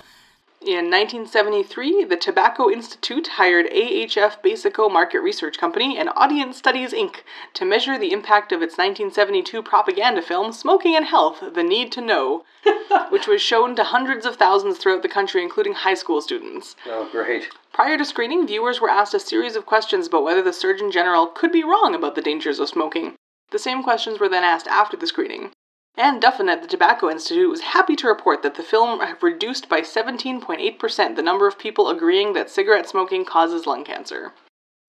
In 0.62 0.90
1973, 0.90 2.04
the 2.04 2.18
Tobacco 2.18 2.68
Institute 2.68 3.28
hired 3.28 3.70
AHF 3.70 4.42
Basico 4.42 4.90
Market 4.90 5.20
Research 5.20 5.56
Company 5.56 5.96
and 5.96 6.10
Audience 6.14 6.58
Studies 6.58 6.92
Inc. 6.92 7.22
to 7.54 7.64
measure 7.64 7.96
the 7.96 8.12
impact 8.12 8.52
of 8.52 8.60
its 8.60 8.76
1972 8.76 9.62
propaganda 9.62 10.20
film 10.20 10.52
Smoking 10.52 10.94
and 10.94 11.06
Health 11.06 11.42
The 11.54 11.62
Need 11.62 11.90
to 11.92 12.02
Know, 12.02 12.44
which 13.08 13.26
was 13.26 13.40
shown 13.40 13.74
to 13.76 13.84
hundreds 13.84 14.26
of 14.26 14.36
thousands 14.36 14.76
throughout 14.76 15.00
the 15.00 15.08
country, 15.08 15.42
including 15.42 15.72
high 15.72 15.94
school 15.94 16.20
students. 16.20 16.76
Oh, 16.84 17.08
great. 17.10 17.48
Prior 17.72 17.96
to 17.96 18.04
screening, 18.04 18.46
viewers 18.46 18.82
were 18.82 18.90
asked 18.90 19.14
a 19.14 19.18
series 19.18 19.56
of 19.56 19.64
questions 19.64 20.08
about 20.08 20.24
whether 20.24 20.42
the 20.42 20.52
Surgeon 20.52 20.90
General 20.90 21.26
could 21.26 21.52
be 21.52 21.64
wrong 21.64 21.94
about 21.94 22.16
the 22.16 22.22
dangers 22.22 22.60
of 22.60 22.68
smoking. 22.68 23.14
The 23.50 23.58
same 23.58 23.82
questions 23.82 24.20
were 24.20 24.28
then 24.28 24.44
asked 24.44 24.66
after 24.66 24.98
the 24.98 25.06
screening. 25.06 25.52
Anne 26.00 26.18
Duffin 26.18 26.48
at 26.48 26.62
the 26.62 26.68
Tobacco 26.68 27.10
Institute 27.10 27.50
was 27.50 27.60
happy 27.60 27.94
to 27.96 28.08
report 28.08 28.42
that 28.42 28.54
the 28.54 28.62
film 28.62 29.00
reduced 29.20 29.68
by 29.68 29.82
17.8% 29.82 31.14
the 31.16 31.22
number 31.22 31.46
of 31.46 31.58
people 31.58 31.90
agreeing 31.90 32.32
that 32.32 32.48
cigarette 32.48 32.88
smoking 32.88 33.26
causes 33.26 33.66
lung 33.66 33.84
cancer. 33.84 34.32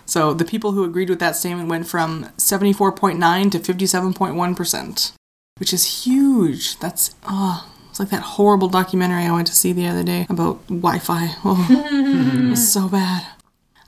So 0.06 0.34
the 0.34 0.46
people 0.46 0.72
who 0.72 0.86
agreed 0.86 1.10
with 1.10 1.20
that 1.20 1.36
statement 1.36 1.68
went 1.68 1.86
from 1.86 2.30
74.9 2.38 3.52
to 3.52 3.60
57.1%, 3.60 5.12
which 5.60 5.74
is 5.74 6.06
huge. 6.06 6.80
That's, 6.80 7.14
oh, 7.28 7.70
it's 7.90 8.00
like 8.00 8.10
that 8.10 8.22
horrible 8.22 8.70
documentary 8.70 9.26
I 9.26 9.34
went 9.34 9.48
to 9.48 9.56
see 9.56 9.74
the 9.74 9.88
other 9.88 10.04
day 10.04 10.26
about 10.30 10.66
Wi 10.68 11.00
Fi. 11.00 11.36
Oh, 11.44 11.68
it 11.70 12.50
was 12.52 12.72
so 12.72 12.88
bad. 12.88 13.28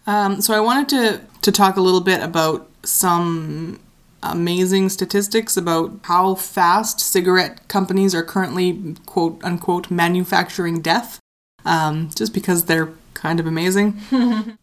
Um, 0.06 0.42
so 0.42 0.54
I 0.54 0.60
wanted 0.60 0.90
to, 0.90 1.22
to 1.42 1.52
talk 1.54 1.78
a 1.78 1.82
little 1.82 2.02
bit 2.02 2.22
about 2.22 2.70
some 2.84 3.80
amazing 4.24 4.90
statistics 4.90 5.56
about 5.58 6.00
how 6.04 6.36
fast 6.36 7.00
cigarette 7.00 7.68
companies 7.68 8.16
are 8.16 8.24
currently 8.24 8.96
quote 9.06 9.44
unquote 9.44 9.92
manufacturing 9.92 10.82
death, 10.82 11.20
um, 11.66 12.10
just 12.16 12.34
because 12.34 12.66
they're 12.66 12.94
kind 13.14 13.40
of 13.40 13.46
amazing. 13.48 14.00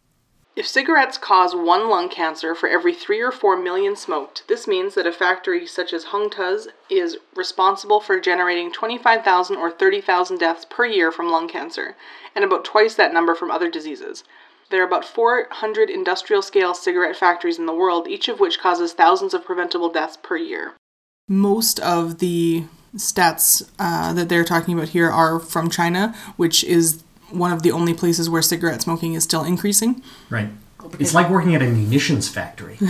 If 0.61 0.67
cigarettes 0.67 1.17
cause 1.17 1.55
one 1.55 1.89
lung 1.89 2.11
cancer 2.11 2.55
for 2.55 2.69
every 2.69 2.93
three 2.93 3.23
or 3.23 3.33
four 3.33 3.57
million 3.57 3.97
smoked, 3.97 4.47
this 4.47 4.67
means 4.67 4.95
that 4.95 5.07
a 5.07 5.13
factory 5.13 5.67
such 5.67 5.95
as 5.95 6.07
Hongta's 6.07 6.69
is 6.91 7.17
responsible 7.35 7.99
for 7.99 8.21
generating 8.21 8.71
25,000 8.71 9.57
or 9.57 9.71
30,000 9.71 10.39
deaths 10.39 10.67
per 10.69 10.85
year 10.85 11.11
from 11.11 11.31
lung 11.31 11.49
cancer, 11.49 11.97
and 12.35 12.45
about 12.45 12.67
twice 12.67 12.95
that 12.97 13.15
number 13.15 13.35
from 13.35 13.51
other 13.51 13.71
diseases. 13.71 14.25
There 14.71 14.83
are 14.83 14.87
about 14.87 15.05
400 15.05 15.91
industrial 15.91 16.43
scale 16.43 16.75
cigarette 16.75 17.17
factories 17.17 17.59
in 17.59 17.67
the 17.67 17.75
world, 17.75 18.07
each 18.09 18.29
of 18.29 18.39
which 18.39 18.61
causes 18.61 18.93
thousands 18.93 19.35
of 19.35 19.45
preventable 19.45 19.91
deaths 19.91 20.17
per 20.23 20.37
year. 20.37 20.75
Most 21.29 21.81
of 21.81 22.19
the 22.19 22.65
stats 22.97 23.69
uh, 23.79 24.13
that 24.13 24.29
they're 24.29 24.45
talking 24.45 24.75
about 24.75 24.91
here 24.91 25.11
are 25.11 25.39
from 25.41 25.71
China, 25.71 26.15
which 26.37 26.65
is 26.65 27.03
one 27.31 27.53
of 27.53 27.63
the 27.63 27.73
only 27.73 27.95
places 27.95 28.31
where 28.31 28.43
cigarette 28.43 28.83
smoking 28.83 29.15
is 29.15 29.25
still 29.25 29.45
increasing. 29.45 30.03
Right. 30.29 30.49
It's 30.99 31.15
like 31.15 31.29
working 31.31 31.55
at 31.55 31.63
a 31.63 31.67
munitions 31.67 32.29
factory. 32.29 32.79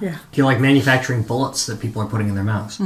Yeah. 0.00 0.16
You're 0.32 0.46
like 0.46 0.60
manufacturing 0.60 1.24
bullets 1.24 1.66
that 1.66 1.78
people 1.78 2.00
are 2.00 2.06
putting 2.06 2.30
in 2.30 2.34
their 2.34 2.44
mouths. 2.44 2.80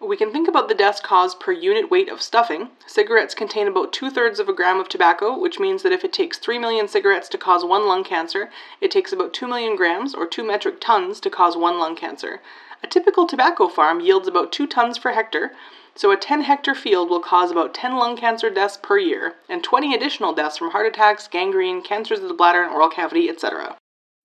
We 0.00 0.16
can 0.16 0.30
think 0.30 0.46
about 0.46 0.68
the 0.68 0.76
deaths 0.76 1.00
caused 1.00 1.40
per 1.40 1.50
unit 1.50 1.90
weight 1.90 2.08
of 2.08 2.22
stuffing. 2.22 2.70
Cigarettes 2.86 3.34
contain 3.34 3.66
about 3.66 3.92
two 3.92 4.10
thirds 4.10 4.38
of 4.38 4.48
a 4.48 4.52
gram 4.52 4.78
of 4.78 4.88
tobacco, 4.88 5.36
which 5.36 5.58
means 5.58 5.82
that 5.82 5.90
if 5.90 6.04
it 6.04 6.12
takes 6.12 6.38
3 6.38 6.56
million 6.56 6.86
cigarettes 6.86 7.28
to 7.30 7.36
cause 7.36 7.64
one 7.64 7.84
lung 7.84 8.04
cancer, 8.04 8.48
it 8.80 8.92
takes 8.92 9.12
about 9.12 9.34
2 9.34 9.48
million 9.48 9.74
grams, 9.74 10.14
or 10.14 10.24
2 10.24 10.44
metric 10.44 10.80
tons, 10.80 11.18
to 11.18 11.30
cause 11.30 11.56
one 11.56 11.80
lung 11.80 11.96
cancer. 11.96 12.40
A 12.80 12.86
typical 12.86 13.26
tobacco 13.26 13.66
farm 13.66 13.98
yields 13.98 14.28
about 14.28 14.52
2 14.52 14.68
tons 14.68 15.00
per 15.00 15.14
hectare, 15.14 15.50
so 15.96 16.12
a 16.12 16.16
10 16.16 16.42
hectare 16.42 16.76
field 16.76 17.10
will 17.10 17.18
cause 17.18 17.50
about 17.50 17.74
10 17.74 17.96
lung 17.96 18.16
cancer 18.16 18.50
deaths 18.50 18.78
per 18.80 18.98
year, 18.98 19.34
and 19.48 19.64
20 19.64 19.92
additional 19.96 20.32
deaths 20.32 20.58
from 20.58 20.70
heart 20.70 20.86
attacks, 20.86 21.26
gangrene, 21.26 21.82
cancers 21.82 22.20
of 22.20 22.28
the 22.28 22.34
bladder 22.34 22.62
and 22.62 22.72
oral 22.72 22.88
cavity, 22.88 23.28
etc. 23.28 23.76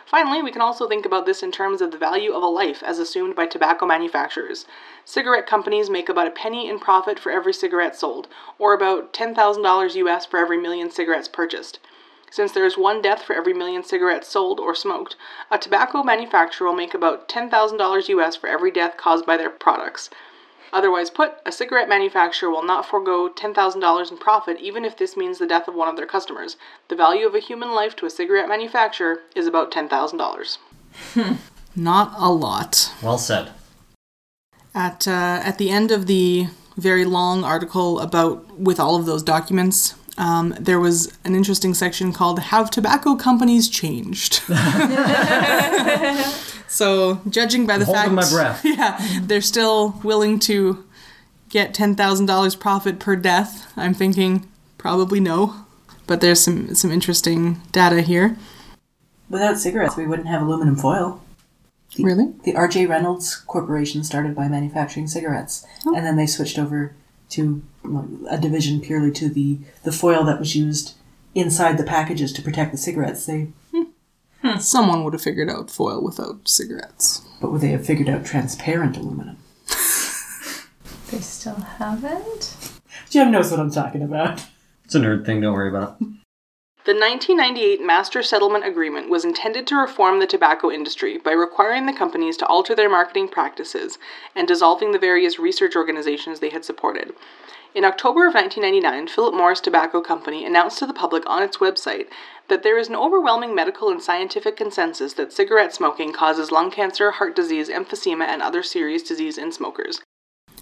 Finally, 0.06 0.44
we 0.44 0.52
can 0.52 0.62
also 0.62 0.88
think 0.88 1.08
about 1.08 1.26
this 1.26 1.42
in 1.42 1.52
terms 1.52 1.82
of 1.82 1.90
the 1.90 1.98
value 1.98 2.34
of 2.34 2.44
a 2.44 2.48
life 2.48 2.84
as 2.84 3.00
assumed 3.00 3.36
by 3.36 3.48
tobacco 3.48 3.88
manufacturers. 3.88 4.68
Cigarette 5.06 5.46
companies 5.46 5.90
make 5.90 6.10
about 6.10 6.28
a 6.28 6.32
penny 6.32 6.70
in 6.70 6.80
profit 6.80 7.20
for 7.20 7.32
every 7.32 7.54
cigarette 7.54 7.96
sold, 7.96 8.28
or 8.58 8.74
about 8.74 9.14
$10,000 9.14 9.96
US 9.96 10.26
for 10.26 10.40
every 10.40 10.58
million 10.58 10.90
cigarettes 10.90 11.28
purchased. 11.28 11.80
Since 12.32 12.54
there 12.54 12.66
is 12.66 12.78
one 12.78 13.02
death 13.02 13.22
for 13.22 13.36
every 13.36 13.54
million 13.54 13.84
cigarettes 13.84 14.28
sold 14.28 14.60
or 14.60 14.74
smoked, 14.74 15.16
a 15.52 15.60
tobacco 15.60 16.02
manufacturer 16.02 16.68
will 16.68 16.76
make 16.76 16.94
about 16.94 17.28
$10,000 17.30 18.10
US 18.10 18.36
for 18.36 18.48
every 18.48 18.72
death 18.72 18.98
caused 18.98 19.26
by 19.26 19.38
their 19.38 19.50
products. 19.52 20.10
Otherwise 20.74 21.12
put, 21.12 21.34
a 21.46 21.52
cigarette 21.52 21.88
manufacturer 21.88 22.50
will 22.50 22.64
not 22.64 22.88
forego 22.88 23.30
$10,000 23.30 24.12
in 24.12 24.18
profit 24.18 24.60
even 24.60 24.84
if 24.84 24.98
this 24.98 25.16
means 25.16 25.38
the 25.38 25.46
death 25.46 25.68
of 25.68 25.76
one 25.76 25.88
of 25.88 25.96
their 25.96 26.08
customers. 26.08 26.58
The 26.88 26.96
value 26.96 27.28
of 27.28 27.36
a 27.36 27.40
human 27.40 27.72
life 27.72 27.96
to 27.98 28.08
a 28.08 28.10
cigarette 28.10 28.50
manufacturer 28.50 29.20
is 29.36 29.46
about 29.46 29.72
$10,000. 29.72 30.58
Not 31.76 32.14
a 32.18 32.32
lot. 32.32 32.92
Well 33.04 33.20
said. 33.20 33.52
At 34.76 35.08
uh, 35.08 35.40
at 35.44 35.60
the 35.60 35.70
end 35.70 35.92
of 35.92 36.08
the 36.08 36.48
very 36.78 37.06
long 37.06 37.44
article 37.44 38.00
about 38.00 38.60
with 38.60 38.80
all 38.80 38.96
of 38.96 39.06
those 39.06 39.22
documents, 39.22 39.96
um, 40.18 40.56
there 40.60 40.80
was 40.80 41.18
an 41.24 41.36
interesting 41.36 41.74
section 41.74 42.12
called 42.12 42.40
"Have 42.40 42.72
Tobacco 42.72 43.16
Companies 43.16 43.70
Changed?" 43.70 44.34
so, 46.68 47.22
judging 47.30 47.68
by 47.68 47.78
the 47.78 47.86
fact, 47.86 48.12
my 48.12 48.28
breath. 48.30 48.62
yeah, 48.66 49.00
they're 49.22 49.42
still 49.42 50.00
willing 50.04 50.40
to 50.40 50.84
get 51.50 51.74
ten 51.74 51.96
thousand 51.96 52.26
dollars 52.26 52.56
profit 52.56 53.00
per 53.00 53.16
death. 53.16 53.72
I'm 53.78 53.94
thinking 53.94 54.50
probably 54.78 55.20
no, 55.20 55.66
but 56.08 56.22
there's 56.22 56.42
some 56.42 56.76
some 56.76 56.92
interesting 56.92 57.62
data 57.72 58.02
here. 58.02 58.38
Without 59.30 59.58
cigarettes, 59.58 59.98
we 59.98 60.06
wouldn't 60.06 60.28
have 60.28 60.42
aluminum 60.42 60.76
foil. 60.76 61.23
Really? 62.00 62.34
The 62.44 62.56
R.J. 62.56 62.88
Reynolds 62.88 63.36
Corporation 63.36 64.04
started 64.04 64.36
by 64.36 64.48
manufacturing 64.48 65.08
cigarettes, 65.08 65.66
oh. 65.86 65.96
and 65.96 66.06
then 66.06 66.16
they 66.16 66.26
switched 66.26 66.58
over 66.58 66.96
to 67.30 67.64
a 68.30 68.38
division 68.38 68.80
purely 68.80 69.12
to 69.12 69.30
the, 69.30 69.60
the 69.84 69.92
foil 69.92 70.24
that 70.24 70.40
was 70.40 70.56
used 70.56 70.96
inside 71.36 71.78
the 71.78 71.84
packages 71.84 72.32
to 72.34 72.42
protect 72.42 72.72
the 72.72 72.78
cigarettes. 72.78 73.26
They, 73.26 73.48
hmm. 73.72 73.84
Hmm. 74.42 74.60
Someone 74.60 75.04
would 75.04 75.14
have 75.14 75.22
figured 75.22 75.50
out 75.50 75.72
foil 75.72 76.04
without 76.04 76.48
cigarettes. 76.48 77.22
but 77.42 77.52
would 77.52 77.62
they 77.62 77.70
have 77.70 77.86
figured 77.86 78.10
out 78.10 78.26
transparent 78.26 78.98
aluminum? 78.98 79.38
They 81.12 81.20
still 81.20 81.54
haven't? 81.54 82.58
Jem 83.12 83.30
knows 83.30 83.52
what 83.52 83.60
I'm 83.60 83.70
talking 83.70 84.02
about. 84.02 84.44
It's 84.84 84.96
a 84.96 85.00
nerd 85.00 85.28
thing, 85.28 85.42
don't 85.42 85.54
worry 85.54 85.70
about 85.70 85.98
it. 86.02 86.08
The 86.86 86.92
1998 86.92 87.82
Master 87.82 88.22
Settlement 88.22 88.66
Agreement 88.66 89.10
was 89.10 89.24
intended 89.24 89.66
to 89.68 89.78
reform 89.78 90.20
the 90.20 90.28
tobacco 90.28 90.70
industry 90.70 91.18
by 91.18 91.32
requiring 91.32 91.86
the 91.86 91.94
companies 91.94 92.36
to 92.38 92.46
alter 92.48 92.76
their 92.76 92.90
marketing 92.90 93.30
practices 93.30 93.98
and 94.36 94.46
dissolving 94.46 94.92
the 94.92 95.00
various 95.00 95.40
research 95.40 95.78
organizations 95.78 96.42
they 96.42 96.50
had 96.50 96.66
supported. 96.66 97.14
In 97.74 97.86
October 97.86 98.28
of 98.28 98.34
1999, 98.34 99.08
Philip 99.08 99.34
Morris 99.34 99.62
Tobacco 99.62 100.02
Company 100.02 100.44
announced 100.44 100.78
to 100.80 100.86
the 100.86 100.94
public 100.94 101.24
on 101.26 101.42
its 101.42 101.60
website 101.60 102.08
that 102.50 102.64
there 102.64 102.78
is 102.78 102.90
an 102.90 102.98
overwhelming 102.98 103.56
medical 103.56 103.90
and 103.90 104.02
scientific 104.02 104.58
consensus 104.58 105.14
that 105.14 105.32
cigarette 105.32 105.74
smoking 105.74 106.12
causes 106.12 106.52
lung 106.52 106.70
cancer, 106.70 107.12
heart 107.12 107.34
disease, 107.34 107.70
emphysema, 107.70 108.26
and 108.26 108.42
other 108.42 108.62
serious 108.62 109.04
disease 109.04 109.38
in 109.38 109.54
smokers. 109.54 110.02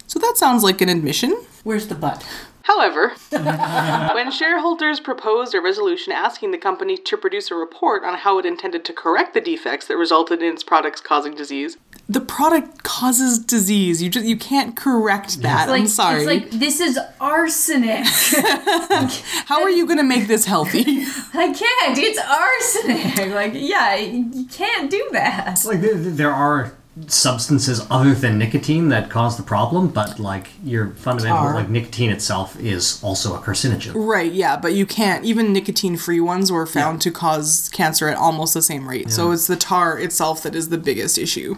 So 0.06 0.18
that 0.18 0.36
sounds 0.36 0.62
like 0.62 0.80
an 0.80 0.88
admission. 0.88 1.36
Where's 1.64 1.88
the 1.88 1.94
butt? 1.94 2.26
However, 2.64 3.12
when 4.14 4.30
shareholders 4.30 5.00
proposed 5.00 5.54
a 5.54 5.60
resolution 5.60 6.12
asking 6.12 6.52
the 6.52 6.58
company 6.58 6.96
to 6.96 7.16
produce 7.16 7.50
a 7.50 7.54
report 7.54 8.04
on 8.04 8.18
how 8.18 8.38
it 8.38 8.46
intended 8.46 8.84
to 8.84 8.92
correct 8.92 9.34
the 9.34 9.40
defects 9.40 9.86
that 9.88 9.96
resulted 9.96 10.42
in 10.42 10.52
its 10.52 10.62
products 10.62 11.00
causing 11.00 11.34
disease, 11.34 11.76
the 12.08 12.20
product 12.20 12.82
causes 12.82 13.38
disease. 13.38 14.02
You 14.02 14.10
just 14.10 14.26
you 14.26 14.36
can't 14.36 14.76
correct 14.76 15.42
that. 15.42 15.68
Like, 15.68 15.82
I'm 15.82 15.88
sorry. 15.88 16.18
It's 16.18 16.26
like, 16.26 16.50
this 16.50 16.80
is 16.80 16.98
arsenic. 17.20 18.04
how 19.46 19.62
are 19.62 19.70
you 19.70 19.86
going 19.86 19.98
to 19.98 20.04
make 20.04 20.28
this 20.28 20.44
healthy? 20.44 20.80
I 21.34 21.52
can't. 21.52 21.98
It's 21.98 22.18
arsenic. 22.18 23.34
Like, 23.34 23.52
yeah, 23.54 23.96
you 23.96 24.46
can't 24.46 24.90
do 24.90 25.08
that. 25.12 25.64
Like 25.64 25.80
there, 25.80 25.94
there 25.94 26.32
are 26.32 26.74
substances 27.06 27.86
other 27.90 28.14
than 28.14 28.38
nicotine 28.38 28.88
that 28.90 29.08
cause 29.08 29.36
the 29.36 29.42
problem, 29.42 29.88
but 29.88 30.18
like 30.18 30.50
your 30.62 30.90
fundamental 30.90 31.38
Tar. 31.38 31.54
like 31.54 31.70
nicotine 31.70 32.10
itself 32.10 32.58
is 32.60 33.02
also 33.02 33.34
a 33.34 33.38
carcinogen. 33.38 33.92
Right, 33.94 34.32
yeah, 34.32 34.56
but 34.56 34.74
you 34.74 34.84
can't. 34.84 35.24
Even 35.24 35.52
nicotine 35.52 35.96
free 35.96 36.20
ones 36.20 36.52
were 36.52 36.66
found 36.66 37.00
to 37.02 37.10
cause 37.10 37.70
cancer 37.72 38.08
at 38.08 38.16
almost 38.16 38.52
the 38.52 38.62
same 38.62 38.88
rate. 38.88 39.10
So 39.10 39.30
it's 39.30 39.46
the 39.46 39.56
tar 39.56 39.98
itself 39.98 40.42
that 40.42 40.54
is 40.54 40.68
the 40.68 40.78
biggest 40.78 41.16
issue. 41.16 41.56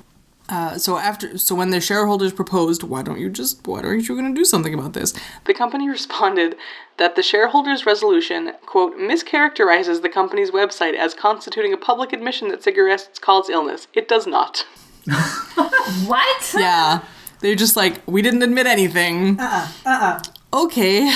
Uh, 0.48 0.76
so 0.76 0.98
after, 0.98 1.38
so 1.38 1.54
when 1.54 1.70
the 1.70 1.80
shareholders 1.80 2.32
proposed, 2.32 2.82
why 2.82 3.02
don't 3.02 3.18
you 3.18 3.30
just, 3.30 3.66
why 3.66 3.80
aren't 3.80 4.08
you 4.08 4.14
going 4.14 4.32
to 4.32 4.38
do 4.38 4.44
something 4.44 4.74
about 4.74 4.92
this? 4.92 5.14
The 5.46 5.54
company 5.54 5.88
responded 5.88 6.56
that 6.98 7.16
the 7.16 7.22
shareholders' 7.22 7.86
resolution 7.86 8.52
quote 8.66 8.96
mischaracterizes 8.98 10.02
the 10.02 10.08
company's 10.10 10.50
website 10.50 10.94
as 10.94 11.14
constituting 11.14 11.72
a 11.72 11.78
public 11.78 12.12
admission 12.12 12.48
that 12.48 12.62
cigarettes 12.62 13.18
cause 13.18 13.48
illness. 13.48 13.88
It 13.94 14.06
does 14.06 14.26
not. 14.26 14.66
What? 16.06 16.54
Yeah, 16.56 17.04
they're 17.40 17.54
just 17.54 17.76
like 17.76 18.00
we 18.06 18.22
didn't 18.22 18.42
admit 18.42 18.66
anything. 18.66 19.38
Uh 19.38 19.68
uh-uh, 19.84 20.20
uh. 20.54 20.62
Okay. 20.64 21.12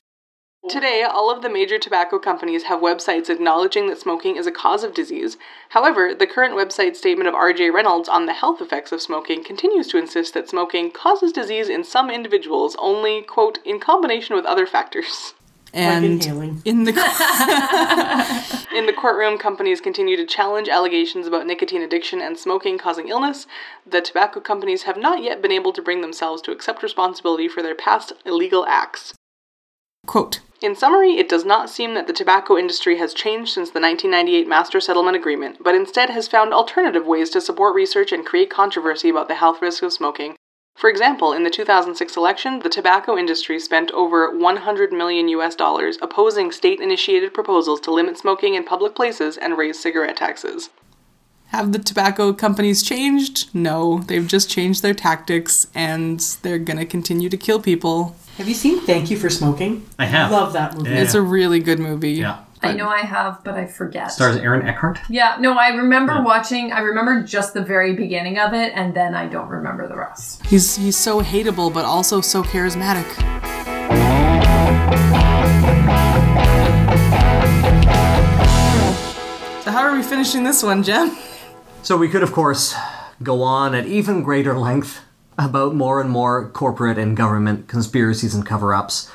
Today, 0.71 1.03
all 1.03 1.31
of 1.31 1.43
the 1.43 1.51
major 1.51 1.79
tobacco 1.79 2.19
companies 2.19 2.63
have 2.65 2.81
websites 2.81 3.29
acknowledging 3.29 3.87
that 3.89 4.01
smoking 4.01 4.37
is 4.37 4.47
a 4.47 4.51
cause 4.51 4.83
of 4.83 4.95
disease. 4.95 5.37
However, 5.69 6.15
the 6.15 6.27
current 6.27 6.55
website 6.55 6.97
statement 6.97 7.29
of 7.29 7.35
RJ 7.35 7.71
Reynolds 7.71 8.09
on 8.09 8.25
the 8.25 8.33
health 8.33 8.63
effects 8.63 8.91
of 8.91 9.03
smoking 9.03 9.45
continues 9.45 9.89
to 9.89 9.99
insist 9.99 10.33
that 10.33 10.49
smoking 10.49 10.91
causes 10.91 11.33
disease 11.33 11.69
in 11.69 11.85
some 11.85 12.09
individuals 12.09 12.77
only, 12.79 13.21
quote, 13.21 13.59
in 13.67 13.79
combination 13.79 14.35
with 14.35 14.47
other 14.47 14.67
factors. 14.67 15.35
And 15.75 16.05
inhaling. 16.05 16.63
in 16.65 16.85
the 16.85 16.93
in 18.75 18.87
the 18.87 18.93
courtroom, 18.93 19.39
companies 19.39 19.81
continue 19.81 20.17
to 20.17 20.25
challenge 20.25 20.69
allegations 20.69 21.27
about 21.27 21.47
nicotine 21.47 21.83
addiction 21.83 22.21
and 22.21 22.39
smoking 22.39 22.79
causing 22.79 23.09
illness. 23.09 23.49
The 23.85 24.01
tobacco 24.01 24.41
companies 24.41 24.85
have 24.85 24.97
not 24.97 25.23
yet 25.23 25.43
been 25.43 25.51
able 25.51 25.73
to 25.73 25.83
bring 25.83 26.01
themselves 26.01 26.43
to 26.43 26.53
accept 26.53 26.85
responsibility 26.85 27.49
for 27.49 27.61
their 27.61 27.75
past 27.75 28.13
illegal 28.25 28.65
acts. 28.67 29.15
Quote 30.07 30.41
In 30.61 30.77
summary, 30.77 31.19
it 31.19 31.29
does 31.29 31.45
not 31.45 31.71
seem 31.71 31.95
that 31.95 32.07
the 32.07 32.13
tobacco 32.13 32.57
industry 32.57 32.99
has 32.99 33.13
changed 33.13 33.53
since 33.53 33.71
the 33.71 33.81
1998 33.81 34.47
Master 34.47 34.81
Settlement 34.81 35.17
Agreement, 35.17 35.57
but 35.61 35.75
instead 35.75 36.11
has 36.11 36.29
found 36.29 36.55
alternative 36.55 37.05
ways 37.05 37.31
to 37.31 37.41
support 37.41 37.75
research 37.75 38.13
and 38.13 38.25
create 38.25 38.49
controversy 38.49 39.09
about 39.09 39.27
the 39.27 39.35
health 39.35 39.61
risks 39.61 39.83
of 39.83 39.93
smoking. 39.93 40.37
For 40.75 40.91
example, 40.91 41.33
in 41.33 41.45
the 41.45 41.51
2006 41.51 42.17
election, 42.17 42.59
the 42.59 42.69
tobacco 42.69 43.17
industry 43.17 43.61
spent 43.61 43.91
over 43.93 44.37
100 44.37 44.93
million 44.93 45.29
US 45.29 45.55
dollars 45.55 45.99
opposing 46.03 46.51
state 46.51 46.81
initiated 46.81 47.33
proposals 47.33 47.81
to 47.83 47.93
limit 47.93 48.19
smoking 48.19 48.55
in 48.55 48.65
public 48.65 48.95
places 48.95 49.37
and 49.37 49.57
raise 49.57 49.81
cigarette 49.81 50.17
taxes. 50.17 50.71
Have 51.47 51.73
the 51.73 51.79
tobacco 51.79 52.33
companies 52.33 52.83
changed? 52.83 53.55
No, 53.55 54.01
they've 54.01 54.27
just 54.27 54.51
changed 54.51 54.83
their 54.83 54.95
tactics 54.95 55.69
and 55.75 56.19
they're 56.43 56.59
gonna 56.59 56.85
continue 56.85 57.29
to 57.29 57.37
kill 57.37 57.61
people. 57.61 58.17
Have 58.39 58.49
you 58.49 58.55
seen 58.55 58.81
Thank 58.81 59.11
You 59.13 59.17
for 59.17 59.31
Smoking? 59.31 59.87
I 59.97 60.07
have. 60.07 60.33
I 60.33 60.37
love 60.37 60.53
that 60.55 60.77
movie. 60.77 60.91
Yeah. 60.91 60.97
It's 61.03 61.15
a 61.15 61.23
really 61.23 61.61
good 61.61 61.79
movie. 61.79 62.13
Yeah. 62.13 62.41
I 62.65 62.73
know 62.73 62.89
I 62.89 63.01
have, 63.01 63.43
but 63.45 63.55
I 63.55 63.67
forget. 63.67 64.11
Stars 64.11 64.37
Aaron 64.37 64.67
Eckhart. 64.67 64.99
Yeah, 65.09 65.37
no, 65.39 65.59
I 65.59 65.69
remember 65.69 66.23
watching. 66.23 66.73
I 66.73 66.81
remember 66.81 67.23
just 67.23 67.55
the 67.55 67.63
very 67.63 67.95
beginning 67.95 68.39
of 68.39 68.55
it, 68.55 68.73
and 68.75 68.95
then 68.95 69.15
I 69.15 69.27
don't 69.27 69.49
remember 69.49 69.87
the 69.87 69.97
rest. 69.97 70.45
He's 70.47 70.77
he's 70.77 70.97
so 70.97 71.21
hateable 71.23 71.73
but 71.73 71.85
also 71.85 72.21
so 72.21 72.43
charismatic. 72.43 73.05
So 79.63 79.71
how 79.71 79.81
are 79.81 79.95
we 79.97 80.03
finishing 80.03 80.45
this 80.45 80.63
one, 80.63 80.83
Jem? 80.83 81.17
So 81.83 81.97
we 81.97 82.09
could, 82.09 82.23
of 82.23 82.33
course, 82.33 82.75
go 83.23 83.43
on 83.43 83.75
at 83.75 83.87
even 83.87 84.23
greater 84.23 84.59
length 84.59 85.01
about 85.39 85.75
more 85.75 86.01
and 86.01 86.11
more 86.11 86.49
corporate 86.51 86.99
and 86.99 87.17
government 87.17 87.69
conspiracies 87.69 88.35
and 88.35 88.47
cover 88.47 88.75
ups. 88.75 89.11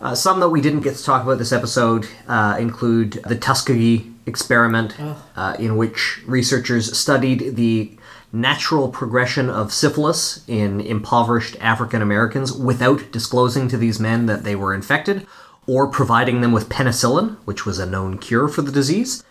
Uh, 0.00 0.14
some 0.14 0.40
that 0.40 0.48
we 0.48 0.60
didn't 0.60 0.80
get 0.80 0.96
to 0.96 1.04
talk 1.04 1.22
about 1.22 1.38
this 1.38 1.52
episode 1.52 2.06
uh, 2.28 2.56
include 2.58 3.14
the 3.26 3.34
Tuskegee 3.34 4.12
experiment, 4.26 4.94
uh, 5.36 5.56
in 5.58 5.76
which 5.76 6.20
researchers 6.26 6.96
studied 6.96 7.56
the 7.56 7.90
natural 8.32 8.88
progression 8.88 9.48
of 9.48 9.72
syphilis 9.72 10.44
in 10.46 10.80
impoverished 10.80 11.56
African 11.60 12.02
Americans 12.02 12.52
without 12.52 13.10
disclosing 13.10 13.68
to 13.68 13.76
these 13.76 13.98
men 13.98 14.26
that 14.26 14.44
they 14.44 14.54
were 14.54 14.74
infected 14.74 15.26
or 15.66 15.88
providing 15.88 16.40
them 16.42 16.52
with 16.52 16.68
penicillin, 16.68 17.36
which 17.44 17.66
was 17.66 17.78
a 17.78 17.86
known 17.86 18.18
cure 18.18 18.48
for 18.48 18.62
the 18.62 18.72
disease. 18.72 19.24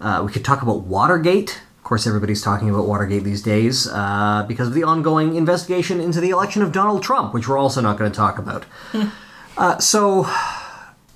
Uh, 0.00 0.22
we 0.24 0.32
could 0.32 0.44
talk 0.44 0.62
about 0.62 0.82
Watergate. 0.82 1.62
Of 1.78 1.84
course, 1.84 2.06
everybody's 2.06 2.42
talking 2.42 2.70
about 2.70 2.86
Watergate 2.86 3.24
these 3.24 3.42
days 3.42 3.88
uh, 3.88 4.44
because 4.46 4.68
of 4.68 4.74
the 4.74 4.84
ongoing 4.84 5.34
investigation 5.34 6.00
into 6.00 6.20
the 6.20 6.30
election 6.30 6.62
of 6.62 6.72
Donald 6.72 7.02
Trump, 7.02 7.32
which 7.32 7.48
we're 7.48 7.58
also 7.58 7.80
not 7.80 7.98
going 7.98 8.10
to 8.10 8.16
talk 8.16 8.38
about. 8.38 8.66
uh, 9.60 9.78
so, 9.78 10.26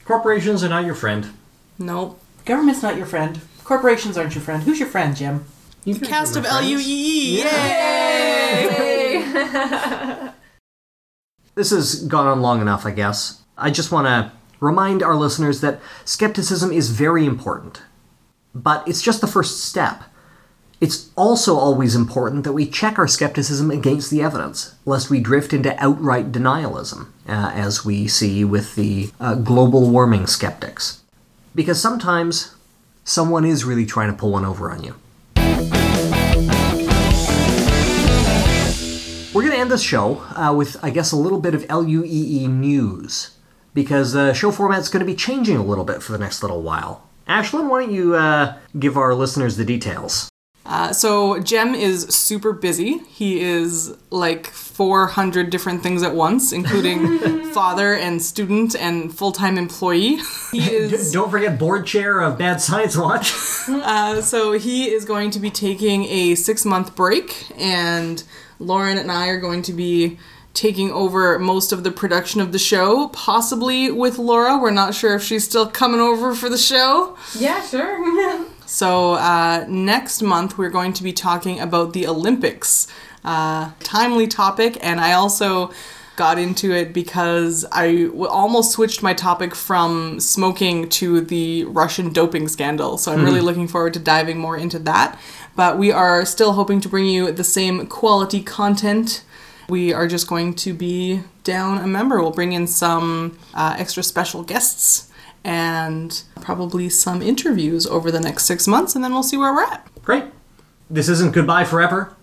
Corporations 0.05 0.63
are 0.63 0.69
not 0.69 0.85
your 0.85 0.95
friend. 0.95 1.31
Nope. 1.79 2.21
Government's 2.45 2.83
not 2.83 2.97
your 2.97 3.07
friend. 3.07 3.41
Corporations 3.65 4.19
aren't 4.19 4.35
your 4.35 4.45
friend. 4.45 4.63
Who's 4.63 4.79
your 4.79 4.89
friend, 4.89 5.17
Jem? 5.17 5.47
Cast 6.03 6.37
of 6.37 6.45
L 6.45 6.63
U 6.63 6.79
E 6.79 6.83
E. 6.83 7.43
Yay! 7.43 8.75
this 11.55 11.71
has 11.71 12.05
gone 12.05 12.27
on 12.27 12.43
long 12.43 12.61
enough, 12.61 12.85
I 12.87 12.91
guess. 12.91 13.41
I 13.57 13.71
just 13.71 13.91
want 13.91 14.07
to 14.07 14.33
remind 14.61 15.03
our 15.03 15.17
listeners 15.17 15.61
that 15.61 15.81
skepticism 16.05 16.73
is 16.73 16.91
very 16.91 17.25
important, 17.25 17.83
but 18.55 18.87
it's 18.87 19.03
just 19.03 19.21
the 19.21 19.27
first 19.27 19.65
step. 19.65 20.05
It's 20.85 21.09
also 21.17 21.57
always 21.57 21.97
important 21.97 22.45
that 22.45 22.53
we 22.53 22.67
check 22.67 22.99
our 22.99 23.09
skepticism 23.09 23.71
against 23.71 24.11
the 24.11 24.21
evidence, 24.21 24.75
lest 24.85 25.09
we 25.09 25.19
drift 25.19 25.55
into 25.55 25.75
outright 25.83 26.31
denialism, 26.31 27.07
uh, 27.27 27.53
as 27.55 27.87
we 27.87 28.07
see 28.07 28.45
with 28.45 28.75
the 28.75 29.11
uh, 29.19 29.35
global 29.35 29.89
warming 29.89 30.27
skeptics. 30.27 31.01
Because 31.55 31.81
sometimes 31.81 32.55
someone 33.03 33.47
is 33.47 33.65
really 33.65 33.87
trying 33.87 34.11
to 34.11 34.15
pull 34.15 34.33
one 34.33 34.45
over 34.45 34.71
on 34.71 34.85
you. 34.85 34.95
We're 39.33 39.41
going 39.41 39.55
to 39.55 39.59
end 39.59 39.71
this 39.71 39.81
show 39.81 40.19
uh, 40.37 40.53
with, 40.55 40.77
I 40.85 40.91
guess, 40.91 41.13
a 41.13 41.17
little 41.17 41.41
bit 41.41 41.55
of 41.55 41.65
LUEE 41.71 42.47
news, 42.47 43.31
because 43.73 44.13
the 44.13 44.35
show 44.35 44.51
format's 44.51 44.91
going 44.91 45.01
to 45.01 45.11
be 45.11 45.17
changing 45.17 45.57
a 45.57 45.65
little 45.65 45.85
bit 45.85 46.03
for 46.03 46.13
the 46.13 46.19
next 46.19 46.43
little 46.43 46.61
while. 46.61 47.09
Ashlyn, 47.27 47.71
why 47.71 47.87
don't 47.87 47.95
you 47.95 48.17
uh, 48.17 48.59
give 48.79 48.99
our 48.99 49.15
listeners 49.15 49.57
the 49.57 49.65
details? 49.65 50.29
Uh, 50.67 50.93
so 50.93 51.39
Jem 51.41 51.75
is 51.75 52.05
super 52.07 52.53
busy. 52.53 52.99
He 53.09 53.41
is 53.41 53.95
like 54.11 54.47
400 54.47 55.51
different 55.51 55.83
things 55.83 56.03
at 56.03 56.15
once, 56.15 56.53
including 56.53 57.19
father 57.53 57.95
and 57.95 58.23
student 58.23 58.75
and 58.75 59.15
full-time 59.15 59.59
employee. 59.59 60.21
He 60.53 60.61
is 60.75 61.13
Don't 61.13 61.31
forget 61.31 61.59
board 61.59 61.87
chair 61.87 62.21
of 62.21 62.39
Bad 62.39 62.61
Science 62.63 62.97
Watch. 62.97 63.35
uh, 63.69 64.23
so 64.23 64.53
he 64.53 64.91
is 64.91 65.05
going 65.05 65.31
to 65.33 65.39
be 65.39 65.51
taking 65.51 66.05
a 66.05 66.35
six-month 66.35 66.97
break, 66.97 67.53
and 67.59 68.25
Lauren 68.59 68.97
and 68.97 69.13
I 69.13 69.29
are 69.29 69.41
going 69.41 69.63
to 69.63 69.73
be 69.73 70.19
taking 70.55 70.91
over 70.93 71.37
most 71.39 71.73
of 71.73 71.83
the 71.83 71.91
production 71.91 72.41
of 72.41 72.53
the 72.53 72.59
show, 72.59 73.09
possibly 73.09 73.91
with 73.91 74.19
Laura. 74.19 74.57
We're 74.57 74.71
not 74.71 74.95
sure 74.95 75.15
if 75.17 75.23
she's 75.23 75.45
still 75.45 75.67
coming 75.67 76.01
over 76.01 76.35
for 76.35 76.49
the 76.49 76.57
show. 76.57 77.19
Yeah, 77.37 77.61
sure. 77.61 78.47
So 78.67 79.15
uh, 79.15 79.67
next 79.69 80.23
month 80.23 80.59
we're 80.59 80.71
going 80.71 80.93
to 80.95 81.03
be 81.03 81.13
talking 81.13 81.61
about 81.61 81.93
the 81.93 82.07
Olympics. 82.07 82.87
Uh, 83.25 83.71
timely 83.81 84.27
topic, 84.27 84.77
and 84.83 85.01
I 85.01 85.13
also 85.13 85.73
got 86.17 86.39
into 86.39 86.73
it 86.73 86.93
because 86.93 87.65
I 87.73 88.05
w- 88.05 88.27
almost 88.27 88.73
switched 88.73 89.03
my 89.03 89.15
topic 89.15 89.55
from 89.55 90.21
smoking 90.21 90.89
to 90.91 91.21
the 91.21 91.65
Russian 91.65 92.13
doping 92.13 92.49
scandal. 92.49 92.99
So 92.99 93.13
I'm 93.13 93.25
really 93.25 93.41
looking 93.41 93.67
forward 93.67 93.95
to 93.95 94.01
diving 94.01 94.39
more 94.39 94.57
into 94.57 94.79
that. 94.81 95.19
But 95.57 95.79
we 95.79 95.91
are 95.91 96.25
still 96.25 96.53
hoping 96.53 96.81
to 96.83 96.89
bring 96.89 97.07
you 97.07 97.33
the 97.33 97.45
same 97.45 97.87
quality 97.87 98.43
content. 98.43 99.25
We 99.69 99.93
are 99.93 100.07
just 100.07 100.29
going 100.29 100.55
to 100.57 100.75
be 100.75 101.23
down 101.43 101.79
a 101.79 101.87
member. 101.87 102.21
We'll 102.21 102.31
bring 102.31 102.53
in 102.53 102.67
some 102.67 103.39
uh, 103.55 103.75
extra 103.79 104.03
special 104.03 104.43
guests 104.43 105.11
and 105.45 106.23
probably 106.41 106.89
some 106.89 107.21
interviews 107.23 107.87
over 107.87 108.11
the 108.11 108.21
next 108.21 108.45
six 108.45 108.67
months, 108.67 108.95
and 108.95 109.05
then 109.05 109.13
we'll 109.13 109.23
see 109.23 109.37
where 109.37 109.53
we're 109.55 109.65
at. 109.65 109.87
Great. 110.03 110.25
This 110.91 111.09
isn't 111.09 111.33
goodbye 111.33 111.65
forever. 111.65 112.15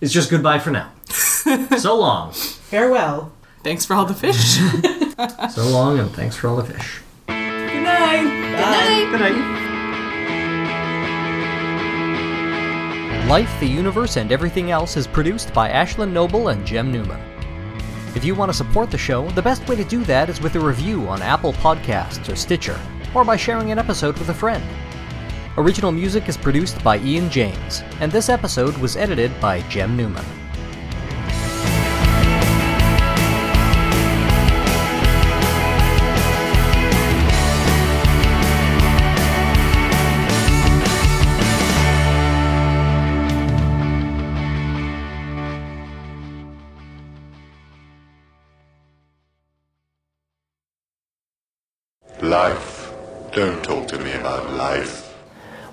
It's 0.00 0.12
just 0.12 0.30
goodbye 0.30 0.58
for 0.58 0.70
now. 0.70 0.90
so 1.78 1.96
long. 1.96 2.32
Farewell. 2.32 3.32
Thanks 3.62 3.84
for 3.84 3.94
all 3.94 4.04
the 4.06 4.14
fish. 4.14 4.58
So 5.50 5.66
long, 5.66 5.98
and 5.98 6.08
thanks 6.12 6.36
for 6.36 6.46
all 6.46 6.54
the 6.54 6.62
fish. 6.62 7.00
Good 7.26 7.34
night. 7.34 8.22
Good 8.22 8.52
night. 8.52 9.10
Good 9.10 9.20
night. 9.20 9.68
Life, 13.28 13.50
the 13.58 13.66
Universe, 13.66 14.16
and 14.16 14.30
Everything 14.30 14.70
Else 14.70 14.96
is 14.96 15.08
produced 15.08 15.52
by 15.52 15.68
Ashlyn 15.70 16.12
Noble 16.12 16.48
and 16.48 16.64
Jem 16.64 16.92
Newman. 16.92 17.20
If 18.18 18.24
you 18.24 18.34
want 18.34 18.50
to 18.50 18.56
support 18.56 18.90
the 18.90 18.98
show, 18.98 19.30
the 19.30 19.42
best 19.42 19.68
way 19.68 19.76
to 19.76 19.84
do 19.84 20.02
that 20.06 20.28
is 20.28 20.40
with 20.40 20.56
a 20.56 20.60
review 20.60 21.06
on 21.06 21.22
Apple 21.22 21.52
Podcasts 21.52 22.28
or 22.28 22.34
Stitcher, 22.34 22.76
or 23.14 23.24
by 23.24 23.36
sharing 23.36 23.70
an 23.70 23.78
episode 23.78 24.18
with 24.18 24.28
a 24.30 24.34
friend. 24.34 24.64
Original 25.56 25.92
music 25.92 26.28
is 26.28 26.36
produced 26.36 26.82
by 26.82 26.98
Ian 26.98 27.30
James, 27.30 27.84
and 28.00 28.10
this 28.10 28.28
episode 28.28 28.76
was 28.78 28.96
edited 28.96 29.30
by 29.40 29.60
Jem 29.68 29.96
Newman. 29.96 30.24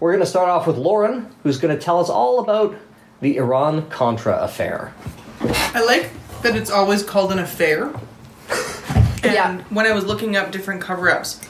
We're 0.05 0.11
going 0.11 0.23
to 0.23 0.29
start 0.29 0.49
off 0.49 0.67
with 0.67 0.77
Lauren, 0.77 1.31
who's 1.41 1.57
going 1.57 1.75
to 1.75 1.83
tell 1.83 1.99
us 1.99 2.11
all 2.11 2.37
about 2.37 2.75
the 3.21 3.37
Iran 3.37 3.89
Contra 3.89 4.37
affair. 4.37 4.93
I 5.41 5.83
like 5.83 6.11
that 6.43 6.55
it's 6.55 6.69
always 6.69 7.01
called 7.01 7.31
an 7.31 7.39
affair. 7.39 7.91
And 9.23 9.33
Yeah. 9.33 9.57
when 9.71 9.87
I 9.87 9.93
was 9.93 10.05
looking 10.05 10.35
up 10.35 10.51
different 10.51 10.79
cover 10.79 11.09
ups, 11.09 11.41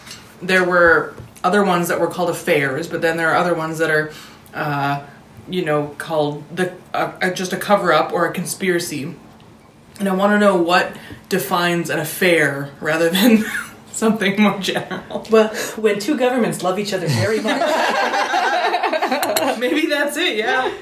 there 0.42 0.64
were 0.64 1.16
other 1.44 1.66
ones 1.66 1.90
that 1.90 2.00
were 2.00 2.08
called 2.08 2.30
affairs, 2.30 2.88
but 2.88 3.02
then 3.02 3.18
there 3.18 3.30
are 3.30 3.36
other 3.36 3.54
ones 3.54 3.78
that 3.80 3.90
are, 3.92 4.14
uh, 4.54 5.02
you 5.50 5.66
know, 5.66 5.88
called 5.98 6.46
the 6.56 6.72
uh, 6.94 7.12
uh, 7.22 7.32
just 7.32 7.52
a 7.52 7.58
cover 7.58 7.92
up 7.92 8.14
or 8.14 8.26
a 8.26 8.32
conspiracy. 8.32 9.14
And 10.00 10.08
I 10.08 10.16
want 10.16 10.32
to 10.32 10.40
know 10.40 10.56
what 10.56 10.96
defines 11.28 11.90
an 11.90 12.00
affair 12.00 12.70
rather 12.80 13.10
than 13.10 13.44
something 13.92 14.42
more 14.42 14.60
general. 14.60 15.28
Well, 15.30 15.50
when 15.76 16.00
two 16.00 16.18
governments 16.18 16.64
love 16.64 16.80
each 16.80 16.94
other 16.94 17.10
very 17.10 17.42
much. 17.42 17.62
Maybe 19.60 19.88
that's 19.88 20.18
it, 20.18 20.38
yeah. 20.38 20.74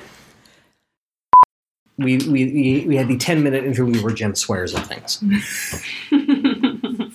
We, 1.98 2.18
we, 2.18 2.26
we, 2.28 2.86
we 2.88 2.96
had 2.96 3.08
the 3.08 3.18
10 3.18 3.44
minute 3.44 3.64
interview 3.64 4.02
where 4.04 4.14
Jem 4.14 4.36
swears 4.36 4.74
at 4.74 4.88
things. 4.88 5.24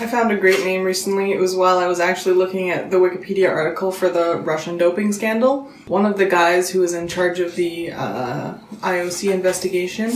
I 0.00 0.06
found 0.06 0.30
a 0.30 0.36
great 0.36 0.60
name 0.64 0.84
recently. 0.84 1.32
It 1.32 1.40
was 1.40 1.54
while 1.56 1.78
I 1.78 1.86
was 1.86 2.00
actually 2.00 2.34
looking 2.36 2.70
at 2.70 2.90
the 2.90 2.98
Wikipedia 2.98 3.48
article 3.50 3.90
for 3.90 4.08
the 4.08 4.36
Russian 4.36 4.76
doping 4.76 5.12
scandal. 5.12 5.64
One 5.86 6.06
of 6.06 6.18
the 6.18 6.26
guys 6.26 6.70
who 6.70 6.80
was 6.80 6.92
in 6.94 7.08
charge 7.08 7.40
of 7.40 7.56
the 7.56 7.92
uh, 7.92 8.54
IOC 8.80 9.32
investigation, 9.32 10.12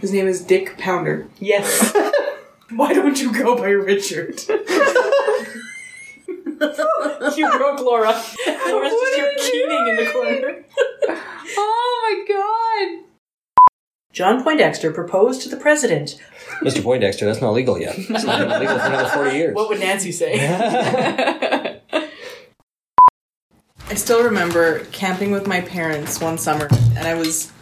his 0.00 0.12
name 0.12 0.26
is 0.28 0.42
Dick 0.42 0.76
Pounder. 0.78 1.28
yes. 1.38 1.94
Why 2.74 2.94
don't 2.94 3.20
you 3.20 3.32
go 3.32 3.56
by 3.56 3.68
Richard? 3.68 4.40
You 7.36 7.50
broke 7.50 7.80
Laura. 7.80 8.12
Laura's 8.46 8.92
just 8.92 9.14
here 9.14 9.32
keening 9.38 9.88
in 9.88 9.96
the 9.96 10.10
corner. 10.12 10.64
Oh 11.56 12.26
my 12.28 12.34
god. 12.34 13.08
John 14.12 14.42
Poindexter 14.42 14.92
proposed 14.92 15.42
to 15.42 15.48
the 15.48 15.56
president. 15.56 16.20
Mr. 16.60 16.82
Poindexter, 16.82 17.24
that's 17.24 17.40
not 17.40 17.52
legal 17.52 17.78
yet. 17.78 17.98
It's 17.98 18.24
not 18.24 18.40
gonna 18.40 18.58
legal 18.58 18.78
for 18.78 18.86
another 18.86 19.08
40 19.08 19.30
years. 19.36 19.54
What 19.54 19.68
would 19.70 19.80
Nancy 19.80 20.12
say? 20.12 20.38
I 23.88 23.94
still 23.94 24.22
remember 24.24 24.84
camping 24.86 25.30
with 25.32 25.46
my 25.46 25.60
parents 25.62 26.20
one 26.20 26.38
summer, 26.38 26.68
and 26.96 27.06
I 27.06 27.14
was 27.14 27.52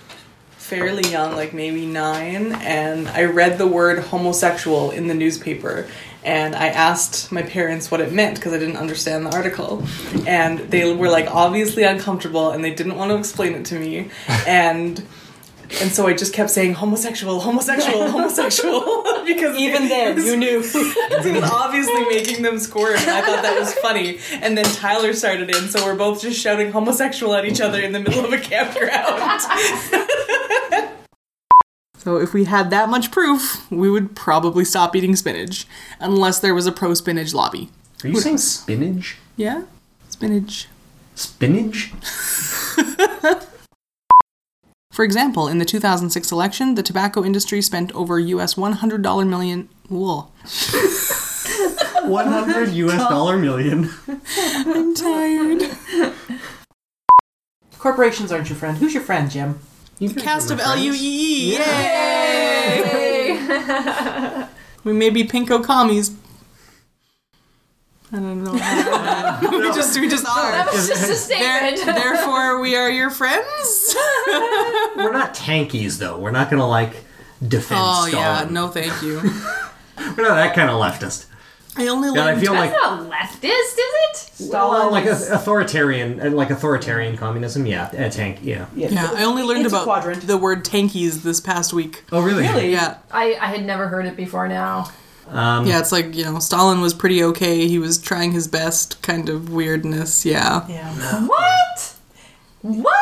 fairly 0.57 1.09
young, 1.11 1.35
like 1.35 1.53
maybe 1.53 1.87
nine, 1.87 2.53
and 2.53 3.09
I 3.09 3.25
read 3.25 3.59
the 3.59 3.67
word 3.67 3.99
homosexual 3.99 4.91
in 4.93 5.09
the 5.09 5.15
newspaper. 5.15 5.89
And 6.25 6.55
I 6.55 6.69
asked 6.69 7.33
my 7.33 7.43
parents 7.43 7.91
what 7.91 8.01
it 8.01 8.13
meant 8.13 8.37
because 8.37 8.53
I 8.53 8.59
didn't 8.59 8.77
understand 8.77 9.25
the 9.27 9.35
article. 9.35 9.83
And 10.27 10.59
they 10.59 10.93
were 10.95 11.09
like 11.09 11.29
obviously 11.31 11.83
uncomfortable 11.85 12.51
and 12.51 12.63
they 12.63 12.75
didn't 12.75 12.97
want 12.97 13.11
to 13.11 13.17
explain 13.17 13.55
it 13.55 13.65
to 13.67 13.79
me. 13.79 14.11
And 14.47 15.03
and 15.81 15.93
so 15.93 16.07
I 16.09 16.15
just 16.15 16.33
kept 16.35 16.51
saying 16.51 16.75
homosexual, 16.75 17.39
homosexual, 17.41 18.11
homosexual 18.11 18.81
because 19.27 19.57
Even 19.57 19.89
then, 19.89 20.17
you 20.19 20.37
knew. 20.37 20.63
it 20.65 21.33
was 21.33 21.51
obviously 21.51 22.05
making 22.07 22.43
them 22.43 22.59
squirm, 22.59 22.97
and 22.97 23.09
I 23.11 23.21
thought 23.21 23.43
that 23.43 23.59
was 23.59 23.73
funny. 23.75 24.19
And 24.33 24.59
then 24.59 24.65
Tyler 24.65 25.13
started 25.13 25.55
in, 25.55 25.69
so 25.69 25.85
we're 25.85 25.95
both 25.95 26.23
just 26.23 26.41
shouting 26.41 26.73
homosexual 26.73 27.35
at 27.35 27.45
each 27.45 27.61
other 27.61 27.81
in 27.81 27.93
the 27.93 28.01
middle 28.01 28.25
of 28.25 28.33
a 28.33 28.39
campground. 28.39 29.43
So 32.01 32.17
if 32.17 32.33
we 32.33 32.45
had 32.45 32.71
that 32.71 32.89
much 32.89 33.11
proof, 33.11 33.71
we 33.71 33.91
would 33.91 34.17
probably 34.17 34.65
stop 34.65 34.97
eating 34.97 35.15
spinach, 35.17 35.67
unless 35.99 36.41
there 36.41 36.55
was 36.55 36.67
a 36.67 36.73
pro 36.73 36.95
spinach 36.95 37.35
lobby. 37.35 37.69
Are 38.03 38.09
you 38.09 38.19
saying 38.19 38.39
spinach? 38.39 39.19
Yeah, 39.37 39.65
spinach. 40.09 40.67
Spinach? 41.15 41.93
For 44.91 45.05
example, 45.05 45.47
in 45.47 45.59
the 45.59 45.67
2006 45.67 46.33
election, 46.33 46.75
the 46.75 46.83
tobacco 46.83 47.23
industry 47.23 47.61
spent 47.61 47.93
over 47.93 48.19
US 48.19 48.55
$100 48.55 49.29
million. 49.29 49.69
Whoa. 49.91 50.29
100 52.09 52.71
US 52.71 53.09
dollar 53.11 53.37
million. 53.37 53.91
I'm 54.09 54.95
tired. 54.95 55.71
Corporations 57.79 58.33
aren't 58.33 58.49
your 58.49 58.57
friend. 58.57 58.79
Who's 58.79 58.95
your 58.95 59.03
friend, 59.03 59.31
Jem? 59.31 59.61
The 60.01 60.21
cast 60.21 60.51
of 60.51 60.59
L 60.61 60.77
U 60.79 60.93
E 60.95 60.97
E. 60.97 61.59
Yay! 61.59 63.37
we 64.85 64.93
may 64.95 65.11
be 65.11 65.25
pinko 65.25 65.63
commies. 65.63 66.13
I 68.13 68.17
don't 68.17 68.43
know. 68.43 68.53
we 69.59 69.69
just 69.73 69.99
we 70.01 70.09
just 70.09 70.25
That 70.25 70.67
are. 70.69 70.75
was 70.75 70.89
just 70.89 71.05
a 71.05 71.07
There- 71.29 71.77
statement. 71.77 71.97
therefore, 72.03 72.61
we 72.61 72.75
are 72.77 72.91
your 72.91 73.11
friends. 73.11 73.95
We're 74.97 75.13
not 75.13 75.35
tankies, 75.35 75.99
though. 75.99 76.19
We're 76.19 76.33
not 76.33 76.51
gonna, 76.51 76.67
like, 76.67 77.05
defend 77.47 77.81
Oh 77.83 78.07
Stalin. 78.09 78.49
yeah, 78.49 78.53
no, 78.53 78.69
thank 78.69 79.01
you. 79.03 79.21
We're 80.17 80.25
not 80.29 80.35
that 80.37 80.55
kind 80.57 80.71
of 80.71 80.81
leftist. 80.81 81.27
I 81.77 81.87
only 81.87 82.09
God, 82.09 82.19
I 82.19 82.25
learned. 82.33 82.41
feel 82.41 82.53
like 82.53 82.71
That's 82.71 82.83
not 82.83 83.11
leftist, 83.11 83.45
is 83.53 84.41
it? 84.41 84.51
well, 84.53 84.91
like 84.91 85.05
a, 85.05 85.13
authoritarian, 85.13 86.21
uh, 86.21 86.31
like 86.31 86.51
authoritarian 86.51 87.17
communism. 87.17 87.65
Yeah, 87.67 87.91
a 87.95 88.11
tank. 88.11 88.41
Yeah. 88.43 88.67
yeah, 88.75 89.13
I 89.15 89.23
only 89.25 89.43
learned 89.45 89.65
It's 89.65 89.73
a 89.73 89.77
about 89.77 89.85
quadrant. 89.85 90.27
the 90.27 90.37
word 90.37 90.65
tankies 90.65 91.23
this 91.23 91.41
past 91.41 91.73
week. 91.73 92.03
Oh, 92.11 92.23
really? 92.23 92.43
Really? 92.43 92.73
Yeah, 92.73 92.99
I, 93.11 93.35
I 93.41 93.47
had 93.47 93.65
never 93.65 93.87
heard 93.89 94.07
it 94.07 94.17
before 94.17 94.49
now. 94.49 94.91
Um, 95.29 95.65
yeah, 95.67 95.79
it's 95.79 95.93
like 95.93 96.15
you 96.17 96.25
know, 96.25 96.41
Stalin 96.41 96.81
was 96.81 96.93
pretty 96.93 97.23
okay. 97.23 97.69
He 97.69 97.79
was 97.79 97.99
trying 97.99 98.33
his 98.33 98.49
best, 98.49 99.01
kind 99.03 99.29
of 99.29 99.51
weirdness. 99.51 100.27
Yeah. 100.27 100.67
Yeah. 100.69 101.27
What? 101.27 101.95
What? 102.63 102.97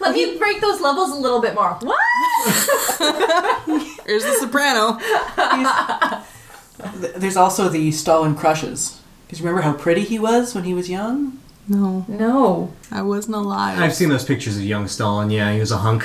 Let 0.00 0.14
me 0.14 0.36
break 0.38 0.60
those 0.60 0.80
levels 0.80 1.10
a 1.10 1.16
little 1.16 1.40
bit 1.40 1.54
more. 1.54 1.76
What? 1.80 1.98
Here's 4.06 4.24
the 4.24 4.34
soprano. 4.38 4.98
Th- 4.98 6.22
There's 7.16 7.36
also 7.36 7.68
the 7.68 7.90
Stalin 7.92 8.34
crushes. 8.34 9.00
Because 9.26 9.38
you 9.40 9.46
remember 9.46 9.62
how 9.62 9.72
pretty 9.72 10.02
he 10.02 10.18
was 10.18 10.54
when 10.54 10.64
he 10.64 10.74
was 10.74 10.88
young? 10.90 11.38
No, 11.68 12.04
No. 12.08 12.72
I 12.90 13.02
wasn't 13.02 13.36
alive. 13.36 13.78
I've 13.78 13.94
seen 13.94 14.08
those 14.08 14.24
pictures 14.24 14.56
of 14.56 14.62
young 14.64 14.88
Stalin. 14.88 15.30
Yeah, 15.30 15.52
he 15.52 15.60
was 15.60 15.70
a 15.70 15.78
hunk. 15.78 16.04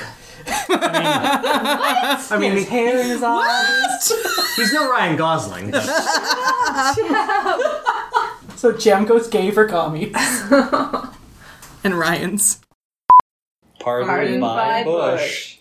I 0.69 2.37
mean, 2.39 2.51
His 2.53 2.67
hair 2.69 2.99
in 3.01 3.07
his 3.07 3.21
eyes. 3.23 4.11
he's 4.55 4.71
no 4.71 4.89
Ryan 4.89 5.17
Gosling. 5.17 5.73
So 8.55 8.71
Jem 8.75 9.05
goes 9.05 9.27
gay 9.27 9.51
for 9.51 9.67
commies. 9.67 10.15
and 11.83 11.93
Ryan's. 11.99 12.59
Pardoned, 13.79 14.09
Pardoned 14.09 14.41
by, 14.41 14.55
by 14.55 14.83
Bush. 14.83 15.56